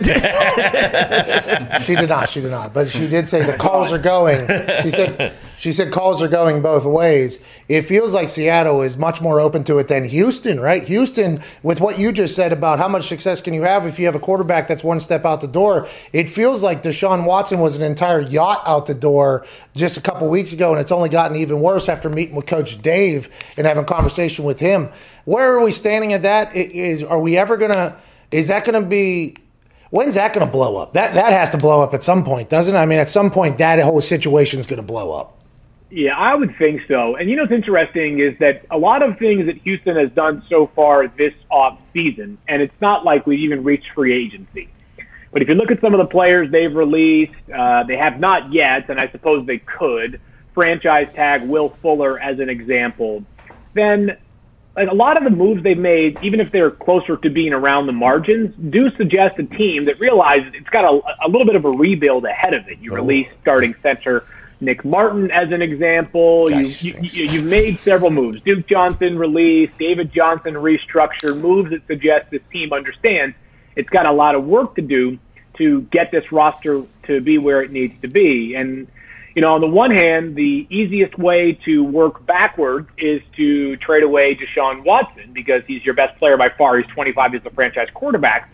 she 1.82 1.96
did 1.96 2.10
not. 2.10 2.30
She 2.30 2.42
did 2.42 2.52
not. 2.52 2.74
But 2.74 2.90
she 2.90 3.08
did 3.08 3.28
say 3.28 3.44
the 3.44 3.58
calls 3.58 3.92
are 3.92 4.00
going. 4.00 4.48
She 4.82 4.90
said 4.90 5.34
she 5.58 5.72
said 5.72 5.92
calls 5.92 6.22
are 6.22 6.28
going 6.28 6.62
both 6.62 6.86
ways. 6.86 7.40
It 7.68 7.82
feels 7.84 8.14
like 8.14 8.30
Seattle 8.30 8.82
is 8.82 8.98
much 8.98 9.22
more 9.22 9.42
open 9.42 9.64
to 9.66 9.78
it 9.80 9.88
than 9.90 10.06
Houston, 10.06 10.60
right? 10.60 10.84
Houston, 10.84 11.42
with 11.64 11.82
what 11.82 12.00
you 12.00 12.12
just 12.12 12.36
said 12.36 12.54
about 12.54 12.80
how 12.80 12.88
much 12.88 13.08
success 13.08 13.42
can 13.42 13.54
you 13.54 13.64
have 13.64 13.86
if 13.86 14.00
you 14.00 14.06
have 14.06 14.16
a 14.16 14.20
quarterback 14.20 14.68
that's 14.68 14.84
one 14.84 15.00
step 15.00 15.26
out 15.26 15.42
the 15.42 15.48
door, 15.48 15.88
it 16.14 16.30
feels 16.30 16.64
like 16.64 16.82
Deshaun 16.82 17.26
Watson 17.26 17.60
was 17.60 17.76
an 17.76 17.84
entire 17.84 18.22
yacht 18.22 18.62
out 18.66 18.86
the 18.86 18.94
door 18.94 19.46
just 19.76 19.98
a 19.98 20.02
couple 20.02 20.30
weeks 20.30 20.54
ago, 20.54 20.72
and 20.72 20.80
it's 20.80 20.92
only 20.92 21.10
gotten 21.10 21.36
even 21.36 21.60
worse 21.60 21.90
after 21.90 22.10
meeting 22.10 22.36
with 22.36 22.46
Coach 22.46 22.82
Dave 22.82 23.28
and 23.58 23.68
having 23.68 23.84
conversation 23.86 24.46
with 24.46 24.60
him. 24.60 24.90
Where 25.26 25.54
are 25.54 25.64
we 25.64 25.72
standing 25.72 26.14
at 26.14 26.24
that? 26.24 26.56
Is 26.56 27.04
are 27.04 27.20
we 27.20 27.38
ever 27.38 27.58
gonna? 27.58 27.98
Is 28.32 28.50
that 28.50 28.64
going 28.64 28.82
to 28.82 28.88
be 28.88 29.38
When's 29.90 30.16
that 30.16 30.34
going 30.34 30.46
to 30.46 30.52
blow 30.52 30.78
up? 30.78 30.94
That 30.94 31.16
that 31.16 31.34
has 31.34 31.50
to 31.52 31.58
blow 31.58 31.82
up 31.82 31.94
at 31.94 32.04
some 32.04 32.24
point, 32.24 32.50
doesn't 32.50 32.76
it? 32.76 32.78
I 32.78 32.86
mean, 32.86 33.00
at 33.00 33.08
some 33.08 33.32
point, 33.32 33.58
that 33.58 33.80
whole 33.80 34.02
situation 34.02 34.60
is 34.60 34.68
going 34.68 34.82
to 34.82 34.86
blow 34.86 35.12
up. 35.12 35.36
Yeah, 35.92 36.16
I 36.16 36.36
would 36.36 36.56
think 36.58 36.84
so. 36.88 37.16
And 37.16 37.30
you 37.30 37.36
know 37.36 37.44
what's 37.44 37.52
interesting 37.52 38.20
is 38.20 38.38
that 38.38 38.64
a 38.70 38.78
lot 38.78 39.02
of 39.02 39.18
things 39.18 39.48
that 39.48 39.58
Houston 39.58 39.96
has 39.96 40.12
done 40.12 40.44
so 40.48 40.68
far 40.68 41.08
this 41.08 41.34
off 41.50 41.80
season, 41.94 42.38
and 42.48 42.62
it's 42.62 42.80
not 42.80 43.04
like 43.04 43.26
we've 43.26 43.40
even 43.40 43.64
reached 43.64 43.92
free 43.96 44.14
agency. 44.14 44.70
But 45.32 45.42
if 45.42 45.48
you 45.48 45.56
look 45.56 45.72
at 45.72 45.82
some 45.82 45.94
of 45.96 45.98
the 45.98 46.06
players 46.06 46.52
they've 46.52 46.74
released, 46.74 47.34
uh, 47.54 47.84
they 47.84 47.98
have 47.98 48.20
not 48.20 48.54
yet, 48.54 48.90
and 48.90 49.00
I 49.00 49.10
suppose 49.10 49.48
they 49.48 49.58
could 49.58 50.22
franchise 50.54 51.12
tag 51.14 51.44
Will 51.44 51.70
Fuller 51.70 52.20
as 52.20 52.40
an 52.40 52.50
example. 52.50 53.24
Then 53.74 54.18
like 54.76 54.90
a 54.90 54.94
lot 54.94 55.18
of 55.18 55.24
the 55.24 55.30
moves 55.30 55.64
they've 55.64 55.78
made, 55.78 56.18
even 56.22 56.40
if 56.40 56.52
they're 56.52 56.72
closer 56.72 57.18
to 57.18 57.30
being 57.30 57.54
around 57.54 57.88
the 57.88 57.94
margins, 57.94 58.56
do 58.72 58.90
suggest 58.96 59.40
a 59.40 59.44
team 59.44 59.86
that 59.86 60.00
realizes 60.00 60.54
it's 60.54 60.70
got 60.70 60.86
a, 60.86 61.26
a 61.26 61.28
little 61.28 61.46
bit 61.46 61.56
of 61.56 61.66
a 61.66 61.72
rebuild 61.72 62.26
ahead 62.26 62.54
of 62.54 62.68
it. 62.70 62.80
You 62.80 62.92
oh. 62.94 62.96
release 62.96 63.28
starting 63.42 63.76
center 63.82 64.26
Nick 64.62 64.84
Martin 64.86 65.32
as 65.32 65.52
an 65.52 65.62
example. 65.62 66.50
You, 66.52 66.66
you, 66.92 67.26
you've 67.26 67.46
made 67.46 67.80
several 67.80 68.12
moves. 68.12 68.42
Duke 68.42 68.68
Johnson 68.68 69.18
released, 69.18 69.78
David 69.78 70.14
Johnson 70.14 70.54
restructured, 70.54 71.40
moves 71.40 71.72
that 71.72 71.86
suggest 71.88 72.30
this 72.30 72.42
team 72.52 72.74
understands 72.74 73.36
it's 73.76 73.90
got 73.90 74.06
a 74.06 74.12
lot 74.12 74.36
of 74.36 74.44
work 74.44 74.76
to 74.76 74.82
do 74.82 75.18
to 75.54 75.82
get 75.84 76.12
this 76.12 76.32
roster 76.32 76.84
to 77.04 77.22
be 77.22 77.38
where 77.38 77.62
it 77.62 77.72
needs 77.72 78.00
to 78.02 78.08
be. 78.08 78.56
And 78.56 78.88
you 79.40 79.42
know, 79.46 79.54
on 79.54 79.62
the 79.62 79.68
one 79.68 79.90
hand, 79.90 80.36
the 80.36 80.68
easiest 80.70 81.18
way 81.18 81.54
to 81.64 81.82
work 81.82 82.26
backwards 82.26 82.90
is 82.98 83.22
to 83.38 83.78
trade 83.78 84.04
away 84.04 84.36
Deshaun 84.36 84.84
Watson 84.84 85.32
because 85.32 85.64
he's 85.66 85.82
your 85.86 85.94
best 85.94 86.20
player 86.20 86.36
by 86.36 86.50
far. 86.50 86.78
He's 86.78 86.92
25 86.92 87.32
he's 87.32 87.46
a 87.46 87.50
franchise 87.52 87.88
quarterback. 87.94 88.54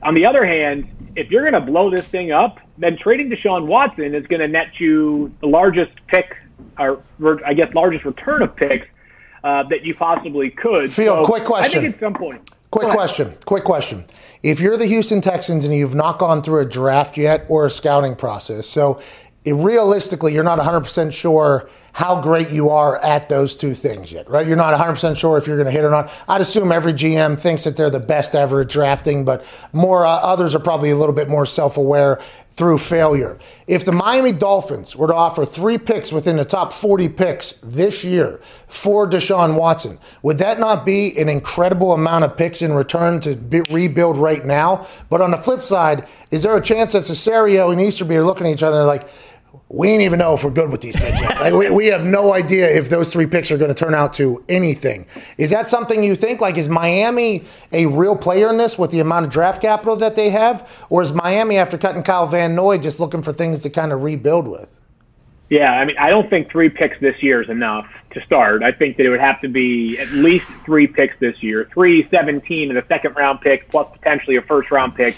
On 0.00 0.14
the 0.14 0.24
other 0.24 0.46
hand, 0.46 0.86
if 1.16 1.28
you're 1.32 1.42
going 1.42 1.60
to 1.60 1.72
blow 1.72 1.90
this 1.90 2.06
thing 2.06 2.30
up, 2.30 2.60
then 2.78 2.96
trading 2.96 3.30
Deshaun 3.30 3.66
Watson 3.66 4.14
is 4.14 4.24
going 4.28 4.38
to 4.38 4.46
net 4.46 4.78
you 4.78 5.32
the 5.40 5.48
largest 5.48 5.90
pick, 6.06 6.36
or 6.78 7.02
I 7.44 7.54
guess 7.54 7.74
largest 7.74 8.04
return 8.04 8.42
of 8.42 8.54
picks 8.54 8.86
uh, 9.42 9.64
that 9.70 9.84
you 9.84 9.92
possibly 9.92 10.50
could. 10.50 10.92
Field, 10.92 11.26
so 11.26 11.32
quick 11.32 11.42
question. 11.42 11.80
I 11.80 11.82
think 11.82 11.94
at 11.96 12.00
some 12.00 12.14
point. 12.14 12.48
Quick 12.72 12.88
question. 12.88 13.34
Quick 13.44 13.64
question. 13.64 14.06
If 14.42 14.60
you're 14.60 14.78
the 14.78 14.86
Houston 14.86 15.20
Texans 15.20 15.66
and 15.66 15.74
you've 15.74 15.94
not 15.94 16.18
gone 16.18 16.42
through 16.42 16.60
a 16.60 16.64
draft 16.64 17.18
yet 17.18 17.44
or 17.50 17.66
a 17.66 17.70
scouting 17.70 18.16
process, 18.16 18.66
so 18.66 19.00
it, 19.44 19.54
realistically, 19.54 20.34
you're 20.34 20.44
not 20.44 20.58
100% 20.58 21.12
sure 21.12 21.68
how 21.94 22.22
great 22.22 22.50
you 22.50 22.70
are 22.70 23.02
at 23.04 23.28
those 23.28 23.54
two 23.54 23.74
things 23.74 24.12
yet, 24.12 24.28
right? 24.28 24.46
You're 24.46 24.56
not 24.56 24.78
100% 24.78 25.16
sure 25.16 25.36
if 25.36 25.46
you're 25.46 25.56
going 25.56 25.66
to 25.66 25.72
hit 25.72 25.84
or 25.84 25.90
not. 25.90 26.10
I'd 26.26 26.40
assume 26.40 26.72
every 26.72 26.94
GM 26.94 27.38
thinks 27.38 27.64
that 27.64 27.76
they're 27.76 27.90
the 27.90 28.00
best 28.00 28.34
ever 28.34 28.62
at 28.62 28.68
drafting, 28.68 29.24
but 29.24 29.44
more 29.72 30.06
uh, 30.06 30.10
others 30.10 30.54
are 30.54 30.60
probably 30.60 30.90
a 30.90 30.96
little 30.96 31.14
bit 31.14 31.28
more 31.28 31.44
self 31.44 31.76
aware 31.76 32.18
through 32.54 32.78
failure. 32.78 33.38
If 33.66 33.84
the 33.84 33.92
Miami 33.92 34.32
Dolphins 34.32 34.94
were 34.94 35.06
to 35.06 35.14
offer 35.14 35.44
three 35.44 35.78
picks 35.78 36.12
within 36.12 36.36
the 36.36 36.44
top 36.44 36.72
40 36.72 37.08
picks 37.10 37.52
this 37.62 38.04
year 38.04 38.40
for 38.68 39.08
Deshaun 39.08 39.56
Watson, 39.56 39.98
would 40.22 40.38
that 40.38 40.58
not 40.58 40.84
be 40.84 41.18
an 41.18 41.28
incredible 41.28 41.92
amount 41.92 42.24
of 42.24 42.36
picks 42.36 42.60
in 42.60 42.72
return 42.72 43.20
to 43.20 43.36
be, 43.36 43.62
rebuild 43.70 44.18
right 44.18 44.44
now? 44.44 44.86
But 45.08 45.22
on 45.22 45.30
the 45.30 45.38
flip 45.38 45.62
side, 45.62 46.06
is 46.30 46.42
there 46.42 46.56
a 46.56 46.60
chance 46.60 46.92
that 46.92 47.02
Caserio 47.02 47.72
and 47.72 47.80
Easterby 47.80 48.16
are 48.16 48.24
looking 48.24 48.46
at 48.46 48.52
each 48.52 48.62
other 48.62 48.84
like, 48.84 49.08
we 49.72 49.88
ain't 49.88 50.02
even 50.02 50.18
know 50.18 50.34
if 50.34 50.44
we're 50.44 50.50
good 50.50 50.70
with 50.70 50.82
these 50.82 50.94
picks. 50.94 51.20
like 51.40 51.54
we, 51.54 51.70
we 51.70 51.86
have 51.86 52.04
no 52.04 52.34
idea 52.34 52.68
if 52.68 52.90
those 52.90 53.10
three 53.10 53.26
picks 53.26 53.50
are 53.50 53.56
going 53.56 53.74
to 53.74 53.84
turn 53.84 53.94
out 53.94 54.12
to 54.14 54.44
anything. 54.48 55.06
Is 55.38 55.50
that 55.50 55.66
something 55.66 56.04
you 56.04 56.14
think? 56.14 56.40
Like, 56.40 56.58
is 56.58 56.68
Miami 56.68 57.44
a 57.72 57.86
real 57.86 58.14
player 58.14 58.50
in 58.50 58.58
this 58.58 58.78
with 58.78 58.90
the 58.90 59.00
amount 59.00 59.24
of 59.24 59.32
draft 59.32 59.62
capital 59.62 59.96
that 59.96 60.14
they 60.14 60.28
have, 60.28 60.86
or 60.90 61.02
is 61.02 61.14
Miami 61.14 61.56
after 61.56 61.78
cutting 61.78 62.02
Kyle 62.02 62.26
Van 62.26 62.54
Noy 62.54 62.76
just 62.76 63.00
looking 63.00 63.22
for 63.22 63.32
things 63.32 63.62
to 63.62 63.70
kind 63.70 63.92
of 63.92 64.02
rebuild 64.02 64.46
with? 64.46 64.78
Yeah, 65.48 65.72
I 65.72 65.84
mean, 65.84 65.96
I 65.98 66.08
don't 66.08 66.30
think 66.30 66.50
three 66.50 66.70
picks 66.70 66.98
this 67.00 67.22
year 67.22 67.42
is 67.42 67.50
enough 67.50 67.86
to 68.12 68.22
start. 68.24 68.62
I 68.62 68.72
think 68.72 68.96
that 68.96 69.06
it 69.06 69.10
would 69.10 69.20
have 69.20 69.40
to 69.42 69.48
be 69.48 69.98
at 69.98 70.08
least 70.12 70.46
three 70.64 70.86
picks 70.86 71.18
this 71.18 71.42
year, 71.42 71.68
three, 71.72 72.08
17, 72.10 72.70
and 72.70 72.78
a 72.78 72.86
second 72.86 73.16
round 73.16 73.40
pick 73.40 73.68
plus 73.70 73.90
potentially 73.92 74.36
a 74.36 74.42
first 74.42 74.70
round 74.70 74.94
pick 74.94 75.14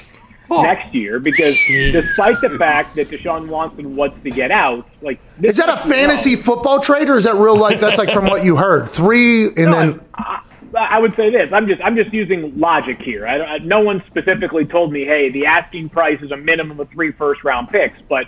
oh. 0.51 0.63
next 0.63 0.95
year 0.95 1.19
because 1.19 1.55
Jeez. 1.55 1.93
despite 1.93 2.41
the 2.41 2.51
fact 2.51 2.95
that 2.95 3.07
Deshaun 3.07 3.49
Watson 3.49 3.97
wants 3.97 4.23
to 4.23 4.31
get 4.31 4.51
out, 4.51 4.89
like 5.03 5.21
is 5.43 5.57
that 5.57 5.69
a 5.69 5.77
fantasy 5.77 6.37
football 6.37 6.81
trade 6.81 7.09
or 7.09 7.17
is 7.17 7.25
that 7.25 7.37
real 7.37 7.57
life? 7.57 7.81
That's 7.81 7.99
like 7.99 8.13
from 8.13 8.27
what 8.27 8.45
you 8.45 8.57
heard, 8.57 8.89
three 8.89 9.47
and 9.47 9.57
no, 9.57 9.73
then. 9.73 10.01
I, 10.15 10.41
I, 10.75 10.99
would 10.99 11.15
say 11.15 11.31
this. 11.31 11.53
I'm 11.53 11.69
just 11.69 11.83
I'm 11.83 11.97
just 11.97 12.13
using 12.13 12.59
logic 12.59 13.01
here. 13.01 13.27
I, 13.27 13.41
I, 13.41 13.59
no 13.59 13.81
one 13.81 14.03
specifically 14.07 14.65
told 14.65 14.93
me, 14.93 15.05
hey, 15.05 15.31
the 15.31 15.47
asking 15.47 15.91
price 15.91 16.21
is 16.23 16.31
a 16.31 16.37
minimum 16.37 16.81
of 16.81 16.89
three 16.91 17.13
first 17.13 17.45
round 17.45 17.69
picks. 17.69 17.99
But 18.09 18.27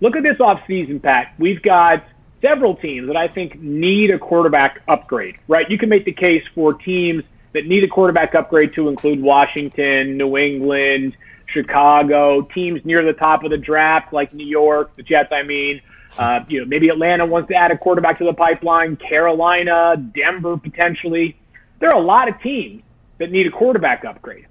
look 0.00 0.16
at 0.16 0.22
this 0.22 0.36
offseason, 0.38 1.02
Pat. 1.02 1.34
We've 1.38 1.62
got 1.62 2.04
several 2.42 2.76
teams 2.76 3.06
that 3.06 3.16
I 3.16 3.28
think 3.28 3.60
need 3.60 4.10
a 4.10 4.18
quarterback 4.18 4.82
upgrade. 4.88 5.38
Right? 5.48 5.70
You 5.70 5.78
can 5.78 5.88
make 5.88 6.04
the 6.04 6.12
case 6.12 6.44
for 6.54 6.74
teams 6.74 7.24
that 7.52 7.66
need 7.66 7.82
a 7.84 7.88
quarterback 7.88 8.34
upgrade 8.34 8.74
to 8.74 8.88
include 8.88 9.20
Washington, 9.20 10.18
New 10.18 10.36
England, 10.36 11.16
Chicago, 11.46 12.42
teams 12.42 12.84
near 12.84 13.04
the 13.04 13.12
top 13.12 13.44
of 13.44 13.50
the 13.50 13.58
draft 13.58 14.12
like 14.12 14.34
New 14.34 14.46
York, 14.46 14.94
the 14.96 15.02
Jets. 15.02 15.32
I 15.32 15.42
mean, 15.42 15.80
uh, 16.18 16.40
you 16.48 16.60
know, 16.60 16.66
maybe 16.66 16.88
Atlanta 16.88 17.26
wants 17.26 17.48
to 17.48 17.54
add 17.54 17.70
a 17.70 17.78
quarterback 17.78 18.18
to 18.18 18.24
the 18.24 18.32
pipeline. 18.32 18.96
Carolina, 18.96 19.96
Denver 19.96 20.56
potentially. 20.56 21.36
There 21.78 21.90
are 21.90 22.00
a 22.00 22.04
lot 22.04 22.28
of 22.28 22.40
teams 22.40 22.82
that 23.18 23.30
need 23.30 23.46
a 23.46 23.50
quarterback 23.50 24.04
upgrade. 24.04 24.46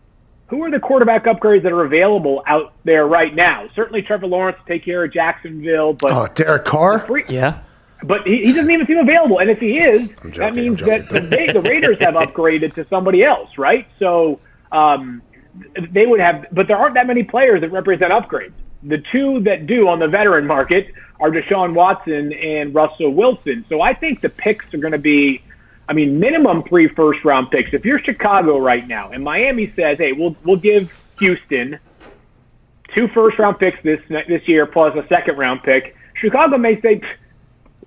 Who 0.47 0.63
are 0.63 0.69
the 0.69 0.79
quarterback 0.79 1.25
upgrades 1.25 1.63
that 1.63 1.71
are 1.71 1.83
available 1.83 2.43
out 2.45 2.73
there 2.83 3.07
right 3.07 3.33
now? 3.33 3.67
Certainly 3.75 4.03
Trevor 4.03 4.27
Lawrence 4.27 4.57
to 4.59 4.71
take 4.71 4.85
care 4.85 5.03
of 5.03 5.11
Jacksonville, 5.11 5.93
but 5.93 6.11
oh, 6.11 6.27
Derek 6.35 6.65
Carr, 6.65 7.03
yeah. 7.27 7.61
But 8.03 8.27
he, 8.27 8.43
he 8.43 8.53
doesn't 8.53 8.69
even 8.69 8.85
seem 8.85 8.99
available, 8.99 9.39
and 9.39 9.49
if 9.49 9.59
he 9.59 9.79
is, 9.79 10.09
joking, 10.09 10.31
that 10.33 10.53
means 10.53 10.81
that 10.81 11.09
the, 11.09 11.21
the 11.21 11.61
Raiders 11.61 11.97
have 11.99 12.13
upgraded 12.13 12.75
to 12.75 12.85
somebody 12.89 13.23
else, 13.23 13.57
right? 13.57 13.87
So 13.97 14.39
um, 14.71 15.23
they 15.91 16.05
would 16.05 16.19
have, 16.19 16.45
but 16.51 16.67
there 16.67 16.77
aren't 16.77 16.95
that 16.95 17.07
many 17.07 17.23
players 17.23 17.61
that 17.61 17.71
represent 17.71 18.11
upgrades. 18.11 18.53
The 18.83 19.03
two 19.11 19.41
that 19.41 19.67
do 19.67 19.87
on 19.87 19.99
the 19.99 20.07
veteran 20.07 20.45
market 20.45 20.93
are 21.19 21.31
Deshaun 21.31 21.73
Watson 21.73 22.33
and 22.33 22.73
Russell 22.73 23.11
Wilson. 23.11 23.65
So 23.69 23.81
I 23.81 23.93
think 23.93 24.21
the 24.21 24.29
picks 24.29 24.71
are 24.73 24.77
going 24.77 24.91
to 24.93 24.99
be, 24.99 25.41
I 25.87 25.93
mean, 25.93 26.19
minimum 26.19 26.63
three 26.63 26.87
first 26.87 27.23
round 27.23 27.51
picks. 27.51 27.73
If 27.73 27.85
you're 27.85 27.99
Chicago 27.99 28.59
right 28.59 28.85
now 28.87 29.11
and 29.11 29.23
Miami 29.23 29.73
says, 29.75 29.97
hey, 29.97 30.11
we'll 30.11 30.35
we'll 30.43 30.57
give 30.57 30.91
Houston, 31.19 31.79
two 32.93 33.07
first 33.09 33.39
round 33.39 33.59
picks 33.59 33.81
this 33.83 34.01
this 34.09 34.47
year 34.47 34.65
plus 34.65 34.95
a 34.95 35.07
second 35.07 35.37
round 35.37 35.63
pick. 35.63 35.95
Chicago 36.15 36.57
may 36.57 36.79
say, 36.81 37.01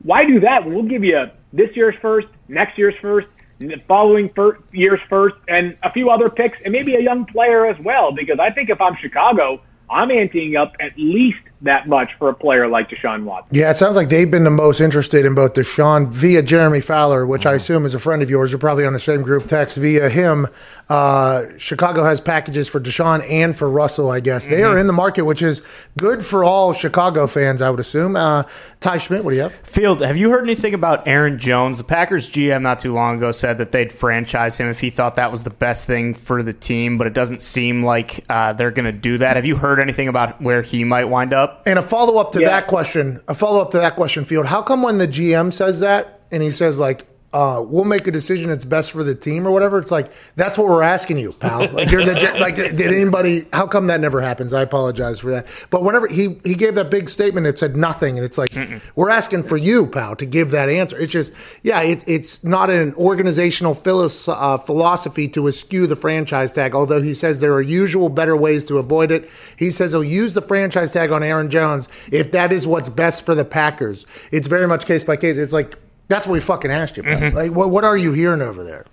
why 0.02 0.24
do 0.24 0.40
that? 0.40 0.68
We'll 0.68 0.82
give 0.82 1.04
you 1.04 1.30
this 1.52 1.74
year's 1.76 1.94
first, 2.00 2.28
next 2.48 2.78
year's 2.78 2.94
first, 3.00 3.28
the 3.58 3.80
following 3.88 4.28
fir- 4.30 4.58
year's 4.72 5.00
first, 5.08 5.36
and 5.48 5.76
a 5.82 5.92
few 5.92 6.10
other 6.10 6.30
picks, 6.30 6.58
and 6.64 6.72
maybe 6.72 6.94
a 6.94 7.00
young 7.00 7.24
player 7.24 7.66
as 7.66 7.78
well. 7.80 8.12
Because 8.12 8.38
I 8.38 8.50
think 8.50 8.70
if 8.70 8.80
I'm 8.80 8.96
Chicago, 8.96 9.60
I'm 9.90 10.08
anteing 10.08 10.56
up 10.56 10.76
at 10.80 10.96
least 10.96 11.40
that 11.62 11.88
much 11.88 12.10
for 12.18 12.28
a 12.28 12.34
player 12.34 12.68
like 12.68 12.88
Deshaun 12.88 13.24
Watson. 13.24 13.56
Yeah, 13.56 13.70
it 13.70 13.76
sounds 13.76 13.96
like 13.96 14.08
they've 14.08 14.30
been 14.30 14.44
the 14.44 14.50
most 14.50 14.80
interested 14.80 15.24
in 15.26 15.34
both 15.34 15.54
Deshaun 15.54 16.08
via 16.08 16.42
Jeremy 16.42 16.80
Fowler, 16.80 17.26
which 17.26 17.46
I 17.46 17.54
assume 17.54 17.84
is 17.84 17.94
a 17.94 17.98
friend 17.98 18.22
of 18.22 18.30
yours. 18.30 18.52
You're 18.52 18.60
probably 18.60 18.86
on 18.86 18.92
the 18.92 18.98
same 18.98 19.22
group 19.22 19.46
text 19.46 19.76
via 19.76 20.08
him. 20.08 20.46
Uh, 20.88 21.44
Chicago 21.58 22.04
has 22.04 22.20
packages 22.20 22.68
for 22.68 22.80
Deshaun 22.80 23.28
and 23.28 23.56
for 23.56 23.68
Russell, 23.68 24.10
I 24.10 24.20
guess. 24.20 24.46
They 24.46 24.62
are 24.62 24.78
in 24.78 24.86
the 24.86 24.92
market, 24.92 25.24
which 25.24 25.42
is 25.42 25.62
good 25.98 26.24
for 26.24 26.44
all 26.44 26.72
Chicago 26.72 27.26
fans, 27.26 27.60
I 27.60 27.70
would 27.70 27.80
assume. 27.80 28.16
Uh, 28.16 28.44
Ty 28.80 28.98
Schmidt, 28.98 29.24
what 29.24 29.32
do 29.32 29.36
you 29.36 29.42
have? 29.42 29.52
Field, 29.52 30.00
have 30.00 30.16
you 30.16 30.30
heard 30.30 30.44
anything 30.44 30.72
about 30.72 31.06
Aaron 31.06 31.38
Jones? 31.38 31.78
The 31.78 31.84
Packers 31.84 32.30
GM 32.30 32.62
not 32.62 32.78
too 32.78 32.94
long 32.94 33.16
ago 33.16 33.32
said 33.32 33.58
that 33.58 33.72
they'd 33.72 33.92
franchise 33.92 34.56
him 34.56 34.68
if 34.68 34.78
he 34.80 34.90
thought 34.90 35.16
that 35.16 35.30
was 35.30 35.42
the 35.42 35.50
best 35.50 35.86
thing 35.86 36.14
for 36.14 36.42
the 36.42 36.52
team, 36.52 36.96
but 36.96 37.06
it 37.06 37.12
doesn't 37.12 37.42
seem 37.42 37.84
like 37.84 38.24
uh, 38.30 38.52
they're 38.52 38.70
going 38.70 38.86
to 38.86 38.98
do 38.98 39.18
that. 39.18 39.36
Have 39.36 39.44
you 39.44 39.56
heard 39.56 39.80
anything 39.80 40.08
about 40.08 40.40
where 40.40 40.62
he 40.62 40.84
might 40.84 41.06
wind 41.06 41.34
up? 41.34 41.47
And 41.66 41.78
a 41.78 41.82
follow 41.82 42.18
up 42.18 42.32
to 42.32 42.40
Yeah. 42.40 42.48
that 42.48 42.66
question, 42.66 43.20
a 43.28 43.34
follow 43.34 43.60
up 43.60 43.70
to 43.72 43.78
that 43.78 43.96
question, 43.96 44.24
Field. 44.24 44.46
How 44.46 44.62
come 44.62 44.82
when 44.82 44.98
the 44.98 45.08
GM 45.08 45.52
says 45.52 45.80
that 45.80 46.20
and 46.30 46.42
he 46.42 46.50
says 46.50 46.78
like, 46.78 47.06
uh, 47.32 47.62
"We'll 47.66 47.84
make 47.84 48.06
a 48.06 48.10
decision 48.10 48.50
that's 48.50 48.64
best 48.64 48.92
for 48.92 49.04
the 49.04 49.14
team" 49.14 49.46
or 49.46 49.50
whatever? 49.50 49.78
It's 49.78 49.90
like 49.90 50.10
that's 50.36 50.56
what 50.56 50.68
we're 50.68 50.82
asking 50.82 51.18
you, 51.18 51.32
pal. 51.32 51.68
Like 51.72 51.90
you're 51.90 52.04
the 52.04 52.14
like. 52.40 52.56
Did 52.56 52.92
anybody? 52.92 53.42
How 53.52 53.66
come 53.66 53.86
that 53.88 54.00
never 54.00 54.20
happens? 54.20 54.54
I 54.54 54.62
apologize 54.62 55.20
for 55.20 55.30
that. 55.30 55.46
But 55.70 55.82
whenever 55.82 56.06
he 56.08 56.38
he 56.44 56.54
gave 56.54 56.74
that 56.76 56.90
big 56.90 57.08
statement, 57.08 57.46
it 57.46 57.58
said 57.58 57.76
nothing, 57.76 58.16
and 58.16 58.24
it's 58.24 58.38
like 58.38 58.50
we're 58.96 59.10
asking 59.10 59.42
for 59.44 59.56
you, 59.56 59.86
pal, 59.86 60.16
to 60.16 60.26
give 60.26 60.50
that 60.52 60.68
answer. 60.68 60.98
It's 60.98 61.12
just 61.12 61.32
yeah, 61.62 61.82
it's 61.82 62.04
it's 62.06 62.42
not 62.44 62.70
an 62.70 62.94
organizational 62.94 63.74
philos- 63.74 64.28
uh, 64.28 64.58
philosophy 64.58 65.28
to 65.28 65.46
eschew 65.48 65.86
the 65.86 65.96
franchise 65.96 66.52
tag. 66.52 66.74
Although 66.74 67.02
he 67.02 67.14
says 67.14 67.40
there 67.40 67.54
are 67.54 67.62
usual 67.62 68.08
better 68.08 68.36
ways 68.36 68.64
to 68.66 68.78
avoid 68.78 69.10
it. 69.10 69.28
He 69.56 69.70
says 69.70 69.92
he'll 69.92 70.02
use 70.02 70.34
the 70.34 70.42
franchise 70.42 70.92
tag 70.92 71.12
on 71.12 71.22
Aaron 71.22 71.50
Jones 71.50 71.88
if 72.10 72.32
that 72.32 72.52
is 72.52 72.66
what's 72.66 72.88
best 72.88 73.24
for 73.24 73.34
the 73.34 73.44
Packers. 73.44 74.06
It's 74.32 74.48
very 74.48 74.66
much 74.66 74.86
case 74.86 75.04
by 75.04 75.16
case. 75.16 75.36
It's 75.36 75.52
like 75.52 75.76
that's 76.08 76.26
what 76.26 76.32
we 76.34 76.40
fucking 76.40 76.70
asked 76.70 76.96
you. 76.96 77.02
Pal. 77.02 77.32
Like 77.32 77.52
what 77.52 77.70
what 77.70 77.84
are 77.84 77.96
you 77.96 78.12
hearing 78.12 78.42
over 78.42 78.62
there? 78.64 78.84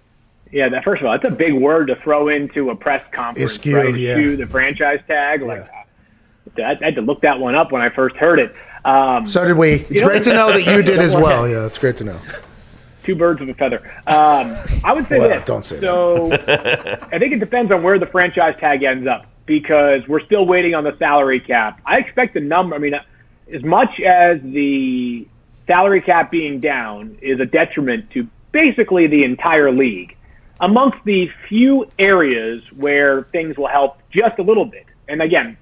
Yeah, 0.52 0.70
that 0.70 0.84
first 0.84 1.02
of 1.02 1.08
all, 1.08 1.14
that's 1.18 1.26
a 1.34 1.36
big 1.36 1.54
word 1.54 1.88
to 1.88 1.96
throw 1.98 2.30
into 2.30 2.70
a 2.70 2.76
press 2.76 3.04
conference, 3.12 3.58
Eschew, 3.58 3.76
right? 3.76 3.96
yeah. 3.96 4.12
Eschew, 4.18 4.38
the 4.38 4.46
franchise 4.48 5.00
tag. 5.08 5.42
Like, 5.42 5.62
uh, 5.62 6.62
I, 6.62 6.72
I 6.72 6.76
had 6.86 6.96
to 6.96 7.02
look 7.02 7.22
that 7.22 7.40
one 7.40 7.56
up 7.56 7.72
when 7.72 7.82
I 7.82 7.90
first 7.90 8.16
heard 8.16 8.40
it. 8.40 8.56
Um, 8.86 9.26
So 9.28 9.46
did 9.46 9.58
we. 9.58 9.72
It's 9.90 10.02
know- 10.02 10.08
great 10.08 10.24
to 10.24 10.34
know 10.34 10.52
that 10.54 10.62
you 10.66 10.84
did 10.84 11.00
as 11.00 11.16
well. 11.18 11.48
Yeah, 11.48 11.66
it's 11.66 11.78
great 11.80 11.98
to 11.98 12.04
know. 12.04 12.20
two 13.04 13.16
birds 13.16 13.40
with 13.40 13.50
a 13.50 13.54
feather. 13.56 13.80
Um, 14.08 14.56
I 14.86 14.94
would 14.94 15.08
say 15.08 15.20
Well, 15.20 15.30
this. 15.30 15.44
don't 15.46 15.64
say 15.66 15.80
that. 15.80 15.82
so, 15.82 16.32
I 17.12 17.20
think 17.20 17.34
it 17.34 17.40
depends 17.40 17.72
on 17.72 17.82
where 17.84 17.98
the 18.00 18.06
franchise 18.06 18.56
tag 18.60 18.84
ends 18.84 19.08
up 19.08 19.26
because 19.48 20.08
we're 20.08 20.22
still 20.22 20.46
waiting 20.46 20.74
on 20.76 20.84
the 20.84 20.96
salary 20.98 21.40
cap. 21.40 21.82
I 21.86 21.98
expect 21.98 22.34
the 22.36 22.40
number. 22.40 22.76
I 22.76 22.80
mean, 22.80 22.96
as 23.52 23.64
much 23.64 24.00
as 24.00 24.40
the 24.42 25.28
salary 25.68 26.02
cap 26.02 26.32
being 26.32 26.60
down 26.60 27.18
is 27.22 27.40
a 27.40 27.46
detriment 27.46 28.10
to 28.12 28.28
basically 28.52 29.08
the 29.08 29.24
entire 29.24 29.72
league, 29.72 30.16
amongst 30.60 30.98
the 31.04 31.30
few 31.50 31.90
areas 32.00 32.64
where 32.76 33.24
things 33.24 33.58
will 33.58 33.68
help 33.68 33.98
just 34.12 34.40
a 34.40 34.44
little 34.44 34.66
bit. 34.66 34.86
And 35.08 35.22
again, 35.22 35.58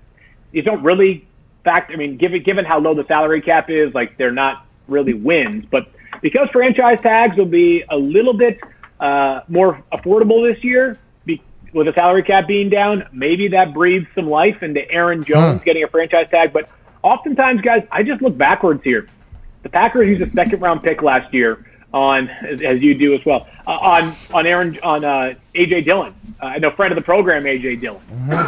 these 0.51 0.63
don't 0.63 0.83
really 0.83 1.25
fact. 1.63 1.91
I 1.91 1.95
mean, 1.95 2.17
given 2.17 2.43
given 2.43 2.65
how 2.65 2.79
low 2.79 2.93
the 2.93 3.05
salary 3.07 3.41
cap 3.41 3.69
is, 3.69 3.93
like 3.93 4.17
they're 4.17 4.31
not 4.31 4.65
really 4.87 5.13
wins. 5.13 5.65
But 5.69 5.87
because 6.21 6.49
franchise 6.51 7.01
tags 7.01 7.37
will 7.37 7.45
be 7.45 7.83
a 7.89 7.97
little 7.97 8.33
bit 8.33 8.59
uh, 8.99 9.41
more 9.47 9.83
affordable 9.91 10.47
this 10.47 10.63
year, 10.63 10.99
be, 11.25 11.41
with 11.73 11.87
the 11.87 11.93
salary 11.93 12.23
cap 12.23 12.47
being 12.47 12.69
down, 12.69 13.05
maybe 13.11 13.49
that 13.49 13.73
breathes 13.73 14.07
some 14.13 14.29
life 14.29 14.61
into 14.61 14.89
Aaron 14.91 15.23
Jones 15.23 15.61
getting 15.63 15.83
a 15.83 15.87
franchise 15.87 16.27
tag. 16.29 16.53
But 16.53 16.69
oftentimes, 17.01 17.61
guys, 17.61 17.85
I 17.91 18.03
just 18.03 18.21
look 18.21 18.37
backwards 18.37 18.83
here. 18.83 19.07
The 19.63 19.69
Packers 19.69 20.07
used 20.07 20.21
a 20.21 20.29
second 20.31 20.61
round 20.61 20.83
pick 20.83 21.01
last 21.01 21.33
year 21.33 21.65
on, 21.93 22.27
as, 22.29 22.81
you 22.81 22.95
do 22.95 23.13
as 23.13 23.23
well, 23.23 23.47
uh, 23.67 23.71
on 23.71 24.13
on 24.33 24.47
Aaron 24.47 24.79
on 24.81 25.05
uh, 25.05 25.35
AJ 25.53 25.85
Dillon. 25.85 26.13
Uh, 26.41 26.45
I 26.47 26.57
know 26.57 26.71
friend 26.71 26.91
of 26.91 26.95
the 26.95 27.03
program, 27.03 27.43
AJ 27.43 27.81
Dillon. 27.81 28.01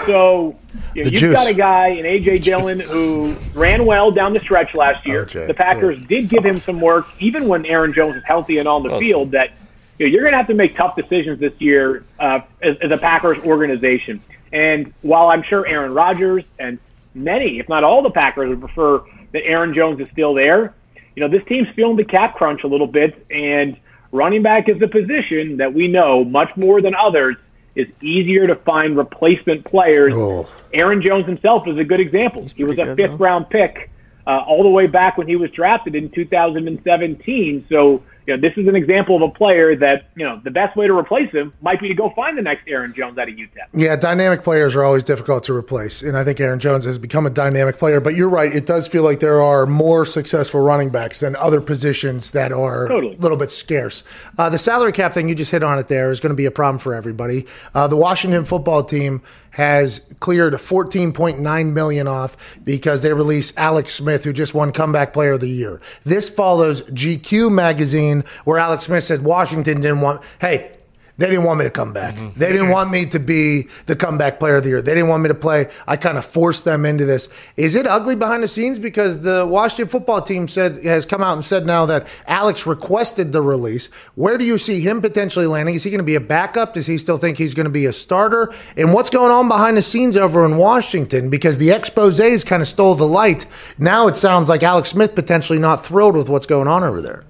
So 0.06 0.58
you 0.94 1.04
know, 1.04 1.10
you've 1.10 1.20
juice. 1.20 1.36
got 1.36 1.48
a 1.48 1.54
guy 1.54 1.88
in 1.90 2.06
AJ 2.06 2.44
Dillon 2.44 2.80
who 2.80 3.36
ran 3.54 3.86
well 3.86 4.12
down 4.12 4.34
the 4.34 4.40
stretch 4.40 4.74
last 4.74 5.06
year. 5.08 5.26
The 5.26 5.54
Packers 5.54 6.00
yeah. 6.00 6.08
did 6.08 6.30
give 6.30 6.46
him 6.46 6.58
some 6.58 6.82
work, 6.82 7.06
even 7.20 7.48
when 7.48 7.66
Aaron 7.66 7.94
Jones 7.94 8.16
was 8.16 8.24
healthy 8.24 8.58
and 8.58 8.68
on 8.68 8.84
the 8.84 8.98
field. 9.00 9.32
That 9.32 9.52
you 10.00 10.06
know, 10.08 10.12
you're 10.12 10.22
going 10.22 10.34
to 10.34 10.38
have 10.38 10.48
to 10.48 10.54
make 10.54 10.76
tough 10.76 10.96
decisions 10.96 11.40
this 11.40 11.54
year 11.60 12.04
uh, 12.20 12.42
as, 12.62 12.78
as 12.82 12.92
a 12.92 12.98
Packers 12.98 13.38
organization. 13.46 14.22
And 14.52 14.94
while 15.02 15.28
I'm 15.28 15.44
sure 15.44 15.68
Aaron 15.68 15.94
Rodgers 15.94 16.44
and 16.60 16.80
many, 17.14 17.60
if 17.60 17.70
not 17.70 17.84
all, 17.84 18.02
the 18.02 18.10
Packers 18.10 18.50
would 18.50 18.60
prefer 18.60 19.04
that 19.32 19.46
Aaron 19.46 19.74
Jones 19.74 20.00
is 20.00 20.08
still 20.12 20.34
there, 20.34 20.74
you 21.16 21.22
know, 21.22 21.30
this 21.30 21.46
team's 21.48 21.70
feeling 21.70 21.96
the 21.96 22.04
cap 22.04 22.36
crunch 22.36 22.64
a 22.64 22.68
little 22.68 22.88
bit, 22.88 23.26
and 23.32 23.78
running 24.12 24.42
back 24.42 24.70
is 24.70 24.82
a 24.82 24.88
position 24.88 25.58
that 25.58 25.74
we 25.74 25.88
know 25.88 26.24
much 26.24 26.56
more 26.56 26.82
than 26.82 26.96
others 26.96 27.36
is 27.76 27.88
easier 28.02 28.48
to 28.48 28.56
find 28.56 28.98
replacement 28.98 29.66
players. 29.66 30.14
Oh. 30.16 30.50
Aaron 30.74 31.02
Jones 31.02 31.26
himself 31.26 31.68
is 31.68 31.78
a 31.78 31.84
good 31.84 32.00
example. 32.00 32.46
he 32.56 32.64
was 32.64 32.80
a 32.80 32.84
good, 32.84 32.98
fifth 32.98 33.12
though. 33.12 33.26
round 33.26 33.50
pick 33.50 33.90
uh, 34.26 34.44
all 34.48 34.64
the 34.64 34.70
way 34.70 34.88
back 34.88 35.18
when 35.18 35.28
he 35.28 35.36
was 35.36 35.52
drafted 35.52 35.96
in 35.96 36.10
2017. 36.10 37.66
So, 37.70 38.04
you 38.28 38.36
know, 38.36 38.42
this 38.42 38.58
is 38.58 38.68
an 38.68 38.76
example 38.76 39.16
of 39.16 39.22
a 39.22 39.30
player 39.30 39.76
that, 39.78 40.10
you 40.16 40.26
know, 40.26 40.40
the 40.44 40.52
best 40.52 40.76
way 40.76 40.88
to 40.88 40.94
replace 40.94 41.32
him 41.32 41.54
might 41.62 41.80
be 41.80 41.88
to 41.88 41.94
go 41.94 42.10
find 42.16 42.38
the 42.38 42.42
next 42.42 42.68
Aaron 42.68 42.94
Jones 42.94 43.18
out 43.18 43.30
of 43.30 43.36
UTEP. 43.36 43.50
Yeah, 43.74 43.96
dynamic 43.96 44.44
players 44.44 44.76
are 44.76 44.84
always 44.84 45.04
difficult 45.04 45.44
to 45.46 45.54
replace, 45.56 46.02
and 46.02 46.18
I 46.18 46.24
think 46.24 46.40
Aaron 46.40 46.60
Jones 46.60 46.86
has 46.86 46.98
become 46.98 47.26
a 47.26 47.30
dynamic 47.30 47.78
player. 47.78 48.00
But 48.00 48.16
you're 48.16 48.30
right; 48.30 48.54
it 48.54 48.66
does 48.66 48.88
feel 48.88 49.04
like 49.04 49.20
there 49.20 49.42
are 49.42 49.66
more 49.66 50.06
successful 50.06 50.62
running 50.62 50.90
backs 50.90 51.20
than 51.20 51.36
other 51.36 51.62
positions 51.62 52.32
that 52.32 52.52
are 52.52 52.88
Totally. 52.88 53.16
a 53.16 53.20
little 53.20 53.38
bit 53.38 53.52
scarce. 53.52 54.04
Uh, 54.38 54.50
the 54.50 54.58
salary 54.58 54.92
cap 54.92 55.14
thing 55.14 55.30
you 55.30 55.36
just 55.36 55.52
hit 55.52 55.64
on 55.64 55.78
it 55.80 55.88
there 55.88 56.10
is 56.10 56.20
going 56.20 56.32
to 56.32 56.36
be 56.36 56.46
a 56.46 56.52
problem 56.52 56.80
for 56.80 56.94
everybody. 56.94 57.46
Uh, 57.74 57.88
the 57.88 57.98
Washington 57.98 58.46
football 58.46 58.84
team 58.84 59.22
has 59.52 60.00
cleared 60.20 60.54
14.9 60.54 61.74
million 61.74 62.08
off 62.08 62.60
because 62.64 63.02
they 63.02 63.14
released 63.14 63.58
Alex 63.58 63.94
Smith, 63.94 64.24
who 64.24 64.34
just 64.34 64.54
won 64.54 64.72
Comeback 64.72 65.14
Player 65.14 65.34
of 65.34 65.40
the 65.40 65.50
Year. 65.50 65.80
This 66.04 66.28
follows 66.30 66.82
GQ 66.92 67.52
magazine, 67.52 68.15
where 68.44 68.58
Alex 68.58 68.86
Smith 68.86 69.04
said 69.04 69.24
Washington 69.24 69.82
didn't 69.82 70.02
want. 70.02 70.22
Hey, 70.40 70.76
they 71.18 71.28
didn't 71.30 71.46
want 71.46 71.60
me 71.60 71.66
to 71.66 71.72
come 71.72 71.94
back. 71.94 72.14
Mm-hmm. 72.14 72.38
They 72.38 72.52
didn't 72.52 72.70
want 72.70 72.92
me 72.92 73.06
to 73.06 73.20
be 73.20 73.68
the 73.86 73.96
comeback 73.96 74.38
player 74.38 74.56
of 74.56 74.64
the 74.64 74.70
year. 74.70 74.82
They 74.82 74.94
didn't 74.94 75.08
want 75.08 75.24
me 75.24 75.30
to 75.30 75.36
play. 75.36 75.70
I 75.88 75.96
kind 75.96 76.18
of 76.18 76.26
forced 76.26 76.66
them 76.66 76.86
into 76.86 77.06
this. 77.06 77.30
Is 77.56 77.76
it 77.76 77.88
ugly 77.88 78.18
behind 78.18 78.44
the 78.44 78.50
scenes? 78.50 78.80
Because 78.80 79.22
the 79.22 79.46
Washington 79.46 79.88
football 79.88 80.22
team 80.22 80.50
said 80.50 80.84
has 80.84 81.06
come 81.06 81.24
out 81.24 81.34
and 81.34 81.46
said 81.46 81.66
now 81.66 81.86
that 81.86 82.08
Alex 82.28 82.68
requested 82.68 83.32
the 83.32 83.42
release. 83.42 83.88
Where 84.16 84.38
do 84.38 84.44
you 84.44 84.58
see 84.58 84.82
him 84.82 85.02
potentially 85.02 85.48
landing? 85.48 85.76
Is 85.76 85.84
he 85.84 85.90
going 85.90 86.00
to 86.00 86.04
be 86.04 86.16
a 86.16 86.22
backup? 86.22 86.74
Does 86.74 86.88
he 86.88 86.98
still 86.98 87.18
think 87.18 87.38
he's 87.38 87.54
going 87.54 87.66
to 87.66 87.70
be 87.70 87.86
a 87.86 87.94
starter? 87.94 88.54
And 88.76 88.94
what's 88.94 89.10
going 89.10 89.32
on 89.32 89.48
behind 89.48 89.78
the 89.78 89.82
scenes 89.82 90.18
over 90.18 90.44
in 90.44 90.58
Washington? 90.58 91.30
Because 91.30 91.58
the 91.58 91.72
exposes 91.72 92.44
kind 92.44 92.62
of 92.62 92.68
stole 92.68 92.96
the 92.96 93.08
light. 93.08 93.46
Now 93.80 94.08
it 94.08 94.16
sounds 94.16 94.50
like 94.50 94.64
Alex 94.64 94.90
Smith 94.90 95.16
potentially 95.16 95.60
not 95.60 95.86
thrilled 95.86 96.18
with 96.18 96.28
what's 96.28 96.46
going 96.46 96.68
on 96.68 96.84
over 96.84 97.00
there. 97.02 97.24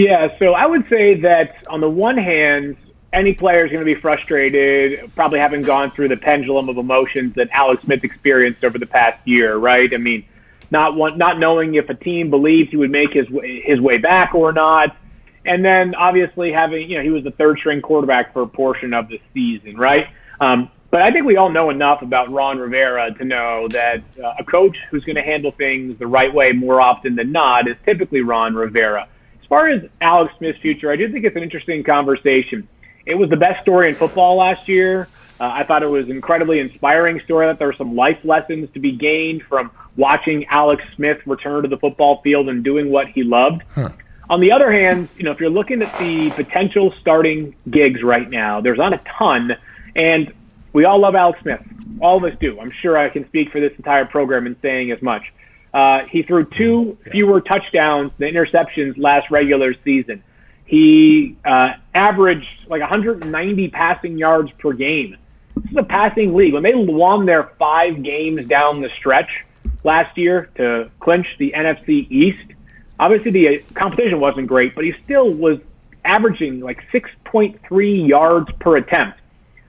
Yeah, 0.00 0.34
so 0.38 0.54
I 0.54 0.64
would 0.64 0.88
say 0.88 1.20
that 1.20 1.56
on 1.68 1.82
the 1.82 1.90
one 1.90 2.16
hand, 2.16 2.78
any 3.12 3.34
player 3.34 3.66
is 3.66 3.70
going 3.70 3.84
to 3.84 3.94
be 3.94 4.00
frustrated, 4.00 5.14
probably 5.14 5.38
having 5.38 5.62
gone 5.62 5.90
through 5.90 6.08
the 6.08 6.16
pendulum 6.16 6.70
of 6.70 6.78
emotions 6.78 7.34
that 7.34 7.50
Alex 7.52 7.82
Smith 7.82 8.02
experienced 8.02 8.64
over 8.64 8.78
the 8.78 8.86
past 8.86 9.18
year, 9.26 9.58
right? 9.58 9.92
I 9.92 9.98
mean, 9.98 10.24
not 10.70 10.94
want, 10.94 11.18
not 11.18 11.38
knowing 11.38 11.74
if 11.74 11.90
a 11.90 11.94
team 11.94 12.30
believed 12.30 12.70
he 12.70 12.78
would 12.78 12.90
make 12.90 13.12
his 13.12 13.26
his 13.42 13.78
way 13.78 13.98
back 13.98 14.34
or 14.34 14.54
not, 14.54 14.96
and 15.44 15.62
then 15.62 15.94
obviously 15.94 16.50
having 16.50 16.88
you 16.88 16.96
know 16.96 17.02
he 17.02 17.10
was 17.10 17.22
the 17.22 17.32
third 17.32 17.58
string 17.58 17.82
quarterback 17.82 18.32
for 18.32 18.40
a 18.40 18.48
portion 18.48 18.94
of 18.94 19.06
the 19.08 19.20
season, 19.34 19.76
right? 19.76 20.08
Um, 20.40 20.70
but 20.90 21.02
I 21.02 21.10
think 21.10 21.26
we 21.26 21.36
all 21.36 21.50
know 21.50 21.68
enough 21.68 22.00
about 22.00 22.32
Ron 22.32 22.58
Rivera 22.58 23.12
to 23.18 23.24
know 23.26 23.68
that 23.68 24.02
uh, 24.18 24.32
a 24.38 24.44
coach 24.44 24.78
who's 24.90 25.04
going 25.04 25.16
to 25.16 25.22
handle 25.22 25.52
things 25.52 25.98
the 25.98 26.06
right 26.06 26.32
way 26.32 26.52
more 26.52 26.80
often 26.80 27.16
than 27.16 27.32
not 27.32 27.68
is 27.68 27.76
typically 27.84 28.22
Ron 28.22 28.54
Rivera. 28.54 29.06
As 29.50 29.56
far 29.58 29.68
as 29.68 29.82
Alex 30.00 30.32
Smith's 30.38 30.60
future, 30.60 30.92
I 30.92 30.96
do 30.96 31.10
think 31.10 31.24
it's 31.24 31.34
an 31.34 31.42
interesting 31.42 31.82
conversation. 31.82 32.68
It 33.04 33.16
was 33.16 33.30
the 33.30 33.36
best 33.36 33.60
story 33.62 33.88
in 33.88 33.96
football 33.96 34.36
last 34.36 34.68
year. 34.68 35.08
Uh, 35.40 35.50
I 35.52 35.64
thought 35.64 35.82
it 35.82 35.90
was 35.90 36.06
an 36.06 36.12
incredibly 36.12 36.60
inspiring 36.60 37.18
story. 37.18 37.46
That 37.46 37.58
there 37.58 37.66
were 37.66 37.74
some 37.74 37.96
life 37.96 38.20
lessons 38.22 38.68
to 38.74 38.78
be 38.78 38.92
gained 38.92 39.42
from 39.42 39.72
watching 39.96 40.44
Alex 40.46 40.84
Smith 40.94 41.18
return 41.26 41.62
to 41.64 41.68
the 41.68 41.78
football 41.78 42.20
field 42.22 42.48
and 42.48 42.62
doing 42.62 42.90
what 42.92 43.08
he 43.08 43.24
loved. 43.24 43.62
On 44.28 44.38
the 44.38 44.52
other 44.52 44.70
hand, 44.70 45.08
you 45.16 45.24
know, 45.24 45.32
if 45.32 45.40
you're 45.40 45.50
looking 45.50 45.82
at 45.82 45.98
the 45.98 46.30
potential 46.30 46.94
starting 47.00 47.56
gigs 47.68 48.04
right 48.04 48.30
now, 48.30 48.60
there's 48.60 48.78
not 48.78 48.92
a 48.92 48.98
ton, 48.98 49.56
and 49.96 50.32
we 50.72 50.84
all 50.84 51.00
love 51.00 51.16
Alex 51.16 51.40
Smith. 51.42 51.60
all 52.00 52.18
of 52.18 52.22
us 52.22 52.38
do. 52.38 52.60
I'm 52.60 52.70
sure 52.70 52.96
I 52.96 53.08
can 53.08 53.26
speak 53.26 53.50
for 53.50 53.58
this 53.58 53.72
entire 53.76 54.04
program 54.04 54.46
in 54.46 54.54
saying 54.62 54.92
as 54.92 55.02
much. 55.02 55.32
Uh, 55.72 56.04
he 56.06 56.22
threw 56.22 56.44
two 56.44 56.98
fewer 57.10 57.40
touchdowns 57.40 58.12
than 58.18 58.34
interceptions 58.34 58.98
last 58.98 59.30
regular 59.30 59.74
season. 59.84 60.22
He 60.64 61.36
uh, 61.44 61.74
averaged 61.94 62.48
like 62.68 62.80
190 62.80 63.68
passing 63.68 64.18
yards 64.18 64.52
per 64.52 64.72
game. 64.72 65.16
This 65.56 65.72
is 65.72 65.76
a 65.76 65.82
passing 65.82 66.34
league. 66.34 66.54
When 66.54 66.62
they 66.62 66.74
won 66.74 67.26
their 67.26 67.52
five 67.58 68.02
games 68.02 68.46
down 68.46 68.80
the 68.80 68.88
stretch 68.90 69.30
last 69.84 70.16
year 70.16 70.50
to 70.56 70.90
clinch 71.00 71.26
the 71.38 71.52
NFC 71.56 72.10
East, 72.10 72.44
obviously 72.98 73.30
the 73.30 73.48
uh, 73.48 73.62
competition 73.74 74.20
wasn't 74.20 74.46
great, 74.46 74.74
but 74.74 74.84
he 74.84 74.94
still 75.04 75.32
was 75.32 75.58
averaging 76.04 76.60
like 76.60 76.84
6.3 76.92 78.08
yards 78.08 78.50
per 78.58 78.76
attempt. 78.76 79.18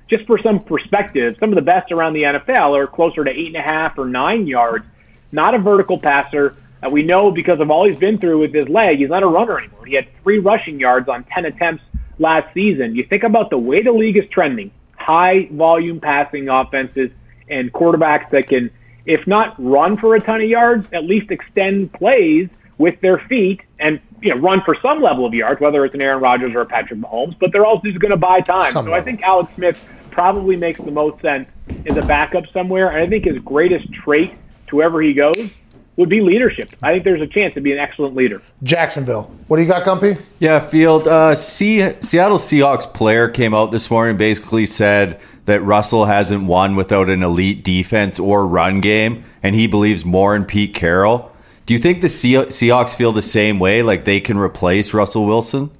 Just 0.08 0.26
for 0.28 0.38
some 0.38 0.60
perspective, 0.60 1.38
some 1.40 1.50
of 1.50 1.56
the 1.56 1.62
best 1.62 1.92
around 1.92 2.14
the 2.14 2.24
NFL 2.24 2.78
are 2.78 2.88
closer 2.88 3.24
to 3.24 3.32
eight 3.32 3.48
and 3.48 3.56
a 3.56 3.62
half 3.62 3.98
or 3.98 4.06
nine 4.06 4.46
yards. 4.46 4.86
Not 5.32 5.56
a 5.56 5.60
vertical 5.60 5.98
passer. 5.98 6.56
Uh, 6.84 6.90
we 6.90 7.04
know 7.04 7.32
because 7.32 7.60
of 7.60 7.70
all 7.70 7.88
he's 7.88 8.00
been 8.00 8.18
through 8.18 8.40
with 8.40 8.54
his 8.54 8.68
leg, 8.68 9.00
he's 9.00 9.10
not 9.10 9.24
a 9.24 9.28
runner 9.28 9.60
anymore. 9.60 9.86
He 9.86 9.96
had 9.96 10.08
three 10.24 10.40
rushing 10.40 10.80
yards 10.80 11.08
on 11.08 11.24
10 11.26 11.46
attempts 11.46 11.84
last 12.20 12.54
season. 12.54 12.96
You 12.96 13.04
think 13.04 13.24
about 13.24 13.50
the 13.50 13.58
way 13.58 13.84
the 13.84 13.92
league 13.92 14.18
is 14.18 14.28
trending, 14.30 14.72
high 14.96 15.48
volume 15.52 16.00
passing 16.00 16.50
offenses 16.50 17.12
and 17.50 17.72
quarterbacks 17.72 18.30
that 18.30 18.48
can, 18.48 18.72
if 19.06 19.28
not 19.28 19.56
run 19.58 19.98
for 19.98 20.16
a 20.16 20.20
ton 20.22 20.42
of 20.42 20.50
yards, 20.50 20.88
at 20.94 21.04
least 21.04 21.32
extend 21.32 21.94
plays 21.94 22.50
with 22.78 23.00
their 23.02 23.20
feet 23.20 23.62
and 23.80 24.00
you 24.22 24.34
know 24.34 24.42
run 24.42 24.62
for 24.62 24.76
some 24.82 25.00
level 25.00 25.26
of 25.26 25.34
yards, 25.34 25.62
whether 25.62 25.86
it's 25.86 25.94
an 25.94 26.02
Aaron 26.02 26.22
Rodgers 26.22 26.54
or 26.56 26.62
a 26.62 26.66
Patrick 26.66 27.00
Mahomes. 27.00 27.38
But 27.40 27.52
they're 27.52 27.66
also 27.66 27.88
just 27.88 28.00
going 28.00 28.12
to 28.12 28.18
buy 28.18 28.42
time. 28.42 28.72
Some 28.72 28.86
so 28.86 28.94
I 28.94 29.02
think 29.02 29.22
Alex 29.22 29.54
Smith 29.56 29.84
probably 30.10 30.56
makes 30.56 30.80
the 30.80 30.92
most 30.92 31.22
sense 31.22 31.48
as 31.86 31.98
a 31.98 32.02
backup 32.02 32.46
somewhere. 32.48 32.90
And 32.90 32.98
I 32.98 33.08
think 33.08 33.26
his 33.26 33.38
greatest 33.40 33.92
trait 33.94 34.34
to 34.72 34.76
wherever 34.78 35.02
he 35.02 35.14
goes 35.14 35.50
would 35.98 36.10
be 36.10 36.22
leadership. 36.22 36.70
I 36.82 36.92
think 36.94 37.04
there's 37.04 37.22
a 37.22 37.28
chance 37.28 37.54
to 37.54 37.62
be 37.62 37.72
an 37.72 37.78
excellent 37.78 38.16
leader. 38.16 38.42
Jacksonville. 38.64 39.24
What 39.48 39.58
do 39.58 39.64
you 39.64 39.68
got, 39.70 39.86
Gumpy? 39.86 40.20
Yeah, 40.40 40.60
Field. 40.60 41.08
Uh, 41.08 41.36
C- 41.36 41.92
Seattle 42.00 42.38
Seahawks 42.38 42.92
player 42.92 43.30
came 43.30 43.54
out 43.54 43.72
this 43.72 43.92
morning 43.92 44.12
and 44.12 44.18
basically 44.20 44.66
said 44.66 45.22
that 45.46 45.62
Russell 45.62 46.06
hasn't 46.06 46.46
won 46.46 46.76
without 46.76 47.10
an 47.10 47.22
elite 47.24 47.64
defense 47.64 48.20
or 48.20 48.48
run 48.48 48.80
game, 48.80 49.24
and 49.44 49.54
he 49.54 49.68
believes 49.68 50.06
more 50.06 50.36
in 50.36 50.46
Pete 50.46 50.74
Carroll. 50.74 51.32
Do 51.66 51.74
you 51.74 51.80
think 51.80 52.02
the 52.02 52.10
Se- 52.10 52.48
Seahawks 52.48 52.96
feel 52.96 53.12
the 53.12 53.22
same 53.22 53.60
way, 53.60 53.82
like 53.84 54.06
they 54.06 54.20
can 54.20 54.38
replace 54.38 54.94
Russell 54.94 55.26
Wilson? 55.26 55.72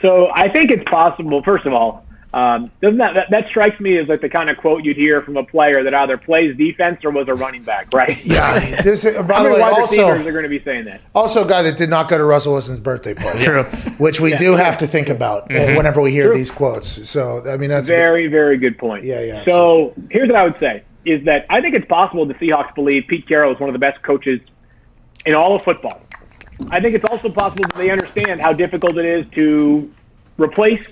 So 0.00 0.30
I 0.34 0.48
think 0.48 0.70
it's 0.70 0.84
possible. 0.88 1.42
First 1.42 1.66
of 1.66 1.72
all, 1.74 2.04
um, 2.32 2.70
doesn't 2.80 2.98
that, 2.98 3.14
that 3.14 3.30
that 3.30 3.48
strikes 3.48 3.80
me 3.80 3.98
as 3.98 4.06
like 4.06 4.20
the 4.20 4.28
kind 4.28 4.50
of 4.50 4.56
quote 4.56 4.84
you'd 4.84 4.96
hear 4.96 5.20
from 5.20 5.36
a 5.36 5.44
player 5.44 5.82
that 5.82 5.92
either 5.94 6.16
plays 6.16 6.56
defense 6.56 7.04
or 7.04 7.10
was 7.10 7.26
a 7.26 7.34
running 7.34 7.62
back, 7.64 7.88
right? 7.92 8.24
Yeah. 8.30 8.58
This 8.82 9.04
is, 9.04 9.14
by 9.22 9.34
How 9.34 9.42
the 9.42 9.50
way, 9.50 9.60
wide 9.60 9.78
receivers 9.80 10.18
also 10.18 10.28
are 10.28 10.32
going 10.32 10.44
to 10.44 10.48
be 10.48 10.62
saying 10.62 10.84
that? 10.84 11.00
also 11.14 11.44
a 11.44 11.48
guy 11.48 11.62
that 11.62 11.76
did 11.76 11.90
not 11.90 12.08
go 12.08 12.16
to 12.18 12.24
Russell 12.24 12.52
Wilson's 12.52 12.80
birthday 12.80 13.14
party. 13.14 13.40
True. 13.40 13.64
Which 13.98 14.20
we 14.20 14.32
do 14.34 14.52
have 14.52 14.78
to 14.78 14.86
think 14.86 15.08
about 15.08 15.54
uh, 15.54 15.74
whenever 15.74 16.00
we 16.00 16.12
hear 16.12 16.32
these 16.32 16.50
quotes. 16.50 17.08
So 17.08 17.42
I 17.50 17.56
mean 17.56 17.70
that's 17.70 17.88
Very, 17.88 18.28
very 18.28 18.56
good 18.58 18.78
point. 18.78 19.02
Yeah, 19.04 19.22
yeah, 19.22 19.44
So 19.44 19.94
here's 20.10 20.28
what 20.28 20.36
I 20.36 20.44
would 20.44 20.58
say 20.58 20.84
is 21.04 21.24
that 21.24 21.46
I 21.50 21.60
think 21.60 21.74
it's 21.74 21.86
possible 21.86 22.26
the 22.26 22.34
Seahawks 22.34 22.74
believe 22.74 23.06
Pete 23.08 23.26
Carroll 23.26 23.52
is 23.52 23.58
one 23.58 23.68
of 23.68 23.72
the 23.72 23.78
best 23.80 24.02
coaches 24.02 24.40
in 25.26 25.34
all 25.34 25.56
of 25.56 25.62
football. 25.62 26.00
I 26.70 26.80
think 26.80 26.94
it's 26.94 27.08
also 27.10 27.30
possible 27.30 27.62
that 27.64 27.74
they 27.74 27.90
understand 27.90 28.40
how 28.40 28.52
difficult 28.52 28.96
it 28.98 29.06
is 29.06 29.26
to 29.32 29.90
replace 30.38 30.84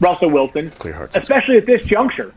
Russell 0.00 0.30
Wilson, 0.30 0.72
especially 1.18 1.56
at 1.58 1.66
this 1.66 1.86
juncture. 1.86 2.34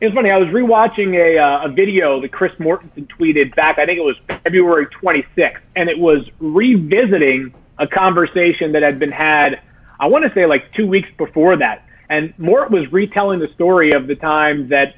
It's 0.00 0.14
funny. 0.14 0.30
I 0.30 0.36
was 0.36 0.48
rewatching 0.48 1.14
a, 1.14 1.38
uh, 1.38 1.64
a 1.64 1.68
video 1.70 2.20
that 2.20 2.30
Chris 2.30 2.52
Mortensen 2.58 3.06
tweeted 3.06 3.54
back. 3.56 3.78
I 3.78 3.86
think 3.86 3.98
it 3.98 4.04
was 4.04 4.16
February 4.44 4.86
26th, 4.86 5.60
and 5.74 5.88
it 5.88 5.98
was 5.98 6.28
revisiting 6.38 7.54
a 7.78 7.86
conversation 7.86 8.72
that 8.72 8.82
had 8.82 8.98
been 8.98 9.12
had. 9.12 9.60
I 9.98 10.08
want 10.08 10.24
to 10.26 10.34
say 10.34 10.44
like 10.44 10.70
two 10.74 10.86
weeks 10.86 11.08
before 11.16 11.56
that, 11.56 11.86
and 12.10 12.34
Mort 12.38 12.70
was 12.70 12.92
retelling 12.92 13.40
the 13.40 13.48
story 13.54 13.92
of 13.92 14.06
the 14.06 14.16
time 14.16 14.68
that 14.68 14.96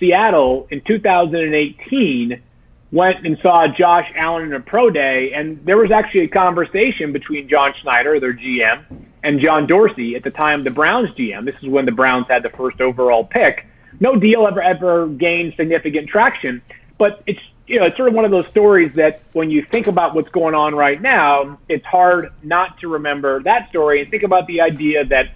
Seattle 0.00 0.66
in 0.70 0.80
2018 0.80 2.42
went 2.90 3.24
and 3.24 3.38
saw 3.40 3.68
Josh 3.68 4.10
Allen 4.16 4.46
in 4.46 4.52
a 4.54 4.60
pro 4.60 4.90
day, 4.90 5.32
and 5.32 5.64
there 5.64 5.76
was 5.76 5.92
actually 5.92 6.22
a 6.22 6.28
conversation 6.28 7.12
between 7.12 7.48
John 7.48 7.72
Schneider, 7.80 8.18
their 8.18 8.34
GM, 8.34 8.84
and 9.22 9.40
John 9.40 9.66
Dorsey 9.66 10.16
at 10.16 10.22
the 10.22 10.30
time 10.30 10.64
the 10.64 10.70
Browns 10.70 11.10
GM. 11.10 11.44
This 11.44 11.56
is 11.62 11.68
when 11.68 11.84
the 11.84 11.92
Browns 11.92 12.26
had 12.28 12.42
the 12.42 12.50
first 12.50 12.80
overall 12.80 13.24
pick. 13.24 13.66
No 13.98 14.16
deal 14.16 14.46
ever 14.46 14.62
ever 14.62 15.06
gained 15.08 15.54
significant 15.56 16.08
traction, 16.08 16.62
but 16.98 17.22
it's 17.26 17.40
you 17.66 17.78
know 17.78 17.86
it's 17.86 17.96
sort 17.96 18.08
of 18.08 18.14
one 18.14 18.24
of 18.24 18.30
those 18.30 18.46
stories 18.48 18.94
that 18.94 19.20
when 19.32 19.50
you 19.50 19.62
think 19.62 19.86
about 19.86 20.14
what's 20.14 20.30
going 20.30 20.54
on 20.54 20.74
right 20.74 21.00
now, 21.00 21.58
it's 21.68 21.84
hard 21.84 22.32
not 22.42 22.78
to 22.80 22.88
remember 22.88 23.42
that 23.42 23.68
story 23.68 24.00
and 24.00 24.10
think 24.10 24.22
about 24.22 24.46
the 24.46 24.60
idea 24.60 25.04
that 25.04 25.30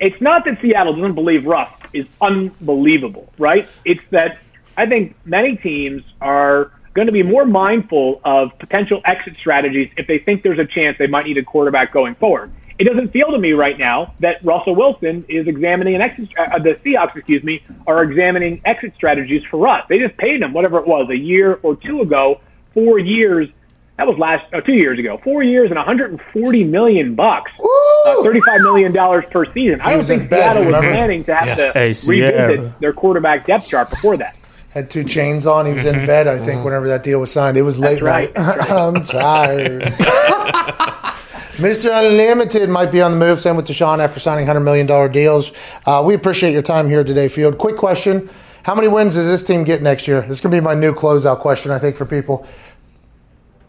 it's 0.00 0.20
not 0.20 0.44
that 0.46 0.60
Seattle 0.60 0.94
doesn't 0.94 1.14
believe 1.14 1.46
Russ 1.46 1.70
is 1.92 2.06
unbelievable, 2.20 3.32
right? 3.38 3.68
It's 3.84 4.00
that 4.10 4.42
I 4.76 4.86
think 4.86 5.14
many 5.24 5.56
teams 5.56 6.02
are 6.20 6.72
going 6.94 7.06
to 7.06 7.12
be 7.12 7.22
more 7.22 7.44
mindful 7.44 8.20
of 8.24 8.58
potential 8.58 9.00
exit 9.04 9.36
strategies 9.36 9.90
if 9.96 10.06
they 10.06 10.18
think 10.18 10.42
there's 10.42 10.58
a 10.58 10.66
chance 10.66 10.98
they 10.98 11.06
might 11.06 11.26
need 11.26 11.38
a 11.38 11.44
quarterback 11.44 11.92
going 11.92 12.14
forward. 12.16 12.52
It 12.78 12.84
doesn't 12.84 13.08
feel 13.12 13.30
to 13.30 13.38
me 13.38 13.52
right 13.52 13.78
now 13.78 14.14
that 14.20 14.44
Russell 14.44 14.74
Wilson 14.74 15.24
is 15.28 15.46
examining 15.46 15.94
an 15.94 16.00
exit. 16.00 16.28
Uh, 16.38 16.58
the 16.58 16.74
Seahawks, 16.84 17.14
excuse 17.16 17.42
me, 17.44 17.62
are 17.86 18.02
examining 18.02 18.60
exit 18.64 18.94
strategies 18.96 19.44
for 19.50 19.68
us. 19.68 19.84
They 19.88 19.98
just 19.98 20.16
paid 20.16 20.42
him 20.42 20.52
whatever 20.52 20.78
it 20.78 20.86
was 20.86 21.08
a 21.10 21.16
year 21.16 21.60
or 21.62 21.76
two 21.76 22.00
ago, 22.00 22.40
four 22.74 22.98
years. 22.98 23.48
That 23.98 24.06
was 24.08 24.16
last 24.18 24.52
uh, 24.54 24.62
two 24.62 24.72
years 24.72 24.98
ago. 24.98 25.20
Four 25.22 25.42
years 25.42 25.70
and 25.70 25.76
140 25.76 26.64
million 26.64 27.14
bucks, 27.14 27.52
uh, 28.06 28.22
35 28.22 28.62
million 28.62 28.90
dollars 28.92 29.24
per 29.30 29.44
season. 29.52 29.80
I 29.82 29.92
don't 29.92 30.02
think 30.04 30.30
bed, 30.30 30.38
Seattle 30.54 30.64
was 30.64 30.76
planning 30.76 31.24
to 31.24 31.34
have 31.34 31.46
Yes. 31.58 31.72
to 31.72 31.78
Hey, 31.78 32.10
revisit 32.10 32.80
their 32.80 32.92
quarterback 32.94 33.44
depth 33.46 33.68
chart 33.68 33.90
before 33.90 34.16
that. 34.16 34.34
had 34.70 34.90
two 34.90 35.04
chains 35.04 35.46
on. 35.46 35.66
He 35.66 35.74
was 35.74 35.84
in 35.84 36.06
bed, 36.06 36.26
I 36.26 36.38
think, 36.38 36.64
whenever 36.64 36.88
that 36.88 37.02
deal 37.04 37.20
was 37.20 37.30
signed. 37.30 37.58
It 37.58 37.62
was 37.62 37.78
late 37.78 37.98
Mm-hmm. 38.00 38.06
right. 38.06 38.34
night. 38.34 38.70
I'm 38.70 39.02
tired. 39.02 39.82
Mr. 41.56 41.90
Unlimited 41.92 42.70
might 42.70 42.90
be 42.90 43.02
on 43.02 43.12
the 43.12 43.18
move. 43.18 43.40
Same 43.40 43.56
with 43.56 43.66
Deshaun 43.66 43.98
after 43.98 44.18
signing 44.18 44.46
$100 44.46 44.62
million 44.64 45.12
deals. 45.12 45.52
Uh, 45.84 46.02
we 46.04 46.14
appreciate 46.14 46.52
your 46.52 46.62
time 46.62 46.88
here 46.88 47.04
today, 47.04 47.28
Field. 47.28 47.58
Quick 47.58 47.76
question. 47.76 48.28
How 48.64 48.74
many 48.74 48.88
wins 48.88 49.14
does 49.16 49.26
this 49.26 49.42
team 49.42 49.64
get 49.64 49.82
next 49.82 50.08
year? 50.08 50.22
This 50.22 50.38
is 50.38 50.40
going 50.40 50.54
to 50.54 50.60
be 50.60 50.64
my 50.64 50.74
new 50.74 50.92
closeout 50.92 51.40
question, 51.40 51.70
I 51.70 51.78
think, 51.78 51.96
for 51.96 52.06
people. 52.06 52.46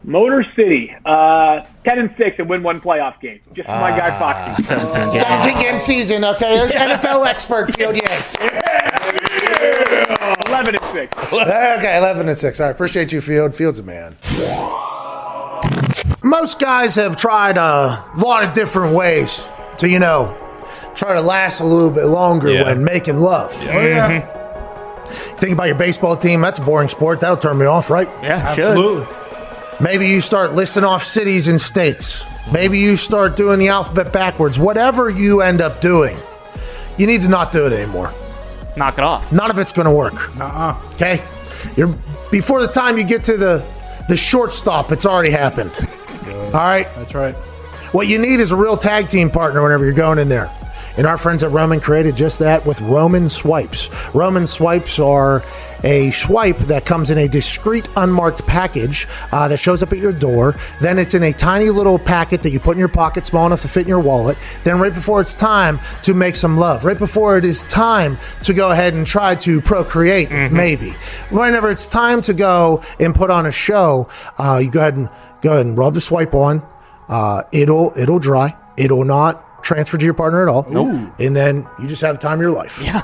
Motor 0.05 0.45
City, 0.55 0.93
uh, 1.05 1.65
10 1.85 1.99
and 1.99 2.13
6 2.17 2.39
and 2.39 2.49
win 2.49 2.61
one 2.61 2.79
playoff 2.79 3.19
game. 3.21 3.39
Just 3.53 3.67
for 3.67 3.79
my 3.79 3.89
guy 3.97 4.17
Foxy. 4.19 4.63
17 4.63 5.01
games. 5.01 5.19
17 5.19 5.61
game 5.61 5.79
season, 5.79 6.23
okay? 6.25 6.55
There's 6.57 6.73
NFL 6.73 7.25
expert 7.25 7.73
Field 7.75 7.95
Yates. 7.95 8.37
11 10.47 10.75
and 10.75 10.83
6. 10.83 11.33
Okay, 11.33 11.97
11 11.97 12.29
and 12.29 12.37
6. 12.37 12.59
All 12.59 12.65
right, 12.67 12.71
appreciate 12.71 13.11
you, 13.11 13.21
Field. 13.21 13.55
Field's 13.55 13.79
a 13.79 13.83
man. 13.83 14.15
Most 16.23 16.59
guys 16.59 16.95
have 16.95 17.15
tried 17.15 17.57
a 17.57 18.03
lot 18.17 18.43
of 18.43 18.53
different 18.53 18.95
ways 18.95 19.49
to, 19.77 19.89
you 19.89 19.99
know, 19.99 20.37
try 20.95 21.13
to 21.13 21.21
last 21.21 21.59
a 21.59 21.65
little 21.65 21.89
bit 21.91 22.05
longer 22.05 22.49
Yeah. 22.51 22.63
when 22.63 22.83
making 22.83 23.17
love. 23.19 23.53
Yeah. 23.63 23.71
Oh, 23.73 24.29
mm-hmm. 24.29 25.35
Think 25.37 25.53
about 25.53 25.67
your 25.67 25.75
baseball 25.77 26.15
team. 26.15 26.41
That's 26.41 26.59
a 26.59 26.61
boring 26.63 26.89
sport. 26.89 27.19
That'll 27.19 27.37
turn 27.37 27.57
me 27.57 27.65
off, 27.65 27.89
right? 27.89 28.07
Yeah, 28.21 28.53
should. 28.53 28.63
Absolutely. 28.65 29.07
Maybe 29.79 30.07
you 30.07 30.21
start 30.21 30.53
listing 30.53 30.83
off 30.83 31.03
cities 31.03 31.47
and 31.47 31.59
states. 31.59 32.23
Maybe 32.51 32.79
you 32.79 32.97
start 32.97 33.35
doing 33.35 33.59
the 33.59 33.69
alphabet 33.69 34.11
backwards. 34.13 34.59
Whatever 34.59 35.09
you 35.09 35.41
end 35.41 35.61
up 35.61 35.81
doing, 35.81 36.17
you 36.97 37.07
need 37.07 37.21
to 37.21 37.27
not 37.27 37.51
do 37.51 37.65
it 37.65 37.73
anymore. 37.73 38.13
Knock 38.75 38.97
it 38.97 39.03
off. 39.03 39.31
None 39.31 39.49
of 39.49 39.59
it's 39.59 39.71
going 39.71 39.85
to 39.85 39.91
work. 39.91 40.35
Uh-uh. 40.39 40.79
Okay, 40.93 41.23
you're 41.75 41.93
before 42.31 42.61
the 42.61 42.67
time 42.67 42.97
you 42.97 43.03
get 43.03 43.23
to 43.25 43.37
the 43.37 43.65
the 44.07 44.17
shortstop, 44.17 44.91
it's 44.91 45.05
already 45.05 45.29
happened. 45.31 45.79
All 46.27 46.51
right, 46.51 46.87
That's 46.95 47.15
right. 47.15 47.35
what 47.93 48.07
you 48.07 48.17
need 48.19 48.39
is 48.39 48.51
a 48.51 48.55
real 48.55 48.77
tag 48.77 49.07
team 49.07 49.29
partner 49.29 49.61
whenever 49.61 49.83
you're 49.85 49.93
going 49.93 50.19
in 50.19 50.29
there. 50.29 50.51
And 50.95 51.07
our 51.07 51.17
friends 51.17 51.43
at 51.43 51.51
Roman 51.51 51.79
created 51.79 52.15
just 52.15 52.39
that 52.39 52.65
with 52.65 52.79
Roman 52.81 53.27
Swipes. 53.27 53.89
Roman 54.13 54.45
Swipes 54.45 54.99
are 54.99 55.43
a 55.83 56.11
swipe 56.11 56.57
that 56.59 56.85
comes 56.85 57.09
in 57.09 57.17
a 57.17 57.27
discreet, 57.27 57.89
unmarked 57.95 58.45
package 58.47 59.07
uh, 59.31 59.47
that 59.47 59.57
shows 59.57 59.83
up 59.83 59.91
at 59.91 59.99
your 59.99 60.13
door. 60.13 60.55
Then 60.81 60.97
it's 60.97 61.13
in 61.13 61.23
a 61.23 61.33
tiny 61.33 61.69
little 61.69 61.99
packet 61.99 62.41
that 62.43 62.51
you 62.51 62.59
put 62.59 62.73
in 62.73 62.79
your 62.79 62.87
pocket, 62.87 63.25
small 63.25 63.45
enough 63.45 63.61
to 63.61 63.67
fit 63.67 63.81
in 63.81 63.87
your 63.87 63.99
wallet. 63.99 64.37
Then, 64.63 64.79
right 64.79 64.93
before 64.93 65.21
it's 65.21 65.35
time 65.35 65.79
to 66.03 66.13
make 66.13 66.35
some 66.35 66.57
love, 66.57 66.85
right 66.85 66.97
before 66.97 67.37
it 67.37 67.45
is 67.45 67.65
time 67.67 68.17
to 68.43 68.53
go 68.53 68.71
ahead 68.71 68.93
and 68.93 69.05
try 69.05 69.35
to 69.35 69.61
procreate, 69.61 70.31
maybe. 70.51 70.91
Whenever 71.29 71.69
it's 71.69 71.87
time 71.87 72.21
to 72.23 72.33
go 72.33 72.83
and 72.99 73.13
put 73.13 73.29
on 73.29 73.45
a 73.45 73.51
show, 73.51 74.07
uh, 74.37 74.59
you 74.63 74.71
go 74.71 74.79
ahead 74.79 74.95
and 74.95 75.09
go 75.41 75.53
ahead 75.53 75.65
and 75.65 75.77
rub 75.77 75.93
the 75.93 76.01
swipe 76.01 76.33
on. 76.33 76.65
Uh, 77.09 77.43
it'll 77.51 77.91
it'll 77.97 78.19
dry. 78.19 78.55
It'll 78.77 79.03
not 79.03 79.45
transfer 79.63 79.97
to 79.97 80.05
your 80.05 80.13
partner 80.13 80.43
at 80.43 80.49
all. 80.49 80.65
And 81.19 81.35
then 81.35 81.67
you 81.79 81.87
just 81.87 82.01
have 82.01 82.15
the 82.15 82.21
time 82.21 82.33
of 82.39 82.41
your 82.41 82.51
life. 82.51 82.81
Yeah. 82.83 83.01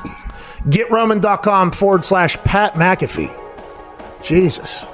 GetRoman.com 0.67 1.71
forward 1.71 2.05
slash 2.05 2.37
Pat 2.43 2.73
McAfee. 2.75 3.33
Jesus. 4.21 4.85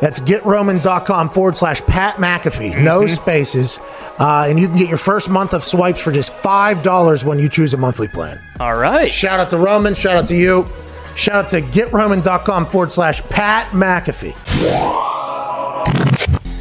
That's 0.00 0.20
GetRoman.com 0.20 1.28
forward 1.30 1.56
slash 1.56 1.80
Pat 1.86 2.16
McAfee. 2.16 2.80
No 2.82 3.06
spaces. 3.08 3.80
Uh, 4.18 4.46
and 4.48 4.58
you 4.58 4.68
can 4.68 4.76
get 4.76 4.88
your 4.88 4.98
first 4.98 5.28
month 5.28 5.52
of 5.54 5.64
swipes 5.64 6.00
for 6.00 6.12
just 6.12 6.32
$5 6.34 7.24
when 7.24 7.38
you 7.40 7.48
choose 7.48 7.74
a 7.74 7.76
monthly 7.76 8.06
plan. 8.06 8.40
All 8.60 8.76
right. 8.76 9.10
Shout 9.10 9.40
out 9.40 9.50
to 9.50 9.58
Roman. 9.58 9.94
Shout 9.94 10.16
out 10.16 10.28
to 10.28 10.36
you. 10.36 10.68
Shout 11.16 11.34
out 11.46 11.50
to 11.50 11.60
GetRoman.com 11.60 12.66
forward 12.66 12.92
slash 12.92 13.22
Pat 13.22 13.72
McAfee. 13.72 14.34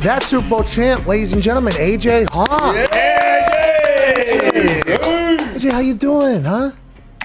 That 0.01 0.23
Super 0.23 0.49
Bowl 0.49 0.63
champ, 0.63 1.05
ladies 1.05 1.33
and 1.33 1.43
gentlemen, 1.43 1.73
AJ 1.73 2.27
Hawk. 2.31 3.16
AJ, 5.57 5.71
how 5.71 5.79
you 5.79 5.95
doing, 5.95 6.43
huh? 6.43 6.69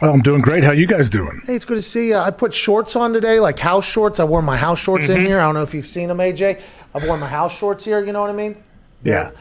Oh, 0.01 0.11
I'm 0.11 0.23
doing 0.23 0.41
great. 0.41 0.65
How 0.65 0.71
you 0.73 0.87
guys 0.87 1.11
doing? 1.11 1.43
Hey, 1.45 1.55
it's 1.55 1.67
good 1.67 1.75
to 1.75 1.83
see 1.83 2.09
you. 2.09 2.17
I 2.17 2.31
put 2.31 2.55
shorts 2.55 2.97
on 2.97 3.13
today, 3.13 3.41
like 3.41 3.59
house 3.59 3.85
shorts. 3.85 4.21
I 4.21 4.25
wore 4.25 4.41
my 4.41 4.57
house 4.57 4.79
shorts 4.79 5.11
in 5.11 5.19
mm-hmm. 5.19 5.27
here. 5.27 5.39
I 5.39 5.43
don't 5.43 5.53
know 5.53 5.61
if 5.61 5.75
you've 5.75 5.87
seen 5.87 6.09
them, 6.09 6.17
AJ. 6.17 6.63
I've 6.95 7.05
worn 7.05 7.21
my 7.21 7.29
house 7.29 7.55
shorts 7.55 7.85
here. 7.85 8.03
You 8.03 8.11
know 8.11 8.23
what 8.23 8.31
I 8.31 8.33
mean? 8.33 8.57
Yeah. 9.03 9.33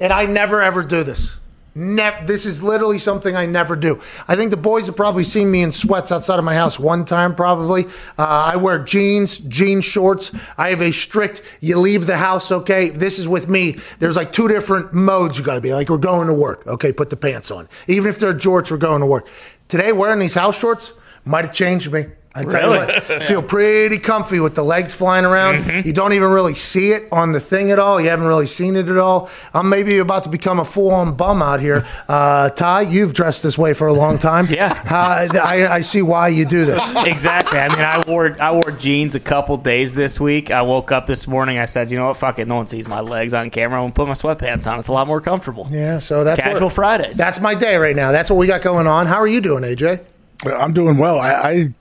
And 0.00 0.14
I 0.14 0.24
never 0.24 0.62
ever 0.62 0.82
do 0.82 1.02
this. 1.02 1.40
This 1.78 2.44
is 2.44 2.62
literally 2.62 2.98
something 2.98 3.36
I 3.36 3.46
never 3.46 3.76
do. 3.76 4.00
I 4.26 4.34
think 4.34 4.50
the 4.50 4.56
boys 4.56 4.86
have 4.86 4.96
probably 4.96 5.22
seen 5.22 5.48
me 5.50 5.62
in 5.62 5.70
sweats 5.70 6.10
outside 6.10 6.38
of 6.38 6.44
my 6.44 6.54
house 6.54 6.78
one 6.78 7.04
time, 7.04 7.36
probably. 7.36 7.84
Uh, 8.18 8.50
I 8.52 8.56
wear 8.56 8.80
jeans, 8.82 9.38
jean 9.38 9.80
shorts. 9.80 10.34
I 10.58 10.70
have 10.70 10.82
a 10.82 10.92
strict. 10.92 11.42
You 11.60 11.78
leave 11.78 12.06
the 12.06 12.16
house, 12.16 12.50
okay? 12.50 12.88
This 12.88 13.20
is 13.20 13.28
with 13.28 13.48
me. 13.48 13.76
There's 14.00 14.16
like 14.16 14.32
two 14.32 14.48
different 14.48 14.92
modes 14.92 15.38
you 15.38 15.44
got 15.44 15.54
to 15.54 15.60
be. 15.60 15.72
Like 15.72 15.88
we're 15.88 15.98
going 15.98 16.26
to 16.26 16.34
work, 16.34 16.66
okay? 16.66 16.92
Put 16.92 17.10
the 17.10 17.16
pants 17.16 17.50
on. 17.52 17.68
Even 17.86 18.10
if 18.10 18.18
they're 18.18 18.32
jorts, 18.32 18.72
we're 18.72 18.78
going 18.78 19.00
to 19.00 19.06
work. 19.06 19.28
Today, 19.68 19.92
wearing 19.92 20.18
these 20.18 20.34
house 20.34 20.58
shorts 20.58 20.94
might 21.24 21.44
have 21.44 21.54
changed 21.54 21.92
me. 21.92 22.06
I 22.34 22.44
tell 22.44 22.70
Really? 22.70 22.86
you 22.86 22.86
what, 22.86 23.10
I 23.10 23.18
feel 23.20 23.42
pretty 23.42 23.98
comfy 23.98 24.38
with 24.38 24.54
the 24.54 24.62
legs 24.62 24.94
flying 24.94 25.24
around. 25.24 25.64
Mm-hmm. 25.64 25.86
You 25.88 25.92
don't 25.92 26.12
even 26.12 26.28
really 26.30 26.54
see 26.54 26.92
it 26.92 27.04
on 27.10 27.32
the 27.32 27.40
thing 27.40 27.70
at 27.72 27.78
all. 27.78 28.00
You 28.00 28.10
haven't 28.10 28.26
really 28.26 28.46
seen 28.46 28.76
it 28.76 28.88
at 28.88 28.96
all. 28.98 29.28
I'm 29.54 29.68
maybe 29.68 29.98
about 29.98 30.22
to 30.24 30.28
become 30.28 30.60
a 30.60 30.64
full-on 30.64 31.14
bum 31.16 31.42
out 31.42 31.60
here. 31.60 31.84
Uh, 32.08 32.48
Ty, 32.50 32.82
you've 32.82 33.12
dressed 33.12 33.42
this 33.42 33.58
way 33.58 33.72
for 33.74 33.86
a 33.86 33.92
long 33.92 34.18
time. 34.18 34.46
Yeah. 34.58 34.72
Uh, 34.90 35.28
I, 35.44 35.68
I 35.68 35.80
see 35.82 36.00
why 36.00 36.28
you 36.28 36.44
do 36.46 36.64
this. 36.64 36.80
exactly. 37.04 37.58
I 37.58 37.68
mean, 37.68 37.80
I 37.80 38.02
wore 38.08 38.36
I 38.40 38.50
wore 38.52 38.70
jeans 38.72 39.14
a 39.14 39.20
couple 39.20 39.56
days 39.58 39.94
this 39.94 40.18
week. 40.18 40.50
I 40.50 40.62
woke 40.62 40.90
up 40.90 41.06
this 41.06 41.28
morning. 41.28 41.58
I 41.58 41.64
said, 41.66 41.90
you 41.90 41.98
know 41.98 42.08
what? 42.08 42.16
Fuck 42.16 42.38
it. 42.38 42.48
No 42.48 42.56
one 42.56 42.66
sees 42.66 42.88
my 42.88 43.00
legs 43.00 43.34
on 43.34 43.50
camera. 43.50 43.78
I'm 43.78 43.90
gonna 43.90 43.92
put 43.94 44.08
my 44.08 44.14
sweatpants 44.14 44.70
on. 44.70 44.78
It's 44.78 44.88
a 44.88 44.92
lot 44.92 45.06
more 45.06 45.20
comfortable. 45.20 45.66
Yeah, 45.70 45.98
so 45.98 46.24
that's 46.24 46.40
Casual 46.40 46.68
what, 46.68 46.72
Fridays. 46.74 47.16
That's 47.16 47.40
my 47.40 47.54
day 47.54 47.76
right 47.76 47.94
now. 47.96 48.10
That's 48.10 48.30
what 48.30 48.36
we 48.36 48.46
got 48.46 48.62
going 48.62 48.86
on. 48.86 49.06
How 49.06 49.16
are 49.16 49.28
you 49.28 49.40
doing, 49.40 49.64
AJ? 49.64 50.04
I'm 50.46 50.72
doing 50.72 50.96
well. 50.98 51.18
I, 51.20 51.32
I 51.32 51.74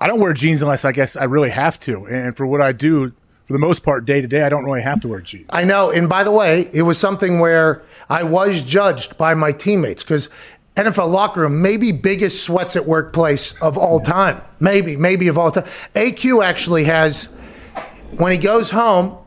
I 0.00 0.06
don't 0.06 0.20
wear 0.20 0.32
jeans 0.32 0.62
unless 0.62 0.84
I 0.84 0.92
guess 0.92 1.16
I 1.16 1.24
really 1.24 1.50
have 1.50 1.78
to, 1.80 2.06
and 2.06 2.36
for 2.36 2.46
what 2.46 2.60
I 2.62 2.72
do, 2.72 3.12
for 3.44 3.52
the 3.52 3.58
most 3.58 3.82
part, 3.82 4.06
day 4.06 4.20
to 4.20 4.28
day, 4.28 4.42
I 4.42 4.48
don't 4.48 4.64
really 4.64 4.82
have 4.82 5.00
to 5.02 5.08
wear 5.08 5.20
jeans. 5.20 5.46
I 5.50 5.64
know. 5.64 5.90
And 5.90 6.08
by 6.08 6.24
the 6.24 6.30
way, 6.30 6.68
it 6.72 6.82
was 6.82 6.98
something 6.98 7.38
where 7.40 7.82
I 8.08 8.22
was 8.22 8.64
judged 8.64 9.18
by 9.18 9.34
my 9.34 9.52
teammates 9.52 10.02
because 10.02 10.30
NFL 10.76 11.10
locker 11.10 11.40
room, 11.42 11.60
maybe 11.60 11.92
biggest 11.92 12.44
sweats 12.44 12.76
at 12.76 12.86
workplace 12.86 13.52
of 13.60 13.76
all 13.76 14.00
time. 14.00 14.40
Maybe, 14.60 14.96
maybe 14.96 15.28
of 15.28 15.36
all 15.36 15.50
time. 15.50 15.64
AQ 15.94 16.44
actually 16.44 16.84
has, 16.84 17.26
when 18.16 18.32
he 18.32 18.38
goes 18.38 18.70
home, 18.70 19.18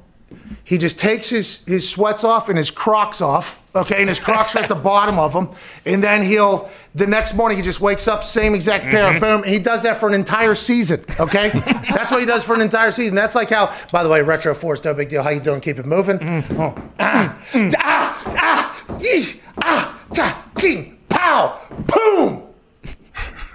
he 0.63 0.77
just 0.77 0.99
takes 0.99 1.29
his, 1.29 1.63
his 1.65 1.89
sweats 1.89 2.23
off 2.23 2.49
and 2.49 2.57
his 2.57 2.71
Crocs 2.71 3.21
off. 3.21 3.59
Okay, 3.75 3.99
and 3.99 4.07
his 4.07 4.19
Crocs 4.19 4.55
are 4.55 4.59
at 4.59 4.69
the 4.69 4.75
bottom 4.91 5.17
of 5.17 5.33
them, 5.33 5.49
and 5.85 6.03
then 6.03 6.21
he'll 6.21 6.69
the 6.93 7.07
next 7.07 7.33
morning 7.33 7.57
he 7.57 7.63
just 7.63 7.81
wakes 7.81 8.07
up 8.07 8.23
same 8.23 8.53
exact 8.53 8.85
pair, 8.85 9.19
boom. 9.19 9.43
He 9.43 9.57
does 9.57 9.81
that 9.81 9.97
for 9.97 10.07
an 10.07 10.13
entire 10.13 10.53
season. 10.53 11.03
Okay, 11.19 11.49
that's 11.89 12.11
what 12.11 12.19
he 12.19 12.27
does 12.27 12.43
for 12.43 12.53
an 12.53 12.61
entire 12.61 12.91
season. 12.91 13.15
That's 13.15 13.33
like 13.33 13.49
how, 13.49 13.73
by 13.91 14.03
the 14.03 14.09
way, 14.09 14.21
retro 14.21 14.53
force, 14.53 14.83
no 14.83 14.93
big 14.93 15.09
deal. 15.09 15.23
How 15.23 15.31
you 15.31 15.39
doing? 15.39 15.59
Keep 15.59 15.79
it 15.79 15.87
moving. 15.87 16.19
Oh, 16.21 16.75
ah, 16.99 17.43
ah, 17.79 18.23
ah, 18.27 18.97
yee, 18.99 19.41
ah, 19.63 20.05
ta, 20.13 20.47
ting, 20.55 20.99
pow, 21.09 21.59
boom. 21.71 22.42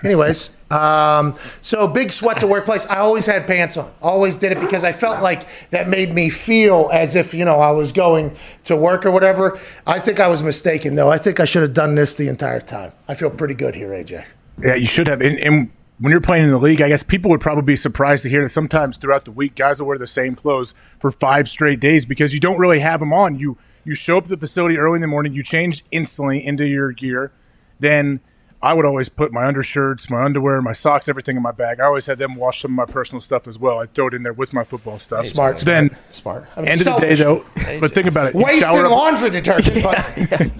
Anyways, 0.04 0.56
um, 0.70 1.34
so 1.60 1.88
big 1.88 2.10
sweats 2.10 2.42
at 2.42 2.48
workplace. 2.48 2.86
I 2.86 2.98
always 2.98 3.26
had 3.26 3.46
pants 3.46 3.76
on. 3.76 3.92
Always 4.00 4.36
did 4.36 4.52
it 4.52 4.60
because 4.60 4.84
I 4.84 4.92
felt 4.92 5.22
like 5.22 5.48
that 5.70 5.88
made 5.88 6.14
me 6.14 6.30
feel 6.30 6.90
as 6.92 7.16
if 7.16 7.34
you 7.34 7.44
know 7.44 7.58
I 7.58 7.72
was 7.72 7.90
going 7.90 8.36
to 8.64 8.76
work 8.76 9.04
or 9.04 9.10
whatever. 9.10 9.58
I 9.86 9.98
think 9.98 10.20
I 10.20 10.28
was 10.28 10.42
mistaken 10.42 10.94
though. 10.94 11.10
I 11.10 11.18
think 11.18 11.40
I 11.40 11.44
should 11.44 11.62
have 11.62 11.74
done 11.74 11.94
this 11.94 12.14
the 12.14 12.28
entire 12.28 12.60
time. 12.60 12.92
I 13.08 13.14
feel 13.14 13.30
pretty 13.30 13.54
good 13.54 13.74
here, 13.74 13.88
AJ. 13.88 14.24
Yeah, 14.62 14.74
you 14.74 14.86
should 14.86 15.08
have. 15.08 15.20
And, 15.20 15.38
and 15.38 15.70
when 15.98 16.12
you're 16.12 16.20
playing 16.20 16.44
in 16.44 16.50
the 16.50 16.58
league, 16.58 16.80
I 16.80 16.88
guess 16.88 17.02
people 17.02 17.30
would 17.30 17.40
probably 17.40 17.62
be 17.62 17.76
surprised 17.76 18.22
to 18.22 18.28
hear 18.28 18.42
that 18.42 18.50
sometimes 18.50 18.98
throughout 18.98 19.24
the 19.24 19.32
week, 19.32 19.56
guys 19.56 19.80
will 19.80 19.88
wear 19.88 19.98
the 19.98 20.06
same 20.06 20.34
clothes 20.34 20.74
for 21.00 21.10
five 21.10 21.48
straight 21.48 21.80
days 21.80 22.06
because 22.06 22.32
you 22.32 22.40
don't 22.40 22.58
really 22.58 22.78
have 22.80 23.00
them 23.00 23.12
on. 23.12 23.38
You 23.38 23.58
you 23.84 23.94
show 23.94 24.18
up 24.18 24.24
at 24.24 24.30
the 24.30 24.36
facility 24.36 24.76
early 24.76 24.96
in 24.96 25.00
the 25.00 25.08
morning, 25.08 25.32
you 25.32 25.42
change 25.42 25.84
instantly 25.90 26.44
into 26.44 26.66
your 26.66 26.92
gear, 26.92 27.32
then. 27.80 28.20
I 28.60 28.74
would 28.74 28.84
always 28.84 29.08
put 29.08 29.32
my 29.32 29.44
undershirts, 29.46 30.10
my 30.10 30.24
underwear, 30.24 30.60
my 30.60 30.72
socks, 30.72 31.08
everything 31.08 31.36
in 31.36 31.42
my 31.42 31.52
bag. 31.52 31.78
I 31.78 31.84
always 31.84 32.06
had 32.06 32.18
them 32.18 32.34
wash 32.34 32.62
some 32.62 32.72
of 32.72 32.88
my 32.88 32.92
personal 32.92 33.20
stuff 33.20 33.46
as 33.46 33.56
well. 33.56 33.78
I'd 33.78 33.94
throw 33.94 34.08
it 34.08 34.14
in 34.14 34.24
there 34.24 34.32
with 34.32 34.52
my 34.52 34.64
football 34.64 34.98
stuff. 34.98 35.26
Smart, 35.26 35.58
Then, 35.58 35.96
smart. 36.10 36.44
I 36.56 36.60
mean, 36.62 36.70
end 36.70 36.80
of 36.80 36.86
the 36.86 37.00
day, 37.00 37.14
though, 37.14 37.44
but 37.78 37.92
think 37.92 38.08
about 38.08 38.28
it. 38.28 38.34
Wasting 38.34 38.64
up- 38.64 38.90
laundry 38.90 39.30
detergent, 39.30 39.82
but 39.84 40.50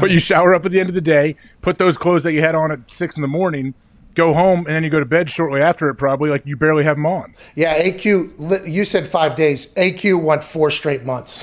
but 0.00 0.10
you 0.10 0.18
shower 0.18 0.54
up 0.54 0.64
at 0.64 0.72
the 0.72 0.80
end 0.80 0.88
of 0.88 0.94
the 0.94 1.02
day, 1.02 1.36
put 1.60 1.76
those 1.76 1.98
clothes 1.98 2.22
that 2.22 2.32
you 2.32 2.40
had 2.40 2.54
on 2.54 2.72
at 2.72 2.80
six 2.90 3.16
in 3.16 3.22
the 3.22 3.28
morning, 3.28 3.74
go 4.14 4.32
home, 4.34 4.60
and 4.60 4.74
then 4.74 4.84
you 4.84 4.90
go 4.90 5.00
to 5.00 5.06
bed 5.06 5.30
shortly 5.30 5.60
after 5.60 5.88
it. 5.88 5.94
Probably 5.94 6.30
like 6.30 6.46
you 6.46 6.56
barely 6.56 6.84
have 6.84 6.96
them 6.96 7.06
on. 7.06 7.34
Yeah, 7.54 7.82
AQ. 7.82 8.68
You 8.70 8.84
said 8.84 9.06
five 9.06 9.34
days. 9.34 9.66
AQ 9.74 10.22
went 10.22 10.42
four 10.42 10.70
straight 10.70 11.04
months, 11.04 11.42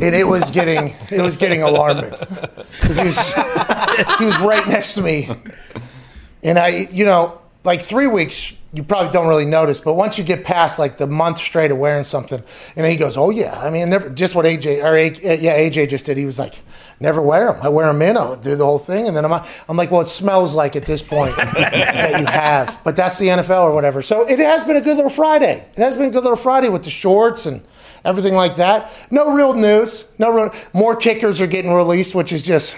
and 0.00 0.14
it 0.14 0.26
was 0.26 0.50
getting 0.50 0.94
it 1.10 1.20
was 1.20 1.36
getting 1.36 1.62
alarming 1.62 2.10
because 2.80 2.98
he 2.98 3.04
was 3.04 3.32
he 4.18 4.26
was 4.26 4.40
right 4.40 4.66
next 4.68 4.94
to 4.94 5.02
me, 5.02 5.28
and 6.42 6.58
I, 6.58 6.86
you 6.90 7.04
know, 7.04 7.40
like 7.64 7.80
three 7.80 8.06
weeks. 8.06 8.54
You 8.74 8.82
probably 8.82 9.12
don't 9.12 9.28
really 9.28 9.44
notice, 9.44 9.80
but 9.80 9.94
once 9.94 10.18
you 10.18 10.24
get 10.24 10.42
past 10.42 10.80
like 10.80 10.96
the 10.98 11.06
month 11.06 11.38
straight 11.38 11.70
of 11.70 11.78
wearing 11.78 12.02
something, 12.02 12.42
and 12.74 12.84
he 12.84 12.96
goes, 12.96 13.16
"Oh 13.16 13.30
yeah, 13.30 13.56
I 13.60 13.70
mean, 13.70 13.88
never 13.88 14.10
just 14.10 14.34
what 14.34 14.46
AJ 14.46 14.82
or 14.82 14.96
A- 14.96 15.38
yeah 15.38 15.56
AJ 15.56 15.88
just 15.90 16.06
did." 16.06 16.16
He 16.16 16.24
was 16.26 16.40
like, 16.40 16.60
"Never 16.98 17.22
wear 17.22 17.52
them. 17.52 17.62
I 17.62 17.68
wear 17.68 17.86
them 17.86 18.02
in. 18.02 18.16
I'll 18.16 18.34
do 18.34 18.56
the 18.56 18.64
whole 18.64 18.80
thing." 18.80 19.06
And 19.06 19.16
then 19.16 19.24
I'm 19.24 19.40
I'm 19.68 19.76
like, 19.76 19.92
"Well, 19.92 20.00
it 20.00 20.08
smells 20.08 20.56
like 20.56 20.74
at 20.74 20.86
this 20.86 21.02
point 21.02 21.36
that 21.36 22.18
you 22.18 22.26
have, 22.26 22.80
but 22.82 22.96
that's 22.96 23.16
the 23.20 23.28
NFL 23.28 23.62
or 23.62 23.72
whatever." 23.72 24.02
So 24.02 24.28
it 24.28 24.40
has 24.40 24.64
been 24.64 24.74
a 24.76 24.80
good 24.80 24.96
little 24.96 25.08
Friday. 25.10 25.64
It 25.76 25.80
has 25.80 25.94
been 25.96 26.06
a 26.06 26.10
good 26.10 26.24
little 26.24 26.36
Friday 26.36 26.68
with 26.68 26.82
the 26.82 26.90
shorts 26.90 27.46
and 27.46 27.62
everything 28.04 28.34
like 28.34 28.56
that. 28.56 28.90
No 29.12 29.32
real 29.32 29.54
news. 29.54 30.08
No 30.18 30.32
real. 30.34 30.50
More 30.72 30.96
kickers 30.96 31.40
are 31.40 31.46
getting 31.46 31.72
released, 31.72 32.16
which 32.16 32.32
is 32.32 32.42
just 32.42 32.76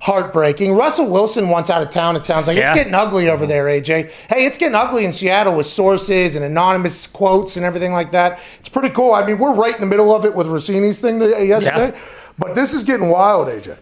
heartbreaking. 0.00 0.72
Russell 0.74 1.08
Wilson 1.08 1.50
wants 1.50 1.70
out 1.70 1.82
of 1.82 1.90
town. 1.90 2.16
It 2.16 2.24
sounds 2.24 2.46
like 2.46 2.56
it's 2.56 2.72
getting 2.72 2.94
ugly 2.94 3.28
over 3.28 3.46
there, 3.46 3.66
AJ. 3.66 4.10
Hey, 4.28 4.46
it's 4.46 4.56
getting 4.56 4.74
ugly 4.74 5.04
in 5.04 5.12
Seattle 5.12 5.54
with 5.54 5.66
sources 5.66 6.36
and 6.36 6.44
anonymous 6.44 7.06
quotes 7.06 7.56
and 7.56 7.64
everything 7.64 7.92
like 7.92 8.10
that. 8.12 8.40
It's 8.58 8.68
pretty 8.68 8.90
cool. 8.90 9.12
I 9.12 9.26
mean, 9.26 9.38
we're 9.38 9.54
right 9.54 9.74
in 9.74 9.80
the 9.80 9.86
middle 9.86 10.14
of 10.14 10.24
it 10.24 10.34
with 10.34 10.46
Russini's 10.46 11.00
thing 11.00 11.20
th- 11.20 11.34
uh, 11.34 11.38
yesterday, 11.38 11.98
but 12.38 12.54
this 12.54 12.72
is 12.72 12.82
getting 12.82 13.10
wild, 13.10 13.48
AJ. 13.48 13.78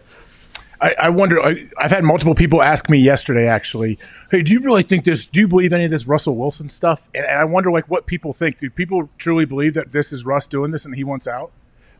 I, 0.81 0.95
I 1.03 1.09
wonder. 1.09 1.41
I, 1.41 1.67
I've 1.77 1.91
had 1.91 2.03
multiple 2.03 2.35
people 2.35 2.61
ask 2.61 2.89
me 2.89 2.99
yesterday, 2.99 3.47
actually. 3.47 3.97
Hey, 4.31 4.43
do 4.43 4.51
you 4.51 4.61
really 4.61 4.83
think 4.83 5.03
this? 5.03 5.25
Do 5.25 5.39
you 5.39 5.47
believe 5.47 5.73
any 5.73 5.85
of 5.85 5.91
this 5.91 6.07
Russell 6.07 6.35
Wilson 6.35 6.69
stuff? 6.69 7.01
And, 7.13 7.25
and 7.25 7.37
I 7.37 7.43
wonder, 7.45 7.71
like, 7.71 7.89
what 7.89 8.05
people 8.05 8.31
think. 8.31 8.59
Do 8.59 8.69
people 8.69 9.09
truly 9.17 9.45
believe 9.45 9.73
that 9.73 9.91
this 9.91 10.13
is 10.13 10.23
Russ 10.23 10.47
doing 10.47 10.71
this 10.71 10.85
and 10.85 10.95
he 10.95 11.03
wants 11.03 11.27
out? 11.27 11.51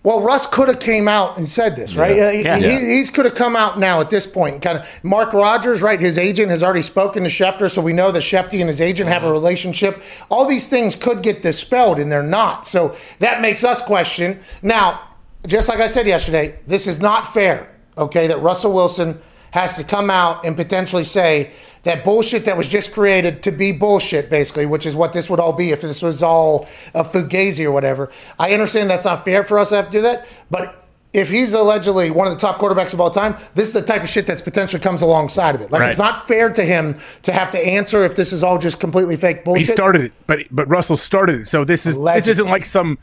Well, 0.01 0.21
Russ 0.21 0.47
could 0.47 0.69
have 0.69 0.79
came 0.79 1.09
out 1.09 1.37
and 1.37 1.45
said 1.45 1.75
this, 1.75 1.95
right? 1.97 2.17
Uh, 2.17 2.29
he- 2.29 2.43
Yeah. 2.43 2.57
He, 2.57 2.69
he's 2.97 3.09
could 3.09 3.25
have 3.25 3.35
come 3.35 3.55
out 3.57 3.77
now 3.77 3.99
at 3.99 4.09
this 4.09 4.25
point. 4.25 4.61
Kind 4.61 4.79
of 4.79 5.03
Mark 5.03 5.33
Rodgers, 5.33 5.81
right? 5.81 5.99
His 5.99 6.17
agent 6.17 6.49
has 6.51 6.63
already 6.63 6.81
spoken 6.81 7.23
to 7.23 7.29
Schefter, 7.29 7.69
so 7.69 7.81
we 7.81 7.91
know 7.91 8.09
that 8.11 8.21
Shefty 8.21 8.59
and 8.61 8.69
his 8.69 8.79
agent 8.79 9.09
have 9.09 9.25
a 9.25 9.31
relationship. 9.31 10.01
All 10.29 10.47
these 10.47 10.69
things 10.69 10.95
could 10.95 11.21
get 11.21 11.41
dispelled, 11.41 11.99
and 11.99 12.09
they're 12.09 12.23
not. 12.23 12.65
So 12.65 12.95
that 13.19 13.41
makes 13.41 13.63
us 13.65 13.81
question. 13.81 14.39
Now, 14.63 15.01
just 15.45 15.67
like 15.67 15.79
I 15.79 15.87
said 15.87 16.07
yesterday, 16.07 16.59
this 16.65 16.87
is 16.87 16.99
not 16.99 17.27
fair. 17.27 17.69
Okay, 17.97 18.27
that 18.27 18.41
Russell 18.41 18.71
Wilson 18.71 19.19
has 19.51 19.75
to 19.75 19.83
come 19.83 20.09
out 20.09 20.45
and 20.45 20.55
potentially 20.55 21.03
say 21.03 21.51
that 21.83 22.03
bullshit 22.03 22.45
that 22.45 22.57
was 22.57 22.67
just 22.67 22.91
created 22.93 23.41
to 23.43 23.51
be 23.51 23.71
bullshit, 23.71 24.29
basically, 24.29 24.65
which 24.65 24.85
is 24.85 24.95
what 24.95 25.13
this 25.13 25.29
would 25.29 25.39
all 25.39 25.53
be 25.53 25.71
if 25.71 25.81
this 25.81 26.01
was 26.01 26.21
all 26.23 26.67
a 26.93 27.03
fugazi 27.03 27.65
or 27.65 27.71
whatever. 27.71 28.11
I 28.37 28.53
understand 28.53 28.89
that's 28.89 29.05
not 29.05 29.23
fair 29.25 29.43
for 29.43 29.59
us 29.59 29.69
to 29.69 29.77
have 29.77 29.85
to 29.85 29.91
do 29.91 30.01
that, 30.01 30.27
but 30.51 30.75
if 31.11 31.29
he's 31.31 31.53
allegedly 31.55 32.11
one 32.11 32.27
of 32.27 32.33
the 32.33 32.39
top 32.39 32.59
quarterbacks 32.59 32.93
of 32.93 33.01
all 33.01 33.09
time, 33.09 33.35
this 33.55 33.67
is 33.67 33.73
the 33.73 33.81
type 33.81 34.03
of 34.03 34.09
shit 34.09 34.27
that's 34.27 34.43
potentially 34.43 34.79
comes 34.79 35.01
alongside 35.01 35.55
of 35.55 35.61
it. 35.61 35.71
Like 35.71 35.81
Right. 35.81 35.89
it's 35.89 35.97
not 35.97 36.27
fair 36.27 36.49
to 36.51 36.63
him 36.63 36.97
to 37.23 37.31
have 37.33 37.49
to 37.51 37.57
answer 37.57 38.03
if 38.03 38.15
this 38.15 38.31
is 38.31 38.43
all 38.43 38.59
just 38.59 38.79
completely 38.79 39.15
fake 39.15 39.43
bullshit. 39.43 39.67
He 39.67 39.73
started 39.73 40.01
it, 40.03 40.11
but 40.27 40.41
but 40.51 40.67
Russell 40.69 40.97
started 40.97 41.41
it. 41.41 41.47
So 41.47 41.63
this 41.63 41.85
is 41.87 41.95
Allegedly. 41.95 42.19
this 42.19 42.27
isn't 42.39 42.51
like 42.51 42.65
some. 42.65 42.99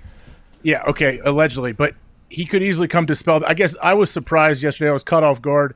Yeah, 0.62 0.82
okay, 0.88 1.18
allegedly, 1.24 1.72
but 1.72 1.94
he 2.28 2.44
could 2.44 2.62
easily 2.62 2.86
come 2.88 3.06
to 3.06 3.14
spell. 3.16 3.42
I 3.44 3.54
guess 3.54 3.74
I 3.82 3.94
was 3.94 4.10
surprised 4.10 4.62
yesterday. 4.62 4.90
I 4.90 4.92
was 4.92 5.02
caught 5.02 5.24
off 5.24 5.40
guard. 5.42 5.74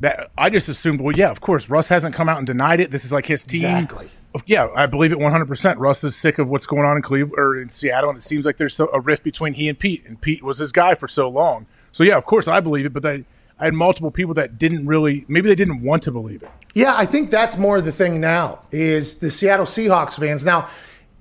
That 0.00 0.30
I 0.38 0.50
just 0.50 0.68
assumed. 0.68 1.00
Well, 1.00 1.16
yeah, 1.16 1.30
of 1.30 1.40
course, 1.40 1.68
Russ 1.68 1.88
hasn't 1.88 2.14
come 2.14 2.28
out 2.28 2.38
and 2.38 2.46
denied 2.46 2.80
it. 2.80 2.90
This 2.90 3.04
is 3.04 3.12
like 3.12 3.26
his 3.26 3.44
team. 3.44 3.64
Exactly. 3.64 4.08
Yeah, 4.46 4.68
I 4.76 4.86
believe 4.86 5.10
it 5.10 5.18
100. 5.18 5.46
percent 5.46 5.78
Russ 5.78 6.04
is 6.04 6.14
sick 6.14 6.38
of 6.38 6.48
what's 6.48 6.66
going 6.66 6.84
on 6.84 6.96
in 6.96 7.02
Cleveland 7.02 7.34
or 7.36 7.56
in 7.56 7.68
Seattle, 7.68 8.10
and 8.10 8.18
it 8.18 8.22
seems 8.22 8.44
like 8.46 8.56
there's 8.56 8.74
so, 8.74 8.88
a 8.92 9.00
rift 9.00 9.24
between 9.24 9.54
he 9.54 9.68
and 9.68 9.78
Pete, 9.78 10.04
and 10.06 10.20
Pete 10.20 10.42
was 10.42 10.58
his 10.58 10.70
guy 10.70 10.94
for 10.94 11.08
so 11.08 11.28
long. 11.28 11.66
So 11.90 12.04
yeah, 12.04 12.16
of 12.16 12.26
course, 12.26 12.46
I 12.46 12.60
believe 12.60 12.86
it. 12.86 12.92
But 12.92 13.02
they, 13.02 13.24
I 13.58 13.64
had 13.64 13.74
multiple 13.74 14.10
people 14.10 14.34
that 14.34 14.58
didn't 14.58 14.86
really, 14.86 15.24
maybe 15.26 15.48
they 15.48 15.56
didn't 15.56 15.82
want 15.82 16.04
to 16.04 16.12
believe 16.12 16.42
it. 16.42 16.50
Yeah, 16.74 16.94
I 16.96 17.06
think 17.06 17.30
that's 17.30 17.56
more 17.58 17.80
the 17.80 17.90
thing 17.90 18.20
now 18.20 18.60
is 18.70 19.16
the 19.16 19.30
Seattle 19.30 19.66
Seahawks 19.66 20.18
fans. 20.18 20.44
Now, 20.44 20.68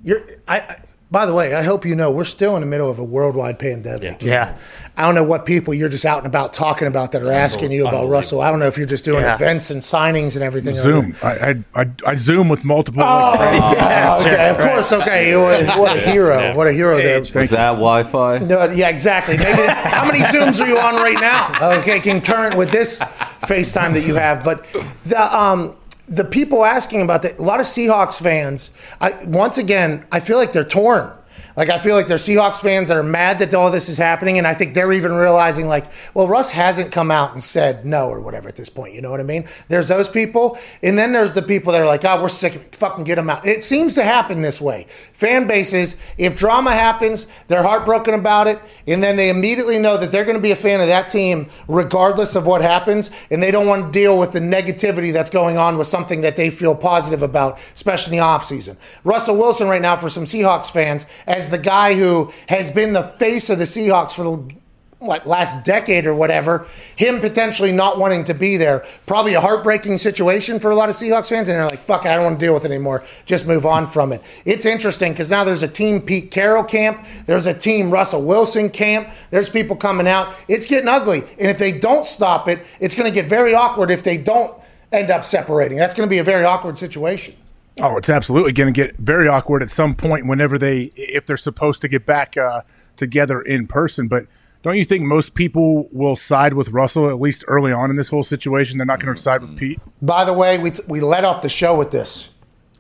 you're 0.04 0.22
I 0.48 0.76
by 1.10 1.26
the 1.26 1.34
way, 1.34 1.53
I 1.55 1.64
hope 1.64 1.86
you 1.86 1.95
know 1.95 2.12
we're 2.12 2.26
still 2.26 2.55
in 2.55 2.62
the 2.62 2.68
middle 2.68 2.89
of 2.89 2.99
a 2.99 3.03
worldwide 3.03 3.60
pandemic. 3.60 4.22
Yeah. 4.22 4.58
I 4.97 5.03
don't 5.05 5.16
know 5.16 5.24
what 5.24 5.45
people 5.45 5.74
you're 5.74 5.88
just 5.88 6.03
out 6.05 6.18
and 6.18 6.28
about 6.28 6.51
talking 6.53 6.86
about 6.88 7.14
that 7.14 7.22
are 7.22 7.32
asking 7.32 7.72
you 7.72 7.88
about 7.88 8.10
Russell. 8.10 8.41
I 8.41 8.49
don't 8.49 8.60
know 8.60 8.68
if 8.68 8.78
you're 8.78 8.88
just 8.88 9.05
doing 9.05 9.22
Yeah. 9.22 9.36
events 9.36 9.70
and 9.72 9.80
signings 9.82 10.36
and 10.36 10.43
everything. 10.43 10.76
Zoom. 10.76 11.16
I, 11.24 11.28
I, 11.76 11.82
I, 11.82 11.86
I 12.08 12.16
Zoom 12.16 12.49
with 12.49 12.66
multiple. 12.66 13.01
Oh, 13.03 13.36
like, 13.38 14.22
okay, 14.26 14.49
of 14.49 14.58
course. 14.58 14.91
Okay, 14.91 15.38
what 15.38 15.62
a, 15.62 15.80
what 15.80 15.95
a 15.95 16.01
hero! 16.01 16.53
What 16.55 16.68
a 16.68 16.74
hero 16.74 16.97
there. 16.97 17.22
With 17.22 17.51
that 17.51 17.72
Wi-Fi. 17.74 18.39
No, 18.39 18.70
yeah, 18.72 18.89
exactly. 18.89 19.38
Maybe 19.38 19.62
how 19.66 20.03
many 20.05 20.20
Zooms 20.20 20.60
are 20.62 20.68
you 20.68 20.78
on 20.78 20.95
right 20.95 21.22
now? 21.22 21.78
Okay, 21.80 22.01
concurrent 22.01 22.58
with 22.58 22.72
this 22.72 22.99
FaceTime 22.99 23.93
that 23.93 24.03
you 24.05 24.16
have. 24.16 24.43
But 24.43 24.66
the 25.05 25.38
um, 25.38 25.77
the 26.08 26.24
people 26.24 26.64
asking 26.64 27.01
about 27.01 27.22
that, 27.24 27.38
a 27.38 27.41
lot 27.41 27.60
of 27.60 27.66
Seahawks 27.66 28.22
fans. 28.22 28.72
I, 29.01 29.14
once 29.26 29.58
again, 29.58 30.05
I 30.12 30.20
feel 30.20 30.38
like 30.38 30.53
they're 30.53 30.64
torn. 30.64 31.12
Like 31.58 31.70
I 31.70 31.80
feel 31.80 31.95
like 31.95 32.05
they're 32.05 32.18
Seahawks 32.18 32.62
fans 32.62 32.89
that 32.89 32.97
are 32.97 33.03
mad 33.03 33.39
that 33.39 33.53
all 33.55 33.72
this 33.72 33.89
is 33.89 33.97
happening, 33.97 34.38
and 34.38 34.45
I 34.45 34.53
think 34.53 34.76
they're 34.76 34.93
even 34.93 35.14
realizing 35.14 35.68
like, 35.68 35.88
well, 36.14 36.28
Russ 36.28 36.51
hasn't 36.51 36.91
come 36.91 37.10
out 37.10 37.34
and 37.34 37.43
said 37.43 37.84
no 37.84 38.10
or 38.10 38.22
whatever 38.22 38.47
at 38.47 38.55
this 38.55 38.70
point. 38.70 38.93
You 38.93 39.01
know 39.01 39.10
what 39.10 39.20
I 39.20 39.24
mean? 39.24 39.45
There's 39.68 39.88
those 39.88 40.08
people, 40.08 40.60
and 40.84 40.95
then 40.99 41.14
there's 41.14 41.34
the 41.34 41.41
people 41.41 41.74
that 41.74 41.82
are 41.82 41.88
like, 41.88 42.05
oh, 42.05 42.22
we're 42.22 42.30
sick, 42.30 42.76
fucking 42.76 43.05
get 43.05 43.16
them 43.16 43.32
out. 43.32 43.43
It 43.45 43.64
seems 43.64 43.95
to 43.95 44.03
happen 44.03 44.43
this 44.43 44.62
way. 44.62 44.86
Fan 45.14 45.47
bases, 45.47 45.97
if 46.20 46.36
drama 46.36 46.72
happens, 46.72 47.26
they're 47.47 47.64
heartbroken 47.64 48.14
about 48.14 48.45
it, 48.45 48.62
and 48.86 49.01
then 49.01 49.16
they 49.16 49.32
immediately 49.32 49.80
know 49.80 49.97
that 49.97 50.12
they're 50.12 50.26
going 50.26 50.38
to 50.38 50.41
be 50.41 50.51
a 50.51 50.55
fan 50.55 50.80
of 50.80 50.88
that 50.88 51.10
team 51.10 51.47
regardless 51.68 52.36
of 52.36 52.45
what 52.45 52.62
happens, 52.62 53.10
and 53.32 53.41
they 53.41 53.49
don't 53.49 53.66
want 53.66 53.84
to 53.84 53.91
deal 53.91 54.20
with 54.20 54.32
the 54.32 54.39
negativity 54.39 55.12
that's 55.12 55.32
going 55.32 55.58
on 55.58 55.76
with 55.80 55.88
something 55.88 56.22
that 56.22 56.36
they 56.36 56.51
feel 56.51 56.76
positive 56.76 57.24
about, 57.24 57.58
especially 57.74 58.16
in 58.16 58.22
the 58.22 58.28
offseason. 58.28 58.78
Russell 59.03 59.38
Wilson 59.38 59.68
right 59.68 59.82
now 59.82 59.95
for 59.95 60.08
some 60.08 60.26
Seahawks 60.26 60.70
fans 60.70 61.08
as 61.26 61.47
the 61.50 61.58
guy 61.58 61.93
who 61.93 62.32
has 62.50 62.72
been 62.72 62.93
the 62.93 63.04
face 63.04 63.50
of 63.50 63.58
the 63.60 63.66
Seahawks 63.66 64.14
for 64.14 64.24
the 64.24 64.56
what 65.00 65.28
last 65.28 65.64
decade 65.64 66.08
or 66.08 66.14
whatever, 66.14 66.66
him 66.95 67.20
potentially 67.20 67.72
not 67.72 68.00
wanting 68.00 68.24
to 68.24 68.34
be 68.34 68.58
there, 68.58 68.84
probably 69.06 69.36
a 69.36 69.41
heartbreaking 69.41 69.98
situation 69.98 70.60
for 70.60 70.72
a 70.72 70.76
lot 70.76 70.89
of 70.89 70.95
Seahawks 70.95 71.30
fans, 71.30 71.48
and 71.50 71.56
they're 71.56 71.66
like, 71.66 71.80
"Fuck, 71.80 72.06
I 72.06 72.16
don't 72.16 72.24
want 72.24 72.39
to 72.39 72.45
deal 72.45 72.54
with 72.54 72.66
it 72.66 72.72
anymore. 72.72 73.04
Just 73.26 73.48
move 73.48 73.66
on 73.66 73.86
from 73.86 74.12
it." 74.12 74.22
It's 74.45 74.66
interesting 74.66 75.12
because 75.12 75.30
now 75.30 75.43
there's 75.43 75.62
a 75.62 75.68
team 75.68 76.02
Pete 76.02 76.32
Carroll 76.32 76.64
camp, 76.64 77.06
there's 77.28 77.45
a 77.45 77.54
team 77.54 77.91
Russell 77.91 78.24
Wilson 78.24 78.70
camp, 78.70 79.10
there's 79.30 79.50
people 79.50 79.76
coming 79.76 80.08
out. 80.08 80.34
It's 80.48 80.66
getting 80.66 80.88
ugly, 80.89 81.20
and 81.20 81.50
if 81.50 81.60
they 81.60 81.72
don't 81.72 82.06
stop 82.06 82.48
it, 82.48 82.66
it's 82.80 82.95
going 82.95 83.10
to 83.10 83.14
get 83.14 83.30
very 83.30 83.54
awkward 83.54 83.91
if 83.91 84.02
they 84.02 84.18
don't 84.18 84.54
end 84.91 85.12
up 85.12 85.24
separating. 85.24 85.78
That's 85.78 85.93
going 85.93 86.08
to 86.08 86.10
be 86.10 86.20
a 86.20 86.24
very 86.24 86.43
awkward 86.43 86.78
situation. 86.78 87.36
Oh, 87.80 87.98
it's 87.98 88.10
absolutely 88.10 88.54
going 88.54 88.74
to 88.74 88.78
get 88.78 88.98
very 88.98 89.28
awkward 89.28 89.62
at 89.62 89.70
some 89.70 89.96
point 89.96 90.26
whenever 90.26 90.58
they, 90.58 90.92
if 90.96 91.26
they're 91.26 91.38
supposed 91.38 91.82
to 91.82 91.88
get 91.88 92.06
back 92.06 92.36
uh, 92.36 92.62
together 92.96 93.42
in 93.42 93.68
person. 93.68 94.08
But 94.08 94.26
don't 94.64 94.78
you 94.78 94.86
think 94.86 95.04
most 95.04 95.36
people 95.36 95.88
will 95.92 96.16
side 96.16 96.54
with 96.54 96.70
Russell 96.70 97.10
at 97.10 97.22
least 97.22 97.44
early 97.48 97.72
on 97.72 97.90
in 97.90 97.96
this 97.96 98.10
whole 98.10 98.24
situation? 98.24 98.78
They're 98.78 98.86
not 98.86 99.00
going 99.00 99.16
to 99.16 99.22
side 99.22 99.42
with 99.42 99.58
Pete. 99.58 99.80
By 100.02 100.26
the 100.26 100.34
way, 100.34 100.58
we, 100.58 100.72
we 100.88 101.02
let 101.02 101.24
off 101.24 101.42
the 101.42 101.50
show 101.50 101.78
with 101.78 101.92
this, 101.92 102.30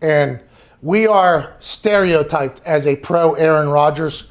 and 0.01 0.41
we 0.81 1.05
are 1.05 1.55
stereotyped 1.59 2.61
as 2.65 2.87
a 2.87 2.95
pro 2.95 3.33
Aaron 3.33 3.69
Rodgers 3.69 4.27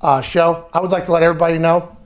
uh, 0.00 0.22
show. 0.22 0.68
I 0.72 0.80
would 0.80 0.92
like 0.92 1.06
to 1.06 1.12
let 1.12 1.22
everybody 1.22 1.58
know 1.58 1.96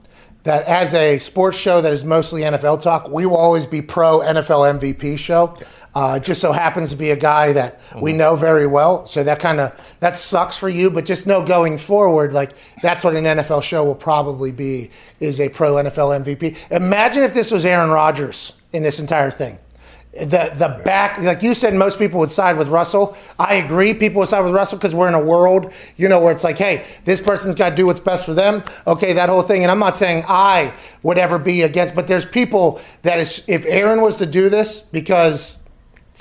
that 0.43 0.65
as 0.65 0.93
a 0.93 1.19
sports 1.19 1.57
show 1.57 1.81
that 1.81 1.93
is 1.93 2.03
mostly 2.03 2.41
NFL 2.41 2.81
talk, 2.81 3.09
we 3.09 3.25
will 3.25 3.37
always 3.37 3.65
be 3.65 3.81
pro 3.81 4.19
NFL 4.19 4.79
MVP 4.79 5.17
show. 5.19 5.55
Uh, 5.93 6.19
just 6.19 6.39
so 6.39 6.53
happens 6.53 6.91
to 6.91 6.95
be 6.95 7.11
a 7.11 7.17
guy 7.17 7.51
that 7.51 7.81
we 8.01 8.13
know 8.13 8.37
very 8.37 8.65
well, 8.65 9.05
so 9.05 9.23
that 9.23 9.39
kind 9.39 9.59
of 9.59 9.97
that 9.99 10.15
sucks 10.15 10.57
for 10.57 10.69
you. 10.69 10.89
But 10.89 11.05
just 11.05 11.27
know 11.27 11.45
going 11.45 11.77
forward, 11.77 12.31
like 12.31 12.51
that's 12.81 13.03
what 13.03 13.15
an 13.15 13.25
NFL 13.25 13.61
show 13.61 13.83
will 13.83 13.95
probably 13.95 14.51
be 14.51 14.89
is 15.19 15.41
a 15.41 15.49
pro 15.49 15.73
NFL 15.73 16.23
MVP. 16.23 16.71
Imagine 16.71 17.23
if 17.23 17.33
this 17.33 17.51
was 17.51 17.65
Aaron 17.65 17.89
Rodgers 17.89 18.53
in 18.71 18.83
this 18.83 18.99
entire 18.99 19.31
thing 19.31 19.59
the 20.13 20.51
the 20.55 20.81
back 20.83 21.17
like 21.19 21.41
you 21.41 21.53
said 21.53 21.73
most 21.73 21.97
people 21.97 22.19
would 22.19 22.31
side 22.31 22.57
with 22.57 22.67
Russell. 22.67 23.15
I 23.39 23.55
agree 23.55 23.93
people 23.93 24.19
would 24.19 24.27
side 24.27 24.43
with 24.43 24.53
Russell 24.53 24.77
because 24.77 24.93
we're 24.93 25.07
in 25.07 25.13
a 25.13 25.23
world, 25.23 25.71
you 25.95 26.09
know, 26.09 26.19
where 26.19 26.33
it's 26.33 26.43
like, 26.43 26.57
hey, 26.57 26.85
this 27.05 27.21
person's 27.21 27.55
got 27.55 27.69
to 27.69 27.75
do 27.75 27.85
what's 27.85 28.01
best 28.01 28.25
for 28.25 28.33
them. 28.33 28.61
Okay, 28.85 29.13
that 29.13 29.29
whole 29.29 29.41
thing. 29.41 29.63
And 29.63 29.71
I'm 29.71 29.79
not 29.79 29.95
saying 29.95 30.25
I 30.27 30.73
would 31.01 31.17
ever 31.17 31.39
be 31.39 31.61
against, 31.61 31.95
but 31.95 32.07
there's 32.07 32.25
people 32.25 32.81
that 33.03 33.19
is 33.19 33.45
if 33.47 33.65
Aaron 33.65 34.01
was 34.01 34.17
to 34.17 34.25
do 34.25 34.49
this 34.49 34.81
because 34.81 35.60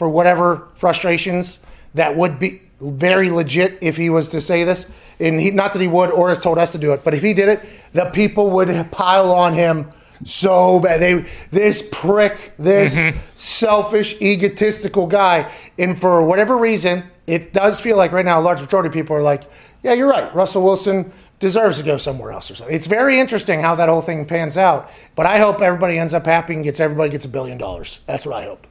for 0.00 0.08
whatever 0.08 0.66
frustrations 0.72 1.60
that 1.92 2.16
would 2.16 2.38
be 2.38 2.62
very 2.80 3.28
legit 3.28 3.76
if 3.82 3.98
he 3.98 4.08
was 4.08 4.30
to 4.30 4.40
say 4.40 4.64
this. 4.64 4.90
And 5.20 5.38
he, 5.38 5.50
not 5.50 5.74
that 5.74 5.82
he 5.82 5.88
would 5.88 6.10
or 6.10 6.30
has 6.30 6.42
told 6.42 6.56
us 6.56 6.72
to 6.72 6.78
do 6.78 6.94
it, 6.94 7.04
but 7.04 7.12
if 7.12 7.20
he 7.20 7.34
did 7.34 7.50
it, 7.50 7.60
the 7.92 8.06
people 8.06 8.48
would 8.52 8.70
pile 8.90 9.30
on 9.30 9.52
him 9.52 9.92
so 10.24 10.80
bad. 10.80 11.02
They 11.02 11.26
this 11.50 11.86
prick, 11.92 12.54
this 12.58 12.98
mm-hmm. 12.98 13.18
selfish, 13.34 14.18
egotistical 14.22 15.06
guy, 15.06 15.52
and 15.78 16.00
for 16.00 16.24
whatever 16.24 16.56
reason, 16.56 17.04
it 17.26 17.52
does 17.52 17.78
feel 17.78 17.98
like 17.98 18.12
right 18.12 18.24
now 18.24 18.40
a 18.40 18.44
large 18.48 18.62
majority 18.62 18.86
of 18.86 18.94
people 18.94 19.14
are 19.14 19.22
like, 19.22 19.42
"Yeah, 19.82 19.92
you're 19.92 20.08
right. 20.08 20.34
Russell 20.34 20.62
Wilson 20.62 21.12
deserves 21.40 21.76
to 21.76 21.84
go 21.84 21.98
somewhere 21.98 22.32
else 22.32 22.50
or 22.50 22.54
something." 22.54 22.74
It's 22.74 22.86
very 22.86 23.20
interesting 23.20 23.60
how 23.60 23.74
that 23.74 23.90
whole 23.90 24.00
thing 24.00 24.24
pans 24.24 24.56
out. 24.56 24.90
But 25.14 25.26
I 25.26 25.38
hope 25.38 25.60
everybody 25.60 25.98
ends 25.98 26.14
up 26.14 26.24
happy 26.24 26.54
and 26.54 26.64
gets 26.64 26.80
everybody 26.80 27.10
gets 27.10 27.26
a 27.26 27.28
billion 27.28 27.58
dollars. 27.58 28.00
That's 28.06 28.24
what 28.24 28.34
I 28.34 28.44
hope. 28.44 28.66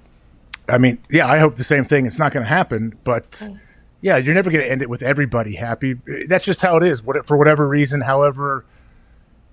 I 0.69 0.77
mean, 0.77 0.97
yeah, 1.09 1.27
I 1.27 1.39
hope 1.39 1.55
the 1.55 1.63
same 1.63 1.85
thing. 1.85 2.05
It's 2.05 2.19
not 2.19 2.31
going 2.31 2.43
to 2.43 2.49
happen, 2.49 2.97
but 3.03 3.47
yeah, 4.01 4.17
you're 4.17 4.35
never 4.35 4.49
going 4.51 4.63
to 4.63 4.69
end 4.71 4.81
it 4.81 4.89
with 4.89 5.01
everybody 5.01 5.55
happy. 5.55 5.95
That's 6.27 6.45
just 6.45 6.61
how 6.61 6.77
it 6.77 6.83
is. 6.83 7.03
What 7.03 7.25
for 7.27 7.37
whatever 7.37 7.67
reason, 7.67 8.01
however, 8.01 8.65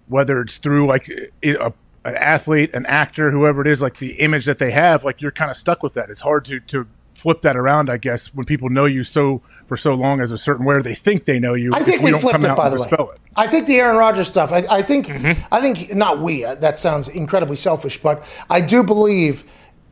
whether 0.08 0.40
it's 0.40 0.58
through 0.58 0.86
like 0.86 1.08
a, 1.44 1.72
an 2.04 2.14
athlete, 2.16 2.70
an 2.74 2.86
actor, 2.86 3.30
whoever 3.30 3.60
it 3.60 3.66
is, 3.66 3.82
like 3.82 3.98
the 3.98 4.12
image 4.20 4.44
that 4.46 4.58
they 4.58 4.70
have, 4.70 5.04
like 5.04 5.20
you're 5.20 5.32
kind 5.32 5.50
of 5.50 5.56
stuck 5.56 5.82
with 5.82 5.94
that. 5.94 6.10
It's 6.10 6.20
hard 6.20 6.44
to 6.46 6.60
to 6.60 6.86
flip 7.14 7.42
that 7.42 7.56
around, 7.56 7.88
I 7.90 7.96
guess, 7.96 8.34
when 8.34 8.44
people 8.46 8.68
know 8.68 8.84
you 8.84 9.02
so 9.02 9.40
for 9.66 9.76
so 9.76 9.94
long 9.94 10.20
as 10.20 10.30
a 10.30 10.38
certain 10.38 10.64
way, 10.64 10.76
or 10.76 10.82
they 10.82 10.94
think 10.94 11.24
they 11.24 11.40
know 11.40 11.54
you. 11.54 11.72
I 11.74 11.82
think 11.82 12.02
we 12.02 12.10
don't 12.10 12.20
flipped 12.20 12.44
it, 12.44 12.54
by 12.56 12.68
the 12.68 12.80
way. 12.80 12.88
it. 12.88 13.20
I 13.34 13.46
think 13.48 13.66
the 13.66 13.76
Aaron 13.76 13.96
Rodgers 13.96 14.28
stuff. 14.28 14.52
I, 14.52 14.62
I 14.70 14.82
think. 14.82 15.10
I 15.10 15.60
think 15.60 15.94
not 15.94 16.20
we. 16.20 16.44
uh, 16.44 16.54
That 16.54 16.78
sounds 16.78 17.08
incredibly 17.08 17.56
selfish, 17.56 18.00
but 18.00 18.22
I 18.48 18.60
do 18.60 18.82
believe 18.84 19.44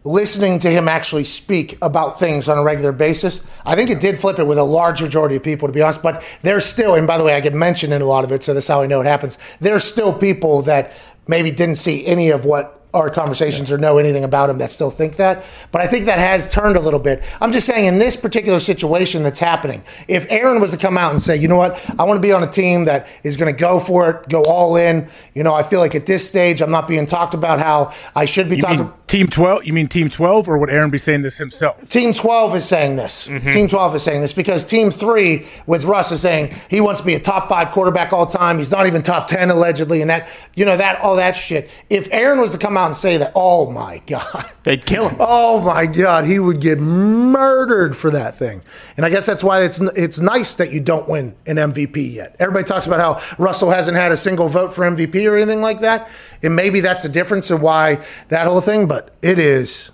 listening 0.04 0.58
to 0.58 0.70
him 0.70 0.86
actually 0.86 1.24
speak 1.24 1.78
about 1.80 2.18
things 2.18 2.48
on 2.48 2.58
a 2.58 2.62
regular 2.62 2.92
basis. 2.92 3.44
I 3.64 3.74
think 3.74 3.88
it 3.90 4.00
did 4.00 4.18
flip 4.18 4.38
it 4.38 4.46
with 4.46 4.58
a 4.58 4.62
large 4.62 5.02
majority 5.02 5.36
of 5.36 5.42
people, 5.42 5.66
to 5.66 5.72
be 5.72 5.80
honest. 5.80 6.02
But 6.02 6.22
there's 6.42 6.64
still, 6.64 6.94
and 6.94 7.06
by 7.06 7.16
the 7.16 7.24
way, 7.24 7.34
I 7.34 7.40
get 7.40 7.54
mentioned 7.54 7.92
in 7.92 8.02
a 8.02 8.06
lot 8.06 8.24
of 8.24 8.30
it, 8.30 8.42
so 8.42 8.52
that's 8.52 8.68
how 8.68 8.82
I 8.82 8.86
know 8.86 9.00
it 9.00 9.06
happens. 9.06 9.38
There's 9.60 9.82
still 9.82 10.12
people 10.12 10.62
that 10.62 10.92
maybe 11.26 11.50
didn't 11.50 11.76
see 11.76 12.06
any 12.06 12.30
of 12.30 12.44
what 12.44 12.73
our 12.94 13.10
conversations 13.10 13.70
or 13.70 13.78
know 13.78 13.98
anything 13.98 14.24
about 14.24 14.48
him 14.48 14.58
that 14.58 14.70
still 14.70 14.90
think 14.90 15.16
that. 15.16 15.44
But 15.72 15.80
I 15.82 15.86
think 15.86 16.06
that 16.06 16.18
has 16.18 16.50
turned 16.52 16.76
a 16.76 16.80
little 16.80 17.00
bit. 17.00 17.22
I'm 17.40 17.52
just 17.52 17.66
saying, 17.66 17.86
in 17.86 17.98
this 17.98 18.16
particular 18.16 18.58
situation 18.58 19.22
that's 19.22 19.38
happening, 19.38 19.82
if 20.08 20.30
Aaron 20.30 20.60
was 20.60 20.70
to 20.70 20.76
come 20.76 20.96
out 20.96 21.10
and 21.10 21.20
say, 21.20 21.36
you 21.36 21.48
know 21.48 21.56
what, 21.56 21.74
I 21.98 22.04
want 22.04 22.16
to 22.16 22.22
be 22.26 22.32
on 22.32 22.42
a 22.42 22.50
team 22.50 22.84
that 22.86 23.08
is 23.22 23.36
going 23.36 23.52
to 23.54 23.58
go 23.58 23.80
for 23.80 24.10
it, 24.10 24.28
go 24.28 24.44
all 24.44 24.76
in. 24.76 25.08
You 25.34 25.42
know, 25.42 25.52
I 25.52 25.62
feel 25.62 25.80
like 25.80 25.94
at 25.94 26.06
this 26.06 26.26
stage, 26.26 26.62
I'm 26.62 26.70
not 26.70 26.88
being 26.88 27.06
talked 27.06 27.34
about 27.34 27.58
how 27.58 27.92
I 28.14 28.24
should 28.24 28.48
be 28.48 28.56
You 28.56 28.62
talked 28.62 28.78
mean 28.78 28.86
about. 28.86 29.08
team 29.08 29.28
twelve? 29.28 29.64
You 29.64 29.72
mean 29.72 29.88
team 29.88 30.08
twelve, 30.08 30.48
or 30.48 30.58
would 30.58 30.70
Aaron 30.70 30.90
be 30.90 30.98
saying 30.98 31.22
this 31.22 31.36
himself? 31.36 31.88
Team 31.88 32.12
12 32.12 32.56
is 32.56 32.64
saying 32.64 32.96
this. 32.96 33.26
Mm-hmm. 33.28 33.50
Team 33.50 33.68
12 33.68 33.94
is 33.96 34.02
saying 34.02 34.20
this 34.20 34.32
because 34.32 34.64
Team 34.64 34.90
3 34.90 35.44
with 35.66 35.84
Russ 35.84 36.12
is 36.12 36.20
saying 36.20 36.54
he 36.70 36.80
wants 36.80 37.00
to 37.00 37.06
be 37.06 37.14
a 37.14 37.20
top 37.20 37.48
5 37.48 37.70
quarterback 37.70 38.12
all 38.12 38.26
time. 38.26 38.58
He's 38.58 38.70
not 38.70 38.86
even 38.86 39.02
top 39.02 39.28
10 39.28 39.50
allegedly 39.50 40.00
and 40.00 40.10
that 40.10 40.28
you 40.54 40.64
know 40.64 40.76
that 40.76 41.00
all 41.00 41.16
that 41.16 41.32
shit. 41.34 41.70
If 41.90 42.08
Aaron 42.12 42.40
was 42.40 42.52
to 42.52 42.58
come 42.58 42.76
out 42.76 42.83
and 42.86 42.96
say 42.96 43.16
that, 43.16 43.32
oh 43.34 43.70
my 43.70 44.02
god. 44.06 44.50
They'd 44.64 44.84
kill 44.84 45.08
him. 45.08 45.16
Oh 45.20 45.60
my 45.62 45.86
god, 45.86 46.24
he 46.24 46.38
would 46.38 46.60
get 46.60 46.78
murdered 46.78 47.96
for 47.96 48.10
that 48.10 48.36
thing. 48.36 48.62
And 48.96 49.04
I 49.04 49.10
guess 49.10 49.26
that's 49.26 49.44
why 49.44 49.62
it's 49.62 49.80
it's 49.80 50.20
nice 50.20 50.54
that 50.54 50.72
you 50.72 50.80
don't 50.80 51.08
win 51.08 51.34
an 51.46 51.56
MVP 51.56 52.14
yet. 52.14 52.36
Everybody 52.38 52.64
talks 52.64 52.86
about 52.86 53.00
how 53.00 53.36
Russell 53.42 53.70
hasn't 53.70 53.96
had 53.96 54.12
a 54.12 54.16
single 54.16 54.48
vote 54.48 54.72
for 54.72 54.82
MVP 54.82 55.30
or 55.30 55.36
anything 55.36 55.60
like 55.60 55.80
that. 55.80 56.10
And 56.42 56.56
maybe 56.56 56.80
that's 56.80 57.02
the 57.02 57.08
difference 57.08 57.50
in 57.50 57.60
why 57.60 58.04
that 58.28 58.46
whole 58.46 58.60
thing, 58.60 58.86
but 58.86 59.14
it 59.22 59.38
is 59.38 59.92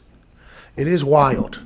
it 0.76 0.86
is 0.86 1.04
wild 1.04 1.62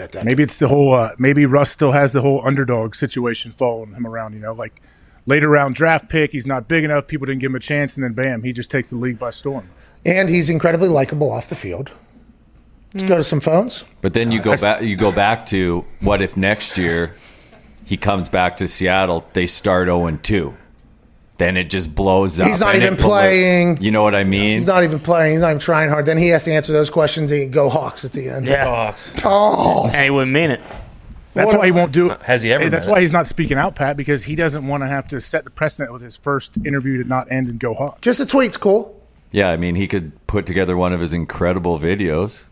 that 0.00 0.12
that 0.12 0.24
Maybe 0.24 0.42
it's 0.42 0.58
the 0.58 0.68
whole. 0.68 0.94
Uh, 0.94 1.10
maybe 1.18 1.46
Russ 1.46 1.70
still 1.70 1.92
has 1.92 2.12
the 2.12 2.22
whole 2.22 2.40
underdog 2.44 2.94
situation 2.94 3.52
following 3.52 3.92
him 3.94 4.06
around. 4.06 4.32
You 4.32 4.40
know, 4.40 4.52
like 4.52 4.82
later 5.26 5.48
round 5.48 5.74
draft 5.74 6.08
pick. 6.08 6.32
He's 6.32 6.46
not 6.46 6.68
big 6.68 6.84
enough. 6.84 7.06
People 7.06 7.26
didn't 7.26 7.40
give 7.40 7.50
him 7.50 7.56
a 7.56 7.60
chance, 7.60 7.96
and 7.96 8.04
then 8.04 8.12
bam, 8.12 8.42
he 8.42 8.52
just 8.52 8.70
takes 8.70 8.90
the 8.90 8.96
league 8.96 9.18
by 9.18 9.30
storm. 9.30 9.68
And 10.04 10.28
he's 10.28 10.48
incredibly 10.50 10.88
likable 10.88 11.30
off 11.30 11.48
the 11.48 11.56
field. 11.56 11.92
Let's 12.94 13.06
go 13.06 13.16
to 13.16 13.22
some 13.24 13.40
phones. 13.40 13.84
But 14.00 14.14
then 14.14 14.32
you 14.32 14.40
go 14.40 14.56
back. 14.56 14.82
You 14.82 14.96
go 14.96 15.12
back 15.12 15.46
to 15.46 15.84
what 16.00 16.20
if 16.22 16.36
next 16.36 16.76
year 16.78 17.14
he 17.84 17.96
comes 17.96 18.28
back 18.28 18.56
to 18.58 18.66
Seattle? 18.66 19.24
They 19.32 19.46
start 19.46 19.86
zero 19.86 20.06
and 20.06 20.22
two. 20.22 20.54
Then 21.38 21.56
it 21.56 21.70
just 21.70 21.94
blows 21.94 22.38
up. 22.40 22.48
He's 22.48 22.60
not 22.60 22.74
even 22.76 22.94
it 22.94 22.98
blo- 22.98 23.08
playing. 23.08 23.78
You 23.80 23.90
know 23.92 24.02
what 24.02 24.14
I 24.14 24.24
mean? 24.24 24.54
He's 24.58 24.66
not 24.66 24.82
even 24.84 24.98
playing. 25.00 25.32
He's 25.32 25.40
not 25.42 25.48
even 25.50 25.60
trying 25.60 25.88
hard. 25.88 26.04
Then 26.04 26.18
he 26.18 26.28
has 26.28 26.44
to 26.44 26.52
answer 26.52 26.72
those 26.72 26.90
questions 26.90 27.30
and 27.30 27.50
go 27.52 27.68
Hawks 27.70 28.04
at 28.04 28.12
the 28.12 28.28
end. 28.28 28.46
Yeah. 28.46 28.64
Hawks. 28.66 29.14
Oh, 29.24 29.86
And 29.94 30.04
he 30.04 30.10
wouldn't 30.10 30.32
mean 30.32 30.50
it. 30.50 30.60
That's 31.32 31.46
What- 31.46 31.58
why 31.60 31.66
he 31.66 31.72
won't 31.72 31.92
do 31.92 32.10
it. 32.10 32.20
Has 32.22 32.42
he 32.42 32.52
ever 32.52 32.64
Hey, 32.64 32.68
that's 32.68 32.86
why 32.86 33.00
he's 33.00 33.12
not 33.12 33.26
speaking 33.26 33.56
out, 33.56 33.74
Pat, 33.76 33.96
because 33.96 34.24
he 34.24 34.34
doesn't 34.34 34.66
want 34.66 34.82
to 34.82 34.88
have 34.88 35.06
to 35.08 35.20
set 35.20 35.44
the 35.44 35.50
precedent 35.50 35.92
with 35.92 36.02
his 36.02 36.16
first 36.16 36.58
interview 36.66 37.00
to 37.02 37.08
not 37.08 37.30
end 37.30 37.46
and 37.48 37.58
go 37.60 37.72
Hawks. 37.72 38.00
just 38.02 38.18
a 38.20 38.26
tweet's 38.26 38.56
cool, 38.58 38.99
yeah, 39.32 39.50
I 39.50 39.56
mean, 39.56 39.74
he 39.74 39.86
could 39.86 40.12
put 40.26 40.46
together 40.46 40.76
one 40.76 40.92
of 40.92 41.00
his 41.00 41.14
incredible 41.14 41.78
videos. 41.78 42.44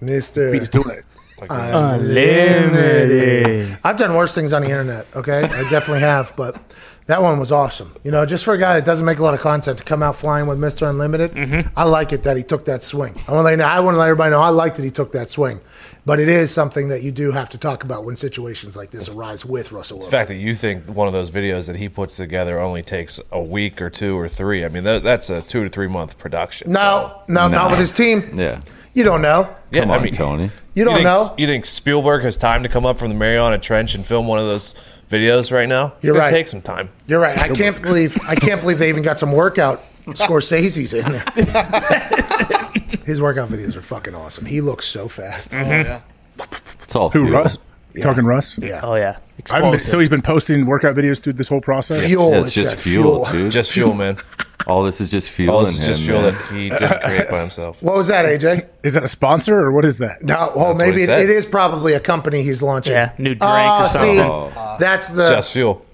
Mister. 0.00 0.52
He's 0.52 0.68
doing 0.68 0.90
it. 0.90 1.04
Uh, 1.50 1.98
Unlimited. 2.00 3.78
I've 3.84 3.96
done 3.96 4.14
worse 4.14 4.34
things 4.34 4.52
on 4.52 4.62
the 4.62 4.68
internet. 4.68 5.06
Okay, 5.14 5.42
I 5.42 5.68
definitely 5.68 6.00
have, 6.00 6.32
but 6.36 6.60
that 7.06 7.20
one 7.20 7.38
was 7.38 7.50
awesome. 7.50 7.92
You 8.04 8.10
know, 8.12 8.24
just 8.24 8.44
for 8.44 8.54
a 8.54 8.58
guy 8.58 8.74
that 8.74 8.86
doesn't 8.86 9.04
make 9.04 9.18
a 9.18 9.22
lot 9.22 9.34
of 9.34 9.40
content 9.40 9.78
to 9.78 9.84
come 9.84 10.02
out 10.02 10.16
flying 10.16 10.46
with 10.46 10.58
Mister 10.58 10.86
Unlimited, 10.86 11.32
mm-hmm. 11.32 11.68
I 11.76 11.84
like 11.84 12.12
it 12.12 12.22
that 12.24 12.36
he 12.36 12.42
took 12.42 12.64
that 12.66 12.82
swing. 12.82 13.14
I 13.28 13.32
want 13.32 13.40
to 13.40 13.42
let 13.42 13.50
you 13.52 13.56
know, 13.58 13.66
I 13.66 13.80
want 13.80 13.94
to 13.94 13.98
let 13.98 14.06
everybody 14.08 14.30
know 14.30 14.40
I 14.40 14.50
like 14.50 14.76
that 14.76 14.84
he 14.84 14.90
took 14.90 15.12
that 15.12 15.28
swing, 15.30 15.60
but 16.06 16.20
it 16.20 16.28
is 16.28 16.52
something 16.54 16.88
that 16.88 17.02
you 17.02 17.10
do 17.10 17.32
have 17.32 17.48
to 17.50 17.58
talk 17.58 17.82
about 17.84 18.04
when 18.04 18.14
situations 18.16 18.76
like 18.76 18.90
this 18.90 19.08
arise 19.08 19.44
with 19.44 19.72
Russell 19.72 19.98
The 19.98 20.02
Wilson. 20.04 20.18
fact 20.18 20.28
that 20.28 20.36
you 20.36 20.54
think 20.54 20.84
one 20.88 21.08
of 21.08 21.12
those 21.12 21.30
videos 21.30 21.66
that 21.66 21.76
he 21.76 21.88
puts 21.88 22.16
together 22.16 22.60
only 22.60 22.82
takes 22.82 23.20
a 23.32 23.42
week 23.42 23.82
or 23.82 23.90
two 23.90 24.16
or 24.18 24.28
three, 24.28 24.64
I 24.64 24.68
mean, 24.68 24.84
that, 24.84 25.02
that's 25.02 25.28
a 25.28 25.42
two 25.42 25.64
to 25.64 25.68
three 25.70 25.88
month 25.88 26.18
production. 26.18 26.70
No, 26.70 27.22
no, 27.28 27.48
No. 27.48 27.58
not 27.58 27.70
with 27.70 27.80
his 27.80 27.92
team. 27.92 28.38
Yeah. 28.38 28.60
You 28.94 29.04
don't 29.04 29.22
know. 29.22 29.54
Yeah, 29.70 29.82
Come 29.82 29.90
I 29.92 29.96
on, 29.96 30.02
mean, 30.02 30.12
Tony. 30.12 30.50
You 30.74 30.84
don't 30.84 30.94
think, 30.94 31.04
know. 31.04 31.34
You 31.38 31.46
think 31.46 31.64
Spielberg 31.64 32.22
has 32.24 32.36
time 32.36 32.62
to 32.62 32.68
come 32.68 32.84
up 32.86 32.98
from 32.98 33.08
the 33.08 33.14
Mariana 33.14 33.58
Trench 33.58 33.94
and 33.94 34.04
film 34.04 34.26
one 34.26 34.38
of 34.38 34.46
those 34.46 34.74
videos 35.08 35.52
right 35.52 35.68
now? 35.68 35.94
It's 35.96 36.04
You're 36.04 36.14
gonna 36.14 36.24
right. 36.24 36.30
take 36.30 36.48
some 36.48 36.62
time. 36.62 36.90
You're 37.06 37.20
right. 37.20 37.38
I 37.38 37.48
can't 37.48 37.80
believe 37.80 38.18
I 38.26 38.34
can't 38.34 38.60
believe 38.60 38.78
they 38.78 38.88
even 38.88 39.02
got 39.02 39.18
some 39.18 39.32
workout 39.32 39.80
Scorsese's 40.06 40.94
in 40.94 41.12
there. 41.12 41.24
His 43.04 43.20
workout 43.20 43.48
videos 43.48 43.76
are 43.76 43.80
fucking 43.80 44.14
awesome. 44.14 44.46
He 44.46 44.60
looks 44.60 44.86
so 44.86 45.08
fast. 45.08 45.54
Oh, 45.54 46.02
it's 46.82 46.96
all 46.96 47.10
Who, 47.10 47.26
fuel. 47.26 47.38
Russ? 47.38 47.58
Talking 48.00 48.24
Russ? 48.24 48.56
Yeah. 48.58 48.80
Oh 48.82 48.94
yeah. 48.94 49.18
I 49.50 49.56
haven't 49.56 49.72
been, 49.72 49.80
so 49.80 49.98
he's 49.98 50.08
been 50.08 50.22
posting 50.22 50.66
workout 50.66 50.94
videos 50.96 51.20
through 51.22 51.34
this 51.34 51.48
whole 51.48 51.60
process? 51.60 52.06
Fuel. 52.06 52.30
Yeah, 52.30 52.38
it 52.38 52.42
it's 52.44 52.54
just 52.54 52.70
said, 52.70 52.78
fuel, 52.78 53.26
dude. 53.30 53.52
Just 53.52 53.72
fuel, 53.72 53.94
man. 53.94 54.16
All 54.66 54.82
this 54.84 55.00
is 55.00 55.10
just 55.10 55.30
fuel 55.30 55.54
All 55.54 55.60
in 55.60 55.66
this 55.66 55.74
is 55.74 55.80
him. 55.80 55.86
just 55.86 56.02
fuel 56.02 56.20
man. 56.22 56.32
that 56.34 56.42
he 56.52 56.68
didn't 56.70 57.00
create 57.02 57.28
by 57.30 57.40
himself. 57.40 57.82
What 57.82 57.96
was 57.96 58.08
that, 58.08 58.24
AJ? 58.26 58.68
Is 58.84 58.94
that 58.94 59.02
a 59.02 59.08
sponsor 59.08 59.58
or 59.58 59.72
what 59.72 59.84
is 59.84 59.98
that? 59.98 60.22
No, 60.22 60.52
well, 60.54 60.68
what 60.68 60.76
maybe 60.76 60.98
he 60.98 61.02
it, 61.02 61.06
said. 61.06 61.20
it 61.22 61.30
is 61.30 61.46
probably 61.46 61.94
a 61.94 62.00
company 62.00 62.42
he's 62.42 62.62
launching. 62.62 62.92
Yeah, 62.92 63.12
new 63.18 63.30
drink 63.34 63.42
oh, 63.42 63.80
or 63.80 63.88
something. 63.88 64.16
See, 64.16 64.20
Oh. 64.20 64.76
that's 64.78 65.08
the 65.08 65.26
Just 65.28 65.52
fuel. 65.52 65.84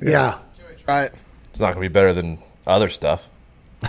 yeah. 0.00 0.38
Right. 0.86 1.10
It's 1.50 1.58
not 1.60 1.74
going 1.74 1.82
to 1.84 1.88
be 1.88 1.92
better 1.92 2.12
than 2.12 2.38
other 2.66 2.88
stuff. 2.88 3.26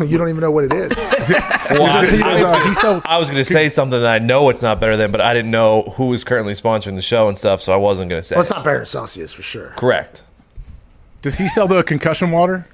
You 0.00 0.18
don't 0.18 0.28
even 0.28 0.40
know 0.40 0.50
what 0.50 0.64
it 0.64 0.72
is. 0.72 0.90
Well, 0.96 1.20
Is 1.20 1.30
it- 1.30 1.40
I, 1.40 1.76
I 1.76 1.78
was 1.78 1.94
uh, 1.94 2.50
gonna- 2.50 2.68
he 2.70 2.74
sold- 2.74 3.02
I 3.04 3.18
was 3.18 3.30
going 3.30 3.40
to 3.44 3.48
say 3.48 3.68
something 3.68 4.00
that 4.00 4.12
I 4.12 4.18
know 4.18 4.48
it's 4.48 4.62
not 4.62 4.80
better 4.80 4.96
than, 4.96 5.12
but 5.12 5.20
I 5.20 5.32
didn't 5.32 5.52
know 5.52 5.82
who 5.96 6.08
was 6.08 6.24
currently 6.24 6.54
sponsoring 6.54 6.96
the 6.96 7.02
show 7.02 7.28
and 7.28 7.38
stuff, 7.38 7.60
so 7.60 7.72
I 7.72 7.76
wasn't 7.76 8.10
going 8.10 8.20
to 8.20 8.26
say. 8.26 8.34
Well, 8.34 8.40
it's 8.40 8.50
not 8.50 8.64
better 8.64 8.78
than 8.78 8.86
Celsius 8.86 9.32
for 9.32 9.42
sure. 9.42 9.68
Correct. 9.76 10.24
Does 11.22 11.38
he 11.38 11.48
sell 11.48 11.68
the 11.68 11.84
concussion 11.84 12.32
water? 12.32 12.66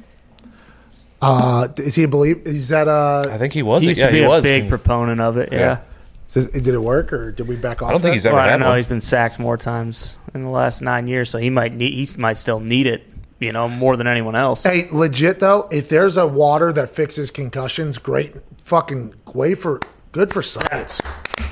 Uh, 1.22 1.68
is 1.78 1.94
he 1.94 2.02
a 2.04 2.08
believe? 2.08 2.42
Is 2.46 2.68
that 2.68 2.88
uh? 2.88 3.26
I 3.30 3.38
think 3.38 3.52
he 3.52 3.62
was. 3.62 3.82
He 3.82 3.88
used 3.88 4.00
yeah, 4.00 4.06
to 4.06 4.12
be 4.12 4.18
he 4.18 4.24
a 4.24 4.28
was. 4.28 4.44
big 4.44 4.68
proponent 4.68 5.20
of 5.20 5.36
it. 5.36 5.52
Yeah. 5.52 5.80
Does, 6.28 6.50
did 6.50 6.74
it 6.74 6.82
work 6.82 7.12
or 7.12 7.30
did 7.30 7.46
we 7.46 7.56
back 7.56 7.82
off? 7.82 7.88
I 7.88 7.92
don't 7.92 8.00
think 8.00 8.14
he's 8.14 8.24
that? 8.24 8.30
ever 8.30 8.36
Well, 8.38 8.46
I 8.46 8.50
had 8.50 8.60
know 8.60 8.68
one. 8.68 8.76
he's 8.76 8.86
been 8.86 9.00
sacked 9.00 9.38
more 9.38 9.56
times 9.56 10.18
in 10.34 10.42
the 10.42 10.50
last 10.50 10.82
nine 10.82 11.06
years, 11.06 11.30
so 11.30 11.38
he 11.38 11.50
might 11.50 11.72
need. 11.72 11.92
He 11.92 12.20
might 12.20 12.34
still 12.34 12.60
need 12.60 12.86
it. 12.86 13.06
You 13.38 13.52
know, 13.52 13.68
more 13.68 13.96
than 13.96 14.06
anyone 14.06 14.34
else. 14.34 14.62
Hey, 14.62 14.84
legit 14.90 15.40
though, 15.40 15.68
if 15.70 15.88
there's 15.90 16.16
a 16.16 16.26
water 16.26 16.72
that 16.72 16.88
fixes 16.88 17.30
concussions, 17.30 17.98
great, 17.98 18.34
fucking 18.62 19.14
way 19.34 19.54
for 19.54 19.78
good 20.12 20.32
for 20.32 20.40
science. 20.42 21.00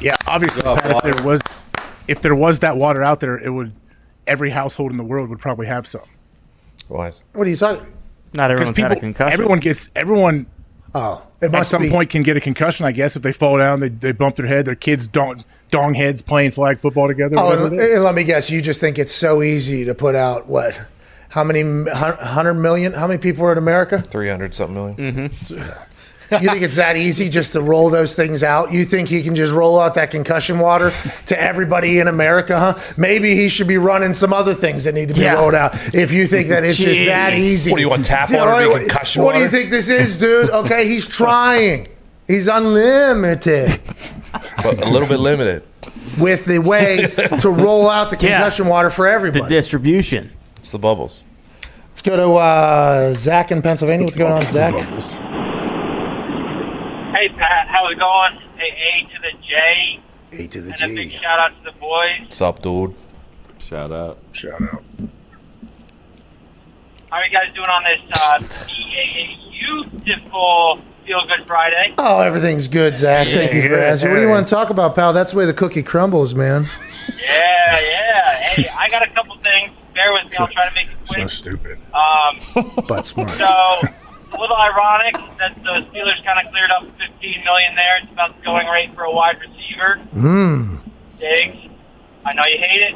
Yeah, 0.01 0.15
obviously, 0.27 0.63
Pat, 0.63 1.05
if 1.05 1.15
there 1.15 1.23
was 1.23 1.41
if 2.09 2.23
there 2.23 2.35
was 2.35 2.61
that 2.61 2.77
water 2.77 3.03
out 3.03 3.21
there, 3.21 3.37
it 3.39 3.51
would 3.51 3.73
every 4.27 4.51
household 4.51 4.91
in 4.91 4.97
the 4.97 5.05
world 5.05 5.29
would 5.29 5.39
probably 5.41 5.67
have 5.67 5.87
some. 5.87 6.03
Why? 6.89 7.13
What 7.35 7.47
are 7.47 7.51
you 7.51 7.57
talking? 7.57 7.87
Not 8.35 8.49
Because 8.49 8.51
everyone's 8.51 8.77
had 8.77 8.93
a 8.93 8.97
concussion. 8.97 9.33
everyone 9.33 9.61
gets 9.61 9.91
everyone 9.95 10.47
Oh, 10.95 11.27
it 11.41 11.53
at 11.53 11.63
some 11.67 11.83
be. 11.83 11.91
point 11.91 12.11
can 12.11 12.23
get 12.23 12.37
a 12.37 12.41
concussion. 12.41 12.87
I 12.87 12.93
guess 12.93 13.17
if 13.17 13.23
they 13.23 13.33
fall 13.33 13.59
down, 13.59 13.81
they, 13.81 13.89
they 13.89 14.13
bump 14.13 14.37
their 14.37 14.47
head. 14.47 14.65
Their 14.65 14.77
kids 14.77 15.09
don't 15.09 15.45
dong 15.71 15.95
heads 15.95 16.23
playing 16.23 16.53
flag 16.53 16.79
football 16.79 17.09
together. 17.09 17.35
Oh, 17.37 17.67
and, 17.67 17.73
and 17.73 17.81
eh, 17.81 17.99
let 17.99 18.15
me 18.15 18.23
guess. 18.23 18.49
You 18.49 18.63
just 18.63 18.81
think 18.81 18.99
it's 18.99 19.13
so 19.13 19.43
easy 19.43 19.85
to 19.87 19.95
put 19.95 20.15
out 20.15 20.47
what? 20.47 20.81
How 21.31 21.43
many 21.43 21.63
hundred 21.91 22.55
million? 22.55 22.93
How 22.93 23.09
many 23.09 23.19
people 23.19 23.45
are 23.45 23.53
in 23.53 23.59
America? 23.59 24.03
300 24.03 24.55
something 24.55 24.97
1000000 24.97 24.97
mm-hmm. 24.97 25.94
You 26.31 26.49
think 26.49 26.63
it's 26.63 26.77
that 26.77 26.97
easy 26.97 27.29
just 27.29 27.53
to 27.53 27.61
roll 27.61 27.91
those 27.91 28.15
things 28.17 28.43
out? 28.43 28.73
You 28.73 28.85
think 28.85 29.09
he 29.09 29.23
can 29.23 29.35
just 29.37 29.55
roll 29.55 29.79
out 29.79 29.95
that 29.95 30.11
concussion 30.11 30.59
water 30.59 30.93
to 31.27 31.41
everybody 31.41 32.01
in 32.01 32.09
America, 32.09 32.59
huh? 32.59 32.75
Maybe 32.97 33.35
he 33.35 33.49
should 33.49 33.69
be 33.69 33.79
running 33.79 34.15
some 34.15 34.33
other 34.33 34.55
things 34.55 34.85
that 34.85 34.95
need 34.95 35.09
to 35.09 35.15
be 35.15 35.21
Yeah. 35.21 35.35
rolled 35.35 35.55
out. 35.55 35.75
If 35.95 36.13
you 36.13 36.27
think 36.27 36.49
that 36.49 36.65
it's 36.65 36.79
just 36.79 37.01
that 37.07 37.35
easy. 37.35 37.71
What 37.71 37.77
do 37.77 37.83
you 37.83 37.89
want, 37.89 38.05
tap 38.05 38.31
water 38.33 38.51
to 38.53 38.67
be 38.67 38.73
what- 38.73 38.81
concussion 38.81 39.23
What 39.23 39.35
do 39.35 39.41
you 39.43 39.49
think 39.49 39.71
this 39.71 39.89
is, 39.89 40.19
dude? 40.19 40.51
Okay, 40.51 40.89
he's 40.89 41.07
trying. 41.21 41.89
He's 42.27 42.49
unlimited 42.49 43.79
But 44.63 44.83
a 44.83 44.89
little 44.89 45.07
bit 45.09 45.19
limited. 45.21 45.63
with 46.19 46.47
the 46.47 46.59
way 46.59 47.07
to 47.41 47.51
roll 47.51 47.89
out 47.91 48.09
the 48.11 48.17
Yeah. 48.21 48.39
concussion 48.39 48.67
water 48.67 48.89
for 48.91 49.07
everybody. 49.07 49.43
the 49.43 49.49
distribution. 49.49 50.33
It's 50.57 50.71
the 50.73 50.79
bubbles. 50.79 51.23
Let's 51.91 52.01
go 52.03 52.17
to 52.17 52.33
uh, 52.35 53.13
Zach 53.13 53.53
in 53.53 53.61
Pennsylvania. 53.63 54.05
What's 54.07 54.17
going 54.17 54.33
on, 54.33 54.47
Zach? 54.47 54.75
Hey 57.25 57.31
Pat, 57.31 57.69
how's 57.69 57.91
it 57.91 57.99
going? 57.99 58.37
Hey, 58.59 58.69
A 58.69 59.15
to 59.15 59.19
the 59.23 59.33
J, 59.49 59.99
A 60.33 60.47
to 60.47 60.61
the 60.61 60.75
and 60.83 60.93
a 60.93 60.95
big 60.95 61.11
G. 61.11 61.17
shout 61.17 61.39
out 61.39 61.57
to 61.57 61.73
the 61.73 61.73
boys. 61.79 62.21
What's 62.21 62.43
up, 62.43 62.61
dude? 62.61 62.95
Shout 63.59 63.91
out. 63.91 64.19
Shout 64.33 64.61
out. 64.61 64.83
How 67.11 67.17
are 67.17 67.25
you 67.25 67.31
guys 67.33 67.47
doing 67.55 67.67
on 67.67 67.83
this 67.85 68.01
uh, 68.23 68.43
beautiful 69.95 70.83
Feel 71.07 71.27
Good 71.27 71.47
Friday? 71.47 71.95
Oh, 71.97 72.21
everything's 72.21 72.69
good, 72.69 72.95
Zach. 72.95 73.27
Thank 73.29 73.55
you 73.55 73.71
for 73.71 73.79
asking. 73.79 74.11
What 74.11 74.17
do 74.17 74.21
you 74.21 74.29
want 74.29 74.47
to 74.47 74.55
talk 74.55 74.69
about, 74.69 74.95
pal? 74.95 75.15
That's 75.15 75.33
the 75.33 75.39
way 75.39 75.47
the 75.47 75.55
cookie 75.55 75.83
crumbles, 75.83 76.35
man. 76.35 76.69
Yeah, 77.23 77.81
yeah. 77.81 78.35
Hey, 78.51 78.69
I 78.69 78.91
got 78.91 79.03
a 79.03 79.09
couple 79.15 79.35
things. 79.39 79.73
Bear 79.95 80.13
with 80.13 80.31
me. 80.31 80.37
I'll 80.37 80.49
try 80.49 80.69
to 80.69 80.75
make 80.75 80.89
it 80.89 80.97
quick. 81.09 81.09
So 81.09 81.15
quick. 81.15 81.31
stupid. 81.31 81.79
Um, 81.95 82.75
But 82.87 83.07
smart. 83.07 83.31
so 83.39 83.79
it's 83.83 84.04
a 84.35 84.41
little 84.41 84.57
ironic 84.57 85.15
that 85.39 85.55
the 85.63 85.87
Steelers 85.91 86.25
kind 86.25 86.45
of 86.45 86.53
cleared 86.53 86.71
up 86.71 86.83
15 86.99 87.45
million 87.45 87.75
there. 87.75 87.99
It's 88.03 88.13
about 88.13 88.37
the 88.37 88.43
going 88.45 88.67
rate 88.69 88.95
for 88.95 89.05
a 89.05 89.13
wide 89.13 89.37
receiver. 89.41 90.01
Mm. 90.15 90.81
Diggs. 91.19 91.71
I 92.27 92.35
know 92.35 92.43
you 92.47 92.59
hate 92.59 92.83
it. 92.83 92.95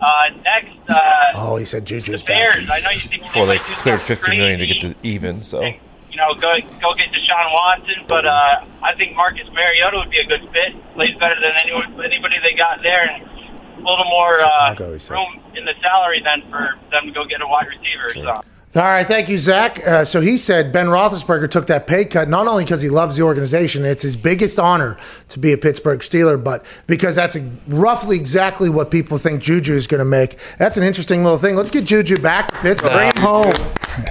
Uh, 0.00 0.30
next, 0.44 0.78
uh, 0.90 1.00
Oh, 1.34 1.56
he 1.56 1.64
said 1.64 1.84
Juju's 1.84 2.22
the 2.22 2.28
Bears. 2.28 2.66
back. 2.66 2.80
I 2.80 2.84
know 2.84 2.90
you 2.90 3.00
think 3.00 3.22
Well, 3.34 3.46
they 3.46 3.56
might 3.56 3.66
do 3.66 3.72
cleared 3.82 4.00
15 4.00 4.38
million 4.38 4.58
to 4.60 4.66
get 4.66 4.80
to 4.82 4.94
even, 5.02 5.42
so. 5.42 5.62
and, 5.62 5.74
you 6.10 6.16
know, 6.16 6.34
go 6.34 6.56
go 6.80 6.94
get 6.94 7.08
Deshaun 7.10 7.52
Watson, 7.52 8.04
but 8.06 8.24
uh, 8.24 8.64
I 8.82 8.94
think 8.94 9.16
Marcus 9.16 9.48
Mariota 9.52 9.98
would 9.98 10.10
be 10.10 10.18
a 10.18 10.24
good 10.24 10.48
fit. 10.52 10.72
Plays 10.94 11.16
better 11.18 11.34
than 11.40 11.52
anyone, 11.62 11.92
anybody 12.04 12.36
they 12.42 12.54
got 12.56 12.80
there, 12.82 13.10
and 13.10 13.24
a 13.24 13.80
little 13.90 14.04
more 14.06 14.34
uh, 14.40 14.70
Chicago, 14.74 14.98
room 15.10 15.40
in 15.56 15.64
the 15.64 15.74
salary 15.82 16.22
than 16.24 16.48
for 16.48 16.76
them 16.90 17.06
to 17.06 17.12
go 17.12 17.24
get 17.24 17.42
a 17.42 17.46
wide 17.46 17.66
receiver. 17.66 18.10
So. 18.10 18.40
All 18.76 18.82
right, 18.82 19.06
thank 19.06 19.30
you, 19.30 19.38
Zach. 19.38 19.84
Uh, 19.86 20.04
so 20.04 20.20
he 20.20 20.36
said 20.36 20.72
Ben 20.72 20.88
Roethlisberger 20.88 21.50
took 21.50 21.66
that 21.68 21.86
pay 21.86 22.04
cut 22.04 22.28
not 22.28 22.46
only 22.46 22.64
because 22.64 22.82
he 22.82 22.90
loves 22.90 23.16
the 23.16 23.22
organization, 23.22 23.86
it's 23.86 24.02
his 24.02 24.14
biggest 24.14 24.58
honor 24.58 24.98
to 25.28 25.38
be 25.38 25.52
a 25.52 25.56
Pittsburgh 25.56 26.00
Steeler, 26.00 26.42
but 26.42 26.66
because 26.86 27.14
that's 27.16 27.34
a, 27.34 27.50
roughly 27.68 28.16
exactly 28.16 28.68
what 28.68 28.90
people 28.90 29.16
think 29.16 29.40
Juju 29.42 29.72
is 29.72 29.86
going 29.86 30.00
to 30.00 30.04
make. 30.04 30.38
That's 30.58 30.76
an 30.76 30.82
interesting 30.82 31.22
little 31.22 31.38
thing. 31.38 31.56
Let's 31.56 31.70
get 31.70 31.86
Juju 31.86 32.18
back. 32.18 32.50
to 32.50 32.56
Pittsburgh. 32.58 32.92
Bring 32.92 33.08
him 33.08 33.22
home. 33.22 33.52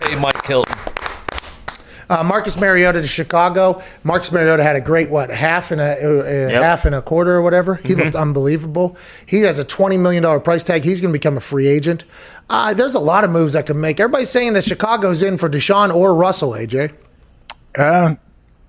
Hey, 0.03 0.19
Mike 0.19 0.43
Hilton. 0.43 0.75
Uh, 2.09 2.23
Marcus 2.23 2.59
Mariota 2.59 3.01
to 3.01 3.07
Chicago. 3.07 3.81
Marcus 4.03 4.31
Mariota 4.31 4.63
had 4.63 4.75
a 4.75 4.81
great 4.81 5.09
what 5.09 5.29
half 5.29 5.71
and 5.71 5.81
a, 5.81 6.47
uh, 6.47 6.51
half 6.51 6.85
and 6.85 6.95
a 6.95 7.01
quarter 7.01 7.35
or 7.35 7.41
whatever. 7.41 7.75
He 7.75 7.95
looked 7.95 8.15
unbelievable. 8.15 8.97
He 9.25 9.41
has 9.41 9.59
a 9.59 9.63
twenty 9.63 9.97
million 9.97 10.23
dollar 10.23 10.39
price 10.39 10.63
tag. 10.63 10.83
He's 10.83 11.01
going 11.01 11.11
to 11.11 11.17
become 11.17 11.37
a 11.37 11.41
free 11.41 11.67
agent. 11.67 12.05
Uh, 12.49 12.73
there's 12.73 12.95
a 12.95 12.99
lot 12.99 13.23
of 13.23 13.29
moves 13.29 13.53
that 13.53 13.65
can 13.65 13.79
make. 13.79 13.99
Everybody's 13.99 14.29
saying 14.29 14.53
that 14.53 14.63
Chicago's 14.63 15.21
in 15.21 15.37
for 15.37 15.49
Deshaun 15.49 15.93
or 15.93 16.15
Russell. 16.15 16.51
AJ. 16.51 16.93
Uh, 17.77 18.15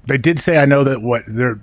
they 0.06 0.18
did 0.18 0.40
say 0.40 0.58
I 0.58 0.64
know 0.64 0.84
that 0.84 1.02
what 1.02 1.22
they're 1.28 1.60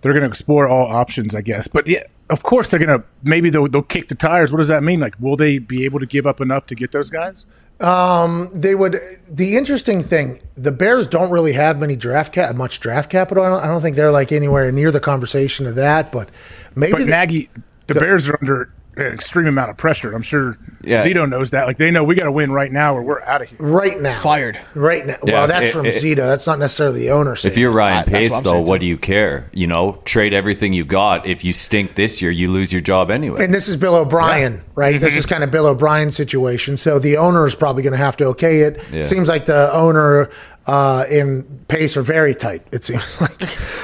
they're 0.00 0.12
going 0.12 0.22
to 0.22 0.28
explore 0.28 0.66
all 0.66 0.90
options, 0.90 1.34
I 1.34 1.42
guess. 1.42 1.68
But 1.68 1.86
yeah, 1.86 2.04
of 2.30 2.42
course 2.42 2.68
they're 2.68 2.80
gonna 2.80 3.04
maybe 3.22 3.50
they'll 3.50 3.68
they'll 3.68 3.82
kick 3.82 4.08
the 4.08 4.14
tires. 4.14 4.50
What 4.50 4.58
does 4.58 4.68
that 4.68 4.82
mean? 4.82 5.00
Like, 5.00 5.14
will 5.20 5.36
they 5.36 5.58
be 5.58 5.84
able 5.84 6.00
to 6.00 6.06
give 6.06 6.26
up 6.26 6.40
enough 6.40 6.66
to 6.68 6.74
get 6.74 6.92
those 6.92 7.10
guys? 7.10 7.44
Um, 7.82 8.48
they 8.54 8.74
would. 8.74 8.96
The 9.30 9.56
interesting 9.56 10.02
thing, 10.02 10.40
the 10.54 10.70
Bears 10.72 11.06
don't 11.06 11.30
really 11.30 11.52
have 11.52 11.78
many 11.78 11.96
draft 11.96 12.32
cap, 12.32 12.54
much 12.54 12.80
draft 12.80 13.10
capital. 13.10 13.44
I 13.44 13.48
don't, 13.48 13.64
I 13.64 13.66
don't 13.66 13.80
think 13.82 13.96
they're 13.96 14.10
like 14.12 14.30
anywhere 14.32 14.70
near 14.70 14.90
the 14.90 15.00
conversation 15.00 15.66
of 15.66 15.74
that. 15.74 16.12
But 16.12 16.28
maybe 16.76 16.92
But 16.92 17.00
the- 17.00 17.06
Nagy, 17.10 17.50
the 17.88 17.94
Bears 17.94 18.28
are 18.28 18.38
under 18.40 18.72
an 18.96 19.06
extreme 19.06 19.46
amount 19.46 19.70
of 19.70 19.76
pressure. 19.76 20.12
I'm 20.12 20.22
sure 20.22 20.58
Yeah. 20.82 21.04
Zito 21.04 21.28
knows 21.28 21.50
that. 21.50 21.66
Like 21.66 21.76
they 21.78 21.90
know 21.90 22.04
we 22.04 22.14
got 22.14 22.24
to 22.24 22.32
win 22.32 22.52
right 22.52 22.70
now 22.70 22.94
or 22.96 23.02
we're 23.02 23.22
out 23.22 23.40
of 23.42 23.48
here. 23.48 23.56
right 23.60 23.98
now, 24.00 24.20
Fired. 24.20 24.58
right 24.74 25.06
now. 25.06 25.16
Yeah, 25.24 25.32
well, 25.32 25.46
that's 25.48 25.68
it- 25.68 25.72
from 25.72 25.86
it- 25.86 25.94
Zito. 25.94 26.16
That's 26.16 26.46
not 26.46 26.58
necessarily 26.58 27.00
the 27.00 27.10
owner. 27.10 27.34
If 27.42 27.56
you're. 27.56 27.72
Ryan 27.72 27.98
Uh, 27.98 28.04
that's 28.04 28.12
what 28.12 28.18
Pace, 28.36 28.40
though, 28.42 28.60
what 28.60 28.80
do 28.80 28.86
you 28.86 28.98
care? 28.98 29.46
You 29.52 29.66
know, 29.66 29.98
trade 30.04 30.34
everything 30.34 30.72
you 30.74 30.84
got. 30.84 31.26
If 31.26 31.42
you 31.44 31.52
stink 31.54 31.94
this 31.94 32.20
year, 32.20 32.30
you 32.30 32.50
lose 32.50 32.70
your 32.72 32.82
job 32.82 33.10
anyway. 33.10 33.42
And 33.44 33.54
this 33.54 33.66
is 33.68 33.76
Bill 33.76 33.94
O'Brien, 33.94 34.60
right? 34.74 35.00
This 35.00 35.16
is 35.16 35.24
kind 35.24 35.42
of 35.42 35.50
Bill 35.50 35.66
O'Brien's 35.66 36.14
situation. 36.14 36.76
So 36.76 36.98
the 36.98 37.16
owner 37.16 37.46
is 37.46 37.54
probably 37.54 37.82
going 37.82 37.92
to 37.94 37.96
have 38.04 38.16
to 38.18 38.26
okay 38.26 38.58
it. 38.60 38.78
Yeah. 38.92 39.02
Seems 39.02 39.28
like 39.28 39.46
the 39.46 39.72
owner 39.72 40.28
uh, 40.66 41.04
and 41.10 41.66
Pace 41.68 41.96
are 41.96 42.02
very 42.02 42.34
tight. 42.34 42.62
It 42.72 42.84
seems 42.84 43.20
like 43.20 43.40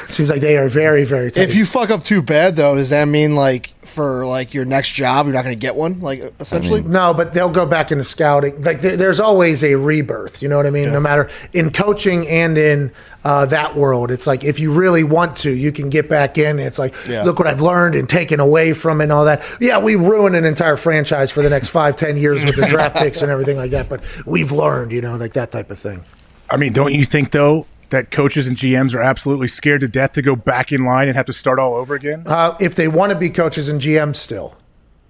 seems 0.08 0.30
like 0.30 0.40
they 0.40 0.56
are 0.56 0.68
very 0.68 1.04
very 1.04 1.30
tight. 1.30 1.42
If 1.48 1.54
you 1.54 1.66
fuck 1.66 1.90
up 1.90 2.04
too 2.04 2.22
bad, 2.22 2.56
though, 2.56 2.74
does 2.76 2.90
that 2.90 3.06
mean 3.06 3.34
like 3.34 3.74
for 3.88 4.26
like 4.26 4.54
your 4.54 4.64
next 4.64 4.92
job, 4.92 5.26
you're 5.26 5.34
not 5.34 5.42
going 5.44 5.56
to 5.56 5.60
get 5.60 5.74
one? 5.74 6.00
Like 6.00 6.32
essentially, 6.38 6.82
No, 6.82 7.14
but 7.14 7.34
they'll 7.34 7.48
go 7.48 7.66
back 7.66 7.90
into 7.90 8.04
scouting. 8.04 8.62
Like 8.62 8.80
there, 8.80 8.96
there's 8.96 9.18
always 9.18 9.64
a 9.64 9.74
rebirth. 9.74 10.40
You 10.42 10.48
know 10.48 10.56
what 10.56 10.66
I 10.66 10.70
mean? 10.70 10.92
No 10.92 11.00
matter 11.00 11.28
in 11.52 11.70
coaching 11.70 12.28
and 12.28 12.56
in 12.58 12.92
uh, 13.24 13.46
that 13.46 13.74
world, 13.74 14.10
it's 14.12 14.26
like 14.26 14.44
if 14.44 14.60
you 14.60 14.72
really 14.72 15.02
want 15.02 15.34
to, 15.38 15.50
you 15.50 15.72
can 15.72 15.88
get 15.88 16.08
back 16.08 16.38
in. 16.38 16.60
It's 16.60 16.78
like 16.78 16.94
Yeah. 17.08 17.24
look 17.24 17.38
what 17.38 17.48
I've 17.48 17.62
learned 17.62 17.94
and 17.96 18.08
taken 18.08 18.38
away 18.38 18.72
from 18.72 19.00
and 19.00 19.10
all 19.10 19.24
that. 19.24 19.42
Yeah, 19.60 19.78
we 19.82 19.96
ruined 19.96 20.36
an 20.36 20.44
entire 20.44 20.76
franchise 20.76 21.32
for 21.32 21.42
the 21.42 21.50
next 21.50 21.70
five, 21.70 21.96
ten 21.96 22.16
years 22.16 22.44
with 22.44 22.54
the 22.56 22.66
draft 22.68 22.94
picks 22.96 23.22
and 23.22 23.30
everything 23.32 23.56
like 23.56 23.72
that. 23.72 23.88
But 23.88 24.04
we've 24.26 24.52
learned, 24.52 24.92
you 24.92 25.00
know, 25.00 25.16
like 25.16 25.32
that 25.32 25.50
type 25.50 25.70
of 25.70 25.78
thing. 25.78 26.04
I 26.50 26.56
mean, 26.56 26.72
don't 26.72 26.94
you 26.94 27.04
think 27.04 27.30
though 27.30 27.66
that 27.90 28.10
coaches 28.10 28.46
and 28.46 28.56
GMs 28.56 28.94
are 28.94 29.00
absolutely 29.00 29.48
scared 29.48 29.80
to 29.80 29.88
death 29.88 30.12
to 30.14 30.22
go 30.22 30.36
back 30.36 30.72
in 30.72 30.84
line 30.84 31.08
and 31.08 31.16
have 31.16 31.26
to 31.26 31.32
start 31.32 31.58
all 31.58 31.74
over 31.74 31.94
again? 31.94 32.24
Uh, 32.26 32.56
if 32.60 32.74
they 32.74 32.88
want 32.88 33.12
to 33.12 33.18
be 33.18 33.30
coaches 33.30 33.68
and 33.68 33.80
GMs 33.80 34.16
still, 34.16 34.56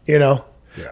you 0.06 0.18
know, 0.18 0.44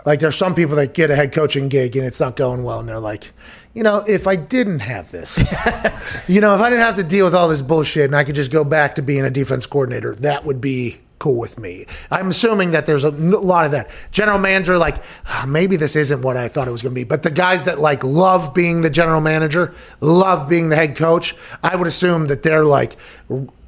like 0.05 0.21
there's 0.21 0.37
some 0.37 0.55
people 0.55 0.77
that 0.77 0.95
get 0.95 1.11
a 1.11 1.17
head 1.17 1.33
coaching 1.33 1.69
gig 1.69 1.97
and 1.97 2.05
it's 2.05 2.21
not 2.21 2.37
going 2.37 2.65
well, 2.65 2.81
and 2.81 2.89
they're 2.89 3.01
like, 3.01 3.33
you 3.73 3.83
know, 3.83 4.03
if 4.07 4.27
I 4.27 4.37
didn't 4.37 4.81
have 4.81 5.11
this, 5.11 5.39
you 6.29 6.41
know, 6.41 6.55
if 6.55 6.61
I 6.61 6.71
didn't 6.71 6.85
have 6.85 6.97
to 6.97 7.05
deal 7.05 7.25
with 7.25 7.35
all 7.35 7.49
this 7.49 7.63
bullshit 7.63 8.07
and 8.07 8.17
I 8.17 8.25
could 8.25 8.35
just 8.35 8.51
go 8.51 8.65
back 8.65 8.97
to 8.97 9.03
being 9.03 9.25
a 9.25 9.31
defense 9.31 9.67
coordinator, 9.67 10.15
that 10.17 10.45
would 10.45 10.61
be 10.61 10.97
cool 11.19 11.39
with 11.39 11.59
me. 11.59 11.87
I'm 12.11 12.29
assuming 12.29 12.73
that 12.73 12.87
there's 12.87 13.05
a 13.05 13.11
lot 13.11 13.65
of 13.65 13.73
that. 13.73 13.91
General 14.11 14.39
manager, 14.39 14.79
like, 14.79 14.97
"Ah, 15.27 15.45
maybe 15.49 15.77
this 15.77 15.97
isn't 15.97 16.23
what 16.23 16.37
I 16.37 16.49
thought 16.49 16.69
it 16.69 16.73
was 16.73 16.83
going 16.83 16.95
to 16.95 17.01
be. 17.01 17.05
But 17.05 17.23
the 17.23 17.31
guys 17.31 17.65
that 17.65 17.79
like 17.79 18.05
love 18.05 18.55
being 18.55 18.83
the 18.83 18.91
general 18.91 19.21
manager, 19.21 19.73
love 20.01 20.49
being 20.49 20.69
the 20.69 20.77
head 20.77 20.97
coach, 20.97 21.35
I 21.63 21.77
would 21.77 21.87
assume 21.87 22.27
that 22.27 22.43
they're 22.43 22.65
like, 22.65 22.97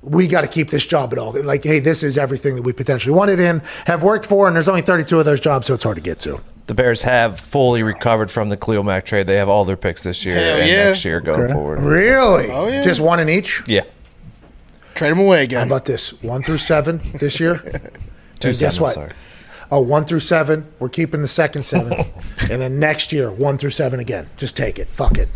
we 0.03 0.29
got 0.29 0.43
to 0.43 0.49
keep 0.49 0.71
this 0.71 0.87
job 0.87 1.13
at 1.13 1.19
all. 1.19 1.35
Like, 1.43 1.65
hey, 1.65 1.81
this 1.81 2.03
is 2.03 2.19
everything 2.19 2.57
that 2.57 2.63
we 2.63 2.73
potentially 2.73 3.15
wanted 3.15 3.41
in, 3.41 3.61
have 3.87 4.03
worked 4.03 4.27
for, 4.27 4.47
and 4.47 4.55
there's 4.55 4.69
only 4.69 4.83
32 4.83 5.19
of 5.19 5.25
those 5.25 5.41
jobs, 5.41 5.67
so 5.67 5.75
it's 5.75 5.85
hard 5.85 5.97
to 5.97 6.03
get 6.03 6.19
to. 6.21 6.41
The 6.67 6.75
Bears 6.75 7.03
have 7.03 7.41
fully 7.41 7.83
recovered 7.83 8.31
from 8.31 8.51
the 8.51 8.57
Khalil 8.57 8.83
Mack 8.83 9.07
trade. 9.07 9.27
They 9.27 9.37
have 9.37 9.49
all 9.49 9.65
their 9.65 9.77
picks 9.77 10.03
this 10.03 10.25
year 10.27 10.35
Hell 10.35 10.59
and 10.59 10.69
yeah. 10.69 10.85
next 10.85 11.05
year 11.05 11.21
going 11.21 11.51
forward. 11.51 11.81
Really? 11.81 12.51
Oh, 12.51 12.69
yeah. 12.69 12.83
Just 12.83 13.01
one 13.01 13.21
in 13.21 13.29
each? 13.31 13.63
Yeah. 13.67 13.85
Trade 14.99 15.11
them 15.11 15.21
away 15.21 15.45
again. 15.45 15.61
How 15.61 15.67
about 15.67 15.85
this? 15.87 16.21
One 16.23 16.43
through 16.43 16.59
seven 16.59 17.01
this 17.15 17.41
year? 17.41 17.55
Two 18.41 18.49
And 18.49 18.59
guess 18.59 18.77
seven, 18.77 18.83
what? 18.83 18.95
sorry. 18.95 19.13
Oh, 19.71 19.81
one 19.83 20.05
through 20.05 20.21
seven. 20.21 20.67
We're 20.79 20.89
keeping 20.89 21.23
the 21.23 21.29
second 21.29 21.65
seven. 21.65 21.93
and 22.51 22.61
then 22.61 22.79
next 22.79 23.13
year, 23.13 23.31
one 23.31 23.59
through 23.59 23.71
seven 23.71 24.01
again. 24.01 24.29
Just 24.37 24.57
take 24.57 24.79
it. 24.79 24.89
Fuck 24.89 25.19
it. 25.19 25.29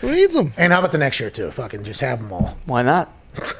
Who 0.00 0.14
needs 0.14 0.34
them? 0.34 0.52
And 0.56 0.72
how 0.72 0.78
about 0.80 0.92
the 0.92 0.98
next 0.98 1.18
year, 1.20 1.30
too? 1.30 1.50
Fucking 1.50 1.84
just 1.84 2.00
have 2.00 2.20
them 2.20 2.32
all. 2.32 2.56
Why 2.66 2.82
not? 2.82 3.10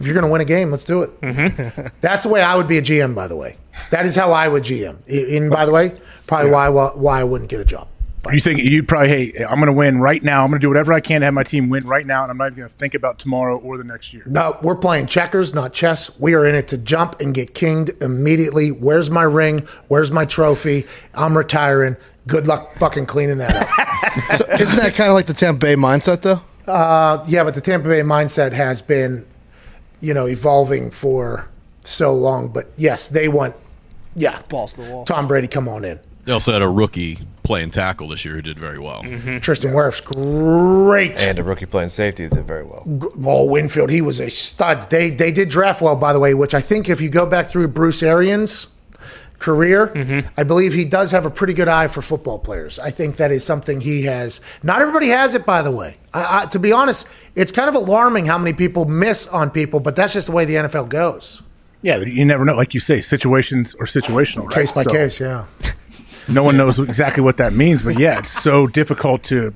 If 0.00 0.06
you're 0.06 0.14
going 0.14 0.26
to 0.26 0.30
win 0.32 0.40
a 0.40 0.44
game, 0.44 0.72
let's 0.72 0.84
do 0.84 1.02
it. 1.02 1.20
Mm-hmm. 1.20 1.86
That's 2.00 2.24
the 2.24 2.28
way 2.28 2.42
I 2.42 2.56
would 2.56 2.66
be 2.66 2.78
a 2.78 2.82
GM, 2.82 3.14
by 3.14 3.28
the 3.28 3.36
way. 3.36 3.56
That 3.90 4.04
is 4.04 4.16
how 4.16 4.32
I 4.32 4.48
would 4.48 4.64
GM. 4.64 4.98
And 5.36 5.50
by 5.50 5.64
the 5.64 5.72
way, 5.72 5.96
probably 6.26 6.50
why 6.50 6.68
why 6.68 7.20
I 7.20 7.24
wouldn't 7.24 7.48
get 7.48 7.60
a 7.60 7.64
job. 7.64 7.86
You 8.32 8.40
think 8.40 8.60
you'd 8.60 8.88
probably, 8.88 9.08
hey, 9.08 9.44
I'm 9.44 9.56
going 9.56 9.66
to 9.66 9.72
win 9.72 10.00
right 10.00 10.22
now. 10.22 10.44
I'm 10.44 10.50
going 10.50 10.60
to 10.60 10.64
do 10.64 10.68
whatever 10.68 10.92
I 10.92 11.00
can 11.00 11.20
to 11.20 11.26
have 11.26 11.34
my 11.34 11.42
team 11.42 11.68
win 11.68 11.86
right 11.86 12.06
now, 12.06 12.22
and 12.22 12.30
I'm 12.30 12.38
not 12.38 12.46
even 12.46 12.58
going 12.60 12.68
to 12.70 12.74
think 12.74 12.94
about 12.94 13.18
tomorrow 13.18 13.58
or 13.58 13.76
the 13.76 13.84
next 13.84 14.14
year. 14.14 14.22
No, 14.26 14.58
we're 14.62 14.76
playing 14.76 15.06
checkers, 15.06 15.54
not 15.54 15.72
chess. 15.72 16.18
We 16.18 16.34
are 16.34 16.46
in 16.46 16.54
it 16.54 16.68
to 16.68 16.78
jump 16.78 17.20
and 17.20 17.34
get 17.34 17.54
kinged 17.54 17.90
immediately. 18.02 18.70
Where's 18.70 19.10
my 19.10 19.22
ring? 19.22 19.60
Where's 19.88 20.10
my 20.10 20.24
trophy? 20.24 20.86
I'm 21.14 21.36
retiring. 21.36 21.96
Good 22.26 22.46
luck 22.46 22.74
fucking 22.76 23.06
cleaning 23.06 23.38
that 23.38 23.54
up. 23.54 24.38
So 24.38 24.46
isn't 24.52 24.78
that 24.78 24.94
kind 24.94 25.10
of 25.10 25.14
like 25.14 25.26
the 25.26 25.34
Tampa 25.34 25.58
Bay 25.58 25.76
mindset, 25.76 26.22
though? 26.22 26.40
Uh, 26.66 27.22
yeah, 27.28 27.44
but 27.44 27.54
the 27.54 27.60
Tampa 27.60 27.88
Bay 27.88 28.00
mindset 28.00 28.52
has 28.52 28.80
been, 28.80 29.26
you 30.00 30.14
know, 30.14 30.26
evolving 30.26 30.90
for 30.90 31.48
so 31.82 32.14
long. 32.14 32.48
But 32.48 32.70
yes, 32.76 33.10
they 33.10 33.28
want, 33.28 33.54
yeah, 34.16 34.40
Balls 34.48 34.74
to 34.74 34.82
the 34.82 34.90
wall. 34.90 35.04
Tom 35.04 35.28
Brady, 35.28 35.46
come 35.46 35.68
on 35.68 35.84
in. 35.84 36.00
They 36.24 36.32
also 36.32 36.52
had 36.52 36.62
a 36.62 36.68
rookie 36.68 37.18
playing 37.42 37.70
tackle 37.70 38.08
this 38.08 38.24
year 38.24 38.34
who 38.34 38.42
did 38.42 38.58
very 38.58 38.78
well. 38.78 39.02
Mm-hmm. 39.02 39.38
Tristan 39.38 39.72
Wirfs, 39.72 40.04
great. 40.04 41.22
And 41.22 41.38
a 41.38 41.44
rookie 41.44 41.66
playing 41.66 41.90
safety 41.90 42.28
did 42.28 42.46
very 42.46 42.64
well. 42.64 42.84
Oh, 43.24 43.44
Winfield, 43.44 43.90
he 43.90 44.00
was 44.00 44.18
a 44.20 44.30
stud. 44.30 44.90
They 44.90 45.10
they 45.10 45.30
did 45.30 45.50
draft 45.50 45.80
well, 45.80 45.96
by 45.96 46.12
the 46.12 46.20
way, 46.20 46.34
which 46.34 46.54
I 46.54 46.60
think 46.60 46.88
if 46.88 47.00
you 47.00 47.10
go 47.10 47.26
back 47.26 47.46
through 47.46 47.68
Bruce 47.68 48.02
Arians' 48.02 48.68
career, 49.38 49.88
mm-hmm. 49.88 50.26
I 50.38 50.44
believe 50.44 50.72
he 50.72 50.86
does 50.86 51.10
have 51.10 51.26
a 51.26 51.30
pretty 51.30 51.52
good 51.52 51.68
eye 51.68 51.88
for 51.88 52.00
football 52.00 52.38
players. 52.38 52.78
I 52.78 52.90
think 52.90 53.16
that 53.16 53.30
is 53.30 53.44
something 53.44 53.80
he 53.80 54.04
has. 54.04 54.40
Not 54.62 54.80
everybody 54.80 55.08
has 55.08 55.34
it, 55.34 55.44
by 55.44 55.60
the 55.60 55.70
way. 55.70 55.98
I, 56.14 56.42
I, 56.42 56.46
to 56.46 56.58
be 56.58 56.72
honest, 56.72 57.06
it's 57.34 57.52
kind 57.52 57.68
of 57.68 57.74
alarming 57.74 58.24
how 58.24 58.38
many 58.38 58.54
people 58.54 58.86
miss 58.86 59.26
on 59.26 59.50
people, 59.50 59.80
but 59.80 59.94
that's 59.96 60.14
just 60.14 60.28
the 60.28 60.32
way 60.32 60.46
the 60.46 60.54
NFL 60.54 60.88
goes, 60.88 61.42
Yeah, 61.82 61.98
you 61.98 62.24
never 62.24 62.46
know. 62.46 62.56
Like 62.56 62.72
you 62.72 62.80
say, 62.80 63.02
situations 63.02 63.74
or 63.74 63.84
situational. 63.84 64.44
Right? 64.44 64.54
case 64.54 64.72
by 64.72 64.84
So 64.84 64.90
case. 64.90 65.20
Yeah. 65.20 65.44
No 66.28 66.42
one 66.42 66.56
knows 66.56 66.78
exactly 66.78 67.22
what 67.22 67.36
that 67.36 67.52
means, 67.52 67.82
but 67.82 67.98
yeah, 67.98 68.18
it's 68.18 68.30
so 68.30 68.66
difficult 68.66 69.24
to, 69.24 69.54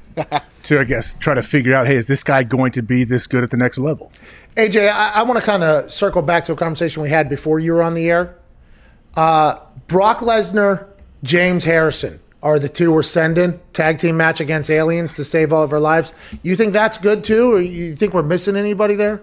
to 0.65 0.81
I 0.81 0.85
guess, 0.85 1.15
try 1.17 1.35
to 1.35 1.43
figure 1.43 1.75
out. 1.75 1.87
Hey, 1.87 1.97
is 1.97 2.07
this 2.07 2.23
guy 2.23 2.43
going 2.43 2.73
to 2.73 2.83
be 2.83 3.05
this 3.05 3.27
good 3.27 3.43
at 3.43 3.51
the 3.51 3.57
next 3.57 3.79
level? 3.79 4.13
AJ, 4.57 4.91
I, 4.91 5.13
I 5.17 5.23
want 5.23 5.39
to 5.39 5.45
kind 5.45 5.63
of 5.63 5.91
circle 5.91 6.23
back 6.23 6.45
to 6.45 6.53
a 6.53 6.57
conversation 6.57 7.03
we 7.03 7.09
had 7.09 7.29
before 7.29 7.59
you 7.59 7.75
were 7.75 7.83
on 7.83 7.95
the 7.95 8.11
air. 8.11 8.37
Uh, 9.17 9.57
Brock 9.87 10.19
Lesnar, 10.19 10.87
James 11.23 11.65
Harrison 11.65 12.21
are 12.43 12.59
the 12.59 12.69
two 12.69 12.93
we're 12.93 13.03
sending 13.03 13.59
tag 13.73 13.99
team 13.99 14.17
match 14.17 14.41
against 14.41 14.71
aliens 14.71 15.17
to 15.17 15.25
save 15.25 15.53
all 15.53 15.63
of 15.63 15.73
our 15.73 15.81
lives. 15.81 16.15
You 16.43 16.55
think 16.55 16.73
that's 16.73 16.99
good 16.99 17.25
too, 17.25 17.55
or 17.55 17.61
you 17.61 17.95
think 17.95 18.15
we're 18.15 18.23
missing 18.23 18.57
anybody 18.57 18.95
there? 18.95 19.21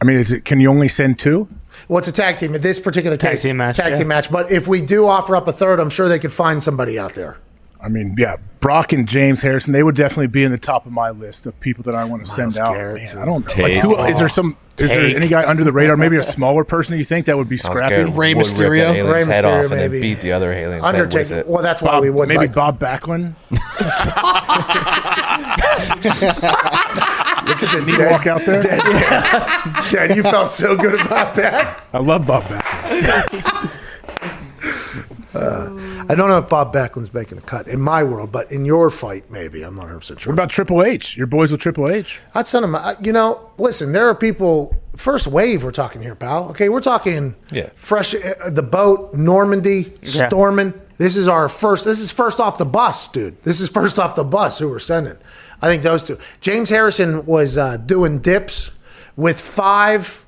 I 0.00 0.04
mean, 0.04 0.16
is 0.16 0.32
it? 0.32 0.44
Can 0.44 0.60
you 0.60 0.70
only 0.70 0.88
send 0.88 1.18
two? 1.18 1.46
Well, 1.88 1.98
a 1.98 2.02
tag 2.02 2.36
team 2.36 2.54
in 2.54 2.62
this 2.62 2.80
particular 2.80 3.16
Tag 3.16 3.32
case. 3.32 3.42
team 3.42 3.56
match, 3.56 3.76
Tag 3.76 3.92
yeah. 3.92 3.98
team 3.98 4.08
match. 4.08 4.30
But 4.30 4.50
if 4.50 4.68
we 4.68 4.82
do 4.82 5.06
offer 5.06 5.36
up 5.36 5.48
a 5.48 5.52
third, 5.52 5.80
I'm 5.80 5.90
sure 5.90 6.08
they 6.08 6.18
could 6.18 6.32
find 6.32 6.62
somebody 6.62 6.98
out 6.98 7.14
there. 7.14 7.38
I 7.82 7.88
mean, 7.88 8.14
yeah, 8.18 8.36
Brock 8.60 8.92
and 8.92 9.08
James 9.08 9.40
Harrison, 9.40 9.72
they 9.72 9.82
would 9.82 9.96
definitely 9.96 10.26
be 10.26 10.44
in 10.44 10.52
the 10.52 10.58
top 10.58 10.84
of 10.84 10.92
my 10.92 11.10
list 11.10 11.46
of 11.46 11.58
people 11.60 11.82
that 11.84 11.94
I 11.94 12.04
want 12.04 12.26
to 12.26 12.30
send 12.30 12.58
out. 12.58 12.74
Man. 12.74 13.18
I 13.18 13.24
don't 13.24 13.56
know. 13.56 13.62
Like, 13.62 13.82
who, 13.82 13.96
is 14.04 14.18
there 14.18 14.28
some? 14.28 14.56
Is 14.76 14.90
there 14.90 15.16
any 15.16 15.28
guy 15.28 15.48
under 15.48 15.64
the 15.64 15.72
radar? 15.72 15.96
Maybe 15.96 16.16
a 16.16 16.22
smaller 16.22 16.64
person 16.64 16.98
you 16.98 17.04
think 17.04 17.26
that 17.26 17.36
would 17.38 17.48
be 17.48 17.58
Miles 17.62 17.76
scrappy? 17.76 17.94
Garrett 17.96 18.14
Rey 18.14 18.34
would 18.34 18.44
Mysterio? 18.46 18.70
Rip 18.70 18.88
that 18.90 19.12
Rey 19.12 19.24
head 19.24 19.44
Mysterio, 19.44 19.64
off 19.64 19.70
and 19.72 19.80
then 19.80 19.90
maybe. 19.90 20.00
beat 20.02 20.20
the 20.20 20.32
other 20.32 20.52
alien's 20.52 20.84
head 20.84 20.94
with 20.94 21.02
Undertaker. 21.02 21.40
it. 21.40 21.48
Well, 21.48 21.62
that's 21.62 21.80
why 21.80 21.92
Bob, 21.92 22.02
we 22.02 22.10
would 22.10 22.28
maybe 22.28 22.38
like. 22.38 22.54
Bob 22.54 22.78
Backlund. 22.78 23.34
Look 27.50 27.62
at 27.62 27.78
the 27.78 27.84
knee 27.84 27.98
walk 28.10 28.26
out 28.26 28.44
there. 28.46 28.60
Dad, 29.90 30.14
you 30.16 30.22
felt 30.22 30.50
so 30.50 30.76
good 30.76 31.00
about 31.00 31.34
that. 31.34 31.80
I 31.92 31.98
love 31.98 32.26
Bob 32.26 32.44
Backlund. 32.44 33.76
I 35.34 36.14
don't 36.16 36.28
know 36.28 36.38
if 36.38 36.48
Bob 36.48 36.72
Backlund's 36.72 37.12
making 37.14 37.38
a 37.38 37.40
cut 37.40 37.68
in 37.68 37.80
my 37.80 38.02
world, 38.02 38.32
but 38.32 38.50
in 38.50 38.64
your 38.64 38.90
fight, 38.90 39.30
maybe. 39.30 39.62
I'm 39.62 39.74
not 39.74 39.82
100 39.82 39.98
percent 40.00 40.20
sure. 40.20 40.30
What 40.32 40.34
about 40.34 40.50
Triple 40.50 40.82
H? 40.82 41.16
Your 41.16 41.26
boys 41.26 41.52
with 41.52 41.60
Triple 41.60 41.88
H? 41.90 42.20
I'd 42.34 42.46
send 42.46 42.64
them. 42.64 42.74
uh, 42.74 42.94
You 43.00 43.12
know, 43.12 43.50
listen, 43.58 43.92
there 43.92 44.08
are 44.08 44.14
people. 44.14 44.74
First 44.96 45.28
wave, 45.28 45.62
we're 45.64 45.70
talking 45.70 46.02
here, 46.02 46.14
pal. 46.16 46.50
Okay, 46.50 46.68
we're 46.68 46.80
talking 46.80 47.36
Yeah. 47.50 47.68
fresh. 47.74 48.14
Uh, 48.14 48.50
the 48.50 48.62
boat, 48.62 49.14
Normandy, 49.14 49.92
Yeah. 50.02 50.26
storming. 50.28 50.74
This 50.98 51.16
is 51.16 51.28
our 51.28 51.48
first. 51.48 51.84
This 51.86 52.00
is 52.00 52.12
first 52.12 52.40
off 52.40 52.58
the 52.58 52.64
bus, 52.66 53.08
dude. 53.08 53.40
This 53.42 53.60
is 53.60 53.68
first 53.70 53.98
off 53.98 54.14
the 54.16 54.24
bus. 54.24 54.58
Who 54.58 54.68
we're 54.68 54.78
sending? 54.80 55.16
I 55.62 55.68
think 55.68 55.82
those 55.82 56.06
two. 56.06 56.18
James 56.40 56.70
Harrison 56.70 57.26
was 57.26 57.58
uh, 57.58 57.76
doing 57.78 58.18
dips 58.18 58.72
with 59.16 59.40
five 59.40 60.24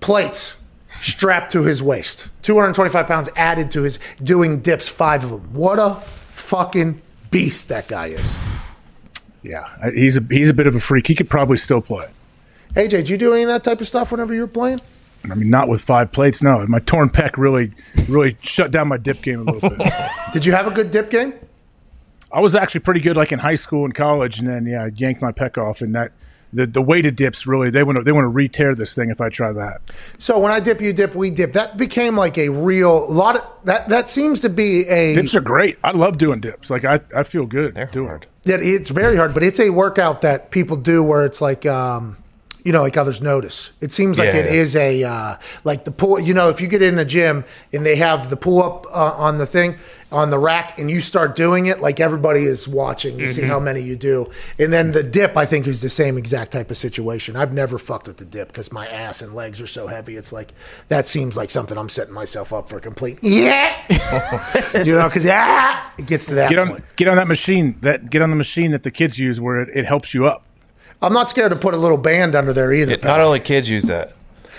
plates 0.00 0.62
strapped 1.00 1.52
to 1.52 1.62
his 1.62 1.82
waist. 1.82 2.28
225 2.42 3.06
pounds 3.06 3.28
added 3.36 3.70
to 3.72 3.82
his 3.82 3.98
doing 4.22 4.60
dips, 4.60 4.88
five 4.88 5.24
of 5.24 5.30
them. 5.30 5.54
What 5.54 5.78
a 5.78 6.00
fucking 6.00 7.00
beast 7.30 7.68
that 7.68 7.88
guy 7.88 8.08
is. 8.08 8.38
Yeah, 9.42 9.68
he's 9.92 10.16
a 10.16 10.20
he's 10.28 10.50
a 10.50 10.54
bit 10.54 10.66
of 10.66 10.74
a 10.74 10.80
freak. 10.80 11.06
He 11.06 11.14
could 11.14 11.30
probably 11.30 11.56
still 11.56 11.80
play. 11.80 12.06
AJ, 12.74 12.90
did 12.90 13.08
you 13.08 13.16
do 13.16 13.32
any 13.32 13.42
of 13.42 13.48
that 13.48 13.64
type 13.64 13.80
of 13.80 13.86
stuff 13.86 14.12
whenever 14.12 14.34
you 14.34 14.42
were 14.42 14.46
playing? 14.46 14.80
I 15.24 15.34
mean, 15.34 15.50
not 15.50 15.68
with 15.68 15.80
five 15.80 16.12
plates. 16.12 16.42
No, 16.42 16.66
my 16.66 16.80
torn 16.80 17.08
pec 17.08 17.36
really, 17.36 17.72
really 18.08 18.36
shut 18.42 18.70
down 18.70 18.88
my 18.88 18.98
dip 18.98 19.22
game 19.22 19.40
a 19.40 19.52
little 19.52 19.70
bit. 19.70 19.92
Did 20.32 20.46
you 20.46 20.52
have 20.52 20.66
a 20.66 20.70
good 20.70 20.90
dip 20.90 21.10
game? 21.10 21.34
I 22.30 22.40
was 22.40 22.54
actually 22.54 22.80
pretty 22.80 23.00
good, 23.00 23.16
like 23.16 23.32
in 23.32 23.38
high 23.38 23.54
school 23.54 23.84
and 23.84 23.94
college, 23.94 24.38
and 24.38 24.48
then 24.48 24.66
yeah, 24.66 24.84
I 24.84 24.90
yanked 24.94 25.22
my 25.22 25.32
pec 25.32 25.56
off, 25.58 25.80
and 25.80 25.94
that 25.94 26.12
the 26.52 26.66
the 26.66 26.82
weighted 26.82 27.16
dips 27.16 27.46
really 27.46 27.70
they 27.70 27.82
want 27.82 27.98
to 27.98 28.04
they 28.04 28.12
want 28.12 28.24
to 28.24 28.28
re-tear 28.28 28.74
this 28.74 28.94
thing 28.94 29.10
if 29.10 29.20
I 29.20 29.28
try 29.28 29.52
that. 29.52 29.80
So 30.18 30.38
when 30.38 30.52
I 30.52 30.60
dip, 30.60 30.80
you 30.80 30.92
dip, 30.92 31.14
we 31.14 31.30
dip. 31.30 31.52
That 31.52 31.76
became 31.76 32.16
like 32.16 32.38
a 32.38 32.48
real 32.48 33.10
lot 33.10 33.36
of 33.36 33.42
that. 33.64 33.88
That 33.88 34.08
seems 34.08 34.40
to 34.42 34.48
be 34.48 34.86
a 34.88 35.14
Dips 35.14 35.34
are 35.34 35.40
great. 35.40 35.78
I 35.84 35.92
love 35.92 36.18
doing 36.18 36.40
dips. 36.40 36.70
Like 36.70 36.84
I, 36.84 37.00
I 37.14 37.22
feel 37.22 37.46
good 37.46 37.74
doing 37.92 38.14
it. 38.14 38.26
Yeah, 38.44 38.56
it's 38.60 38.90
very 38.90 39.16
hard, 39.16 39.34
but 39.34 39.42
it's 39.42 39.60
a 39.60 39.70
workout 39.70 40.22
that 40.22 40.50
people 40.50 40.78
do 40.78 41.02
where 41.02 41.26
it's 41.26 41.42
like, 41.42 41.66
um, 41.66 42.16
you 42.68 42.72
know, 42.74 42.82
like 42.82 42.98
others 42.98 43.22
notice. 43.22 43.72
It 43.80 43.92
seems 43.92 44.18
like 44.18 44.34
Yeah, 44.34 44.40
it 44.40 44.44
yeah. 44.44 44.60
is 44.60 44.76
a 44.76 45.04
uh, 45.04 45.34
like 45.64 45.84
the 45.86 45.90
pull. 45.90 46.20
You 46.20 46.34
know, 46.34 46.50
if 46.50 46.60
you 46.60 46.68
get 46.68 46.82
in 46.82 46.98
a 46.98 47.04
gym 47.04 47.46
and 47.72 47.86
they 47.86 47.96
have 47.96 48.28
the 48.28 48.36
pull 48.36 48.62
up 48.62 48.84
uh, 48.92 49.14
on 49.16 49.38
the 49.38 49.46
thing 49.46 49.76
on 50.10 50.30
the 50.30 50.38
rack, 50.38 50.78
and 50.78 50.90
you 50.90 51.00
start 51.00 51.36
doing 51.36 51.66
it, 51.66 51.80
like 51.80 52.00
everybody 52.00 52.44
is 52.44 52.66
watching 52.66 53.18
to 53.18 53.28
see 53.28 53.42
Mhm. 53.42 53.46
how 53.48 53.60
many 53.60 53.80
you 53.82 53.94
do. 53.94 54.30
And 54.58 54.72
then 54.72 54.92
the 54.92 55.02
dip, 55.02 55.36
I 55.36 55.44
think, 55.44 55.66
is 55.66 55.82
the 55.82 55.90
same 55.90 56.16
exact 56.18 56.52
type 56.52 56.70
of 56.70 56.76
situation. 56.78 57.36
I've 57.36 57.52
never 57.52 57.76
fucked 57.78 58.06
with 58.06 58.16
the 58.18 58.24
dip 58.24 58.48
because 58.48 58.70
my 58.72 58.86
ass 58.86 59.20
and 59.22 59.34
legs 59.34 59.60
are 59.62 59.66
so 59.66 59.86
heavy. 59.86 60.16
It's 60.16 60.32
like 60.32 60.52
that 60.88 61.06
seems 61.06 61.36
like 61.38 61.50
something 61.50 61.76
I'm 61.78 61.88
setting 61.90 62.14
myself 62.14 62.52
up 62.54 62.68
for 62.70 62.78
complete 62.80 63.18
yeah. 63.22 63.74
you 64.84 64.94
know, 64.94 65.08
because 65.08 65.24
yeah, 65.26 65.90
it 65.98 66.06
gets 66.06 66.26
to 66.26 66.34
that 66.36 66.50
Get 66.50 66.58
on 66.58 66.68
point. 66.68 66.84
get 66.96 67.08
on 67.08 67.16
that 67.16 67.28
machine 67.28 67.76
that 67.82 68.08
get 68.10 68.20
on 68.22 68.30
the 68.30 68.36
machine 68.36 68.70
that 68.72 68.82
the 68.84 68.90
kids 68.90 69.18
use 69.18 69.40
where 69.40 69.60
it, 69.62 69.68
it 69.74 69.84
helps 69.86 70.12
you 70.14 70.26
up. 70.26 70.42
I'm 71.00 71.12
not 71.12 71.28
scared 71.28 71.50
to 71.50 71.56
put 71.56 71.74
a 71.74 71.76
little 71.76 71.98
band 71.98 72.34
under 72.34 72.52
there 72.52 72.72
either. 72.72 72.94
It- 72.94 73.04
not 73.04 73.20
only 73.20 73.40
kids 73.40 73.70
use 73.70 73.84
that. 73.84 74.12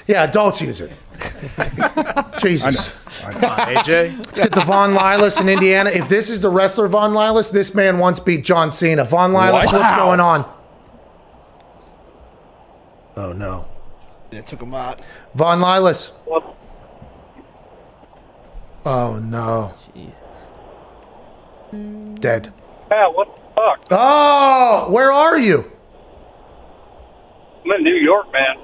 Yeah, 0.08 0.24
adults 0.24 0.62
use 0.62 0.82
it. 0.82 0.92
Jesus. 2.40 2.96
AJ? 3.20 4.18
Let's 4.18 4.40
get 4.40 4.54
to 4.54 4.62
Von 4.62 4.94
Lilas 4.96 5.42
in 5.42 5.50
Indiana. 5.50 5.90
If 5.90 6.08
this 6.08 6.30
is 6.30 6.40
the 6.42 6.50
wrestler 6.50 6.88
Von 6.88 7.12
Lilas, 7.14 7.52
this 7.52 7.76
man 7.76 8.00
once 8.00 8.20
beat 8.20 8.44
John 8.44 8.72
Cena. 8.72 9.04
Von 9.04 9.34
Lilas, 9.34 9.66
What? 9.66 9.74
what's 9.74 9.92
Wow. 9.92 10.06
going 10.06 10.20
on? 10.22 10.46
Oh 13.18 13.34
no. 13.34 13.66
It 14.32 14.46
took 14.46 14.62
him 14.62 14.74
out. 14.74 15.00
Von 15.36 15.60
Lilas. 15.60 16.12
Oh 18.86 19.20
no. 19.22 19.74
Jesus. 19.94 20.22
Dead. 22.20 22.54
Yeah, 22.90 23.08
what 23.10 23.28
the 23.36 23.42
fuck? 23.56 23.86
Oh, 23.92 24.88
where 24.90 25.12
are 25.12 25.38
you? 25.38 25.70
I'm 27.70 27.76
in 27.78 27.84
New 27.84 27.96
York, 27.96 28.34
man. 28.34 28.58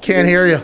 Can't 0.00 0.26
hear 0.26 0.46
you. 0.48 0.56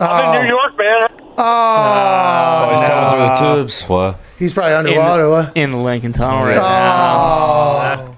I'm 0.00 0.36
in 0.36 0.42
New 0.42 0.56
York, 0.56 0.78
man. 0.78 1.08
Oh, 1.36 2.70
he's 2.70 2.80
coming 2.80 3.10
through 3.10 3.46
the 3.46 3.56
tubes. 3.56 3.82
What? 3.82 4.18
He's 4.38 4.54
probably 4.54 4.72
underwater. 4.72 5.28
what? 5.28 5.54
in 5.54 5.72
the 5.72 5.76
Lincoln 5.76 6.14
Tunnel 6.14 6.46
right 6.46 6.58
Oh. 6.58 8.16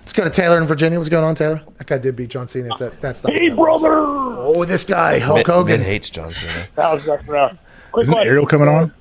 Let's 0.00 0.12
go 0.12 0.24
to 0.24 0.30
Taylor 0.30 0.58
in 0.58 0.64
Virginia. 0.64 0.98
What's 0.98 1.08
going 1.08 1.24
on, 1.24 1.34
Taylor? 1.34 1.62
That 1.78 1.86
guy 1.86 1.96
did 1.98 2.16
beat 2.16 2.28
John 2.28 2.46
Cena. 2.46 2.68
If 2.72 2.78
that, 2.80 3.00
that's 3.00 3.22
the 3.22 3.30
Hey, 3.30 3.48
brother. 3.48 4.00
Oh, 4.00 4.64
this 4.66 4.84
guy, 4.84 5.20
Hulk 5.20 5.46
Hogan. 5.46 5.80
Mid 5.80 5.86
hates 5.86 6.10
John 6.10 6.28
Cena. 6.28 6.68
How's 6.76 7.04
that? 7.06 7.26
Uh, 7.28 7.54
quick 7.92 8.02
Isn't 8.02 8.12
question. 8.12 8.28
Ariel 8.28 8.46
coming 8.46 8.68
on? 8.68 8.92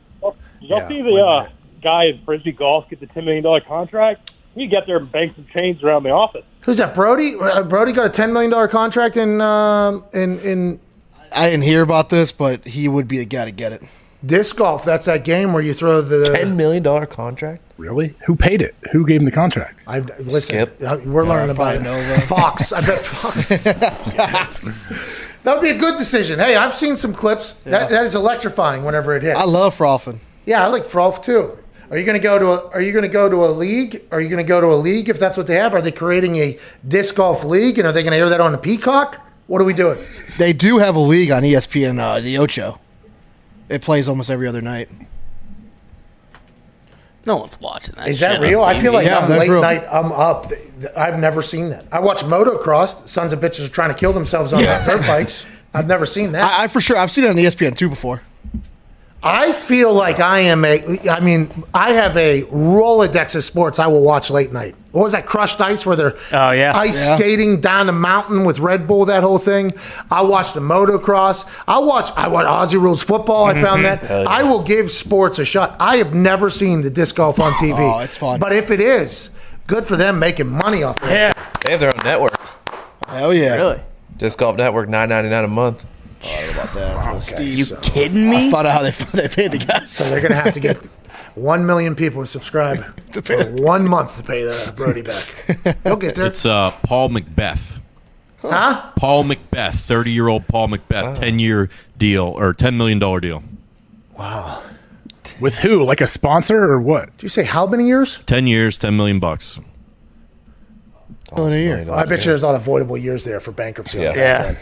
Y'all 0.62 0.88
see 0.88 1.02
the 1.02 1.22
uh, 1.22 1.48
guy 1.82 2.06
in 2.06 2.22
Frisbee 2.24 2.54
Golf 2.54 2.90
get 2.90 3.02
the 3.02 3.08
$10 3.08 3.26
million 3.26 3.62
contract? 3.68 4.32
He 4.56 4.68
get 4.68 4.88
there 4.88 4.98
and 4.98 5.12
bang 5.12 5.34
some 5.36 5.48
chains 5.54 5.84
around 5.84 6.04
the 6.04 6.12
office. 6.12 6.46
Who's 6.68 6.78
that? 6.78 6.94
Brody. 6.94 7.34
Uh, 7.40 7.64
Brody 7.64 7.94
got 7.94 8.06
a 8.06 8.10
ten 8.10 8.32
million 8.34 8.52
dollar 8.52 8.68
contract 8.68 9.18
in 9.18 9.40
um, 9.42 10.04
in 10.14 10.38
in 10.42 10.80
I 11.32 11.50
didn't 11.50 11.64
hear 11.64 11.82
about 11.82 12.10
this, 12.10 12.32
but 12.32 12.66
he 12.68 12.88
would 12.88 13.08
be 13.08 13.18
the 13.20 13.26
guy 13.26 13.46
to 13.46 13.52
get 13.52 13.72
it. 13.74 13.82
disc 14.26 14.58
golf. 14.58 14.84
That's 14.86 15.06
that 15.08 15.24
game 15.24 15.54
where 15.54 15.64
you 15.64 15.74
throw 15.74 16.02
the 16.02 16.26
Ten 16.26 16.56
million 16.58 16.84
dollar 16.84 17.06
contract. 17.06 17.62
Really? 17.78 18.16
Who 18.26 18.36
paid 18.36 18.62
it? 18.62 18.76
Who 18.92 19.06
gave 19.06 19.22
him 19.22 19.26
the 19.26 19.32
contract? 19.32 19.82
I've 19.88 20.08
listen. 20.20 20.68
Skip. 20.68 20.82
uh, 20.82 20.98
We're 21.06 21.24
learning 21.24 21.56
about 21.56 21.78
it. 21.78 21.84
Nova. 21.84 22.20
Fox. 22.22 22.74
I 22.74 22.82
bet 22.82 23.00
Fox. 23.02 23.48
that 24.24 24.50
would 25.46 25.62
be 25.62 25.70
a 25.70 25.78
good 25.78 25.98
decision. 25.98 26.40
Hey, 26.40 26.56
I've 26.58 26.74
seen 26.74 26.96
some 26.98 27.14
clips. 27.14 27.54
That, 27.64 27.90
that 27.90 28.04
is 28.04 28.16
electrifying. 28.16 28.84
Whenever 28.84 29.16
it 29.16 29.24
hits. 29.24 29.38
I 29.40 29.44
love 29.46 29.78
Frolfin. 29.78 30.18
Yeah, 30.46 30.64
I 30.64 30.68
like 30.68 30.86
froth 30.86 31.22
too. 31.22 31.58
Are 31.90 31.98
you 31.98 32.04
going 32.06 32.20
to 32.20 32.24
go 32.24 32.38
to 32.38 32.48
a 32.50 32.70
Are 32.72 32.82
you 32.82 32.92
going 32.92 33.04
to 33.06 33.10
go 33.10 33.30
to 33.30 33.46
a 33.46 33.48
league? 33.48 34.04
Are 34.12 34.20
you 34.20 34.28
going 34.30 34.44
to 34.46 34.48
go 34.48 34.60
to 34.60 34.68
a 34.68 34.76
league 34.76 35.10
if 35.10 35.20
that's 35.20 35.38
what 35.38 35.48
they 35.48 35.56
have? 35.56 35.74
Are 35.74 35.82
they 35.82 35.92
creating 35.92 36.36
a 36.38 36.58
disc 36.88 37.16
golf 37.16 37.44
league? 37.44 37.78
And 37.80 37.88
are 37.88 37.92
they 37.94 38.04
going 38.04 38.12
to 38.12 38.18
air 38.18 38.30
that 38.30 38.42
on 38.42 38.52
the 38.52 38.58
Peacock? 38.58 39.20
What 39.48 39.62
are 39.62 39.66
we 39.66 39.74
doing? 39.74 39.98
They 40.38 40.52
do 40.52 40.78
have 40.80 40.96
a 40.96 41.00
league 41.00 41.32
on 41.32 41.44
ESPN, 41.44 42.00
uh, 42.00 42.20
the 42.20 42.38
Ocho. 42.38 42.80
It 43.70 43.82
plays 43.82 44.10
almost 44.10 44.30
every 44.30 44.48
other 44.48 44.62
night. 44.62 44.90
No 47.26 47.38
one's 47.38 47.60
watching 47.60 47.96
that. 47.96 48.08
Is 48.08 48.22
that 48.22 48.40
real? 48.40 48.64
I 48.64 48.74
feel 48.80 48.94
like 48.94 49.06
Yeah, 49.06 49.20
I'm 49.20 49.30
late 49.30 49.50
real. 49.50 49.62
night. 49.62 49.84
I'm 49.92 50.12
up. 50.14 50.48
Th- 50.48 50.62
th- 50.80 50.92
I've 50.98 51.20
never 51.20 51.42
seen 51.42 51.70
that. 51.70 51.86
I 51.92 52.00
watch 52.00 52.22
motocross. 52.24 53.06
Sons 53.08 53.34
of 53.34 53.40
bitches 53.40 53.66
are 53.66 53.70
trying 53.70 53.90
to 53.90 53.96
kill 53.96 54.14
themselves 54.14 54.54
on 54.54 54.62
their 54.64 54.86
dirt 54.86 55.02
bikes. 55.02 55.46
I've 55.74 55.88
never 55.88 56.06
seen 56.06 56.32
that. 56.32 56.44
I, 56.50 56.64
I 56.64 56.68
for 56.68 56.80
sure 56.80 56.96
I've 56.98 57.12
seen 57.12 57.26
it 57.26 57.30
on 57.30 57.36
ESPN 57.36 57.78
two 57.78 57.90
before. 57.90 58.22
I 59.24 59.52
feel 59.52 59.94
like 59.94 60.20
I 60.20 60.42
am 60.42 60.64
a. 60.64 60.82
I 61.10 61.20
mean, 61.20 61.50
I 61.74 61.94
have 61.94 62.16
a 62.18 62.44
Rolodex 62.44 63.36
of 63.36 63.44
sports 63.44 63.80
I 63.80 63.88
will 63.88 64.04
watch 64.04 64.30
late 64.30 64.54
night. 64.54 64.76
What 64.92 65.04
was 65.04 65.12
that? 65.12 65.26
Crashed 65.26 65.60
Ice, 65.60 65.86
where 65.86 65.96
they're 65.96 66.16
Oh, 66.32 66.52
yeah. 66.52 66.72
ice 66.76 67.10
Yeah. 67.10 67.18
skating 67.18 67.60
down 67.60 67.90
a 67.90 67.92
mountain 67.94 68.46
with 68.46 68.60
Red 68.60 68.88
Bull. 68.88 69.06
That 69.06 69.24
whole 69.24 69.38
thing. 69.40 69.74
I 70.12 70.22
watched 70.22 70.54
the 70.54 70.60
motocross. 70.60 71.46
I 71.68 71.80
watch. 71.80 72.10
I 72.16 72.28
watch 72.28 72.46
Aussie 72.46 72.80
rules 72.82 73.04
football. 73.04 73.46
I 73.46 73.60
found 73.60 73.86
that. 73.86 74.02
Mm-hmm. 74.02 74.14
Yeah. 74.14 74.30
I 74.30 74.44
will 74.44 74.62
give 74.62 74.92
sports 74.92 75.40
a 75.40 75.46
shot. 75.46 75.76
I 75.80 75.98
have 75.98 76.14
never 76.14 76.50
seen 76.50 76.82
the 76.82 76.90
disc 76.90 77.16
golf 77.16 77.40
on 77.40 77.52
TV. 77.54 77.80
Oh, 77.80 78.00
it's 78.00 78.18
fun. 78.18 78.40
But 78.40 78.54
if 78.54 78.70
it 78.72 78.80
is, 78.80 79.32
good 79.66 79.86
for 79.86 79.96
them 79.98 80.20
making 80.20 80.48
money 80.48 80.84
off 80.84 81.02
it. 81.04 81.10
Yeah. 81.10 81.32
They 81.66 81.72
have 81.72 81.80
their 81.80 81.90
own 81.94 82.04
network. 82.04 82.40
Hell 83.08 83.34
yeah! 83.34 83.56
Really? 83.56 83.82
Disc 84.18 84.38
Golf 84.38 84.58
Network, 84.58 84.90
nine 84.90 85.10
ninety 85.10 85.30
nine 85.30 85.44
a 85.44 85.48
month. 85.48 85.84
About 86.22 86.74
that. 86.74 87.22
Steve. 87.22 87.58
You 87.58 87.78
kidding 87.82 88.30
me? 88.30 88.48
I 88.48 88.52
found 88.52 88.68
out 88.68 88.74
how 88.74 88.82
they 88.82 88.92
they 89.22 89.28
paid 89.28 89.52
the 89.52 89.60
guys. 89.60 89.92
So 89.92 90.10
they're 90.10 90.20
going 90.22 90.32
to 90.32 90.38
have 90.42 90.54
to 90.54 90.60
get 90.60 90.86
one 91.36 91.66
million 91.66 91.96
people 91.96 92.22
to 92.22 92.28
subscribe 92.28 92.84
for 93.24 93.44
one 93.52 93.88
month 93.88 94.18
to 94.18 94.24
pay 94.24 94.44
the 94.44 94.74
Brody 94.76 95.02
back. 95.04 95.78
He'll 95.84 95.96
get 95.96 96.16
there. 96.16 96.26
It's 96.26 96.46
uh, 96.46 96.72
Paul 96.84 97.10
McBeth. 97.10 97.78
huh? 98.42 98.92
Paul 98.98 99.24
McBeth, 99.26 99.76
30 99.76 100.12
year 100.12 100.28
old 100.28 100.48
Paul 100.48 100.68
McBeth, 100.70 101.20
10 101.20 101.40
year 101.40 101.70
deal 101.98 102.24
or 102.26 102.54
$10 102.54 102.76
million 102.76 103.00
deal. 103.22 103.44
Wow. 104.18 104.64
With 105.40 105.60
who? 105.60 105.84
Like 105.84 106.02
a 106.02 106.08
sponsor 106.08 106.58
or 106.64 106.82
what? 106.82 107.16
Did 107.18 107.24
you 107.24 107.30
say 107.30 107.44
how 107.44 107.68
many 107.68 107.86
years? 107.88 108.20
10 108.26 108.48
years, 108.48 108.78
10 108.80 108.98
million 108.98 109.20
bucks. 109.20 109.60
In 111.36 111.52
a 111.52 111.56
year. 111.56 111.86
I 111.92 112.06
bet 112.06 112.20
you 112.20 112.26
there's 112.28 112.44
a 112.44 112.46
lot 112.46 112.56
of 112.56 112.62
avoidable 112.62 112.98
years 112.98 113.26
there 113.26 113.40
for 113.40 113.52
bankruptcy. 113.52 114.06
on 114.08 114.16
Yeah. 114.16 114.56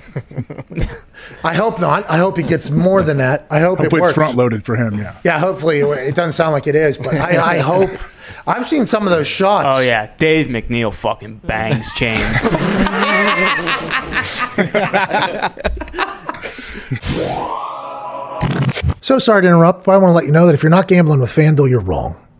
I 1.43 1.53
hope 1.53 1.80
not. 1.80 2.09
I 2.09 2.18
hope 2.18 2.38
he 2.38 2.43
gets 2.43 2.70
more 2.72 3.03
than 3.03 3.18
that. 3.18 3.45
I 3.51 3.59
hope, 3.59 3.80
it 3.80 3.84
Hopefully 3.84 4.01
works. 4.01 4.09
it's 4.11 4.16
front 4.18 4.36
loaded 4.38 4.66
for 4.66 4.76
him. 4.76 4.97
Yeah. 4.97 5.16
Yeah, 5.24 5.39
hopefully 5.39 5.80
it 5.82 6.16
doesn't 6.16 6.32
sound 6.34 6.53
like 6.53 6.68
it 6.68 6.76
is, 6.76 6.97
but 6.97 7.13
I, 7.13 7.55
I 7.55 7.59
hope. 7.72 7.91
I've 8.47 8.66
seen 8.66 8.86
some 8.86 9.03
of 9.03 9.09
those 9.11 9.28
shots. 9.28 9.68
Oh 9.70 9.82
yeah, 9.84 10.11
Dave 10.18 10.47
McNeil 10.47 10.93
fucking 10.93 11.38
bangs 11.38 11.91
chains. 11.93 12.41
So 19.01 19.20
sorry 19.20 19.43
to 19.43 19.47
interrupt, 19.47 19.86
but 19.86 19.91
I 19.91 19.97
want 19.97 20.09
to 20.09 20.16
let 20.16 20.26
you 20.26 20.32
know 20.32 20.47
that 20.47 20.55
if 20.55 20.63
you're 20.63 20.70
not 20.72 20.88
gambling 20.88 21.20
with 21.20 21.30
FanDuel, 21.30 21.70
you're 21.70 21.80
wrong. 21.82 22.16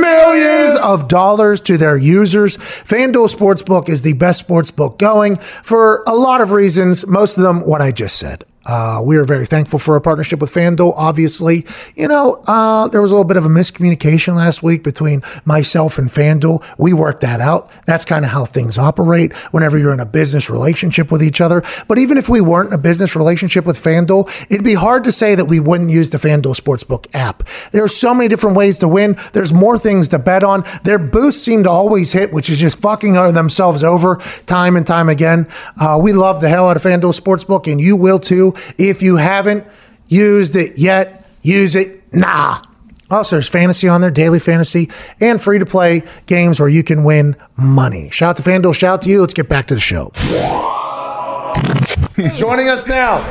millions 0.00 0.74
of 0.76 1.08
dollars 1.08 1.60
to 1.62 1.76
their 1.76 1.96
users. 1.96 2.56
FanDuel 2.56 3.34
Sportsbook 3.34 3.88
is 3.88 4.02
the 4.02 4.14
best 4.14 4.46
sportsbook 4.46 4.98
going 4.98 5.36
for 5.36 6.02
a 6.06 6.14
lot 6.14 6.40
of 6.40 6.52
reasons, 6.52 7.06
most 7.06 7.36
of 7.36 7.44
them 7.44 7.60
what 7.60 7.80
I 7.80 7.92
just 7.92 8.18
said. 8.18 8.44
Uh, 8.64 9.00
we 9.04 9.16
are 9.16 9.24
very 9.24 9.46
thankful 9.46 9.78
for 9.78 9.94
our 9.94 10.00
partnership 10.00 10.40
with 10.40 10.52
FanDuel. 10.52 10.94
Obviously, 10.96 11.66
you 11.94 12.08
know, 12.08 12.42
uh, 12.46 12.88
there 12.88 13.00
was 13.00 13.10
a 13.10 13.14
little 13.14 13.26
bit 13.26 13.36
of 13.36 13.44
a 13.44 13.48
miscommunication 13.48 14.34
last 14.34 14.62
week 14.62 14.82
between 14.82 15.22
myself 15.44 15.98
and 15.98 16.08
FanDuel. 16.08 16.64
We 16.78 16.92
worked 16.92 17.20
that 17.22 17.40
out. 17.40 17.70
That's 17.86 18.04
kind 18.04 18.24
of 18.24 18.30
how 18.30 18.44
things 18.44 18.78
operate 18.78 19.34
whenever 19.52 19.78
you're 19.78 19.92
in 19.92 20.00
a 20.00 20.06
business 20.06 20.48
relationship 20.48 21.10
with 21.10 21.22
each 21.22 21.40
other. 21.40 21.62
But 21.88 21.98
even 21.98 22.18
if 22.18 22.28
we 22.28 22.40
weren't 22.40 22.68
in 22.68 22.74
a 22.74 22.78
business 22.78 23.16
relationship 23.16 23.66
with 23.66 23.76
FanDuel, 23.76 24.28
it'd 24.50 24.64
be 24.64 24.74
hard 24.74 25.04
to 25.04 25.12
say 25.12 25.34
that 25.34 25.46
we 25.46 25.60
wouldn't 25.60 25.90
use 25.90 26.10
the 26.10 26.18
FanDuel 26.18 26.60
Sportsbook 26.60 27.06
app. 27.14 27.42
There's 27.72 27.96
so 27.96 28.14
many 28.14 28.28
different 28.28 28.56
ways 28.56 28.78
to 28.78 28.88
win. 28.88 29.16
There's 29.32 29.52
more 29.52 29.78
things 29.78 30.08
to 30.08 30.18
bet 30.18 30.44
on. 30.44 30.64
Their 30.84 30.98
boosts 30.98 31.42
seem 31.42 31.64
to 31.64 31.70
always 31.70 32.12
hit, 32.12 32.32
which 32.32 32.48
is 32.50 32.58
just 32.58 32.78
fucking 32.80 33.12
themselves 33.12 33.84
over 33.84 34.16
time 34.46 34.76
and 34.76 34.86
time 34.86 35.08
again. 35.08 35.46
Uh, 35.80 35.98
we 36.02 36.12
love 36.12 36.40
the 36.40 36.48
hell 36.48 36.68
out 36.68 36.76
of 36.76 36.82
FanDuel 36.82 37.18
Sportsbook, 37.18 37.70
and 37.70 37.80
you 37.80 37.96
will 37.96 38.18
too. 38.18 38.51
If 38.78 39.02
you 39.02 39.16
haven't 39.16 39.66
used 40.06 40.56
it 40.56 40.78
yet, 40.78 41.26
use 41.42 41.76
it 41.76 42.14
now. 42.14 42.62
Also, 43.10 43.36
there's 43.36 43.48
fantasy 43.48 43.88
on 43.88 44.00
there, 44.00 44.10
daily 44.10 44.38
fantasy, 44.38 44.88
and 45.20 45.40
free 45.40 45.58
to 45.58 45.66
play 45.66 46.02
games 46.26 46.58
where 46.58 46.68
you 46.68 46.82
can 46.82 47.04
win 47.04 47.36
money. 47.56 48.08
Shout 48.10 48.30
out 48.30 48.36
to 48.38 48.42
FanDuel, 48.42 48.74
shout 48.74 48.94
out 48.94 49.02
to 49.02 49.10
you. 49.10 49.20
Let's 49.20 49.34
get 49.34 49.48
back 49.50 49.66
to 49.66 49.74
the 49.74 49.80
show. 49.80 50.12
Joining 52.34 52.68
us 52.68 52.86
now. 52.86 53.22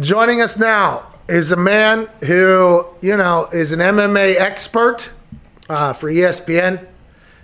Joining 0.00 0.40
us 0.40 0.58
now 0.58 1.06
is 1.28 1.52
a 1.52 1.56
man 1.56 2.08
who, 2.26 2.84
you 3.00 3.16
know, 3.16 3.46
is 3.52 3.72
an 3.72 3.80
MMA 3.80 4.36
expert 4.40 5.12
uh, 5.68 5.92
for 5.92 6.10
ESPN. 6.10 6.84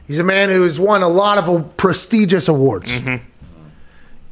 He's 0.07 0.19
a 0.19 0.25
man 0.25 0.49
who's 0.51 0.79
won 0.81 1.03
a 1.03 1.09
lot 1.09 1.39
of 1.39 1.77
prestigious 1.77 2.49
awards. 2.49 3.01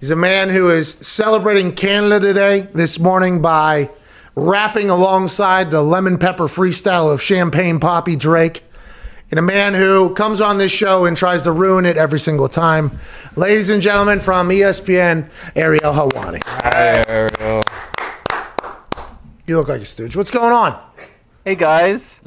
He's 0.03 0.11
a 0.11 0.17
man 0.17 0.49
who 0.49 0.69
is 0.69 0.95
celebrating 0.95 1.77
Canada 1.77 2.19
today, 2.19 2.63
this 2.75 2.99
morning, 2.99 3.41
by 3.41 3.89
rapping 4.35 4.91
alongside 4.91 5.71
the 5.71 5.81
lemon 5.81 6.19
pepper 6.19 6.49
freestyle 6.49 7.15
of 7.15 7.23
Champagne 7.23 7.79
Poppy 7.79 8.17
Drake. 8.17 8.65
And 9.31 9.39
a 9.39 9.43
man 9.43 9.75
who 9.75 10.13
comes 10.15 10.41
on 10.41 10.59
this 10.59 10.73
show 10.73 11.05
and 11.05 11.17
tries 11.17 11.43
to 11.43 11.53
ruin 11.53 11.87
it 11.87 11.97
every 11.97 12.19
single 12.19 12.49
time. 12.49 12.99
Ladies 13.37 13.71
and 13.71 13.81
gentlemen 13.81 14.19
from 14.19 14.49
ESPN, 14.49 15.31
Ariel 15.55 15.93
Helwani. 15.93 16.43
Hi, 16.47 17.05
Ariel. 17.07 17.63
You 19.47 19.57
look 19.57 19.69
like 19.69 19.83
a 19.83 19.85
stooge. 19.85 20.17
What's 20.17 20.33
going 20.33 20.53
on? 20.53 20.83
Hey 21.45 21.55
guys, 21.55 22.21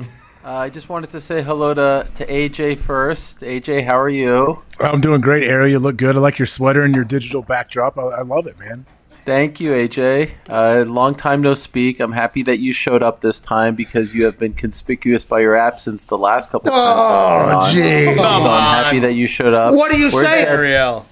uh, 0.46 0.50
I 0.52 0.70
just 0.70 0.90
wanted 0.90 1.10
to 1.12 1.22
say 1.22 1.42
hello 1.42 1.74
to, 1.74 2.08
to 2.16 2.26
AJ 2.28 2.78
first. 2.80 3.40
AJ, 3.40 3.86
how 3.86 4.00
are 4.00 4.10
you? 4.10 4.62
I'm 4.80 5.02
doing 5.02 5.22
great, 5.22 5.44
Ariel. 5.44 5.70
You 5.72 5.80
look 5.80 5.98
good. 5.98 6.16
I 6.16 6.20
like 6.20 6.38
your 6.38 6.46
sweater 6.46 6.84
and 6.84 6.94
your 6.96 7.04
digital 7.06 7.42
backdrop. 7.42 7.98
I, 7.98 8.02
I 8.04 8.22
love 8.22 8.46
it, 8.48 8.60
man. 8.60 8.86
Thank 9.26 9.60
you, 9.60 9.72
AJ. 9.72 10.30
Uh, 10.48 10.86
long 10.88 11.16
time 11.16 11.42
no 11.42 11.56
speak. 11.56 12.00
I'm 12.00 12.12
happy 12.12 12.44
that 12.44 12.60
you 12.60 12.74
showed 12.74 13.02
up 13.02 13.22
this 13.22 13.42
time 13.42 13.74
because 13.74 14.14
you 14.14 14.24
have 14.26 14.38
been 14.38 14.54
conspicuous 14.54 15.26
by 15.26 15.40
your 15.40 15.56
absence 15.56 16.06
the 16.06 16.18
last 16.18 16.52
couple 16.52 16.70
Of 16.72 16.76
times. 16.76 17.56
Oh, 17.56 17.60
I've 17.60 17.74
gee. 17.74 18.08
on. 18.10 18.16
So 18.18 18.24
I'm 18.24 18.84
happy 18.84 19.00
that 19.00 19.14
you 19.14 19.26
showed 19.26 19.56
up. 19.56 19.74
What 19.74 19.92
do 19.92 19.98
you 19.98 20.12
Where's 20.12 20.28
say? 20.28 20.46
that- 20.46 20.50
Ariel. 20.50 21.08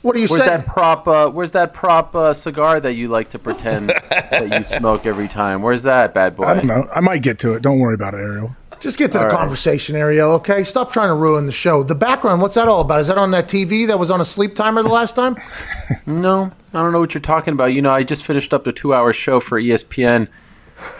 What 0.00 0.14
do 0.14 0.22
you 0.22 0.28
Where's 0.30 0.40
say? 0.42 0.48
that 0.48 0.64
prop? 0.64 1.06
Uh, 1.06 1.28
where's 1.28 1.52
that 1.52 1.74
prop 1.74 2.16
uh, 2.16 2.32
cigar 2.32 2.80
that 2.80 2.94
you 2.94 3.08
like 3.08 3.28
to 3.32 3.38
pretend 3.38 3.90
that 4.08 4.48
you 4.50 4.64
smoke 4.64 5.04
every 5.04 5.28
time? 5.28 5.60
Where's 5.60 5.82
that 5.82 6.14
bad 6.14 6.36
boy? 6.36 6.44
I 6.44 6.54
don't 6.54 6.66
know. 6.66 6.88
I 6.94 7.00
might 7.00 7.20
get 7.20 7.38
to 7.40 7.52
it. 7.52 7.60
Don't 7.60 7.78
worry 7.80 7.92
about 7.92 8.14
it, 8.14 8.20
Ariel. 8.20 8.56
Just 8.80 8.96
get 8.98 9.12
to 9.12 9.18
the 9.18 9.24
All 9.24 9.30
right. 9.30 9.36
conversation, 9.38 9.94
area, 9.94 10.26
okay? 10.26 10.64
Stop 10.64 10.90
trying 10.90 11.08
to 11.08 11.14
ruin 11.14 11.44
the 11.46 11.52
show. 11.52 11.82
The 11.82 11.94
background, 11.94 12.40
what's 12.40 12.54
that 12.54 12.66
all 12.66 12.80
about? 12.80 13.02
Is 13.02 13.08
that 13.08 13.18
on 13.18 13.30
that 13.32 13.46
TV 13.46 13.86
that 13.86 13.98
was 13.98 14.10
on 14.10 14.20
a 14.20 14.24
sleep 14.24 14.56
timer 14.56 14.82
the 14.82 14.88
last 14.88 15.14
time? 15.16 15.36
No, 16.06 16.52
I 16.72 16.78
don't 16.82 16.92
know 16.92 17.00
what 17.00 17.14
you're 17.14 17.20
talking 17.20 17.52
about. 17.52 17.66
You 17.66 17.82
know, 17.82 17.90
I 17.90 18.04
just 18.04 18.24
finished 18.24 18.54
up 18.54 18.66
a 18.66 18.72
two-hour 18.72 19.12
show 19.12 19.40
for 19.40 19.60
ESPN, 19.60 20.28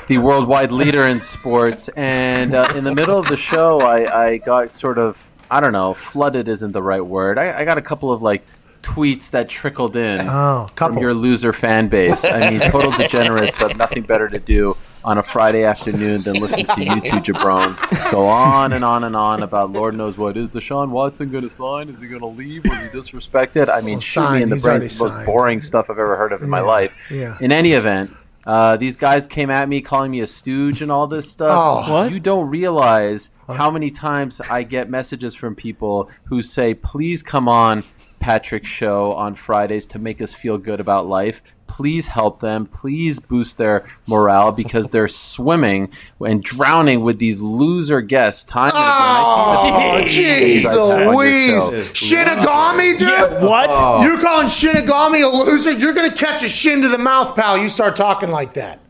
the 0.09 0.18
worldwide 0.18 0.72
leader 0.72 1.07
in 1.07 1.20
sports, 1.20 1.89
and 1.91 2.55
uh, 2.55 2.72
in 2.74 2.83
the 2.85 2.95
middle 2.95 3.18
of 3.18 3.28
the 3.28 3.37
show, 3.37 3.81
I, 3.81 4.26
I 4.31 4.37
got 4.39 4.72
sort 4.72 4.99
of 4.99 5.31
I 5.51 5.61
don't 5.61 5.72
know, 5.72 5.95
flooded 5.95 6.49
isn't 6.49 6.72
the 6.72 6.83
right 6.83 7.05
word. 7.05 7.39
I, 7.39 7.61
I 7.61 7.64
got 7.64 7.78
a 7.78 7.83
couple 7.83 8.12
of 8.12 8.20
like 8.20 8.45
tweets 8.83 9.31
that 9.31 9.49
trickled 9.49 9.95
in 9.97 10.26
Oh, 10.28 10.68
from 10.76 10.99
your 10.99 11.14
loser 11.14 11.53
fan 11.53 11.89
base. 11.89 12.24
I 12.24 12.51
mean, 12.51 12.61
total 12.70 12.91
degenerates 12.99 13.57
who 13.57 13.66
have 13.68 13.76
nothing 13.76 14.03
better 14.03 14.28
to 14.28 14.39
do 14.39 14.76
on 15.05 15.18
a 15.18 15.22
Friday 15.22 15.64
afternoon 15.64 16.22
than 16.22 16.34
listen 16.40 16.66
to 16.66 16.80
you 16.84 17.01
two 17.01 17.20
jabrones 17.32 17.80
go 18.11 18.26
on 18.26 18.72
and 18.74 18.84
on 18.84 19.05
and 19.05 19.16
on 19.16 19.42
about 19.42 19.72
Lord 19.72 19.94
knows 19.96 20.18
what. 20.18 20.36
Is 20.36 20.48
Deshaun 20.51 20.90
Watson 20.90 21.30
going 21.30 21.44
to 21.44 21.51
sign? 21.51 21.88
Is 21.88 22.01
he 22.01 22.09
going 22.09 22.20
to 22.20 22.28
leave? 22.28 22.64
Was 22.64 22.78
he 22.80 22.88
disrespected? 22.88 23.68
I 23.68 23.80
mean, 23.80 23.94
Well, 23.94 24.01
shoot 24.01 24.30
me 24.32 24.42
in 24.42 24.48
the 24.51 24.57
He's 24.57 24.62
brains. 24.64 24.66
already 24.66 24.86
It's 24.86 24.98
the 24.98 25.05
most 25.05 25.14
signed. 25.14 25.26
boring 25.26 25.61
stuff 25.62 25.86
I've 25.90 25.98
ever 25.98 26.16
heard 26.16 26.32
of 26.32 26.42
in 26.42 26.51
my 26.51 26.61
life. 26.61 26.94
yeah. 27.11 27.36
In 27.40 27.51
any 27.53 27.72
event, 27.72 28.14
uh, 28.46 28.76
these 28.76 28.96
guys 28.96 29.26
came 29.26 29.51
at 29.51 29.68
me 29.68 29.80
calling 29.80 30.11
me 30.11 30.20
a 30.20 30.26
stooge 30.26 30.82
and 30.82 30.90
all 30.92 31.07
this 31.07 31.30
stuff. 31.30 31.51
Oh. 31.53 31.92
What? 31.92 32.12
You 32.12 32.20
don't 32.20 32.48
realize 32.48 33.30
how 33.48 33.70
many 33.70 33.90
times 33.90 34.40
I 34.40 34.62
get 34.62 34.88
messages 34.88 35.34
from 35.34 35.55
people 35.55 36.11
who 36.24 36.40
say, 36.42 36.74
please 36.74 37.22
come 37.22 37.48
on 37.48 37.84
Patrick's 38.18 38.68
show 38.68 39.12
on 39.12 39.34
Fridays 39.34 39.86
to 39.86 39.98
make 39.98 40.20
us 40.20 40.32
feel 40.34 40.59
good 40.59 40.78
about 40.78 41.07
life. 41.07 41.42
Please 41.71 42.09
help 42.09 42.41
them. 42.41 42.66
Please 42.66 43.21
boost 43.21 43.57
their 43.57 43.89
morale 44.09 44.51
because 44.51 44.89
they're 44.89 45.07
swimming 45.07 45.89
and 46.18 46.43
drowning 46.43 47.03
with 47.03 47.21
these 47.21 47.41
loser 47.41 48.01
guests 48.01 48.45
time 48.45 48.73
and 48.75 48.75
again. 48.75 48.83
Oh, 48.83 49.93
I 49.95 50.07
see 50.07 50.12
the 50.12 50.16
oh, 50.16 50.16
videos 50.16 50.16
you 50.16 50.25
jeez 50.25 50.64
guys 50.64 50.75
have 50.75 50.81
on 50.81 50.99
your 51.01 51.14
Louise. 51.14 51.97
show. 51.97 52.16
Shinigami, 52.16 52.99
dude? 52.99 53.43
what? 53.49 53.71
Oh. 53.71 54.03
You're 54.03 54.21
calling 54.21 54.49
Shinigami 54.49 55.25
a 55.25 55.29
loser? 55.29 55.71
You're 55.71 55.95
going 55.95 56.11
to 56.11 56.16
catch 56.16 56.43
a 56.43 56.49
shin 56.49 56.83
to 56.83 56.89
the 56.89 56.99
mouth, 56.99 57.37
pal. 57.37 57.57
You 57.57 57.68
start 57.68 57.95
talking 57.95 58.31
like 58.31 58.55
that. 58.55 58.81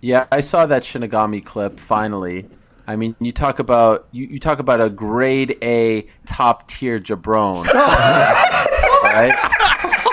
Yeah, 0.00 0.26
I 0.32 0.40
saw 0.40 0.64
that 0.64 0.84
Shinigami 0.84 1.44
clip 1.44 1.78
finally. 1.78 2.46
I 2.86 2.96
mean, 2.96 3.14
you 3.20 3.30
talk 3.30 3.58
about 3.58 4.08
you, 4.10 4.26
you 4.26 4.38
talk 4.38 4.58
about 4.58 4.80
a 4.80 4.88
grade 4.88 5.58
A 5.62 6.06
top 6.24 6.66
tier 6.68 6.98
jabron, 6.98 7.66
right? 7.74 9.34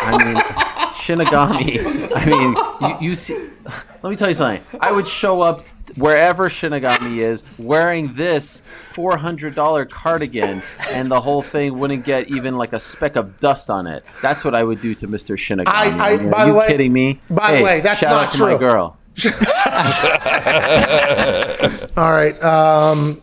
I 0.05 0.23
mean, 0.23 0.62
Shinigami. 1.03 2.11
I 2.15 2.25
mean, 2.25 2.55
you, 3.01 3.09
you 3.09 3.15
see. 3.15 3.49
Let 4.01 4.09
me 4.09 4.15
tell 4.15 4.29
you 4.29 4.33
something. 4.35 4.63
I 4.79 4.91
would 4.91 5.07
show 5.07 5.41
up 5.41 5.59
wherever 5.95 6.49
Shinigami 6.49 7.17
is 7.17 7.43
wearing 7.59 8.15
this 8.15 8.61
four 8.91 9.17
hundred 9.17 9.53
dollar 9.53 9.85
cardigan, 9.85 10.61
and 10.91 11.11
the 11.11 11.19
whole 11.19 11.41
thing 11.41 11.77
wouldn't 11.77 12.05
get 12.05 12.29
even 12.29 12.57
like 12.57 12.71
a 12.73 12.79
speck 12.79 13.17
of 13.17 13.39
dust 13.41 13.69
on 13.69 13.85
it. 13.85 14.05
That's 14.21 14.45
what 14.45 14.55
I 14.55 14.63
would 14.63 14.81
do 14.81 14.95
to 14.95 15.07
Mister 15.07 15.35
Shinigami. 15.35 15.67
I- 15.67 16.13
I- 16.13 16.17
mean, 16.17 16.29
by 16.29 16.37
are 16.43 16.45
the 16.45 16.51
you 16.53 16.57
way- 16.57 16.67
kidding 16.67 16.93
me? 16.93 17.19
by 17.29 17.57
the 17.57 17.63
way, 17.63 17.81
that's 17.81 18.01
not 18.01 18.31
true. 18.31 18.53
my 18.53 18.57
girl. 18.57 18.97
All 21.97 22.11
right. 22.11 22.41
Um, 22.43 23.21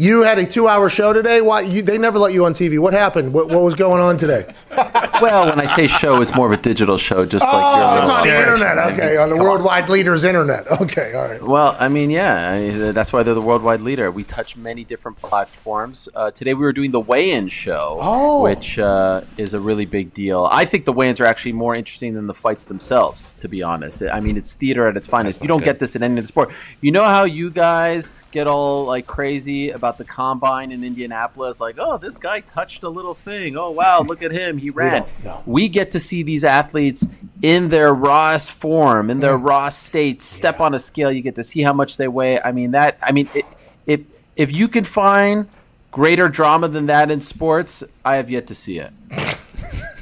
you 0.00 0.22
had 0.22 0.38
a 0.38 0.46
two-hour 0.46 0.88
show 0.88 1.12
today. 1.12 1.40
Why? 1.42 1.60
You, 1.60 1.82
they 1.82 1.98
never 1.98 2.18
let 2.18 2.32
you 2.32 2.46
on 2.46 2.54
TV. 2.54 2.78
What 2.78 2.94
happened? 2.94 3.34
What, 3.34 3.48
what 3.50 3.62
was 3.62 3.74
going 3.74 4.00
on 4.00 4.16
today? 4.16 4.52
Well, 5.20 5.50
when 5.50 5.60
I 5.60 5.66
say 5.66 5.86
show, 5.86 6.22
it's 6.22 6.34
more 6.34 6.50
of 6.50 6.58
a 6.58 6.62
digital 6.62 6.96
show, 6.96 7.26
just 7.26 7.44
like 7.44 7.52
your 7.52 7.62
Oh, 7.62 7.98
it's 7.98 8.08
on 8.08 8.26
the 8.26 8.32
operation. 8.32 8.42
internet. 8.54 8.78
I 8.78 8.92
Okay, 8.94 9.08
mean, 9.10 9.18
on 9.20 9.28
the 9.28 9.36
come 9.36 9.44
worldwide 9.44 9.88
leader's 9.90 10.24
internet. 10.24 10.66
Okay, 10.80 11.12
all 11.14 11.28
right. 11.28 11.42
Well, 11.42 11.76
I 11.78 11.88
mean, 11.88 12.08
yeah, 12.08 12.52
I, 12.52 12.90
that's 12.92 13.12
why 13.12 13.22
they're 13.22 13.34
the 13.34 13.42
worldwide 13.42 13.82
leader. 13.82 14.10
We 14.10 14.24
touch 14.24 14.56
many 14.56 14.82
different 14.82 15.18
platforms. 15.18 16.08
Uh, 16.14 16.30
today 16.30 16.54
we 16.54 16.62
were 16.62 16.72
doing 16.72 16.90
the 16.90 17.00
weigh-in 17.00 17.48
show, 17.48 17.98
Oh. 18.00 18.42
which 18.42 18.78
uh, 18.78 19.20
is 19.36 19.52
a 19.52 19.60
really 19.60 19.84
big 19.84 20.14
deal. 20.14 20.48
I 20.50 20.64
think 20.64 20.86
the 20.86 20.92
weigh-ins 20.94 21.20
are 21.20 21.26
actually 21.26 21.52
more 21.52 21.74
interesting 21.74 22.14
than 22.14 22.26
the 22.26 22.32
fights 22.32 22.64
themselves. 22.64 23.34
To 23.40 23.48
be 23.48 23.62
honest, 23.62 24.02
I 24.10 24.20
mean, 24.20 24.38
it's 24.38 24.54
theater 24.54 24.88
at 24.88 24.96
its 24.96 25.06
finest. 25.06 25.42
You 25.42 25.48
don't 25.48 25.62
get 25.62 25.80
this 25.80 25.96
in 25.96 26.02
any 26.02 26.16
of 26.18 26.24
the 26.24 26.28
sport. 26.28 26.50
You 26.80 26.92
know 26.92 27.04
how 27.04 27.24
you 27.24 27.50
guys 27.50 28.10
get 28.32 28.46
all 28.46 28.86
like 28.86 29.06
crazy 29.06 29.68
about 29.70 29.89
the 29.98 30.04
combine 30.04 30.72
in 30.72 30.84
Indianapolis, 30.84 31.60
like, 31.60 31.76
oh, 31.78 31.98
this 31.98 32.16
guy 32.16 32.40
touched 32.40 32.82
a 32.82 32.88
little 32.88 33.14
thing. 33.14 33.56
Oh, 33.56 33.70
wow, 33.70 34.02
look 34.02 34.22
at 34.22 34.32
him, 34.32 34.58
he 34.58 34.70
ran. 34.70 35.02
don't, 35.02 35.24
no. 35.24 35.42
We 35.46 35.68
get 35.68 35.92
to 35.92 36.00
see 36.00 36.22
these 36.22 36.44
athletes 36.44 37.06
in 37.42 37.68
their 37.68 37.94
rawest 37.94 38.52
form, 38.52 39.10
in 39.10 39.20
their 39.20 39.36
raw 39.36 39.68
state, 39.68 40.22
step 40.22 40.60
on 40.60 40.74
a 40.74 40.78
scale. 40.78 41.10
You 41.10 41.22
get 41.22 41.36
to 41.36 41.44
see 41.44 41.62
how 41.62 41.72
much 41.72 41.96
they 41.96 42.08
weigh. 42.08 42.40
I 42.40 42.52
mean 42.52 42.72
that. 42.72 42.98
I 43.02 43.12
mean, 43.12 43.28
it, 43.34 43.44
if 43.86 44.00
if 44.36 44.52
you 44.52 44.68
can 44.68 44.84
find 44.84 45.48
greater 45.90 46.28
drama 46.28 46.68
than 46.68 46.86
that 46.86 47.10
in 47.10 47.20
sports, 47.20 47.82
I 48.04 48.16
have 48.16 48.30
yet 48.30 48.46
to 48.48 48.54
see 48.54 48.78
it. 48.78 48.92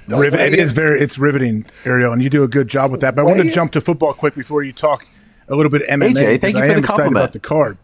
Rivet, 0.09 0.55
it 0.55 0.59
is 0.59 0.73
very 0.73 1.01
it's 1.03 1.19
riveting, 1.19 1.67
Ariel, 1.85 2.13
and 2.13 2.23
you 2.23 2.31
do 2.31 2.43
a 2.43 2.49
good 2.49 2.69
job 2.69 2.91
with 2.91 3.03
that. 3.03 3.15
But 3.15 3.23
I 3.23 3.25
want 3.25 3.43
to 3.43 3.51
jump 3.51 3.73
to 3.73 3.81
football 3.81 4.15
quick 4.15 4.35
before 4.35 4.63
you 4.63 4.73
talk 4.73 5.07
a 5.49 5.55
little 5.55 5.71
bit 5.71 5.83
MMA. 5.89 6.15
AJ, 6.15 6.41
thank 6.41 6.55
you 6.55 6.63
I 6.63 6.67
for 6.67 6.75
am 6.75 6.81
the 6.81 6.87
compliment. 6.87 7.17
about 7.17 7.33
the 7.33 7.41
card. 7.41 7.79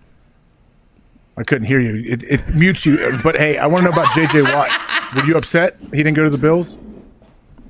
I 1.36 1.43
couldn't 1.43 1.66
hear 1.66 1.81
you. 1.81 2.12
It, 2.12 2.23
it 2.23 2.55
mutes 2.55 2.86
you. 2.86 3.19
But 3.23 3.36
hey, 3.36 3.59
I 3.59 3.66
want 3.66 3.78
to 3.78 3.85
know 3.85 3.90
about 3.90 4.06
JJ 4.09 4.55
Watt. 4.55 4.69
Were 5.15 5.24
you 5.24 5.36
upset 5.36 5.77
he 5.81 5.98
didn't 5.98 6.15
go 6.15 6.24
to 6.24 6.31
the 6.31 6.39
Bills? 6.39 6.77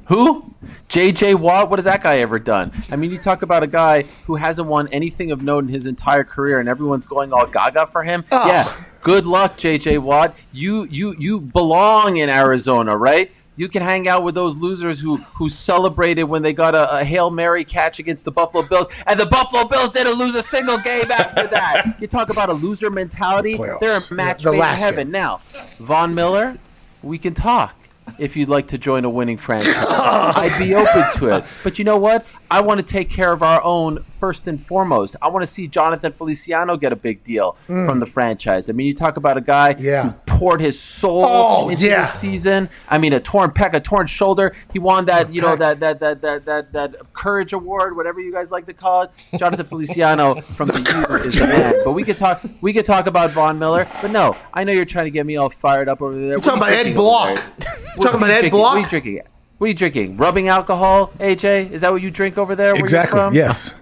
Who? 0.07 0.55
J.J. 0.89 1.35
Watt? 1.35 1.71
What 1.71 1.79
has 1.79 1.85
that 1.85 2.03
guy 2.03 2.19
ever 2.19 2.39
done? 2.39 2.73
I 2.91 2.97
mean, 2.97 3.11
you 3.11 3.19
talk 3.19 3.43
about 3.43 3.63
a 3.63 3.67
guy 3.67 4.03
who 4.27 4.37
hasn't 4.37 4.69
won 4.69 4.89
anything 4.89 5.31
of 5.31 5.43
note 5.43 5.65
in 5.65 5.71
his 5.71 5.87
entire 5.87 6.25
career, 6.25 6.61
and 6.61 6.69
everyone's 6.69 7.07
going 7.07 7.33
all 7.33 7.47
gaga 7.47 7.87
for 7.87 8.03
him. 8.03 8.25
Oh. 8.31 8.47
Yeah, 8.47 8.71
good 9.03 9.27
luck, 9.27 9.57
J.J. 9.57 9.99
Watt. 9.99 10.35
You 10.53 10.85
you 10.85 11.15
you 11.19 11.41
belong 11.41 12.19
in 12.19 12.29
Arizona, 12.29 12.97
right? 12.97 13.33
You 13.57 13.69
can 13.69 13.83
hang 13.83 14.09
out 14.09 14.25
with 14.25 14.35
those 14.35 14.57
losers 14.57 14.99
who 15.01 15.17
who 15.17 15.49
celebrated 15.49 16.25
when 16.25 16.43
they 16.43 16.53
got 16.53 16.75
a, 16.75 16.99
a 16.99 17.05
hail 17.05 17.31
mary 17.31 17.65
catch 17.65 17.99
against 18.01 18.25
the 18.25 18.33
Buffalo 18.33 18.67
Bills, 18.67 18.89
and 19.07 19.19
the 19.19 19.27
Buffalo 19.27 19.65
Bills 19.69 19.91
didn't 19.91 20.15
lose 20.19 20.35
a 20.35 20.43
single 20.43 20.79
game 20.79 21.11
after 21.11 21.47
that. 21.47 21.97
You 22.01 22.09
talk 22.09 22.31
about 22.31 22.49
a 22.49 22.53
loser 22.55 22.91
mentality. 22.91 23.57
They're 23.57 23.99
a 23.99 24.13
match 24.15 24.43
the 24.43 24.51
made 24.53 24.59
in 24.59 24.79
heaven. 24.79 25.11
Now, 25.11 25.41
Von 25.79 26.15
Miller, 26.15 26.59
we 27.03 27.19
can 27.19 27.33
talk 27.35 27.75
if 28.19 28.37
you'd 28.37 28.49
like 28.51 28.69
to 28.69 28.77
join 28.79 29.05
a 29.05 29.11
winning 29.11 29.37
franchise. 29.39 29.75
I'd 29.89 30.59
be 30.59 30.75
open 30.75 31.05
to 31.17 31.37
it. 31.37 31.45
But 31.63 31.79
you 31.79 31.85
know 31.85 31.97
what? 31.97 32.27
I 32.51 32.61
want 32.61 32.79
to 32.79 32.85
take 32.87 33.09
care 33.09 33.33
of 33.33 33.43
our 33.43 33.63
own 33.63 34.05
first 34.19 34.47
and 34.47 34.63
foremost. 34.63 35.17
I 35.23 35.29
want 35.29 35.43
to 35.43 35.47
see 35.47 35.67
Jonathan 35.67 36.13
Feliciano 36.13 36.77
get 36.77 36.93
a 36.93 36.97
big 36.97 37.25
deal 37.25 37.57
Mm. 37.69 37.87
from 37.87 38.01
the 38.01 38.07
franchise. 38.07 38.69
I 38.69 38.73
mean, 38.75 38.87
you 38.87 38.93
talk 38.95 39.17
about 39.17 39.37
a 39.39 39.41
guy 39.41 39.75
who 40.03 40.15
poured 40.39 40.61
his 40.61 40.79
soul 40.79 41.25
Oh, 41.25 41.69
into 41.69 41.85
yeah. 41.87 42.01
the 42.03 42.07
season. 42.07 42.69
I 42.89 42.99
mean, 42.99 43.13
a 43.13 43.21
torn 43.21 43.51
pec, 43.51 43.73
a 43.75 43.81
torn 43.81 44.07
shoulder. 44.07 44.55
He 44.73 44.79
won 44.79 45.05
that, 45.07 45.33
you 45.33 45.41
know, 45.41 45.57
that 45.57 45.81
that 45.81 46.01
that 46.01 46.21
that 46.23 46.45
that 46.45 46.73
that 46.73 46.97
courage 47.13 47.53
award, 47.53 47.97
whatever 47.97 48.21
you 48.21 48.33
guys 48.33 48.51
like 48.51 48.67
to 48.67 48.75
call 48.75 49.03
it. 49.03 49.11
Jonathan 49.39 49.67
Feliciano 49.67 50.41
from 50.41 50.69
the 50.75 50.79
U 50.81 51.17
is 51.27 51.39
the 51.39 51.47
man. 51.47 51.75
But 51.85 51.93
we 51.93 52.03
could 52.05 52.19
talk 52.19 52.43
we 52.61 52.73
could 52.73 52.85
talk 52.87 53.07
about 53.07 53.31
Von 53.31 53.59
Miller. 53.59 53.87
But 54.03 54.11
no, 54.11 54.37
I 54.53 54.65
know 54.65 54.73
you're 54.73 54.85
trying 54.85 55.05
to 55.07 55.11
get 55.11 55.25
me 55.25 55.37
all 55.37 55.51
fired 55.51 55.89
up 55.89 56.03
over 56.03 56.13
there. 56.15 56.23
You're 56.25 56.39
talking 56.41 56.59
about 56.63 56.73
Ed 56.73 56.87
over 56.89 56.95
Block. 56.97 57.35
there? 57.37 57.75
You're 57.95 58.03
talking 58.05 58.17
about 58.17 58.31
Ed 58.31 58.41
drinking? 58.41 58.51
Block? 58.59 58.75
What 58.75 58.77
are 58.77 58.81
you 58.81 58.89
drinking? 58.89 59.21
What 59.59 59.65
are 59.67 59.69
you 59.69 59.75
drinking? 59.75 60.17
Rubbing 60.17 60.49
alcohol, 60.49 61.13
AJ? 61.21 61.71
Is 61.71 61.83
that 61.83 61.93
what 61.93 62.03
you 62.03 62.11
drink 62.11 62.39
over 62.39 62.57
there? 62.57 62.73
Where 62.75 62.83
Exactly. 62.83 63.17
You're 63.19 63.27
from? 63.29 63.35
Yes. 63.35 63.73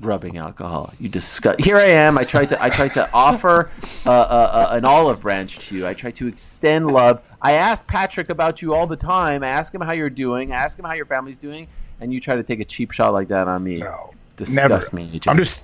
Rubbing 0.00 0.36
alcohol. 0.38 0.92
You 0.98 1.08
disgust. 1.08 1.60
Here 1.64 1.76
I 1.76 1.84
am. 1.86 2.18
I 2.18 2.24
tried 2.24 2.46
to. 2.50 2.62
I 2.62 2.68
tried 2.70 2.94
to 2.94 3.08
offer 3.12 3.70
uh, 4.04 4.10
uh, 4.10 4.12
uh, 4.12 4.76
an 4.76 4.84
olive 4.84 5.20
branch 5.20 5.68
to 5.68 5.76
you. 5.76 5.86
I 5.86 5.94
tried 5.94 6.16
to 6.16 6.26
extend 6.26 6.90
love. 6.90 7.22
I 7.40 7.52
asked 7.52 7.86
Patrick 7.86 8.28
about 8.28 8.62
you 8.62 8.74
all 8.74 8.86
the 8.86 8.96
time. 8.96 9.42
I 9.42 9.48
ask 9.48 9.74
him 9.74 9.80
how 9.80 9.92
you're 9.92 10.10
doing. 10.10 10.52
I 10.52 10.56
ask 10.56 10.78
him 10.78 10.84
how 10.84 10.94
your 10.94 11.06
family's 11.06 11.38
doing, 11.38 11.68
and 12.00 12.12
you 12.12 12.20
try 12.20 12.34
to 12.36 12.42
take 12.42 12.60
a 12.60 12.64
cheap 12.64 12.90
shot 12.90 13.12
like 13.12 13.28
that 13.28 13.48
on 13.48 13.62
me. 13.62 13.78
Never. 13.78 14.08
Disgust 14.36 14.92
me. 14.92 15.08
AJ. 15.12 15.28
I'm 15.28 15.36
just, 15.36 15.62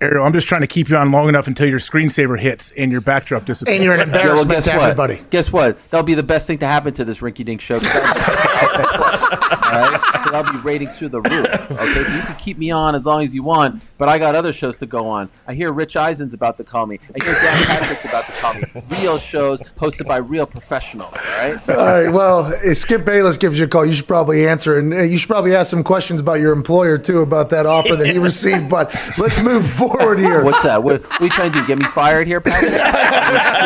Ariel. 0.00 0.24
I'm 0.24 0.32
just 0.32 0.46
trying 0.46 0.60
to 0.60 0.66
keep 0.68 0.88
you 0.88 0.96
on 0.96 1.10
long 1.10 1.28
enough 1.28 1.46
until 1.48 1.68
your 1.68 1.80
screensaver 1.80 2.38
hits 2.38 2.70
and 2.72 2.92
your 2.92 3.00
backdrop 3.00 3.46
disappears. 3.46 3.76
And 3.76 3.84
you're 3.84 3.94
an 3.94 4.00
Yeah, 4.00 4.04
well, 4.12 4.20
embarrassment 4.20 4.50
guess 4.50 4.64
to 4.66 4.70
what? 4.76 4.82
everybody. 4.90 5.22
Guess 5.30 5.52
what? 5.52 5.90
That'll 5.90 6.04
be 6.04 6.14
the 6.14 6.22
best 6.22 6.46
thing 6.46 6.58
to 6.58 6.66
happen 6.66 6.94
to 6.94 7.04
this 7.04 7.18
Rinky 7.18 7.44
Dink 7.44 7.60
show. 7.60 7.78
'cause 8.60 9.28
that'll- 9.62 10.00
So 10.26 10.30
that'll 10.32 10.52
be 10.54 10.58
ratings 10.58 10.96
through 10.98 11.10
the 11.10 11.20
roof. 11.20 11.46
Okay, 11.46 12.04
so 12.04 12.12
you 12.12 12.20
can 12.22 12.34
keep 12.36 12.58
me 12.58 12.70
on 12.72 12.94
as 12.96 13.06
long 13.06 13.22
as 13.22 13.32
you 13.34 13.42
want, 13.44 13.80
but 13.98 14.08
I 14.08 14.18
got 14.18 14.34
other 14.34 14.52
shows 14.52 14.76
to 14.78 14.86
go 14.86 15.06
on. 15.08 15.28
I 15.46 15.54
hear 15.54 15.70
Rich 15.72 15.96
Eisen's 15.96 16.34
about 16.34 16.56
to 16.56 16.64
call 16.64 16.86
me. 16.86 16.98
I 17.14 17.24
hear 17.24 17.34
Dan 17.34 17.62
Patrick's 17.64 18.04
about 18.04 18.26
to 18.26 18.32
call 18.32 18.54
me. 18.54 18.64
Real 19.00 19.18
shows 19.18 19.62
hosted 19.80 20.06
by 20.08 20.16
real 20.16 20.46
professionals. 20.46 21.14
All 21.14 21.38
right. 21.52 21.68
All 21.70 21.76
right. 21.76 22.12
Well, 22.12 22.52
if 22.64 22.76
Skip 22.78 23.04
Bayless 23.04 23.36
gives 23.36 23.58
you 23.58 23.66
a 23.66 23.68
call, 23.68 23.84
you 23.86 23.92
should 23.92 24.08
probably 24.08 24.48
answer, 24.48 24.78
and 24.78 24.92
uh, 24.92 25.02
you 25.02 25.16
should 25.18 25.28
probably 25.28 25.54
ask 25.54 25.70
some 25.70 25.84
questions 25.84 26.20
about 26.20 26.40
your 26.40 26.52
employer 26.52 26.98
too 26.98 27.20
about 27.20 27.50
that 27.50 27.66
offer 27.66 27.94
that 27.94 28.08
he 28.08 28.18
received. 28.18 28.68
But 28.68 28.92
let's 29.18 29.38
move 29.38 29.64
forward 29.66 30.18
here. 30.18 30.42
What's 30.44 30.62
that? 30.64 30.82
What, 30.82 31.02
what 31.02 31.20
are 31.20 31.24
you 31.24 31.30
trying 31.30 31.52
to 31.52 31.60
do? 31.60 31.66
Get 31.66 31.78
me 31.78 31.84
fired 31.94 32.26
here, 32.26 32.40
Patrick? 32.40 32.72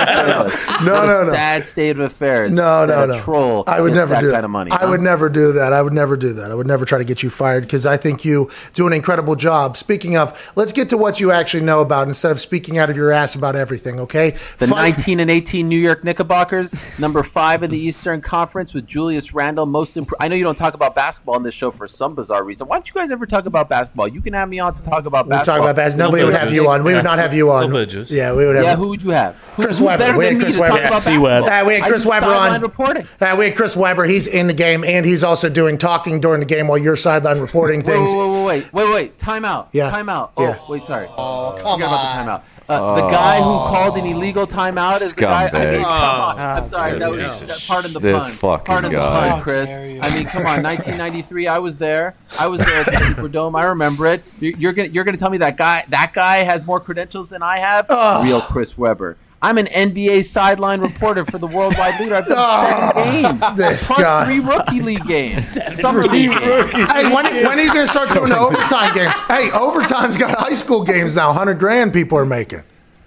No, 0.84 0.94
What 0.94 1.06
no, 1.06 1.24
no. 1.26 1.32
Sad 1.32 1.66
state 1.66 1.90
of 1.90 2.00
affairs. 2.00 2.54
No, 2.54 2.86
no, 2.86 3.04
no. 3.06 3.20
Troll. 3.20 3.64
I 3.66 3.80
would 3.80 3.92
never 3.94 4.14
that 4.14 4.20
do 4.20 4.28
that. 4.28 4.32
kind 4.32 4.44
of 4.44 4.50
money. 4.50 4.70
I 4.80 4.88
would 4.88 5.00
never 5.00 5.28
do 5.28 5.52
that. 5.52 5.72
I 5.72 5.82
would 5.82 5.92
never 5.92 6.16
do 6.16 6.32
that. 6.34 6.50
I 6.50 6.54
would 6.54 6.66
never 6.66 6.84
try 6.84 6.98
to 6.98 7.04
get 7.04 7.22
you 7.22 7.30
fired 7.30 7.62
because 7.62 7.86
I 7.86 7.96
think 7.96 8.24
you 8.24 8.50
do 8.74 8.86
an 8.86 8.92
incredible 8.92 9.36
job. 9.36 9.76
Speaking 9.76 10.16
of, 10.16 10.52
let's 10.56 10.72
get 10.72 10.88
to 10.90 10.96
what 10.98 11.20
you 11.20 11.30
actually 11.32 11.62
know 11.64 11.80
about 11.80 12.08
instead 12.08 12.30
of 12.32 12.40
speaking 12.40 12.78
out 12.78 12.90
of 12.90 12.96
your 12.96 13.10
ass 13.12 13.34
about 13.34 13.56
everything. 13.56 14.00
Okay. 14.00 14.30
The 14.58 14.66
Fight- 14.66 14.96
19 14.96 15.20
and 15.20 15.30
18 15.30 15.68
New 15.68 15.78
York 15.78 16.02
Knickerbockers, 16.04 16.74
number 16.98 17.22
five 17.22 17.62
in 17.62 17.70
the 17.70 17.78
Eastern 17.78 18.20
Conference 18.20 18.72
with 18.74 18.86
Julius 18.86 19.34
Randle. 19.34 19.66
Most 19.66 19.96
imp- 19.96 20.12
I 20.20 20.28
know 20.28 20.36
you 20.36 20.44
don't 20.44 20.58
talk 20.58 20.74
about 20.74 20.94
basketball 20.94 21.34
on 21.36 21.42
this 21.42 21.54
show 21.54 21.70
for 21.70 21.86
some 21.86 22.14
bizarre 22.14 22.44
reason. 22.44 22.66
Why 22.66 22.76
don't 22.76 22.88
you 22.88 22.94
guys 22.94 23.10
ever 23.10 23.26
talk 23.26 23.46
about 23.46 23.68
basketball? 23.68 24.08
You 24.08 24.20
can 24.20 24.32
have 24.32 24.48
me 24.48 24.58
on 24.60 24.74
to 24.74 24.82
talk 24.82 25.06
about 25.06 25.28
basketball. 25.28 25.56
We 25.56 25.60
talk 25.60 25.70
about 25.70 25.76
basketball. 25.76 26.06
Nobody 26.08 26.24
would 26.24 26.34
have 26.34 26.52
you 26.52 26.68
on. 26.68 26.84
We 26.84 26.94
would 26.94 27.04
not 27.04 27.18
have 27.18 27.34
you 27.34 27.50
on. 27.50 27.70
Yeah, 28.08 28.34
we 28.34 28.46
would 28.46 28.56
have. 28.56 28.64
Yeah, 28.64 28.76
who 28.76 28.88
would 28.88 29.02
you 29.02 29.10
have? 29.10 29.36
Who, 29.56 29.64
Chris 29.64 29.78
who's 29.78 29.86
Webber. 29.86 30.16
We 30.16 30.26
had 30.26 30.40
Chris 30.40 30.54
to 30.54 30.60
Webber. 30.60 30.86
talk 30.86 31.02
C 31.02 31.18
Web. 31.18 31.44
Uh, 31.44 31.64
we 31.66 31.74
had 31.74 31.82
I 31.82 31.88
Chris 31.88 32.04
do 32.04 32.10
Webber 32.10 32.26
on. 32.26 32.60
reporting. 32.60 33.06
Uh, 33.20 33.34
we 33.38 33.46
had 33.46 33.56
Chris 33.56 33.76
Webber. 33.76 34.04
He's 34.04 34.26
in 34.26 34.46
the 34.46 34.54
game 34.54 34.69
and 34.84 35.04
he's 35.06 35.22
also 35.24 35.48
doing 35.48 35.76
talking 35.78 36.20
during 36.20 36.40
the 36.40 36.46
game 36.46 36.66
while 36.68 36.78
you're 36.78 36.96
sideline 36.96 37.40
reporting 37.40 37.82
things. 37.82 38.10
wait, 38.12 38.28
wait, 38.28 38.44
wait, 38.44 38.72
wait, 38.72 38.94
wait. 38.94 39.18
Time 39.18 39.44
out. 39.44 39.68
Yeah. 39.72 39.90
Time 39.90 40.08
out. 40.08 40.32
Oh, 40.36 40.42
Yeah. 40.42 40.58
wait, 40.68 40.82
sorry. 40.82 41.08
Oh, 41.16 41.56
come 41.60 41.80
Forget 41.80 41.88
about 41.88 42.24
the 42.24 42.30
timeout. 42.30 42.42
Uh, 42.68 42.94
The 42.94 43.08
guy 43.08 43.36
who 43.38 43.42
called 43.42 43.96
an 43.98 44.06
illegal 44.06 44.46
timeout 44.46 45.02
is 45.02 45.12
the 45.12 45.20
guy. 45.22 45.50
I 45.52 45.70
mean, 45.72 45.82
come 45.82 45.90
on. 45.92 46.38
I'm 46.38 46.62
Oh, 46.62 46.64
sorry. 46.66 46.98
That 47.00 47.10
was, 47.10 47.20
goodness. 47.20 47.40
that, 47.40 47.64
pardon 47.66 47.92
the 47.92 47.98
This 47.98 48.28
pun. 48.30 48.36
fucking 48.58 48.64
pardon 48.64 48.92
guy. 48.92 49.24
the 49.26 49.30
pun, 49.32 49.42
Chris. 49.42 49.70
I 49.70 50.10
mean, 50.14 50.26
come 50.26 50.46
on. 50.46 50.62
1993. 50.62 51.48
I 51.48 51.58
was 51.58 51.78
there. 51.78 52.14
I 52.38 52.46
was 52.46 52.60
there 52.60 52.76
at 52.80 52.86
the 52.86 52.92
Superdome. 52.92 53.58
I 53.60 53.64
remember 53.64 54.06
it. 54.06 54.22
You're, 54.38 54.52
you're 54.56 54.72
gonna 54.72 54.88
you're 54.88 55.02
gonna 55.04 55.16
tell 55.16 55.30
me 55.30 55.38
that 55.38 55.56
guy 55.56 55.82
that 55.88 56.12
guy 56.12 56.38
has 56.44 56.64
more 56.64 56.78
credentials 56.78 57.28
than 57.28 57.42
I 57.42 57.58
have? 57.58 57.88
Real 58.24 58.40
Chris 58.40 58.78
Webber. 58.78 59.16
I'm 59.42 59.56
an 59.56 59.66
NBA 59.66 60.24
sideline 60.24 60.80
reporter 60.82 61.24
for 61.24 61.38
the 61.38 61.46
Worldwide 61.46 61.98
Leader. 61.98 62.16
I've 62.16 62.26
done 62.26 62.94
seven 62.94 63.38
games, 63.40 63.56
This 63.56 63.86
plus 63.86 64.00
guy. 64.00 64.24
three 64.26 64.40
rookie 64.40 64.82
league 64.82 65.06
games, 65.06 65.58
summer 65.80 66.02
league 66.02 66.30
games. 66.30 66.70
Hey, 66.72 67.04
when, 67.14 67.24
when 67.24 67.46
are 67.58 67.62
you 67.62 67.72
going 67.72 67.86
to 67.86 67.92
start 67.92 68.10
doing 68.10 68.28
the 68.28 68.38
overtime 68.38 68.94
games? 68.94 69.18
Hey, 69.28 69.50
overtime's 69.52 70.16
got 70.18 70.30
high 70.38 70.52
school 70.54 70.84
games 70.84 71.16
now. 71.16 71.32
Hundred 71.32 71.58
grand 71.58 71.92
people 71.94 72.18
are 72.18 72.26
making. 72.26 72.62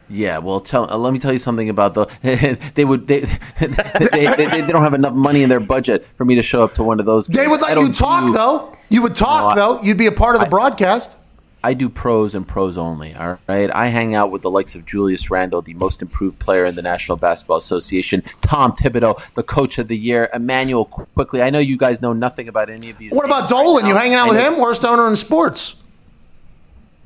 Yeah, 0.10 0.40
well, 0.40 0.60
tell, 0.60 0.92
uh, 0.92 0.98
let 0.98 1.14
me 1.14 1.20
tell 1.20 1.32
you 1.32 1.38
something 1.40 1.70
about 1.70 1.94
the. 1.94 2.06
they 2.76 2.84
would 2.86 3.08
they, 3.08 3.22
they, 3.60 3.68
they, 4.12 4.26
they, 4.36 4.46
they 4.62 4.72
don't 4.72 4.84
have 4.84 4.94
enough 4.94 5.14
money 5.14 5.44
in 5.44 5.50
their 5.50 5.60
budget 5.62 6.06
for 6.18 6.26
me 6.26 6.36
to 6.36 6.42
show 6.42 6.64
up 6.64 6.74
to 6.74 6.84
one 6.84 7.00
of 7.00 7.06
those. 7.06 7.28
They 7.28 7.46
games. 7.46 7.50
would 7.52 7.64
I 7.64 7.74
let 7.76 7.88
you 7.88 7.94
talk 7.94 8.28
do- 8.28 8.34
though. 8.34 8.76
You 8.90 9.02
would 9.04 9.16
talk 9.16 9.44
No, 9.44 9.48
I- 9.50 9.56
though. 9.56 9.82
You'd 9.82 9.98
be 9.98 10.08
a 10.08 10.12
part 10.12 10.36
of 10.36 10.42
the 10.42 10.48
broadcast. 10.50 11.16
I 11.64 11.74
do 11.74 11.88
pros 11.88 12.36
and 12.36 12.46
pros 12.46 12.78
only. 12.78 13.16
All 13.16 13.38
right, 13.48 13.70
I 13.74 13.88
hang 13.88 14.16
out 14.16 14.32
with 14.32 14.42
the 14.42 14.52
likes 14.52 14.76
of 14.76 14.86
Julius 14.86 15.32
Randle, 15.32 15.62
the 15.62 15.74
most 15.76 16.02
improved 16.02 16.38
player 16.40 16.66
in 16.66 16.76
the 16.76 16.82
National 16.82 17.18
Basketball 17.18 17.56
Association, 17.58 18.22
Tom 18.42 18.74
Thibodeau, 18.74 19.20
the 19.36 19.44
coach 19.44 19.78
of 19.78 19.88
the 19.88 19.98
year, 19.98 20.30
Immanuel 20.34 20.86
Quickley. 20.86 21.42
I 21.42 21.50
know 21.50 21.60
you 21.60 21.78
guys 21.78 22.02
know 22.02 22.12
nothing 22.12 22.50
about 22.50 22.70
any 22.70 22.90
of 22.90 22.98
these. 22.98 23.14
What 23.14 23.26
about 23.26 23.50
names 23.50 23.52
right 23.54 23.64
Dolan? 23.64 23.86
You 23.86 23.96
hanging 23.96 24.16
out 24.16 24.28
with 24.28 24.40
him? 24.40 24.60
Worst 24.60 24.84
owner 24.84 25.08
in 25.08 25.16
sports. 25.16 25.76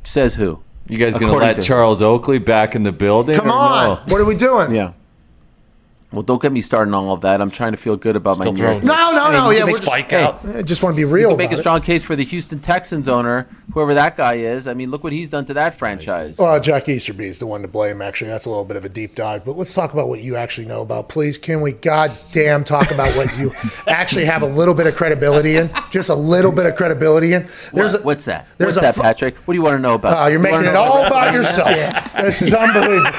Says 0.03 0.34
who? 0.34 0.63
You 0.89 0.97
guys 0.97 1.17
gonna 1.17 1.34
let 1.34 1.61
Charles 1.61 2.01
Oakley 2.01 2.39
back 2.39 2.73
in 2.73 2.84
the 2.84 2.91
building? 2.91 3.35
Come 3.38 3.51
on. 3.51 3.99
no? 4.07 4.11
What 4.13 4.21
are 4.21 4.25
we 4.25 4.35
doing? 4.35 4.73
Yeah. 4.73 4.93
Well, 6.09 6.21
don't 6.23 6.41
get 6.41 6.53
me 6.53 6.61
started 6.61 6.93
on 6.93 7.03
all 7.05 7.13
of 7.15 7.21
that. 7.21 7.41
I'm 7.41 7.49
trying 7.51 7.71
to 7.73 7.77
feel 7.77 7.97
good 7.97 8.15
about 8.15 8.35
Still 8.38 8.53
my 8.53 8.57
throwing 8.57 8.79
New 8.81 8.88
York- 8.88 8.97
No, 8.97 9.11
no, 9.11 9.29
no. 9.29 9.49
Hey, 9.49 9.57
Yeah, 9.57 9.63
we're 9.65 9.71
can 9.71 9.75
just, 9.75 9.84
Spike 9.84 10.09
Hey, 10.09 10.23
out. 10.23 10.39
I 10.55 10.61
just 10.61 10.81
want 10.81 10.93
to 10.93 10.95
be 10.95 11.01
You 11.01 11.07
real. 11.09 11.29
can 11.31 11.38
make 11.38 11.47
a 11.51 11.55
about 11.55 11.59
it. 11.59 11.61
strong 11.63 11.81
case 11.81 12.01
for 12.03 12.15
the 12.15 12.23
Houston 12.23 12.59
Texans 12.59 13.09
owner, 13.09 13.45
whoever 13.73 13.93
that 13.93 14.15
guy 14.15 14.35
is. 14.35 14.69
I 14.69 14.73
mean, 14.73 14.89
look 14.89 15.03
what 15.03 15.11
he's 15.11 15.29
done 15.29 15.43
to 15.47 15.53
that 15.55 15.77
franchise. 15.77 16.38
Well, 16.39 16.57
Jack 16.61 16.88
Easterby 16.88 17.25
is 17.25 17.39
the 17.39 17.45
one 17.45 17.61
to 17.61 17.67
blame. 17.67 18.01
Actually, 18.01 18.29
that's 18.29 18.45
a 18.45 18.49
little 18.49 18.63
bit 18.63 18.77
of 18.77 18.85
a 18.85 18.89
deep 18.89 19.15
dive. 19.15 19.43
But 19.43 19.57
let's 19.57 19.73
talk 19.73 19.91
about 19.91 20.07
what 20.07 20.21
you 20.21 20.38
actually 20.38 20.65
know 20.67 20.81
about. 20.81 21.09
Please, 21.09 21.38
can 21.38 21.59
we, 21.59 21.73
goddamn, 21.73 22.63
talk 22.63 22.89
about 22.91 23.13
what 23.17 23.38
you 23.38 23.53
actually 23.88 24.23
have 24.25 24.43
a 24.43 24.47
little 24.47 24.73
bit 24.73 24.88
of 24.88 24.95
credibility 24.95 25.57
in? 25.57 25.69
Just 25.91 26.07
a 26.09 26.15
little 26.15 26.53
bit 26.53 26.65
of 26.67 26.77
credibility 26.77 27.34
in. 27.34 27.49
There's 27.73 27.91
What- 27.91 28.01
a, 28.01 28.05
what's 28.05 28.23
that? 28.25 28.47
there's 28.57 28.77
What's 28.77 28.77
a 28.77 28.81
that, 28.81 28.95
fu- 28.95 29.01
Patrick? 29.01 29.35
What 29.39 29.51
do 29.53 29.57
you 29.57 29.61
want 29.63 29.75
to 29.75 29.81
know 29.81 29.95
about? 29.95 30.15
Oh, 30.17 30.27
you're 30.27 30.39
You 30.39 30.45
wanna 30.45 30.57
making 30.57 30.69
it 30.69 30.73
know 30.73 30.84
all 30.84 31.05
about- 31.05 31.27
about 31.27 31.34
yourself. 31.34 32.13
This 32.17 32.41
is 32.41 32.53
unbelievable. 32.53 33.11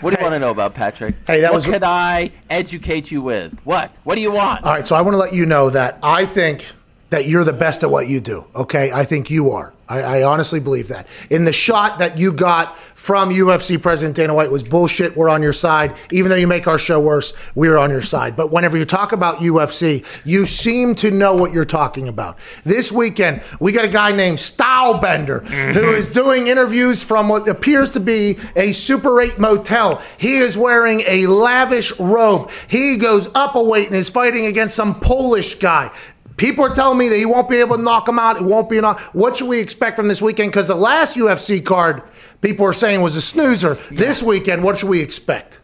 What 0.00 0.14
do 0.14 0.20
you 0.20 0.22
want 0.22 0.34
to 0.34 0.38
know 0.38 0.50
about, 0.50 0.74
Patrick? 0.74 1.16
Hey, 1.26 1.40
that 1.40 1.50
what 1.50 1.56
was- 1.56 1.66
could 1.66 1.82
I 1.82 2.17
educate 2.50 3.10
you 3.10 3.22
with? 3.22 3.58
What? 3.64 3.96
What 4.04 4.16
do 4.16 4.22
you 4.22 4.32
want? 4.32 4.64
All 4.64 4.72
right, 4.72 4.86
so 4.86 4.96
I 4.96 5.02
want 5.02 5.14
to 5.14 5.18
let 5.18 5.32
you 5.32 5.46
know 5.46 5.70
that 5.70 5.98
I 6.02 6.26
think 6.26 6.66
that 7.10 7.26
you're 7.26 7.44
the 7.44 7.52
best 7.52 7.82
at 7.82 7.90
what 7.90 8.08
you 8.08 8.20
do. 8.20 8.44
Okay, 8.54 8.90
I 8.92 9.04
think 9.04 9.30
you 9.30 9.50
are. 9.50 9.72
I, 9.88 10.00
I 10.00 10.22
honestly 10.24 10.60
believe 10.60 10.88
that. 10.88 11.06
In 11.30 11.44
the 11.44 11.52
shot 11.52 11.98
that 11.98 12.18
you 12.18 12.32
got 12.32 12.76
from 12.98 13.30
UFC 13.30 13.80
President 13.80 14.16
Dana 14.16 14.34
White 14.34 14.50
was 14.50 14.64
bullshit. 14.64 15.16
We're 15.16 15.30
on 15.30 15.40
your 15.40 15.52
side. 15.52 15.96
Even 16.10 16.30
though 16.30 16.36
you 16.36 16.48
make 16.48 16.66
our 16.66 16.78
show 16.78 17.00
worse, 17.00 17.32
we're 17.54 17.78
on 17.78 17.90
your 17.90 18.02
side. 18.02 18.36
But 18.36 18.50
whenever 18.50 18.76
you 18.76 18.84
talk 18.84 19.12
about 19.12 19.36
UFC, 19.36 20.04
you 20.26 20.44
seem 20.46 20.96
to 20.96 21.12
know 21.12 21.36
what 21.36 21.52
you're 21.52 21.64
talking 21.64 22.08
about. 22.08 22.38
This 22.64 22.90
weekend, 22.90 23.42
we 23.60 23.70
got 23.70 23.84
a 23.84 23.88
guy 23.88 24.10
named 24.10 24.38
Stylebender 24.38 25.42
mm-hmm. 25.42 25.72
who 25.72 25.92
is 25.92 26.10
doing 26.10 26.48
interviews 26.48 27.04
from 27.04 27.28
what 27.28 27.48
appears 27.48 27.92
to 27.92 28.00
be 28.00 28.36
a 28.56 28.72
Super 28.72 29.20
8 29.20 29.38
motel. 29.38 30.02
He 30.18 30.38
is 30.38 30.58
wearing 30.58 31.02
a 31.06 31.28
lavish 31.28 31.98
robe. 32.00 32.50
He 32.68 32.96
goes 32.96 33.32
up 33.36 33.54
a 33.54 33.62
weight 33.62 33.86
and 33.86 33.96
is 33.96 34.08
fighting 34.08 34.46
against 34.46 34.74
some 34.74 34.98
Polish 34.98 35.54
guy. 35.54 35.92
People 36.38 36.64
are 36.64 36.74
telling 36.74 36.96
me 36.96 37.08
that 37.08 37.16
he 37.16 37.26
won't 37.26 37.48
be 37.48 37.56
able 37.56 37.76
to 37.76 37.82
knock 37.82 38.08
him 38.08 38.18
out. 38.18 38.36
It 38.36 38.44
won't 38.44 38.70
be 38.70 38.78
enough. 38.78 39.12
What 39.14 39.36
should 39.36 39.48
we 39.48 39.60
expect 39.60 39.96
from 39.96 40.08
this 40.08 40.22
weekend? 40.22 40.52
Because 40.52 40.68
the 40.68 40.74
last 40.76 41.16
UFC 41.16 41.64
card, 41.64 42.02
people 42.40 42.64
are 42.64 42.72
saying 42.72 43.02
was 43.02 43.16
a 43.16 43.20
snoozer. 43.20 43.74
This 43.90 44.22
weekend, 44.22 44.62
what 44.62 44.78
should 44.78 44.88
we 44.88 45.02
expect? 45.02 45.60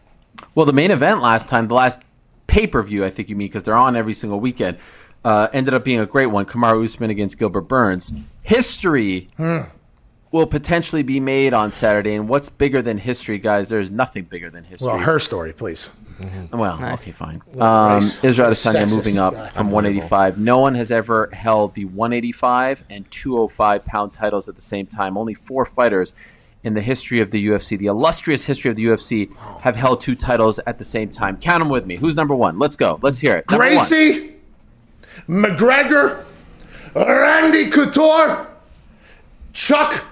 Well, 0.53 0.65
the 0.65 0.73
main 0.73 0.91
event 0.91 1.21
last 1.21 1.47
time, 1.49 1.67
the 1.69 1.73
last 1.73 2.03
pay 2.47 2.67
per 2.67 2.83
view, 2.83 3.05
I 3.05 3.09
think 3.09 3.29
you 3.29 3.35
mean, 3.35 3.47
because 3.47 3.63
they're 3.63 3.75
on 3.75 3.95
every 3.95 4.13
single 4.13 4.39
weekend, 4.39 4.77
uh, 5.23 5.47
ended 5.53 5.73
up 5.73 5.83
being 5.83 5.99
a 5.99 6.05
great 6.05 6.27
one. 6.27 6.45
Kamaru 6.45 6.83
Usman 6.83 7.09
against 7.09 7.39
Gilbert 7.39 7.61
Burns. 7.61 8.11
History 8.43 9.29
will 10.31 10.45
potentially 10.45 11.03
be 11.03 11.19
made 11.19 11.53
on 11.53 11.71
Saturday. 11.71 12.15
And 12.15 12.27
what's 12.27 12.49
bigger 12.49 12.81
than 12.81 12.97
history, 12.97 13.37
guys? 13.37 13.69
There's 13.69 13.89
nothing 13.91 14.25
bigger 14.25 14.49
than 14.49 14.63
history. 14.63 14.87
Well, 14.87 14.97
her 14.97 15.19
story, 15.19 15.53
please. 15.53 15.89
Well, 16.51 16.79
okay, 16.93 17.11
fine. 17.11 17.41
Um, 17.59 17.95
race. 17.95 18.23
Israel 18.23 18.51
Sexist. 18.51 18.73
Adesanya 18.85 18.95
moving 18.95 19.17
up 19.17 19.33
from 19.53 19.71
185. 19.71 20.37
No 20.37 20.59
one 20.59 20.75
has 20.75 20.91
ever 20.91 21.29
held 21.33 21.73
the 21.75 21.85
185 21.85 22.85
and 22.89 23.09
205 23.11 23.85
pound 23.85 24.13
titles 24.13 24.47
at 24.47 24.55
the 24.55 24.61
same 24.61 24.87
time. 24.87 25.17
Only 25.17 25.33
four 25.33 25.65
fighters 25.65 26.13
in 26.63 26.73
the 26.73 26.81
history 26.81 27.19
of 27.21 27.31
the 27.31 27.47
UFC, 27.47 27.77
the 27.77 27.85
illustrious 27.85 28.45
history 28.45 28.71
of 28.71 28.77
the 28.77 28.85
UFC, 28.85 29.35
have 29.61 29.75
held 29.75 30.01
two 30.01 30.15
titles 30.15 30.59
at 30.65 30.77
the 30.77 30.83
same 30.83 31.09
time. 31.09 31.37
Count 31.37 31.59
them 31.59 31.69
with 31.69 31.85
me. 31.85 31.95
Who's 31.97 32.15
number 32.15 32.33
one? 32.33 32.57
Let's 32.57 32.75
go. 32.75 32.97
Let's 33.01 33.19
hear 33.19 33.37
it. 33.37 33.45
Number 33.51 33.65
one. 33.65 33.85
McGregor, 35.27 36.23
Randy 36.95 37.69
Couture, 37.69 38.47
Chuck, 39.53 40.03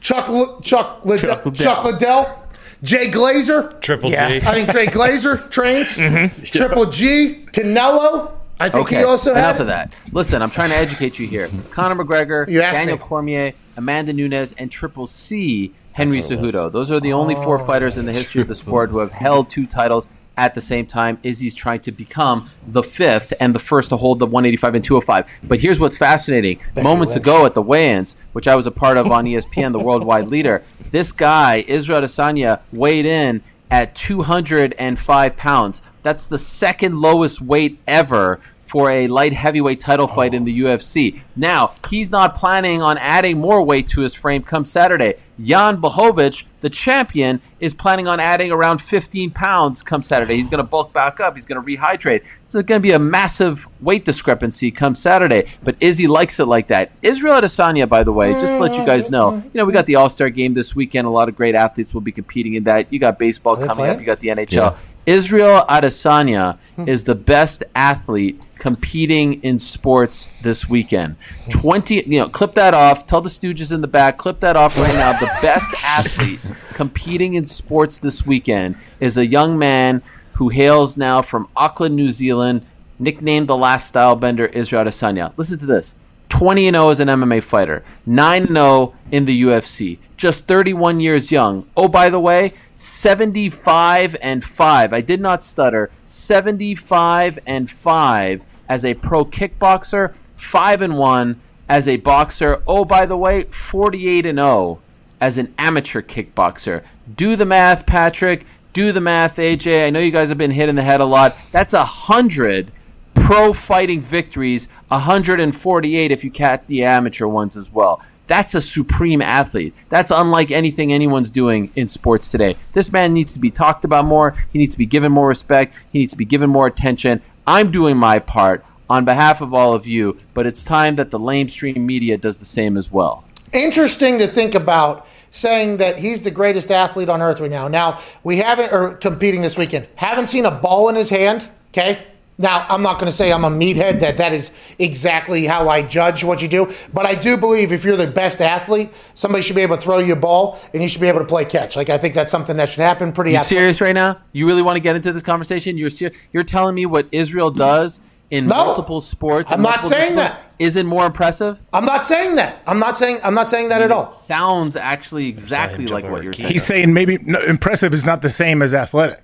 Chuck, 0.00 0.28
L- 0.28 0.60
Chuck, 0.62 1.04
Lid- 1.04 1.20
Chuck 1.20 1.42
Chuck, 1.54 1.84
Liddell. 1.84 1.92
Liddell, 1.92 2.42
Jay 2.82 3.08
Glazer. 3.10 3.78
Triple 3.80 4.10
Yeah. 4.10 4.28
G. 4.40 4.46
I 4.46 4.54
think 4.54 4.72
Jay 4.72 4.86
Glazer 4.86 5.50
trains. 5.50 5.96
Mm-hmm. 5.98 6.42
Triple 6.44 6.86
G, 6.86 7.44
Canelo. 7.52 8.32
I 8.58 8.68
think 8.68 8.86
Okay, 8.88 8.98
he 8.98 9.04
also 9.04 9.30
enough 9.32 9.52
had. 9.56 9.60
of 9.62 9.66
that. 9.68 9.92
Listen, 10.12 10.42
I'm 10.42 10.50
trying 10.50 10.68
to 10.70 10.76
educate 10.76 11.18
you 11.18 11.26
here. 11.26 11.48
Conor 11.70 12.02
McGregor, 12.04 12.46
You 12.48 12.60
Daniel 12.60 12.96
me. 12.98 13.02
Cormier, 13.02 13.52
Amanda 13.76 14.12
Nunes, 14.12 14.52
and 14.58 14.70
Triple 14.70 15.06
C, 15.06 15.72
Henry 15.92 16.18
Cejudo. 16.18 16.70
Those 16.70 16.90
are 16.90 17.00
the 17.00 17.14
only 17.14 17.34
four 17.34 17.60
oh, 17.60 17.64
fighters 17.64 17.96
in 17.96 18.04
the 18.04 18.12
history 18.12 18.42
of 18.42 18.48
the 18.48 18.54
sport 18.54 18.90
who 18.90 18.98
have 18.98 19.12
held 19.12 19.48
two 19.48 19.66
titles 19.66 20.08
at 20.36 20.54
the 20.54 20.60
same 20.60 20.86
time. 20.86 21.18
Izzy's 21.22 21.54
trying 21.54 21.80
to 21.80 21.92
become 21.92 22.50
the 22.66 22.82
fifth 22.82 23.32
and 23.40 23.54
the 23.54 23.58
first 23.58 23.90
to 23.90 23.96
hold 23.96 24.18
the 24.18 24.26
185 24.26 24.74
and 24.74 24.84
205. 24.84 25.26
But 25.44 25.60
here's 25.60 25.78
what's 25.78 25.96
fascinating. 25.96 26.60
Moments 26.82 27.14
Lynch. 27.14 27.24
ago 27.24 27.46
at 27.46 27.54
the 27.54 27.62
weigh-ins, 27.62 28.16
which 28.32 28.48
I 28.48 28.54
was 28.54 28.66
a 28.66 28.70
part 28.70 28.96
of 28.96 29.10
on 29.10 29.24
ESPN, 29.24 29.72
the 29.72 29.78
worldwide 29.78 30.28
leader, 30.28 30.62
this 30.90 31.12
guy, 31.12 31.64
Israel 31.68 32.02
Adesanya, 32.02 32.60
weighed 32.72 33.06
in 33.06 33.42
at 33.70 33.94
205 33.94 35.36
pounds. 35.36 35.82
That's 36.02 36.26
the 36.26 36.38
second 36.38 37.00
lowest 37.00 37.40
weight 37.40 37.78
ever 37.86 38.40
for 38.70 38.88
a 38.88 39.08
light 39.08 39.32
heavyweight 39.32 39.80
title 39.80 40.06
fight 40.06 40.32
in 40.32 40.44
the 40.44 40.64
oh. 40.64 40.68
UFC. 40.68 41.20
Now, 41.34 41.74
he's 41.88 42.10
not 42.10 42.36
planning 42.36 42.80
on 42.80 42.98
adding 42.98 43.40
more 43.40 43.62
weight 43.62 43.88
to 43.88 44.02
his 44.02 44.14
frame 44.14 44.42
come 44.42 44.64
Saturday. 44.64 45.14
Jan 45.42 45.80
Blachowicz, 45.80 46.44
the 46.60 46.70
champion, 46.70 47.40
is 47.58 47.74
planning 47.74 48.08
on 48.08 48.20
adding 48.20 48.50
around 48.50 48.78
15 48.78 49.30
pounds 49.30 49.82
come 49.82 50.02
Saturday. 50.02 50.36
He's 50.36 50.48
going 50.48 50.58
to 50.58 50.68
bulk 50.68 50.92
back 50.92 51.20
up. 51.20 51.34
He's 51.34 51.46
going 51.46 51.62
to 51.62 51.66
rehydrate. 51.66 52.22
It's 52.46 52.54
going 52.54 52.66
to 52.66 52.80
be 52.80 52.92
a 52.92 52.98
massive 52.98 53.68
weight 53.80 54.04
discrepancy 54.04 54.70
come 54.70 54.94
Saturday. 54.94 55.48
But 55.62 55.76
Izzy 55.80 56.06
likes 56.06 56.40
it 56.40 56.46
like 56.46 56.68
that. 56.68 56.90
Israel 57.02 57.40
Adesanya, 57.40 57.88
by 57.88 58.02
the 58.02 58.12
way, 58.12 58.32
just 58.32 58.54
to 58.54 58.58
let 58.58 58.74
you 58.74 58.84
guys 58.84 59.10
know, 59.10 59.36
you 59.36 59.50
know, 59.54 59.64
we 59.64 59.72
got 59.72 59.86
the 59.86 59.96
All 59.96 60.08
Star 60.08 60.30
game 60.30 60.54
this 60.54 60.74
weekend. 60.74 61.06
A 61.06 61.10
lot 61.10 61.28
of 61.28 61.36
great 61.36 61.54
athletes 61.54 61.94
will 61.94 62.00
be 62.00 62.12
competing 62.12 62.54
in 62.54 62.64
that. 62.64 62.92
You 62.92 62.98
got 62.98 63.18
baseball 63.18 63.56
coming 63.56 63.74
playing? 63.74 63.94
up. 63.94 64.00
You 64.00 64.06
got 64.06 64.20
the 64.20 64.28
NHL. 64.28 64.78
Israel 65.06 65.64
Adesanya 65.68 66.58
is 66.86 67.04
the 67.04 67.14
best 67.14 67.64
athlete 67.74 68.40
competing 68.60 69.42
in 69.42 69.58
sports 69.58 70.28
this 70.42 70.68
weekend. 70.68 71.16
20, 71.48 72.02
you 72.06 72.18
know, 72.18 72.28
clip 72.28 72.52
that 72.52 72.74
off. 72.74 73.06
Tell 73.06 73.22
the 73.22 73.30
Stooges 73.30 73.72
in 73.72 73.80
the 73.80 73.88
back, 73.88 74.18
clip 74.18 74.38
that 74.40 74.54
off 74.54 74.78
right 74.78 74.94
now. 74.94 75.18
The 75.18 75.30
best 75.42 75.74
athlete 75.84 76.38
competing 76.74 77.34
in 77.34 77.46
sports 77.46 77.98
this 77.98 78.24
weekend 78.24 78.76
is 79.00 79.16
a 79.16 79.26
young 79.26 79.58
man 79.58 80.02
who 80.34 80.50
hails 80.50 80.96
now 80.96 81.22
from 81.22 81.48
Auckland, 81.56 81.96
New 81.96 82.10
Zealand, 82.10 82.64
nicknamed 82.98 83.48
the 83.48 83.56
last 83.56 83.88
style 83.88 84.14
bender 84.14 84.46
Israel 84.46 84.84
Adesanya. 84.84 85.32
Listen 85.36 85.58
to 85.58 85.66
this. 85.66 85.94
20 86.28 86.68
and 86.68 86.74
0 86.76 86.90
as 86.90 87.00
an 87.00 87.08
MMA 87.08 87.42
fighter, 87.42 87.82
9 88.06 88.42
and 88.42 88.56
0 88.56 88.94
in 89.10 89.24
the 89.24 89.42
UFC, 89.42 89.98
just 90.16 90.46
31 90.46 91.00
years 91.00 91.32
young. 91.32 91.66
Oh, 91.76 91.88
by 91.88 92.08
the 92.08 92.20
way, 92.20 92.52
75 92.76 94.16
and 94.22 94.44
5. 94.44 94.92
I 94.92 95.00
did 95.00 95.20
not 95.20 95.44
stutter. 95.44 95.90
75 96.06 97.38
and 97.46 97.70
5 97.70 98.46
as 98.70 98.84
a 98.84 98.94
pro 98.94 99.24
kickboxer, 99.24 100.14
5 100.36 100.80
and 100.80 100.96
1 100.96 101.40
as 101.68 101.88
a 101.88 101.96
boxer. 101.96 102.62
Oh, 102.66 102.84
by 102.84 103.04
the 103.04 103.16
way, 103.16 103.42
48 103.44 104.24
and 104.24 104.38
0 104.38 104.80
as 105.20 105.36
an 105.36 105.52
amateur 105.58 106.00
kickboxer. 106.00 106.84
Do 107.14 107.34
the 107.34 107.44
math, 107.44 107.84
Patrick. 107.84 108.46
Do 108.72 108.92
the 108.92 109.00
math, 109.00 109.36
AJ. 109.36 109.86
I 109.86 109.90
know 109.90 109.98
you 109.98 110.12
guys 110.12 110.28
have 110.28 110.38
been 110.38 110.52
hit 110.52 110.68
in 110.68 110.76
the 110.76 110.82
head 110.82 111.00
a 111.00 111.04
lot. 111.04 111.36
That's 111.50 111.74
a 111.74 111.84
hundred 111.84 112.70
pro 113.14 113.52
fighting 113.52 114.00
victories, 114.00 114.68
148 114.88 116.12
if 116.12 116.22
you 116.22 116.30
count 116.30 116.66
the 116.68 116.84
amateur 116.84 117.26
ones 117.26 117.56
as 117.56 117.72
well. 117.72 118.00
That's 118.30 118.54
a 118.54 118.60
supreme 118.60 119.20
athlete. 119.20 119.74
That's 119.88 120.12
unlike 120.12 120.52
anything 120.52 120.92
anyone's 120.92 121.32
doing 121.32 121.72
in 121.74 121.88
sports 121.88 122.30
today. 122.30 122.54
This 122.74 122.92
man 122.92 123.12
needs 123.12 123.32
to 123.32 123.40
be 123.40 123.50
talked 123.50 123.84
about 123.84 124.04
more. 124.04 124.36
He 124.52 124.58
needs 124.60 124.72
to 124.74 124.78
be 124.78 124.86
given 124.86 125.10
more 125.10 125.26
respect. 125.26 125.74
He 125.92 125.98
needs 125.98 126.12
to 126.12 126.16
be 126.16 126.24
given 126.24 126.48
more 126.48 126.68
attention. 126.68 127.22
I'm 127.50 127.72
doing 127.72 127.96
my 127.96 128.20
part 128.20 128.64
on 128.88 129.04
behalf 129.04 129.40
of 129.40 129.52
all 129.52 129.74
of 129.74 129.84
you, 129.84 130.16
but 130.34 130.46
it's 130.46 130.62
time 130.62 130.94
that 130.96 131.10
the 131.10 131.18
lamestream 131.18 131.78
media 131.78 132.16
does 132.16 132.38
the 132.38 132.44
same 132.44 132.76
as 132.76 132.92
well. 132.92 133.24
Interesting 133.52 134.18
to 134.18 134.28
think 134.28 134.54
about 134.54 135.08
saying 135.30 135.78
that 135.78 135.98
he's 135.98 136.22
the 136.22 136.30
greatest 136.30 136.70
athlete 136.70 137.08
on 137.08 137.20
earth 137.20 137.40
right 137.40 137.50
now. 137.50 137.66
Now, 137.66 137.98
we 138.22 138.36
haven't, 138.36 138.72
or 138.72 138.94
competing 138.94 139.42
this 139.42 139.58
weekend, 139.58 139.88
haven't 139.96 140.28
seen 140.28 140.44
a 140.44 140.50
ball 140.52 140.88
in 140.90 140.94
his 140.94 141.10
hand, 141.10 141.48
okay? 141.70 142.06
Now, 142.40 142.64
I'm 142.70 142.80
not 142.80 142.98
going 142.98 143.10
to 143.10 143.14
say 143.14 143.30
I'm 143.32 143.44
a 143.44 143.50
meathead, 143.50 144.00
that 144.00 144.16
that 144.16 144.32
is 144.32 144.50
exactly 144.78 145.44
how 145.44 145.68
I 145.68 145.82
judge 145.82 146.24
what 146.24 146.40
you 146.40 146.48
do, 146.48 146.72
but 146.94 147.04
I 147.04 147.14
do 147.14 147.36
believe 147.36 147.70
if 147.70 147.84
you're 147.84 147.98
the 147.98 148.06
best 148.06 148.40
athlete, 148.40 148.90
somebody 149.12 149.42
should 149.42 149.56
be 149.56 149.62
able 149.62 149.76
to 149.76 149.82
throw 149.82 149.98
you 149.98 150.14
a 150.14 150.16
ball 150.16 150.58
and 150.72 150.82
you 150.82 150.88
should 150.88 151.02
be 151.02 151.08
able 151.08 151.18
to 151.20 151.26
play 151.26 151.44
catch. 151.44 151.76
Like, 151.76 151.90
I 151.90 151.98
think 151.98 152.14
that's 152.14 152.30
something 152.30 152.56
that 152.56 152.70
should 152.70 152.80
happen 152.80 153.12
pretty 153.12 153.32
You 153.32 153.36
athletic. 153.36 153.58
serious 153.58 153.80
right 153.82 153.92
now? 153.94 154.16
You 154.32 154.46
really 154.46 154.62
want 154.62 154.76
to 154.76 154.80
get 154.80 154.96
into 154.96 155.12
this 155.12 155.22
conversation? 155.22 155.76
You're 155.76 155.90
ser- 155.90 156.12
you're 156.32 156.42
telling 156.42 156.74
me 156.74 156.86
what 156.86 157.08
Israel 157.12 157.50
does 157.50 158.00
in 158.30 158.46
No. 158.46 158.54
multiple 158.56 159.02
sports? 159.02 159.50
I'm 159.50 159.56
and 159.56 159.62
not 159.64 159.68
multiple 159.82 159.90
saying 159.90 160.02
disciplines 160.16 160.30
that. 160.30 160.46
Isn't 160.60 160.86
more 160.86 161.06
impressive? 161.06 161.60
I'm 161.74 161.84
not 161.86 162.04
saying 162.06 162.36
that. 162.36 162.62
I'm 162.66 162.78
not 162.78 162.96
saying 162.96 163.18
I'm 163.24 163.34
not 163.34 163.48
saying 163.48 163.68
that 163.70 163.82
at 163.82 163.90
all. 163.90 164.08
Sounds 164.10 164.76
actually 164.76 165.28
exactly 165.28 165.86
like 165.86 166.04
what 166.10 166.22
you're 166.22 166.32
saying. 166.34 166.52
He's 166.52 166.64
saying 166.64 166.92
maybe 166.94 167.18
no, 167.18 167.40
impressive 167.42 167.92
is 167.94 168.04
not 168.04 168.20
the 168.22 168.28
same 168.30 168.60
as 168.62 168.74
athletic. 168.74 169.22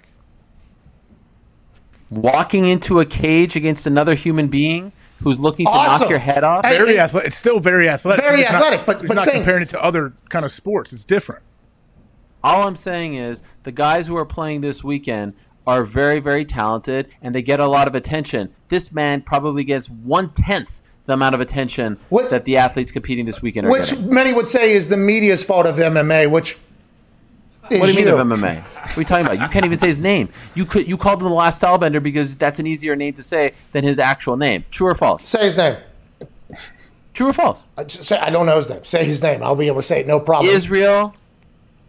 Walking 2.16 2.66
into 2.66 3.01
a 3.01 3.06
cage 3.06 3.56
against 3.56 3.86
another 3.86 4.14
human 4.14 4.48
being 4.48 4.93
who's 5.22 5.38
looking 5.38 5.66
to 5.66 5.72
knock 5.72 6.09
your 6.10 6.18
head 6.18 6.44
off. 6.44 6.62
Very 6.64 6.94
it- 6.94 6.98
athletic. 6.98 7.28
It's 7.28 7.36
still 7.38 7.59
very 7.60 7.88
athletic. 7.88 8.24
Very 8.24 8.43
It's 8.43 8.52
not- 8.52 8.62
athletic, 8.62 8.86
but- 8.86 8.97
it's 8.97 9.05
but 9.06 9.14
not 9.14 9.24
saying- 9.24 9.38
comparing 9.38 9.62
it 9.62 9.68
to 9.70 9.82
other 9.82 10.12
kind 10.28 10.44
of 10.44 10.52
sports. 10.52 10.93
It's 10.93 11.05
different. 11.05 11.43
All 12.43 12.66
I'm 12.66 12.76
saying 12.76 13.14
is 13.14 13.43
the 13.64 13.72
guys 13.72 14.06
who 14.06 14.16
are 14.16 14.24
playing 14.26 14.60
this 14.60 14.84
weekend 14.84 15.34
are 15.66 15.84
very, 15.84 16.20
very 16.20 16.44
talented 16.44 17.09
and 17.22 17.34
they 17.34 17.43
get 17.43 17.60
a 17.60 17.66
lot 17.66 17.88
of 17.88 17.94
attention. 17.94 18.51
This 18.68 18.93
man 18.93 19.22
probably 19.22 19.64
gets 19.64 19.88
one 19.88 20.28
tenth 20.28 20.80
the 21.06 21.12
amount 21.14 21.34
of 21.34 21.40
attention 21.40 21.98
What- 22.09 22.30
that 22.30 22.44
the 22.44 22.56
athletes 22.56 22.93
competing 22.93 23.26
this 23.26 23.40
weekend 23.43 23.66
are 23.66 23.70
Which 23.70 23.90
getting. 23.90 24.12
many 24.12 24.32
would 24.32 24.48
say 24.48 24.72
is 24.72 24.88
the 24.88 24.97
media's 24.97 25.43
fault 25.44 25.64
of 25.66 25.78
MMA, 25.78 26.26
which 26.26 26.59
is 27.70 27.80
What 27.80 27.86
do 27.86 27.93
you 27.93 28.05
mean 28.05 28.14
of 28.14 28.26
MMA? 28.26 28.62
What 28.62 28.97
are 28.97 29.01
you 29.01 29.05
talking 29.05 29.26
about? 29.26 29.40
You 29.40 29.48
can't 29.48 29.64
even 29.64 29.78
say 29.78 29.88
his 29.88 29.98
name. 29.98 30.28
You 30.55 30.64
could 30.64 30.88
you 30.88 30.97
called 30.97 31.20
him 31.20 31.28
the 31.28 31.34
last 31.34 31.60
stylebender 31.60 32.02
because 32.02 32.36
that's 32.36 32.59
an 32.59 32.66
easier 32.66 32.97
name 32.97 33.14
to 33.14 33.22
say 33.22 33.52
than 33.72 33.84
his 33.84 33.98
actual 33.98 34.36
name. 34.36 34.64
True 34.70 34.88
or 34.88 34.94
false? 34.94 35.28
Say 35.28 35.44
his 35.44 35.56
name. 35.56 35.76
True 37.14 37.28
or 37.28 37.32
false? 37.32 37.62
I, 37.78 37.84
just 37.84 38.05
say, 38.05 38.18
I 38.18 38.30
don't 38.30 38.47
know 38.47 38.56
his 38.56 38.68
name. 38.68 38.84
Say 38.84 39.05
his 39.05 39.22
name. 39.22 39.43
I'll 39.43 39.56
be 39.56 39.68
able 39.68 39.78
to 39.78 39.82
say 39.82 40.01
it. 40.01 40.06
No 40.06 40.20
problem. 40.20 40.55
Israel 40.55 41.14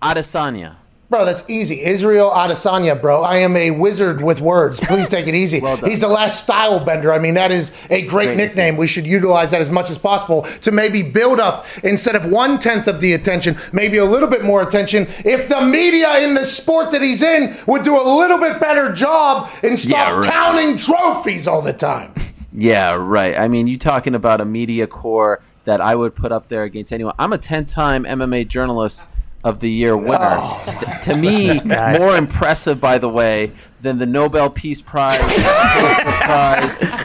Adesanya. 0.02 0.76
Bro, 1.10 1.26
that's 1.26 1.44
easy. 1.50 1.84
Israel 1.84 2.30
Adesanya, 2.32 3.00
bro. 3.02 3.24
I 3.24 3.38
am 3.38 3.56
a 3.56 3.72
wizard 3.72 4.22
with 4.22 4.42
words. 4.42 4.80
Please 4.80 5.08
take 5.10 5.28
it 5.28 5.36
easy. 5.44 5.62
Well. 5.62 5.78
He's 5.78 6.02
the 6.02 6.08
last 6.08 6.40
style 6.42 6.84
bender. 6.84 7.12
I 7.14 7.20
mean, 7.20 7.36
that 7.36 7.52
is 7.52 7.72
a 7.90 8.02
great, 8.02 8.28
Great 8.28 8.38
nickname. 8.38 8.76
We 8.78 8.88
should 8.88 9.08
utilize 9.08 9.52
that 9.52 9.62
as 9.62 9.72
much 9.72 9.90
as 9.90 9.98
possible 9.98 10.42
to 10.42 10.72
maybe 10.72 11.04
build 11.04 11.40
up 11.40 11.66
instead 11.84 12.16
of 12.16 12.26
one 12.32 12.60
tenth 12.60 12.88
of 12.88 13.00
the 13.00 13.14
attention, 13.14 13.56
maybe 13.72 13.98
a 13.98 14.06
little 14.06 14.28
bit 14.30 14.44
more 14.44 14.62
attention. 14.62 15.04
If 15.26 15.48
the 15.50 15.62
media 15.62 16.20
in 16.20 16.34
the 16.34 16.44
sport 16.46 16.92
that 16.92 17.02
he's 17.02 17.22
in 17.22 17.56
would 17.68 17.84
do 17.84 17.96
a 17.96 18.04
little 18.18 18.38
bit 18.40 18.60
better 18.60 18.92
job 18.94 19.50
and 19.64 19.78
stop 19.80 19.92
Yeah, 19.92 20.12
right. 20.12 20.24
counting 20.30 20.78
trophies 20.78 21.48
all 21.48 21.62
the 21.62 21.74
time. 21.74 22.14
Yeah, 22.60 22.96
right. 22.96 23.38
I 23.38 23.48
mean, 23.50 23.68
you 23.68 23.78
talking 23.78 24.16
about 24.16 24.42
a 24.42 24.46
media 24.46 24.88
core 24.88 25.42
that 25.66 25.80
I 25.80 25.94
would 25.94 26.16
put 26.16 26.32
up 26.32 26.48
there 26.48 26.64
against 26.64 26.92
anyone. 26.92 27.14
I'm 27.20 27.32
a 27.32 27.38
10-time 27.38 28.04
MMA 28.04 28.48
journalist 28.48 29.06
of 29.44 29.60
the 29.60 29.70
year 29.70 29.96
winner. 29.96 30.18
Oh. 30.20 31.00
To 31.04 31.16
me, 31.16 31.60
more 31.66 32.18
impressive, 32.18 32.80
by 32.80 32.98
the 32.98 33.10
way, 33.10 33.52
than 33.82 34.00
the 34.00 34.06
Nobel 34.06 34.50
Peace 34.50 34.82
Prize 34.82 35.20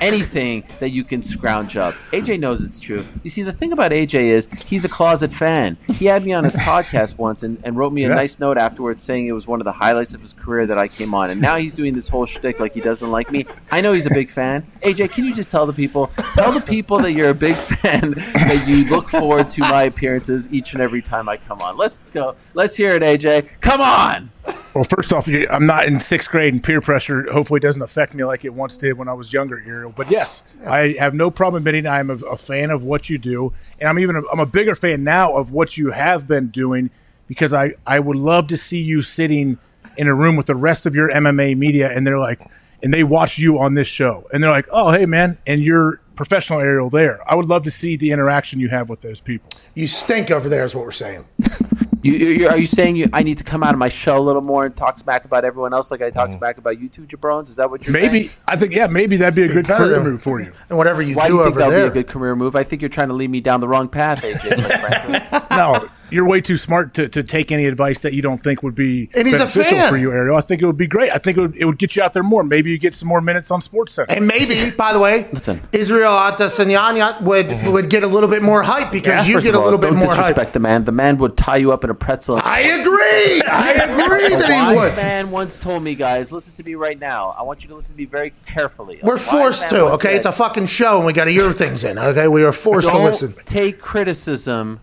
anything 0.01 0.65
that 0.81 0.91
you 0.91 1.05
can 1.05 1.23
scrounge 1.23 1.77
up. 1.77 1.95
AJ 2.13 2.41
knows 2.41 2.63
it's 2.63 2.79
true. 2.81 3.05
You 3.23 3.31
see, 3.31 3.43
the 3.43 3.53
thing 3.53 3.73
about 3.73 3.91
AJ 3.93 4.15
is 4.31 4.49
he's 4.67 4.85
a 4.85 4.89
closet 4.89 5.33
fan. 5.33 5.77
He 5.89 6.07
had 6.07 6.25
me 6.25 6.33
on 6.33 6.45
his 6.45 6.55
podcast 6.55 7.19
once 7.19 7.43
and, 7.43 7.61
and 7.65 7.77
wrote 7.77 7.93
me 7.93 8.05
a 8.05 8.09
Yeah. 8.09 8.15
nice 8.15 8.39
note 8.39 8.59
afterwards 8.59 9.03
saying 9.03 9.27
it 9.27 9.33
was 9.33 9.47
one 9.47 9.61
of 9.61 9.65
the 9.65 9.73
highlights 9.73 10.15
of 10.15 10.21
his 10.21 10.33
career 10.33 10.67
that 10.67 10.79
I 10.79 10.89
came 10.89 11.15
on. 11.15 11.31
And 11.31 11.41
now 11.41 11.57
he's 11.57 11.73
doing 11.73 11.95
this 11.95 12.09
whole 12.09 12.27
shtick 12.27 12.61
like 12.61 12.73
he 12.75 12.81
doesn't 12.81 13.11
like 13.11 13.31
me. 13.31 13.47
I 13.71 13.81
know 13.81 13.93
he's 13.93 14.07
a 14.07 14.11
big 14.15 14.31
fan. 14.31 14.67
AJ, 14.81 15.11
can 15.13 15.25
you 15.25 15.35
just 15.35 15.51
tell 15.51 15.67
the 15.67 15.73
people, 15.73 16.09
tell 16.35 16.53
the 16.53 16.61
people 16.61 16.99
that 16.99 17.13
you're 17.13 17.31
a 17.31 17.35
big 17.35 17.55
fan, 17.57 18.13
that 18.35 18.65
you 18.67 18.85
look 18.89 19.09
forward 19.09 19.51
to 19.51 19.61
my 19.61 19.85
appearances 19.85 20.53
each 20.53 20.73
and 20.73 20.83
every 20.83 21.03
time 21.03 21.29
I 21.29 21.37
come 21.37 21.61
on. 21.61 21.77
Let's 21.77 22.11
go. 22.11 22.35
Let's 22.55 22.77
hear 22.77 22.95
it, 22.97 23.03
AJ. 23.03 23.49
Come 23.61 23.81
on. 23.81 24.31
Well, 24.75 24.85
first 24.85 25.13
off, 25.13 25.29
I'm 25.29 25.67
not 25.67 25.87
in 25.87 26.01
sixth 26.01 26.31
grade, 26.31 26.55
and 26.55 26.65
peer 26.65 26.81
pressure 26.81 27.31
hopefully 27.31 27.61
doesn't 27.61 27.83
affect 27.83 28.15
me 28.15 28.25
like 28.25 28.45
it 28.45 28.55
once 28.55 28.77
did 28.79 28.97
when 28.97 29.07
I 29.07 29.13
was 29.13 29.33
younger, 29.33 29.63
Ariel. 29.67 29.93
But 29.95 30.11
yes, 30.11 30.43
I 30.67 30.97
have 30.99 31.15
no 31.15 31.31
problem 31.31 31.61
admitting 31.61 31.87
I'm 31.87 32.09
a, 32.11 32.15
a 32.15 32.37
fan 32.39 32.71
of 32.71 32.83
what 32.83 33.11
you 33.11 33.19
do, 33.19 33.53
and 33.79 33.89
I'm 33.89 33.99
even 33.99 34.17
a, 34.17 34.23
I'm 34.33 34.41
a 34.41 34.47
bigger 34.47 34.75
fan 34.75 35.05
now 35.05 35.37
of 35.37 35.53
what 35.53 35.77
you 35.77 35.91
have 35.91 36.27
been 36.27 36.49
doing 36.49 36.91
because 37.27 37.53
I 37.53 37.75
I 37.87 38.01
would 38.01 38.17
love 38.17 38.49
to 38.49 38.57
see 38.57 38.81
you 38.81 39.03
sitting 39.03 39.59
in 39.99 40.09
a 40.09 40.15
room 40.15 40.37
with 40.37 40.47
the 40.47 40.55
rest 40.55 40.87
of 40.87 40.95
your 40.95 41.11
MMA 41.11 41.57
media, 41.57 41.91
and 41.91 42.07
they're 42.07 42.19
like, 42.19 42.41
and 42.83 42.95
they 42.95 43.05
watch 43.05 43.39
you 43.39 43.59
on 43.59 43.75
this 43.75 43.89
show, 43.89 44.27
and 44.33 44.43
they're 44.43 44.51
like, 44.51 44.69
oh 44.73 44.91
hey 44.91 45.05
man, 45.05 45.37
and 45.47 45.61
you're 45.61 46.01
professional 46.17 46.61
Ariel 46.61 46.89
there. 46.89 47.21
I 47.31 47.35
would 47.35 47.47
love 47.47 47.65
to 47.65 47.71
see 47.71 47.97
the 47.97 48.11
interaction 48.11 48.59
you 48.59 48.69
have 48.71 48.89
with 48.89 49.03
those 49.03 49.21
people. 49.21 49.51
You 49.75 49.87
stink 49.87 50.31
over 50.31 50.49
there, 50.49 50.65
is 50.65 50.75
what 50.75 50.85
we're 50.85 50.93
saying. 50.93 51.27
You, 52.03 52.13
you, 52.15 52.49
are 52.49 52.59
you 52.59 52.67
saying 52.67 52.97
you, 52.97 53.09
I 53.13 53.23
need 53.23 53.39
to 53.39 53.45
come 53.45 53.63
out 53.63 53.75
of 53.75 53.79
my 53.79 53.89
shell 53.89 54.19
a 54.19 54.25
little 54.25 54.43
more 54.43 54.67
and 54.67 54.77
talk 54.77 54.99
smack 54.99 55.25
about 55.25 55.45
everyone 55.45 55.73
else 55.73 55.91
like 55.91 56.03
I 56.03 56.11
talk 56.11 56.31
mm. 56.31 56.39
smack 56.39 56.59
about 56.59 56.81
you 56.81 56.89
two 56.89 57.03
jabrones? 57.03 57.49
Is 57.49 57.57
that 57.57 57.71
what 57.71 57.85
you're 57.85 57.93
Maybe 57.93 58.27
saying? 58.27 58.31
I 58.49 58.57
think 58.57 58.73
yeah, 58.73 58.89
maybe 58.89 59.17
that'd 59.17 59.37
be 59.37 59.45
a 59.45 59.49
good 59.49 59.67
career 59.67 60.03
move 60.03 60.21
for 60.21 60.41
you. 60.41 60.53
And 60.69 60.77
whatever 60.77 61.01
you 61.01 61.15
Why 61.15 61.29
do 61.29 61.35
do 61.35 61.39
you 61.39 61.45
think 61.45 61.51
over 61.53 61.59
that'll 61.61 61.73
there. 61.73 61.91
be 61.91 62.01
a 62.01 62.03
good 62.03 62.13
career 62.13 62.35
move? 62.35 62.57
I 62.57 62.65
think 62.65 62.83
you're 62.83 62.89
trying 62.89 63.09
to 63.09 63.15
lead 63.15 63.31
me 63.31 63.41
down 63.41 63.61
the 63.61 63.69
wrong 63.69 63.89
path, 63.89 64.23
AJ. 64.23 65.31
quite 65.31 65.51
no, 65.51 65.89
you're 66.13 66.27
way 66.27 66.41
too 66.41 66.57
smart 66.57 66.95
to, 66.95 67.09
to 67.09 67.23
take 67.23 67.51
any 67.51 67.67
advice 67.67 68.01
that 68.01 68.13
you 68.13 68.23
don't 68.23 68.43
think 68.43 68.63
would 68.63 68.75
be 68.75 69.09
And 69.15 69.27
he's 69.27 69.37
a 69.37 69.45
beneficial 69.45 69.79
fan. 69.79 69.89
for 69.91 69.97
you, 69.97 70.13
Ariel. 70.13 70.37
I 70.37 70.41
think 70.41 70.63
it 70.63 70.67
would 70.67 70.77
be 70.77 70.87
great. 70.87 71.11
I 71.13 71.19
think 71.19 71.39
it 71.39 71.41
would, 71.41 71.57
it 71.57 71.65
would 71.65 71.79
get 71.79 71.97
you 71.97 72.03
out 72.03 72.13
there 72.13 72.23
more. 72.23 72.43
Maybe 72.45 72.71
you 72.71 72.79
get 72.79 72.95
some 72.95 73.09
more 73.09 73.21
minutes 73.21 73.51
on 73.51 73.61
Sports 73.61 73.95
Center. 73.95 74.13
And 74.13 74.27
maybe, 74.27 74.71
by 74.71 74.93
the 74.93 74.99
way, 74.99 75.29
Listen. 75.33 75.61
Israel 75.73 76.13
Adesanyanya 76.13 77.21
would 77.23 77.67
would 77.67 77.91
get 77.91 78.03
a 78.03 78.07
little 78.07 78.29
bit 78.29 78.43
more 78.43 78.63
hype 78.63 78.93
because 78.93 79.27
you 79.27 79.41
get 79.41 79.51
of 79.51 79.55
a 79.55 79.59
all, 79.59 79.65
little 79.65 79.79
bit 79.79 79.91
don't 79.91 79.99
more 79.99 80.09
disrespect 80.09 80.39
hype. 80.49 80.53
the 80.53 80.61
man. 80.61 80.85
The 80.85 80.93
man 80.93 81.19
would 81.19 81.37
tie 81.37 81.57
you 81.57 81.73
up 81.73 81.85
in 81.85 81.91
a 81.91 81.95
pretzel. 81.95 82.39
I 82.43 82.61
agree. 82.61 83.43
I 83.43 83.73
agree 83.85 84.35
that 84.37 84.47
he 84.47 84.53
wise 84.53 84.77
would. 84.77 84.97
man 84.97 85.31
once 85.31 85.59
told 85.59 85.83
me, 85.83 85.95
guys, 85.95 86.33
listen 86.33 86.55
to 86.55 86.63
me 86.65 86.75
right 86.75 86.99
now. 86.99 87.35
I 87.39 87.43
want 87.43 87.63
you 87.63 87.69
to 87.69 87.75
listen 87.75 87.95
to 87.95 87.99
me 87.99 88.05
very 88.07 88.33
carefully. 88.47 88.99
We're 89.03 89.15
wise 89.15 89.29
forced 89.31 89.69
to. 89.71 89.87
Okay, 89.93 90.09
said, 90.09 90.17
it's 90.17 90.27
a 90.27 90.33
fucking 90.33 90.67
show, 90.67 90.99
and 90.99 91.07
we 91.07 91.13
got 91.13 91.25
to 91.25 91.31
hear 91.31 91.53
things 91.53 91.85
in. 91.85 91.99
Okay, 91.99 92.29
we 92.29 92.45
are 92.45 92.53
forced 92.53 92.89
to 92.89 92.95
Don't 92.95 93.05
listen. 93.05 93.35
take 93.45 93.81
criticism 93.81 94.81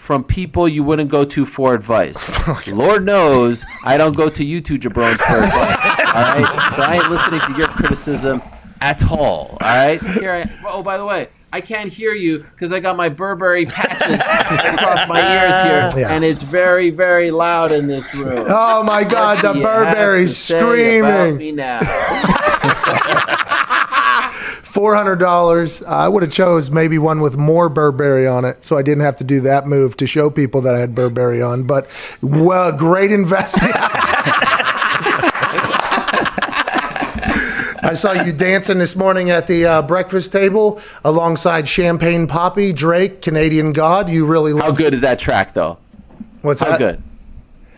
from 0.00 0.24
people 0.24 0.66
you 0.66 0.82
wouldn't 0.82 1.10
go 1.10 1.24
to 1.24 1.44
for 1.46 1.74
advice. 1.74 2.66
Lord 2.72 3.04
knows 3.04 3.64
I 3.84 3.96
don't 3.98 4.16
go 4.16 4.28
to 4.30 4.42
you 4.44 4.60
two 4.60 4.78
for 4.80 5.02
advice. 5.02 5.20
All 5.28 6.22
right, 6.22 6.72
so 6.74 6.82
I 6.82 6.94
ain't 6.96 7.10
listening 7.10 7.38
to 7.40 7.52
your 7.56 7.68
criticism 7.68 8.42
at 8.80 9.04
all. 9.08 9.50
All 9.52 9.58
right, 9.60 10.00
here. 10.02 10.32
I, 10.32 10.50
oh, 10.66 10.82
by 10.82 10.96
the 10.96 11.04
way. 11.04 11.28
I 11.52 11.60
can't 11.60 11.92
hear 11.92 12.12
you 12.14 12.38
because 12.38 12.72
I 12.72 12.78
got 12.78 12.96
my 12.96 13.08
Burberry 13.08 13.66
patches 13.66 14.14
across 14.20 15.08
my 15.08 15.20
ears 15.20 15.92
here, 15.94 16.02
Yeah. 16.02 16.14
and 16.14 16.24
it's 16.24 16.44
very, 16.44 16.90
very 16.90 17.32
loud 17.32 17.72
in 17.72 17.88
this 17.88 18.14
room. 18.14 18.46
Oh 18.48 18.84
my 18.84 19.02
God, 19.02 19.42
What 19.42 19.54
the 19.54 19.60
Burberry's 19.60 20.36
screaming. 20.36 21.36
me 21.36 21.50
now? 21.50 21.80
Four 24.80 24.94
hundred 24.94 25.16
dollars. 25.16 25.82
I 25.82 26.08
would 26.08 26.22
have 26.22 26.32
chose 26.32 26.70
maybe 26.70 26.96
one 26.96 27.20
with 27.20 27.36
more 27.36 27.68
Burberry 27.68 28.26
on 28.26 28.46
it, 28.46 28.64
so 28.64 28.78
I 28.78 28.82
didn't 28.82 29.04
have 29.04 29.18
to 29.18 29.24
do 29.24 29.42
that 29.42 29.66
move 29.66 29.94
to 29.98 30.06
show 30.06 30.30
people 30.30 30.62
that 30.62 30.74
I 30.74 30.78
had 30.78 30.94
Burberry 30.94 31.42
on. 31.42 31.64
But 31.64 31.86
well, 32.22 32.72
great 32.72 33.12
investment. 33.12 33.74
I 37.82 37.92
saw 37.92 38.12
you 38.12 38.32
dancing 38.32 38.78
this 38.78 38.96
morning 38.96 39.28
at 39.28 39.46
the 39.46 39.66
uh, 39.66 39.82
breakfast 39.82 40.32
table 40.32 40.80
alongside 41.04 41.68
Champagne 41.68 42.26
Poppy, 42.26 42.72
Drake, 42.72 43.20
Canadian 43.20 43.74
God. 43.74 44.08
You 44.08 44.24
really 44.24 44.58
How 44.58 44.72
good 44.72 44.94
is 44.94 45.02
that 45.02 45.18
track, 45.18 45.52
though? 45.52 45.76
What's 46.40 46.62
How 46.62 46.70
that? 46.70 46.78
good? 46.78 47.02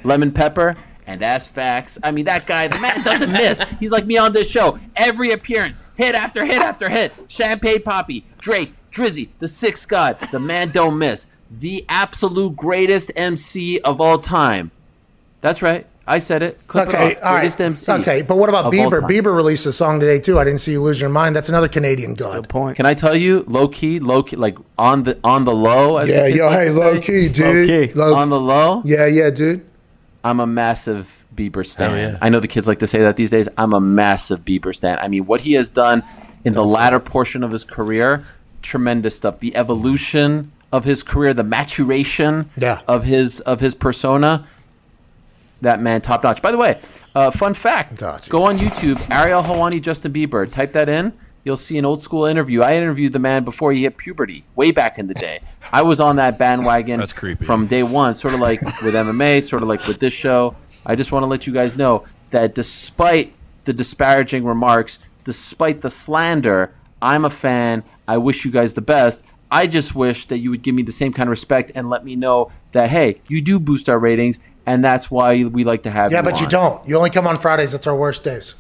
Lemon 0.05 0.31
pepper 0.31 0.77
and 1.09 1.21
ass 1.21 1.49
facts. 1.49 1.99
I 2.05 2.13
mean, 2.13 2.27
that 2.27 2.47
guy, 2.47 2.69
the 2.69 2.79
man 2.79 3.03
doesn't 3.03 3.33
miss. 3.33 3.61
He's 3.81 3.91
like 3.91 4.07
me 4.07 4.19
on 4.19 4.33
this 4.33 4.49
show. 4.49 4.79
Every 4.95 5.33
appearance, 5.33 5.82
hit 5.97 6.15
after 6.15 6.45
hit 6.45 6.61
after 6.63 6.89
hit. 6.89 7.13
Champagne 7.29 7.83
Poppy, 7.83 8.25
Drake, 8.39 8.73
Drizzy, 8.93 9.29
the 9.39 9.49
Sixth 9.49 9.89
God. 9.89 10.19
The 10.31 10.39
man 10.41 10.71
don't 10.71 10.99
miss. 10.99 11.29
The 11.51 11.85
absolute 11.89 12.57
greatest 12.57 13.11
MC 13.17 13.79
of 13.81 14.01
all 14.01 14.19
time. 14.19 14.71
That's 15.41 15.61
right. 15.63 15.87
I 16.05 16.19
said 16.19 16.43
it. 16.43 16.59
Clip 16.67 16.89
Okay, 16.89 17.13
it 17.13 17.23
all 17.23 17.35
right. 17.35 17.61
MC. 17.61 17.93
Okay, 17.93 18.23
but 18.23 18.37
what 18.37 18.49
about 18.49 18.73
Bieber? 18.73 19.03
Bieber 19.03 19.35
released 19.35 19.67
a 19.67 19.73
song 19.73 20.01
today 20.01 20.19
too. 20.19 20.37
I 20.39 20.45
didn't 20.45 20.59
see 20.59 20.73
you 20.73 20.83
lose 20.83 21.01
your 21.01 21.11
mind. 21.11 21.37
That's 21.37 21.49
another 21.49 21.69
Canadian 21.69 22.15
god. 22.15 22.49
Point. 22.49 22.77
Can 22.77 22.87
I 22.87 22.95
tell 22.95 23.15
you, 23.15 23.45
low 23.47 23.69
key, 23.69 24.01
low 24.01 24.25
key, 24.25 24.35
like 24.35 24.57
on 24.77 25.05
the 25.05 25.17
on 25.23 25.45
the 25.45 25.55
low? 25.55 25.99
As 25.99 26.09
Yeah, 26.09 26.27
kids 26.27 26.37
yo, 26.39 26.47
like 26.47 26.59
hey, 26.59 26.71
low 26.71 26.95
say? 26.95 27.01
key, 27.01 27.29
dude. 27.33 27.69
key. 27.91 27.95
Low- 27.95 28.17
On 28.17 28.29
the 28.31 28.41
low, 28.41 28.83
yeah, 28.85 29.07
yeah, 29.07 29.31
dude. 29.31 29.65
I'm 30.25 30.41
a 30.41 30.47
massive 30.47 31.22
Bieber 31.35 31.67
stan. 31.67 31.91
Oh, 31.93 31.97
yeah. 31.97 32.19
I 32.21 32.29
know 32.29 32.41
the 32.41 32.49
kids 32.49 32.69
like 32.69 32.79
to 32.81 32.87
say 32.87 33.01
that 33.01 33.17
these 33.17 33.31
days. 33.31 33.49
I'm 33.57 33.73
a 33.73 33.81
massive 33.81 34.45
Bieber 34.45 34.75
stan. 34.75 34.99
I 34.99 35.09
mean, 35.09 35.27
what 35.27 35.41
he 35.43 35.53
has 35.55 35.71
done 35.71 36.03
in 36.45 36.53
the 36.53 36.65
latter 36.65 37.01
portion 37.01 37.43
of 37.43 37.51
his 37.53 37.65
career, 37.65 38.25
tremendous 38.63 39.17
stuff. 39.17 39.39
The 39.41 39.55
evolution 39.57 40.53
of 40.73 40.85
his 40.85 41.03
career, 41.03 41.35
the 41.35 41.45
maturation 41.45 42.51
Yeah. 42.57 42.81
of 42.89 43.05
his 43.05 43.41
of 43.41 43.61
his 43.61 43.75
persona. 43.75 44.47
That 45.61 45.81
man, 45.81 46.01
top 46.01 46.25
notch. 46.25 46.43
By 46.43 46.51
the 46.51 46.59
way, 46.59 46.81
uh, 47.15 47.31
fun 47.31 47.55
fact: 47.55 48.03
Oh, 48.03 48.19
go 48.29 48.43
on 48.43 48.59
YouTube, 48.59 48.99
Ariel 49.11 49.43
Helwani, 49.45 49.81
Justin 49.81 50.13
Bieber. 50.13 50.51
Type 50.51 50.73
that 50.73 50.89
in. 50.89 51.13
You'll 51.45 51.57
see 51.57 51.77
an 51.79 51.85
old 51.85 52.03
school 52.03 52.25
interview. 52.25 52.63
I 52.63 52.77
interviewed 52.77 53.13
the 53.13 53.19
man 53.19 53.45
before 53.45 53.73
he 53.73 53.83
hit 53.83 53.97
puberty, 53.97 54.45
way 54.55 54.71
back 54.71 54.99
in 54.99 55.07
the 55.09 55.15
day. 55.15 55.41
I 55.73 55.83
was 55.83 55.99
on 56.01 56.17
that 56.17 56.39
bandwagon 56.39 57.01
That's 57.01 57.13
creepy. 57.13 57.45
from 57.45 57.67
day 57.67 57.83
one, 57.83 58.15
sort 58.15 58.35
of 58.35 58.41
like 58.41 58.61
with 58.61 58.95
MMA, 58.95 59.43
sort 59.43 59.63
of 59.63 59.69
like 59.69 59.87
with 59.87 59.99
this 60.01 60.13
show. 60.13 60.55
I 60.85 60.95
just 60.97 61.13
want 61.13 61.23
to 61.23 61.27
let 61.27 61.47
you 61.47 61.53
guys 61.53 61.77
know 61.77 62.05
that 62.31 62.55
despite 62.55 63.35
the 63.65 63.73
disparaging 63.73 64.45
remarks, 64.45 64.99
despite 65.25 65.81
the 65.83 65.91
slander, 65.91 66.75
I'm 67.01 67.25
a 67.25 67.31
fan. 67.31 67.85
I 68.09 68.17
wish 68.19 68.45
you 68.45 68.51
guys 68.51 68.75
the 68.75 68.81
best. 68.81 69.23
I 69.51 69.67
just 69.67 69.95
wish 69.95 70.27
that 70.27 70.39
you 70.39 70.51
would 70.51 70.63
give 70.63 70.75
me 70.75 70.83
the 70.83 70.93
same 70.93 71.13
kind 71.13 71.29
of 71.29 71.31
respect 71.31 71.73
and 71.75 71.91
let 71.91 72.05
me 72.05 72.17
know 72.17 72.51
that 72.73 72.91
hey, 72.91 73.21
you 73.29 73.41
do 73.43 73.61
boost 73.61 73.89
our 73.89 73.99
ratings, 73.99 74.41
and 74.67 74.83
that's 74.85 75.11
why 75.11 75.45
we 75.45 75.63
like 75.65 75.83
to 75.83 75.91
have 75.91 76.11
Yeah, 76.11 76.19
you. 76.19 76.25
but 76.25 76.41
you 76.41 76.49
don't. 76.49 76.87
You 76.89 76.97
only 76.97 77.11
come 77.11 77.27
on 77.27 77.37
Fridays. 77.37 77.73
That's 77.73 77.87
our 77.87 77.95
worst 77.97 78.25
days. 78.25 78.55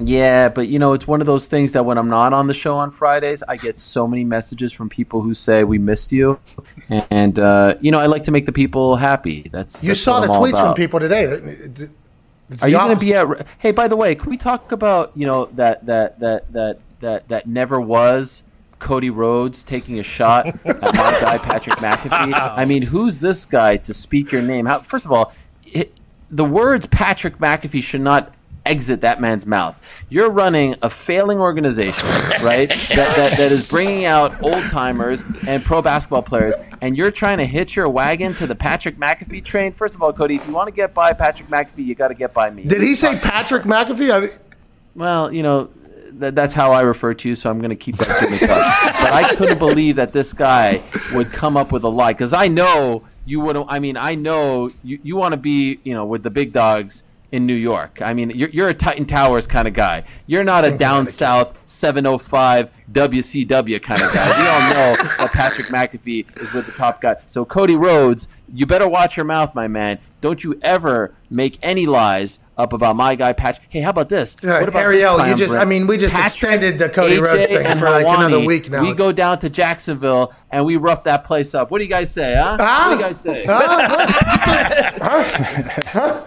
Yeah, 0.00 0.48
but 0.48 0.68
you 0.68 0.78
know, 0.78 0.94
it's 0.94 1.06
one 1.06 1.20
of 1.20 1.26
those 1.26 1.46
things 1.46 1.72
that 1.72 1.84
when 1.84 1.98
I'm 1.98 2.08
not 2.08 2.32
on 2.32 2.46
the 2.46 2.54
show 2.54 2.76
on 2.76 2.90
Fridays, 2.90 3.42
I 3.42 3.56
get 3.56 3.78
so 3.78 4.06
many 4.06 4.24
messages 4.24 4.72
from 4.72 4.88
people 4.88 5.20
who 5.20 5.34
say 5.34 5.62
we 5.62 5.78
missed 5.78 6.10
you, 6.10 6.40
and 6.88 7.38
uh, 7.38 7.74
you 7.80 7.90
know, 7.90 7.98
I 7.98 8.06
like 8.06 8.24
to 8.24 8.30
make 8.30 8.46
the 8.46 8.52
people 8.52 8.96
happy. 8.96 9.48
That's 9.52 9.82
You 9.82 9.88
that's 9.88 10.00
saw 10.00 10.20
the 10.20 10.32
I'm 10.32 10.40
tweets 10.40 10.60
from 10.60 10.74
people 10.74 11.00
today. 11.00 11.24
It's 11.24 12.64
Are 12.64 12.68
you 12.68 12.78
going 12.78 12.98
to 12.98 13.04
be 13.04 13.14
at? 13.14 13.46
Hey, 13.58 13.72
by 13.72 13.88
the 13.88 13.96
way, 13.96 14.14
can 14.14 14.30
we 14.30 14.36
talk 14.36 14.72
about 14.72 15.12
you 15.14 15.26
know 15.26 15.46
that 15.46 15.84
that 15.86 16.18
that 16.20 16.52
that 16.52 16.78
that 17.00 17.28
that 17.28 17.46
never 17.46 17.80
was 17.80 18.42
Cody 18.78 19.10
Rhodes 19.10 19.62
taking 19.62 20.00
a 20.00 20.02
shot 20.02 20.46
at 20.46 20.80
my 20.82 20.90
guy 21.20 21.38
Patrick 21.38 21.76
McAfee? 21.76 22.32
I 22.34 22.64
mean, 22.64 22.82
who's 22.82 23.20
this 23.20 23.44
guy 23.44 23.76
to 23.76 23.94
speak 23.94 24.32
your 24.32 24.42
name? 24.42 24.66
How, 24.66 24.80
first 24.80 25.04
of 25.04 25.12
all, 25.12 25.32
it, 25.64 25.92
the 26.30 26.44
words 26.44 26.86
Patrick 26.86 27.38
McAfee 27.38 27.82
should 27.82 28.00
not 28.00 28.32
exit 28.66 29.00
that 29.02 29.20
man's 29.20 29.46
mouth. 29.46 29.80
You're 30.08 30.30
running 30.30 30.76
a 30.82 30.90
failing 30.90 31.38
organization, 31.38 32.08
right? 32.44 32.68
that, 32.68 33.14
that 33.16 33.38
that 33.38 33.52
is 33.52 33.68
bringing 33.68 34.04
out 34.04 34.42
old 34.42 34.62
timers 34.68 35.22
and 35.46 35.64
pro 35.64 35.82
basketball 35.82 36.22
players, 36.22 36.54
and 36.80 36.96
you're 36.96 37.10
trying 37.10 37.38
to 37.38 37.46
hitch 37.46 37.76
your 37.76 37.88
wagon 37.88 38.34
to 38.34 38.46
the 38.46 38.54
Patrick 38.54 38.96
McAfee 38.96 39.44
train. 39.44 39.72
First 39.72 39.94
of 39.94 40.02
all, 40.02 40.12
Cody, 40.12 40.36
if 40.36 40.46
you 40.46 40.52
want 40.52 40.68
to 40.68 40.74
get 40.74 40.94
by 40.94 41.12
Patrick 41.12 41.48
McAfee, 41.48 41.84
you 41.84 41.94
got 41.94 42.08
to 42.08 42.14
get 42.14 42.32
by 42.32 42.50
me. 42.50 42.64
Did 42.64 42.82
he 42.82 42.94
say 42.94 43.18
Patrick 43.18 43.64
McAfee? 43.64 44.10
I, 44.32 44.38
Well, 44.94 45.32
you 45.32 45.42
know, 45.42 45.70
th- 46.18 46.34
that's 46.34 46.54
how 46.54 46.72
I 46.72 46.82
refer 46.82 47.14
to 47.14 47.28
you, 47.28 47.34
so 47.34 47.50
I'm 47.50 47.58
going 47.58 47.70
to 47.70 47.76
keep 47.76 47.96
that 47.98 48.20
gimmick 48.20 48.42
up. 48.42 48.62
but 49.02 49.12
I 49.12 49.34
couldn't 49.34 49.58
believe 49.58 49.96
that 49.96 50.12
this 50.12 50.32
guy 50.32 50.82
would 51.12 51.32
come 51.32 51.56
up 51.56 51.72
with 51.72 51.84
a 51.84 51.88
lie 51.88 52.12
because 52.12 52.32
I 52.32 52.48
know 52.48 53.04
you 53.24 53.40
would. 53.40 53.56
I 53.68 53.78
mean, 53.78 53.96
I 53.96 54.14
know 54.14 54.72
you, 54.82 54.98
you 55.02 55.16
want 55.16 55.32
to 55.32 55.36
be, 55.36 55.78
you 55.84 55.94
know, 55.94 56.04
with 56.04 56.22
the 56.22 56.30
big 56.30 56.52
dogs 56.52 57.04
in 57.32 57.46
New 57.46 57.54
York. 57.54 58.00
I 58.02 58.12
mean, 58.12 58.30
you're, 58.30 58.48
you're 58.50 58.68
a 58.68 58.74
Titan 58.74 59.04
Towers 59.04 59.46
kind 59.46 59.68
of 59.68 59.74
guy. 59.74 60.04
You're 60.26 60.44
not 60.44 60.64
a 60.64 60.76
down 60.76 61.06
south 61.06 61.62
705 61.66 62.70
WCW 62.92 63.82
kind 63.82 64.02
of 64.02 64.12
guy. 64.12 64.26
We 64.26 64.48
all 64.48 64.60
know 64.70 64.96
that 64.96 65.30
Patrick 65.32 65.68
McAfee 65.68 66.40
is 66.40 66.52
with 66.52 66.66
the 66.66 66.72
top 66.72 67.00
guy. 67.00 67.16
So 67.28 67.44
Cody 67.44 67.76
Rhodes, 67.76 68.28
you 68.52 68.66
better 68.66 68.88
watch 68.88 69.16
your 69.16 69.24
mouth, 69.24 69.54
my 69.54 69.68
man. 69.68 69.98
Don't 70.20 70.42
you 70.42 70.58
ever 70.62 71.14
make 71.30 71.58
any 71.62 71.86
lies 71.86 72.40
up 72.60 72.72
about 72.72 72.96
my 72.96 73.14
guy 73.14 73.32
Patrick. 73.32 73.66
Hey, 73.68 73.80
how 73.80 73.90
about 73.90 74.08
this? 74.08 74.36
Yeah, 74.42 74.60
what 74.60 74.68
about 74.68 74.82
Ariel, 74.82 75.18
this 75.18 75.28
you 75.28 75.34
just- 75.34 75.52
triumvirate? 75.52 75.66
I 75.66 75.78
mean, 75.78 75.86
we 75.86 75.96
just 75.96 76.16
extended 76.16 76.78
the 76.78 76.88
Cody 76.88 77.16
AJ, 77.16 77.22
Rhodes 77.22 77.46
thing 77.46 77.78
for, 77.78 77.90
like, 77.90 78.06
another 78.06 78.40
week 78.40 78.70
now. 78.70 78.82
We 78.82 78.94
go 78.94 79.12
down 79.12 79.38
to 79.40 79.50
Jacksonville 79.50 80.32
and 80.50 80.64
we 80.64 80.76
rough 80.76 81.04
that 81.04 81.24
place 81.24 81.54
up. 81.54 81.70
What 81.70 81.78
do 81.78 81.84
you 81.84 81.90
guys 81.90 82.12
say, 82.12 82.34
huh? 82.34 82.56
Huh? 82.60 82.88
What 82.88 82.90
do 82.90 82.96
you 82.96 83.04
ah! 83.04 83.08
guys 83.08 83.20
say? 83.20 83.44
Huh? 83.46 83.88
Huh? 85.92 86.26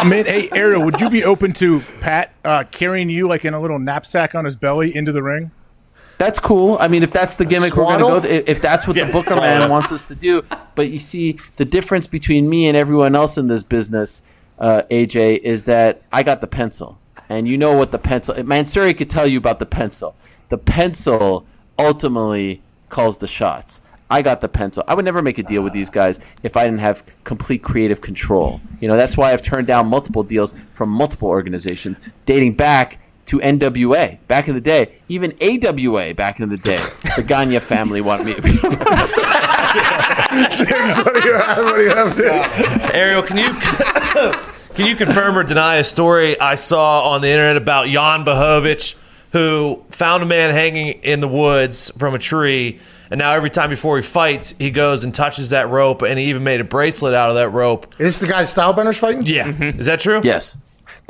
I'm 0.00 0.12
in. 0.12 0.24
Hey, 0.24 0.48
Ariel, 0.52 0.84
would 0.84 1.00
you 1.00 1.10
be 1.10 1.24
open 1.24 1.52
to 1.54 1.80
Pat 2.00 2.32
uh, 2.44 2.64
carrying 2.70 3.10
you 3.10 3.28
like 3.28 3.44
in 3.44 3.54
a 3.54 3.60
little 3.60 3.78
knapsack 3.78 4.34
on 4.34 4.44
his 4.44 4.56
belly 4.56 4.94
into 4.94 5.12
the 5.12 5.22
ring? 5.22 5.50
That's 6.20 6.38
cool. 6.38 6.76
I 6.78 6.88
mean, 6.88 7.02
if 7.02 7.12
that's 7.12 7.36
the 7.36 7.46
gimmick 7.46 7.74
we're 7.74 7.84
going 7.84 7.98
to 8.22 8.28
go, 8.28 8.28
if 8.28 8.46
if 8.46 8.60
that's 8.60 8.86
what 8.86 8.94
Yeah, 8.94 9.06
the 9.06 9.12
Booker 9.12 9.36
man 9.36 9.60
that. 9.60 9.70
wants 9.70 9.90
us 9.90 10.06
to 10.08 10.14
do. 10.14 10.44
But 10.74 10.90
you 10.90 10.98
see, 10.98 11.38
the 11.56 11.64
difference 11.64 12.06
between 12.06 12.46
me 12.46 12.68
and 12.68 12.76
everyone 12.76 13.14
else 13.14 13.38
in 13.38 13.46
this 13.46 13.62
business, 13.62 14.20
uh, 14.58 14.82
AJ, 14.90 15.38
is 15.38 15.64
that 15.64 16.02
I 16.12 16.22
got 16.22 16.42
the 16.42 16.46
pencil, 16.46 16.98
and 17.30 17.48
you 17.48 17.56
know 17.56 17.74
what 17.74 17.90
the 17.90 17.98
pencil. 17.98 18.34
Mansuri 18.44 18.92
could 18.92 19.08
tell 19.08 19.26
you 19.26 19.38
about 19.38 19.60
the 19.60 19.64
pencil. 19.64 20.14
The 20.50 20.58
pencil 20.58 21.46
ultimately 21.78 22.60
calls 22.90 23.16
the 23.16 23.26
shots. 23.26 23.80
I 24.10 24.20
got 24.20 24.42
the 24.42 24.48
pencil. 24.48 24.84
I 24.86 24.92
would 24.92 25.06
never 25.06 25.22
make 25.22 25.38
a 25.38 25.42
deal 25.42 25.62
with 25.62 25.72
these 25.72 25.88
guys 25.88 26.20
if 26.42 26.54
I 26.54 26.64
didn't 26.64 26.80
have 26.80 27.02
complete 27.24 27.62
creative 27.62 28.02
control. 28.02 28.60
You 28.80 28.88
know, 28.88 28.96
that's 28.98 29.16
why 29.16 29.32
I've 29.32 29.40
turned 29.42 29.68
down 29.68 29.86
multiple 29.86 30.22
deals 30.22 30.52
from 30.74 30.90
multiple 30.90 31.28
organizations 31.28 31.98
dating 32.26 32.54
back 32.54 32.98
to 33.26 33.38
NWA 33.38 34.18
back 34.26 34.48
in 34.48 34.54
the 34.54 34.60
day, 34.60 34.92
even 35.08 35.36
AWA 35.40 36.14
back 36.14 36.40
in 36.40 36.48
the 36.48 36.56
day. 36.56 36.80
The 37.16 37.22
Gagne 37.22 37.58
family 37.60 38.00
wanted 38.00 38.26
me 38.26 38.34
to 38.34 38.42
be. 38.42 38.56
what 40.30 41.22
do 41.22 41.28
you 41.28 41.34
have? 41.34 41.58
What 41.58 41.76
do 41.76 41.82
you 41.82 41.94
have? 41.94 42.20
Uh, 42.20 42.90
Ariel, 42.92 43.22
can 43.22 43.36
you 43.36 43.52
can 44.74 44.86
you 44.86 44.96
confirm 44.96 45.36
or 45.38 45.44
deny 45.44 45.76
a 45.76 45.84
story 45.84 46.38
I 46.40 46.54
saw 46.56 47.10
on 47.10 47.20
the 47.20 47.28
internet 47.28 47.56
about 47.56 47.86
Jan 47.86 48.24
Blachowicz, 48.24 48.96
who 49.32 49.84
found 49.90 50.22
a 50.22 50.26
man 50.26 50.52
hanging 50.52 50.88
in 51.02 51.20
the 51.20 51.28
woods 51.28 51.90
from 51.98 52.14
a 52.14 52.18
tree, 52.18 52.80
and 53.10 53.18
now 53.18 53.32
every 53.32 53.50
time 53.50 53.70
before 53.70 53.96
he 53.96 54.02
fights, 54.02 54.54
he 54.58 54.70
goes 54.70 55.04
and 55.04 55.14
touches 55.14 55.50
that 55.50 55.68
rope, 55.68 56.02
and 56.02 56.18
he 56.18 56.26
even 56.26 56.44
made 56.44 56.60
a 56.60 56.64
bracelet 56.64 57.14
out 57.14 57.28
of 57.28 57.36
that 57.36 57.50
rope. 57.50 57.92
Is 57.98 57.98
this 57.98 58.18
the 58.20 58.28
guy 58.28 58.42
Stylebenders 58.42 58.98
fighting? 58.98 59.22
Yeah, 59.22 59.48
mm-hmm. 59.48 59.80
is 59.80 59.86
that 59.86 60.00
true? 60.00 60.20
Yes, 60.22 60.56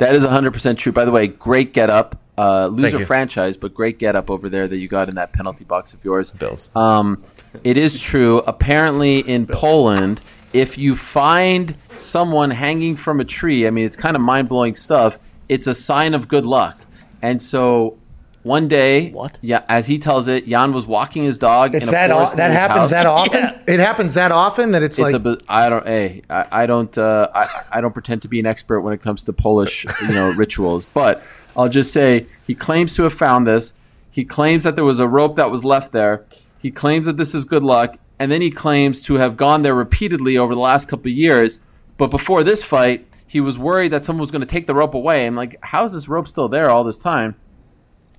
that 0.01 0.15
is 0.15 0.25
100% 0.25 0.77
true. 0.77 0.91
By 0.91 1.05
the 1.05 1.11
way, 1.11 1.27
great 1.27 1.73
get 1.73 1.89
up. 1.91 2.17
Uh, 2.37 2.67
loser 2.67 3.05
franchise, 3.05 3.55
but 3.55 3.71
great 3.71 3.99
get 3.99 4.15
up 4.15 4.31
over 4.31 4.49
there 4.49 4.67
that 4.67 4.77
you 4.77 4.87
got 4.87 5.07
in 5.09 5.15
that 5.15 5.31
penalty 5.31 5.63
box 5.63 5.93
of 5.93 6.03
yours. 6.03 6.31
Bills. 6.31 6.71
Um, 6.75 7.21
it 7.63 7.77
is 7.77 8.01
true. 8.01 8.39
Apparently, 8.39 9.19
in 9.19 9.45
Poland, 9.45 10.21
if 10.51 10.75
you 10.75 10.95
find 10.95 11.75
someone 11.93 12.49
hanging 12.49 12.95
from 12.95 13.19
a 13.19 13.25
tree, 13.25 13.67
I 13.67 13.69
mean, 13.69 13.85
it's 13.85 13.95
kind 13.95 14.15
of 14.15 14.23
mind 14.23 14.49
blowing 14.49 14.73
stuff. 14.73 15.19
It's 15.49 15.67
a 15.67 15.75
sign 15.75 16.15
of 16.15 16.27
good 16.27 16.47
luck. 16.47 16.79
And 17.21 17.39
so, 17.39 17.99
one 18.43 18.67
day, 18.67 19.11
what? 19.11 19.37
Yeah, 19.41 19.63
as 19.69 19.87
he 19.87 19.99
tells 19.99 20.27
it, 20.27 20.47
Jan 20.47 20.73
was 20.73 20.85
walking 20.85 21.23
his 21.23 21.37
dog. 21.37 21.75
It's 21.75 21.85
in 21.85 21.89
a 21.89 21.91
that 21.91 22.09
forest 22.11 22.29
o- 22.29 22.31
in 22.33 22.37
that 22.37 22.47
his 22.47 22.55
happens 22.55 22.79
house. 22.79 22.89
that 22.91 23.05
often. 23.07 23.61
It 23.67 23.79
happens 23.79 24.13
that 24.15 24.31
often 24.31 24.71
that 24.71 24.83
it's, 24.83 24.97
It's 24.99 25.13
like 25.13 25.25
a 25.25 25.37
I 25.47 25.69
don't. 25.69 25.85
Hey, 25.85 26.23
I, 26.29 26.45
I 26.51 26.65
don't. 26.65 26.97
Uh, 26.97 27.29
I, 27.33 27.47
I 27.73 27.81
don't 27.81 27.93
pretend 27.93 28.21
to 28.23 28.27
be 28.27 28.39
an 28.39 28.45
expert 28.45 28.81
when 28.81 28.93
it 28.93 29.01
comes 29.01 29.23
to 29.23 29.33
Polish, 29.33 29.85
you 30.01 30.09
know, 30.13 30.31
rituals. 30.31 30.85
But 30.87 31.21
I'll 31.55 31.69
just 31.69 31.93
say 31.93 32.25
he 32.47 32.55
claims 32.55 32.95
to 32.95 33.03
have 33.03 33.13
found 33.13 33.45
this. 33.45 33.73
He 34.09 34.25
claims 34.25 34.63
that 34.63 34.75
there 34.75 34.83
was 34.85 34.99
a 34.99 35.07
rope 35.07 35.35
that 35.37 35.49
was 35.51 35.63
left 35.63 35.91
there. 35.91 36.25
He 36.59 36.71
claims 36.71 37.05
that 37.05 37.17
this 37.17 37.33
is 37.33 37.45
good 37.45 37.63
luck, 37.63 37.97
and 38.19 38.31
then 38.31 38.41
he 38.41 38.51
claims 38.51 39.01
to 39.03 39.15
have 39.15 39.37
gone 39.37 39.61
there 39.61 39.73
repeatedly 39.75 40.37
over 40.37 40.53
the 40.53 40.59
last 40.61 40.87
couple 40.87 41.09
of 41.11 41.15
years. 41.17 41.59
But 41.97 42.07
before 42.07 42.43
this 42.43 42.63
fight, 42.63 43.07
he 43.27 43.39
was 43.39 43.57
worried 43.57 43.89
that 43.93 44.03
someone 44.03 44.21
was 44.21 44.31
going 44.31 44.41
to 44.41 44.47
take 44.47 44.67
the 44.67 44.73
rope 44.75 44.93
away. 44.93 45.25
I'm 45.25 45.35
like, 45.35 45.57
how 45.61 45.83
is 45.85 45.93
this 45.93 46.09
rope 46.09 46.27
still 46.27 46.49
there 46.49 46.69
all 46.69 46.83
this 46.83 46.97
time? 46.97 47.35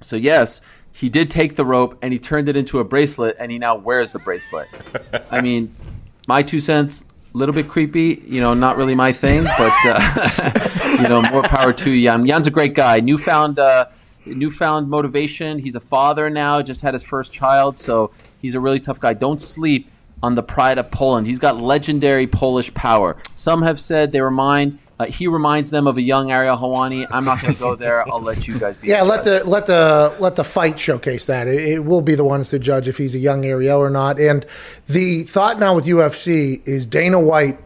So 0.02 0.16
yes, 0.16 0.60
he 0.92 1.08
did 1.08 1.30
take 1.30 1.56
the 1.56 1.64
rope 1.64 1.98
and 2.02 2.12
he 2.12 2.18
turned 2.18 2.48
it 2.48 2.56
into 2.56 2.78
a 2.78 2.84
bracelet, 2.84 3.36
and 3.38 3.50
he 3.50 3.58
now 3.58 3.76
wears 3.76 4.12
the 4.12 4.18
bracelet. 4.18 4.68
I 5.30 5.40
mean, 5.42 5.74
my 6.28 6.42
two 6.42 6.60
cents, 6.60 7.04
a 7.34 7.38
little 7.38 7.54
bit 7.54 7.68
creepy. 7.68 8.22
You 8.26 8.40
know, 8.40 8.54
not 8.54 8.76
really 8.76 8.94
my 8.94 9.12
thing, 9.12 9.44
but 9.44 9.72
uh, 9.84 10.98
you 11.02 11.08
know, 11.08 11.22
more 11.22 11.42
power 11.42 11.72
to 11.72 12.02
Jan. 12.02 12.26
Jan's 12.26 12.46
a 12.46 12.50
great 12.50 12.74
guy. 12.74 13.00
Newfound, 13.00 13.58
uh, 13.58 13.86
newfound 14.26 14.88
motivation. 14.88 15.58
He's 15.58 15.74
a 15.74 15.80
father 15.80 16.28
now. 16.28 16.62
Just 16.62 16.82
had 16.82 16.94
his 16.94 17.02
first 17.02 17.32
child, 17.32 17.76
so 17.76 18.10
he's 18.40 18.54
a 18.54 18.60
really 18.60 18.80
tough 18.80 19.00
guy. 19.00 19.14
Don't 19.14 19.40
sleep 19.40 19.88
on 20.22 20.34
the 20.34 20.42
pride 20.42 20.78
of 20.78 20.90
Poland. 20.90 21.26
He's 21.26 21.38
got 21.38 21.60
legendary 21.60 22.26
Polish 22.26 22.72
power. 22.74 23.16
Some 23.34 23.62
have 23.62 23.80
said 23.80 24.12
they 24.12 24.20
remind. 24.20 24.78
Uh, 25.02 25.06
he 25.06 25.26
reminds 25.26 25.70
them 25.70 25.86
of 25.86 25.96
a 25.96 26.02
young 26.02 26.30
Ariel 26.30 26.56
Helwani. 26.56 27.06
I'm 27.10 27.24
not 27.24 27.40
going 27.40 27.54
to 27.54 27.58
go 27.58 27.74
there. 27.74 28.08
I'll 28.08 28.22
let 28.22 28.46
you 28.46 28.58
guys 28.58 28.76
be. 28.76 28.88
Yeah, 28.88 29.02
let 29.02 29.24
the 29.24 29.42
let 29.44 29.66
the 29.66 30.14
let 30.20 30.36
the 30.36 30.44
fight 30.44 30.78
showcase 30.78 31.26
that. 31.26 31.48
It, 31.48 31.60
it 31.60 31.84
will 31.84 32.02
be 32.02 32.14
the 32.14 32.24
ones 32.24 32.50
to 32.50 32.58
judge 32.58 32.88
if 32.88 32.98
he's 32.98 33.14
a 33.14 33.18
young 33.18 33.44
Ariel 33.44 33.78
or 33.78 33.90
not. 33.90 34.20
And 34.20 34.46
the 34.86 35.22
thought 35.22 35.58
now 35.58 35.74
with 35.74 35.86
UFC 35.86 36.66
is 36.66 36.86
Dana 36.86 37.18
White 37.18 37.58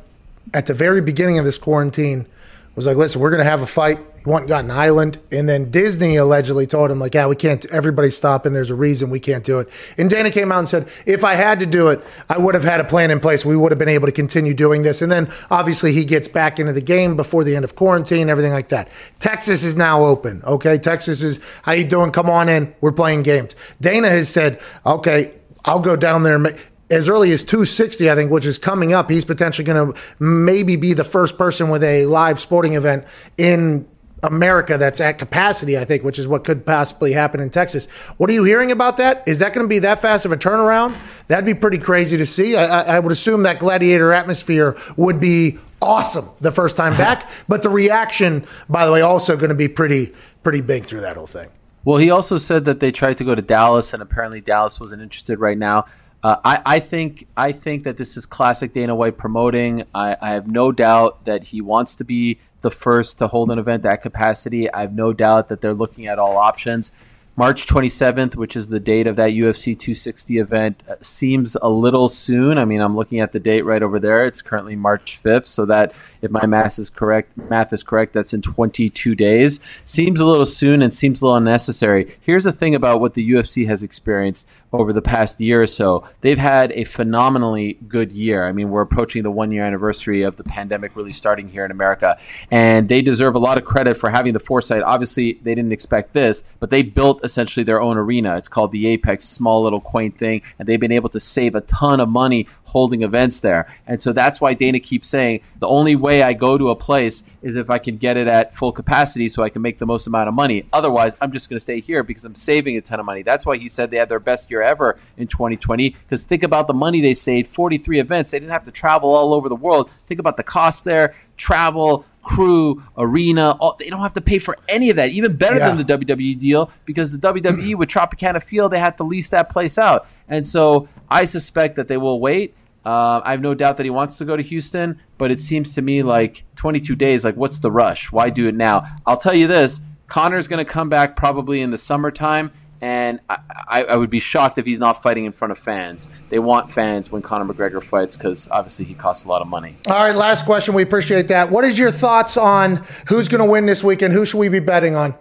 at 0.54 0.66
the 0.66 0.74
very 0.74 1.02
beginning 1.02 1.38
of 1.38 1.44
this 1.44 1.58
quarantine 1.58 2.26
was 2.74 2.86
like, 2.86 2.96
"Listen, 2.96 3.20
we're 3.20 3.30
going 3.30 3.44
to 3.44 3.50
have 3.50 3.62
a 3.62 3.66
fight." 3.66 3.98
Went 4.26 4.48
got 4.48 4.64
an 4.64 4.72
island, 4.72 5.18
and 5.30 5.48
then 5.48 5.70
Disney 5.70 6.16
allegedly 6.16 6.66
told 6.66 6.90
him 6.90 6.98
like, 6.98 7.14
"Yeah, 7.14 7.28
we 7.28 7.36
can't. 7.36 7.64
Everybody 7.70 8.10
stop, 8.10 8.44
and 8.44 8.56
There's 8.56 8.70
a 8.70 8.74
reason 8.74 9.08
we 9.08 9.20
can't 9.20 9.44
do 9.44 9.60
it." 9.60 9.68
And 9.96 10.10
Dana 10.10 10.30
came 10.30 10.50
out 10.50 10.58
and 10.58 10.68
said, 10.68 10.86
"If 11.06 11.22
I 11.22 11.36
had 11.36 11.60
to 11.60 11.66
do 11.66 11.88
it, 11.88 12.02
I 12.28 12.36
would 12.36 12.54
have 12.54 12.64
had 12.64 12.80
a 12.80 12.84
plan 12.84 13.12
in 13.12 13.20
place. 13.20 13.44
We 13.44 13.56
would 13.56 13.70
have 13.70 13.78
been 13.78 13.88
able 13.88 14.06
to 14.06 14.12
continue 14.12 14.52
doing 14.52 14.82
this." 14.82 15.00
And 15.00 15.12
then 15.12 15.28
obviously 15.50 15.92
he 15.92 16.04
gets 16.04 16.26
back 16.26 16.58
into 16.58 16.72
the 16.72 16.80
game 16.80 17.14
before 17.14 17.44
the 17.44 17.54
end 17.54 17.64
of 17.64 17.76
quarantine, 17.76 18.28
everything 18.28 18.52
like 18.52 18.68
that. 18.68 18.88
Texas 19.20 19.62
is 19.62 19.76
now 19.76 20.04
open. 20.04 20.42
Okay, 20.44 20.76
Texas 20.76 21.22
is 21.22 21.38
how 21.62 21.72
you 21.72 21.84
doing? 21.84 22.10
Come 22.10 22.28
on 22.28 22.48
in. 22.48 22.74
We're 22.80 22.90
playing 22.92 23.22
games. 23.22 23.54
Dana 23.80 24.08
has 24.08 24.28
said, 24.28 24.58
"Okay, 24.84 25.30
I'll 25.64 25.78
go 25.78 25.94
down 25.94 26.24
there." 26.24 26.44
As 26.88 27.08
early 27.08 27.32
as 27.32 27.42
260, 27.42 28.10
I 28.10 28.14
think, 28.14 28.30
which 28.30 28.46
is 28.46 28.58
coming 28.58 28.92
up, 28.92 29.10
he's 29.10 29.24
potentially 29.24 29.64
going 29.64 29.92
to 29.92 30.00
maybe 30.20 30.76
be 30.76 30.94
the 30.94 31.04
first 31.04 31.36
person 31.36 31.68
with 31.68 31.82
a 31.82 32.06
live 32.06 32.38
sporting 32.38 32.74
event 32.74 33.04
in 33.36 33.86
America 34.26 34.76
that's 34.78 35.00
at 35.00 35.18
capacity, 35.18 35.78
I 35.78 35.84
think, 35.84 36.02
which 36.02 36.18
is 36.18 36.28
what 36.28 36.44
could 36.44 36.66
possibly 36.66 37.12
happen 37.12 37.40
in 37.40 37.50
Texas. 37.50 37.86
What 38.18 38.30
are 38.30 38.32
you 38.32 38.44
hearing 38.44 38.70
about 38.70 38.96
that? 38.98 39.26
Is 39.26 39.38
that 39.38 39.52
going 39.52 39.64
to 39.64 39.68
be 39.68 39.78
that 39.80 40.00
fast 40.00 40.26
of 40.26 40.32
a 40.32 40.36
turnaround? 40.36 40.96
That'd 41.28 41.44
be 41.44 41.54
pretty 41.54 41.78
crazy 41.78 42.16
to 42.16 42.26
see. 42.26 42.56
I, 42.56 42.96
I, 42.96 42.98
would 42.98 43.12
assume 43.12 43.42
that 43.44 43.58
gladiator 43.58 44.12
atmosphere 44.12 44.76
would 44.96 45.20
be 45.20 45.58
awesome 45.82 46.28
the 46.40 46.52
first 46.52 46.76
time 46.76 46.92
back, 46.98 47.28
but 47.48 47.62
the 47.62 47.70
reaction, 47.70 48.44
by 48.68 48.86
the 48.86 48.92
way, 48.92 49.00
also 49.00 49.36
going 49.36 49.50
to 49.50 49.56
be 49.56 49.68
pretty 49.68 50.12
pretty 50.42 50.60
big 50.60 50.84
through 50.84 51.00
that 51.00 51.16
whole 51.16 51.26
thing. 51.26 51.48
Well, 51.84 51.98
he 51.98 52.10
also 52.10 52.38
said 52.38 52.64
that 52.64 52.80
they 52.80 52.90
tried 52.90 53.18
to 53.18 53.24
go 53.24 53.34
to 53.34 53.42
Dallas, 53.42 53.92
and 53.92 54.02
apparently 54.02 54.40
Dallas 54.40 54.80
wasn't 54.80 55.02
interested 55.02 55.38
right 55.38 55.58
now. 55.58 55.86
Uh, 56.22 56.36
I, 56.44 56.62
I 56.66 56.80
think 56.80 57.28
I 57.36 57.52
think 57.52 57.84
that 57.84 57.96
this 57.96 58.16
is 58.16 58.26
classic 58.26 58.72
Dana 58.72 58.94
White 58.94 59.16
promoting. 59.16 59.84
I, 59.94 60.16
I 60.20 60.30
have 60.30 60.50
no 60.50 60.72
doubt 60.72 61.24
that 61.24 61.44
he 61.44 61.60
wants 61.60 61.94
to 61.96 62.04
be 62.04 62.38
the 62.60 62.70
first 62.70 63.18
to 63.18 63.28
hold 63.28 63.50
an 63.50 63.58
event 63.58 63.82
that 63.82 64.02
capacity. 64.02 64.72
I 64.72 64.80
have 64.80 64.94
no 64.94 65.12
doubt 65.12 65.48
that 65.48 65.60
they're 65.60 65.74
looking 65.74 66.06
at 66.06 66.18
all 66.18 66.36
options. 66.36 66.90
March 67.38 67.66
27th, 67.66 68.34
which 68.34 68.56
is 68.56 68.68
the 68.68 68.80
date 68.80 69.06
of 69.06 69.16
that 69.16 69.32
UFC 69.32 69.78
260 69.78 70.38
event, 70.38 70.82
uh, 70.88 70.94
seems 71.02 71.54
a 71.60 71.68
little 71.68 72.08
soon. 72.08 72.56
I 72.56 72.64
mean, 72.64 72.80
I'm 72.80 72.96
looking 72.96 73.20
at 73.20 73.32
the 73.32 73.38
date 73.38 73.60
right 73.66 73.82
over 73.82 73.98
there. 73.98 74.24
It's 74.24 74.40
currently 74.40 74.74
March 74.74 75.20
5th, 75.22 75.44
so 75.44 75.66
that 75.66 75.90
if 76.22 76.30
my 76.30 76.46
math 76.46 76.78
is 76.78 76.88
correct, 76.88 77.36
math 77.36 77.74
is 77.74 77.82
correct, 77.82 78.14
that's 78.14 78.32
in 78.32 78.40
22 78.40 79.14
days. 79.14 79.60
Seems 79.84 80.18
a 80.18 80.24
little 80.24 80.46
soon 80.46 80.80
and 80.80 80.94
seems 80.94 81.20
a 81.20 81.26
little 81.26 81.36
unnecessary. 81.36 82.16
Here's 82.22 82.44
the 82.44 82.52
thing 82.52 82.74
about 82.74 83.02
what 83.02 83.12
the 83.12 83.30
UFC 83.32 83.66
has 83.66 83.82
experienced 83.82 84.62
over 84.72 84.94
the 84.94 85.02
past 85.02 85.38
year 85.38 85.60
or 85.60 85.66
so. 85.66 86.04
They've 86.22 86.38
had 86.38 86.72
a 86.72 86.84
phenomenally 86.84 87.74
good 87.86 88.12
year. 88.12 88.46
I 88.46 88.52
mean, 88.52 88.70
we're 88.70 88.80
approaching 88.80 89.24
the 89.24 89.30
one 89.30 89.50
year 89.50 89.62
anniversary 89.62 90.22
of 90.22 90.36
the 90.36 90.44
pandemic 90.44 90.96
really 90.96 91.12
starting 91.12 91.50
here 91.50 91.66
in 91.66 91.70
America, 91.70 92.16
and 92.50 92.88
they 92.88 93.02
deserve 93.02 93.34
a 93.34 93.38
lot 93.38 93.58
of 93.58 93.64
credit 93.66 93.98
for 93.98 94.08
having 94.08 94.32
the 94.32 94.40
foresight. 94.40 94.82
Obviously, 94.82 95.34
they 95.42 95.54
didn't 95.54 95.72
expect 95.72 96.14
this, 96.14 96.42
but 96.60 96.70
they 96.70 96.80
built 96.80 97.25
essentially 97.26 97.64
their 97.64 97.82
own 97.82 97.98
arena. 97.98 98.36
It's 98.36 98.48
called 98.48 98.72
the 98.72 98.86
Apex, 98.86 99.26
small 99.26 99.62
little 99.62 99.82
quaint 99.82 100.16
thing, 100.16 100.40
and 100.58 100.66
they've 100.66 100.80
been 100.80 100.92
able 100.92 101.10
to 101.10 101.20
save 101.20 101.54
a 101.54 101.60
ton 101.60 102.00
of 102.00 102.08
money 102.08 102.48
holding 102.64 103.02
events 103.02 103.40
there. 103.40 103.66
And 103.86 104.00
so 104.00 104.14
that's 104.14 104.40
why 104.40 104.54
Dana 104.54 104.80
keeps 104.80 105.08
saying 105.08 105.42
the 105.58 105.68
only 105.68 105.96
way 105.96 106.22
I 106.22 106.32
go 106.32 106.56
to 106.56 106.70
a 106.70 106.76
place 106.76 107.22
is 107.42 107.56
if 107.56 107.68
I 107.68 107.78
can 107.78 107.98
get 107.98 108.16
it 108.16 108.28
at 108.28 108.56
full 108.56 108.72
capacity 108.72 109.28
so 109.28 109.42
I 109.42 109.50
can 109.50 109.62
make 109.62 109.78
the 109.78 109.86
most 109.86 110.06
amount 110.06 110.28
of 110.28 110.34
money. 110.34 110.66
Otherwise, 110.72 111.16
I'm 111.20 111.32
just 111.32 111.50
going 111.50 111.56
to 111.56 111.60
stay 111.60 111.80
here 111.80 112.02
because 112.02 112.24
I'm 112.24 112.34
saving 112.34 112.76
a 112.76 112.80
ton 112.80 113.00
of 113.00 113.06
money. 113.06 113.22
That's 113.22 113.44
why 113.44 113.58
he 113.58 113.68
said 113.68 113.90
they 113.90 113.98
had 113.98 114.08
their 114.08 114.20
best 114.20 114.50
year 114.50 114.62
ever 114.62 114.98
in 115.16 115.26
2020 115.26 115.90
because 115.90 116.22
think 116.22 116.42
about 116.42 116.66
the 116.66 116.74
money 116.74 117.00
they 117.00 117.14
saved 117.14 117.48
43 117.48 118.00
events. 118.00 118.30
They 118.30 118.38
didn't 118.38 118.52
have 118.52 118.64
to 118.64 118.72
travel 118.72 119.14
all 119.14 119.34
over 119.34 119.48
the 119.48 119.56
world. 119.56 119.90
Think 120.06 120.20
about 120.20 120.36
the 120.36 120.42
cost 120.42 120.84
there, 120.84 121.14
travel, 121.36 122.04
crew, 122.26 122.82
arena. 122.98 123.52
All, 123.52 123.76
they 123.78 123.88
don't 123.88 124.00
have 124.00 124.12
to 124.14 124.20
pay 124.20 124.38
for 124.38 124.56
any 124.68 124.90
of 124.90 124.96
that. 124.96 125.10
Even 125.10 125.36
better 125.36 125.56
Yeah. 125.58 125.68
than 125.68 125.78
the 125.78 125.84
WWE 125.84 126.38
deal 126.38 126.70
because 126.84 127.12
the 127.18 127.18
WWE 127.18 127.74
with 127.76 127.88
Tropicana 127.88 128.42
Field, 128.42 128.72
they 128.72 128.78
had 128.78 128.96
to 128.98 129.04
lease 129.04 129.28
that 129.30 129.48
place 129.48 129.78
out. 129.78 130.06
And 130.28 130.46
so 130.46 130.88
I 131.08 131.24
suspect 131.24 131.76
that 131.76 131.88
they 131.88 131.96
will 131.96 132.20
wait. 132.20 132.54
Uh, 132.84 133.20
I 133.24 133.32
have 133.32 133.40
no 133.40 133.54
doubt 133.54 133.78
that 133.78 133.84
he 133.84 133.90
wants 133.90 134.18
to 134.18 134.24
go 134.24 134.36
to 134.36 134.42
Houston, 134.42 135.00
but 135.18 135.30
it 135.30 135.40
seems 135.40 135.74
to 135.74 135.82
me 135.82 136.02
like 136.02 136.44
22 136.56 136.94
days. 136.94 137.24
Like, 137.24 137.36
what's 137.36 137.58
the 137.58 137.70
rush? 137.70 138.12
Why 138.12 138.30
do 138.30 138.46
it 138.48 138.54
now? 138.54 138.84
I'll 139.06 139.16
tell 139.16 139.34
you 139.34 139.46
this: 139.48 139.80
Conor's 140.06 140.46
going 140.46 140.64
to 140.64 140.70
come 140.72 140.88
back 140.88 141.16
probably 141.16 141.60
in 141.62 141.70
the 141.70 141.78
summertime, 141.78 142.52
and 142.80 143.20
I, 143.28 143.38
I, 143.68 143.84
I 143.84 143.96
would 143.96 144.10
be 144.10 144.20
shocked 144.20 144.58
if 144.58 144.66
he's 144.66 144.80
not 144.80 145.02
fighting 145.02 145.24
in 145.24 145.32
front 145.32 145.52
of 145.52 145.58
fans. 145.58 146.08
They 146.28 146.38
want 146.38 146.70
fans 146.70 147.10
when 147.10 147.22
Conor 147.22 147.52
McGregor 147.52 147.82
fights 147.82 148.16
because 148.16 148.48
obviously 148.50 148.84
he 148.84 148.94
costs 148.94 149.24
a 149.24 149.28
lot 149.28 149.42
of 149.42 149.48
money. 149.48 149.76
All 149.88 149.94
right, 149.94 150.14
last 150.14 150.44
question. 150.46 150.74
We 150.74 150.82
appreciate 150.82 151.28
that. 151.28 151.50
What 151.50 151.64
is 151.64 151.78
your 151.78 151.90
thoughts 151.90 152.36
on 152.36 152.84
who's 153.08 153.28
going 153.28 153.42
to 153.44 153.50
win 153.50 153.66
this 153.66 153.82
weekend? 153.82 154.12
Who 154.12 154.24
should 154.24 154.38
we 154.38 154.48
be 154.48 154.60
betting 154.60 154.94
on? 154.94 155.14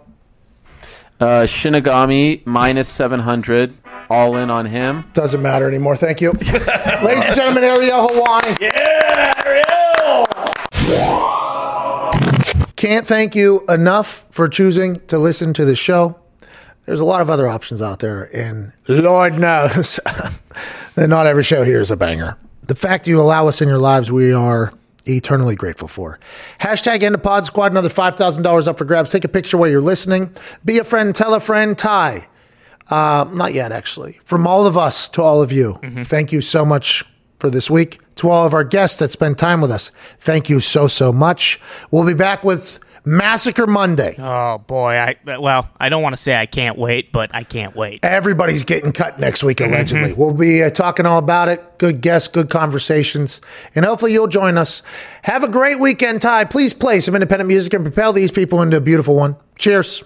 Uh, 1.20 1.44
Shinigami 1.44 2.46
minus 2.46 2.90
700, 2.90 3.78
all 4.10 4.36
in 4.36 4.50
on 4.50 4.66
him. 4.66 5.06
Doesn't 5.14 5.42
matter 5.42 5.68
anymore. 5.68 5.96
Thank 5.96 6.20
you. 6.20 6.32
Ladies 7.04 7.24
and 7.26 7.36
gentlemen, 7.36 7.64
Ariel 7.64 8.08
Helwani. 8.08 8.60
Yeah, 8.60 9.34
Ariel. 9.46 10.26
Can't 12.76 13.08
thank 13.08 13.34
you 13.34 13.62
enough 13.70 14.28
for 14.32 14.50
choosing 14.50 15.00
to 15.08 15.18
listen 15.18 15.54
to 15.54 15.64
the 15.64 15.76
show. 15.76 16.20
There's 16.86 17.00
a 17.00 17.06
lot 17.06 17.22
of 17.22 17.30
other 17.30 17.48
options 17.48 17.82
out 17.82 18.00
there, 18.00 18.30
and 18.34 18.72
Lord 18.88 19.40
knows 19.40 20.00
that 20.96 21.08
not 21.10 21.26
every 21.26 21.44
show 21.44 21.64
here 21.64 21.82
is 21.82 21.90
a 21.90 21.98
banger. 21.98 22.38
The 22.64 22.76
fact 22.76 23.08
you 23.08 23.20
allow 23.20 23.48
us 23.48 23.62
in 23.62 23.68
your 23.68 23.78
lives, 23.80 24.12
we 24.12 24.32
are 24.32 24.72
eternally 25.08 25.56
grateful 25.56 25.88
for. 25.88 26.20
Hashtag 26.60 27.04
end 27.04 27.22
pod 27.24 27.46
squad, 27.46 27.72
another 27.72 27.90
$5,000 27.90 28.68
up 28.68 28.78
for 28.78 28.86
grabs. 28.86 29.12
Take 29.12 29.24
a 29.24 29.30
picture 29.30 29.58
while 29.58 29.70
you're 29.70 29.82
listening. 29.82 30.32
Be 30.64 30.78
a 30.78 30.84
friend, 30.84 31.16
tell 31.16 31.34
a 31.34 31.40
friend, 31.40 31.78
Ty. 31.78 32.28
Uh, 32.90 33.26
not 33.34 33.54
yet, 33.54 33.72
actually. 33.72 34.14
From 34.26 34.46
all 34.46 34.68
of 34.68 34.78
us 34.78 35.10
to 35.10 35.22
all 35.22 35.42
of 35.42 35.52
you, 35.52 35.80
thank 36.04 36.32
you 36.32 36.42
so 36.42 36.64
much 36.66 37.04
for 37.40 37.50
this 37.50 37.70
week. 37.70 38.00
To 38.16 38.30
all 38.30 38.46
of 38.46 38.54
our 38.54 38.64
guests 38.64 39.00
that 39.00 39.10
spend 39.10 39.38
time 39.38 39.60
with 39.60 39.72
us, 39.72 39.90
thank 40.20 40.50
you 40.50 40.60
so, 40.60 40.88
so 40.88 41.12
much. 41.12 41.60
We'll 41.92 42.06
be 42.06 42.14
back 42.14 42.44
with 42.44 42.80
Massacre 43.06 43.68
Monday. 43.68 44.16
Oh 44.18 44.58
boy, 44.58 44.96
I 44.96 45.16
well, 45.38 45.70
I 45.80 45.90
don't 45.90 46.02
want 46.02 46.16
to 46.16 46.22
say 46.22 46.36
I 46.36 46.46
can't 46.46 46.78
wait, 46.78 47.12
but 47.12 47.34
I 47.34 47.44
can't 47.44 47.76
wait. 47.76 48.04
Everybody's 48.04 48.64
getting 48.64 48.92
cut 48.92 49.20
next 49.20 49.44
week 49.44 49.58
mm-hmm. 49.58 49.74
allegedly. 49.74 50.14
we'll 50.14 50.34
be 50.34 50.64
uh, 50.64 50.70
talking 50.70 51.06
all 51.06 51.20
about 51.20 51.48
it. 51.48 51.78
Good 51.78 52.02
guests, 52.02 52.28
good 52.28 52.50
conversations, 52.50 53.42
and 53.76 53.86
hopefully 53.86 54.14
you'll 54.14 54.28
join 54.28 54.58
us. 54.58 54.82
Have 55.24 55.44
a 55.44 55.50
great 55.50 55.80
weekend, 55.80 56.22
Ty. 56.22 56.46
Please 56.46 56.74
play 56.74 57.00
some 57.00 57.16
independent 57.16 57.48
music 57.48 57.74
and 57.74 57.84
propel 57.84 58.14
these 58.14 58.32
people 58.32 58.62
into 58.62 58.78
a 58.78 58.82
beautiful 58.82 59.16
one. 59.16 59.36
Cheers. 59.58 60.04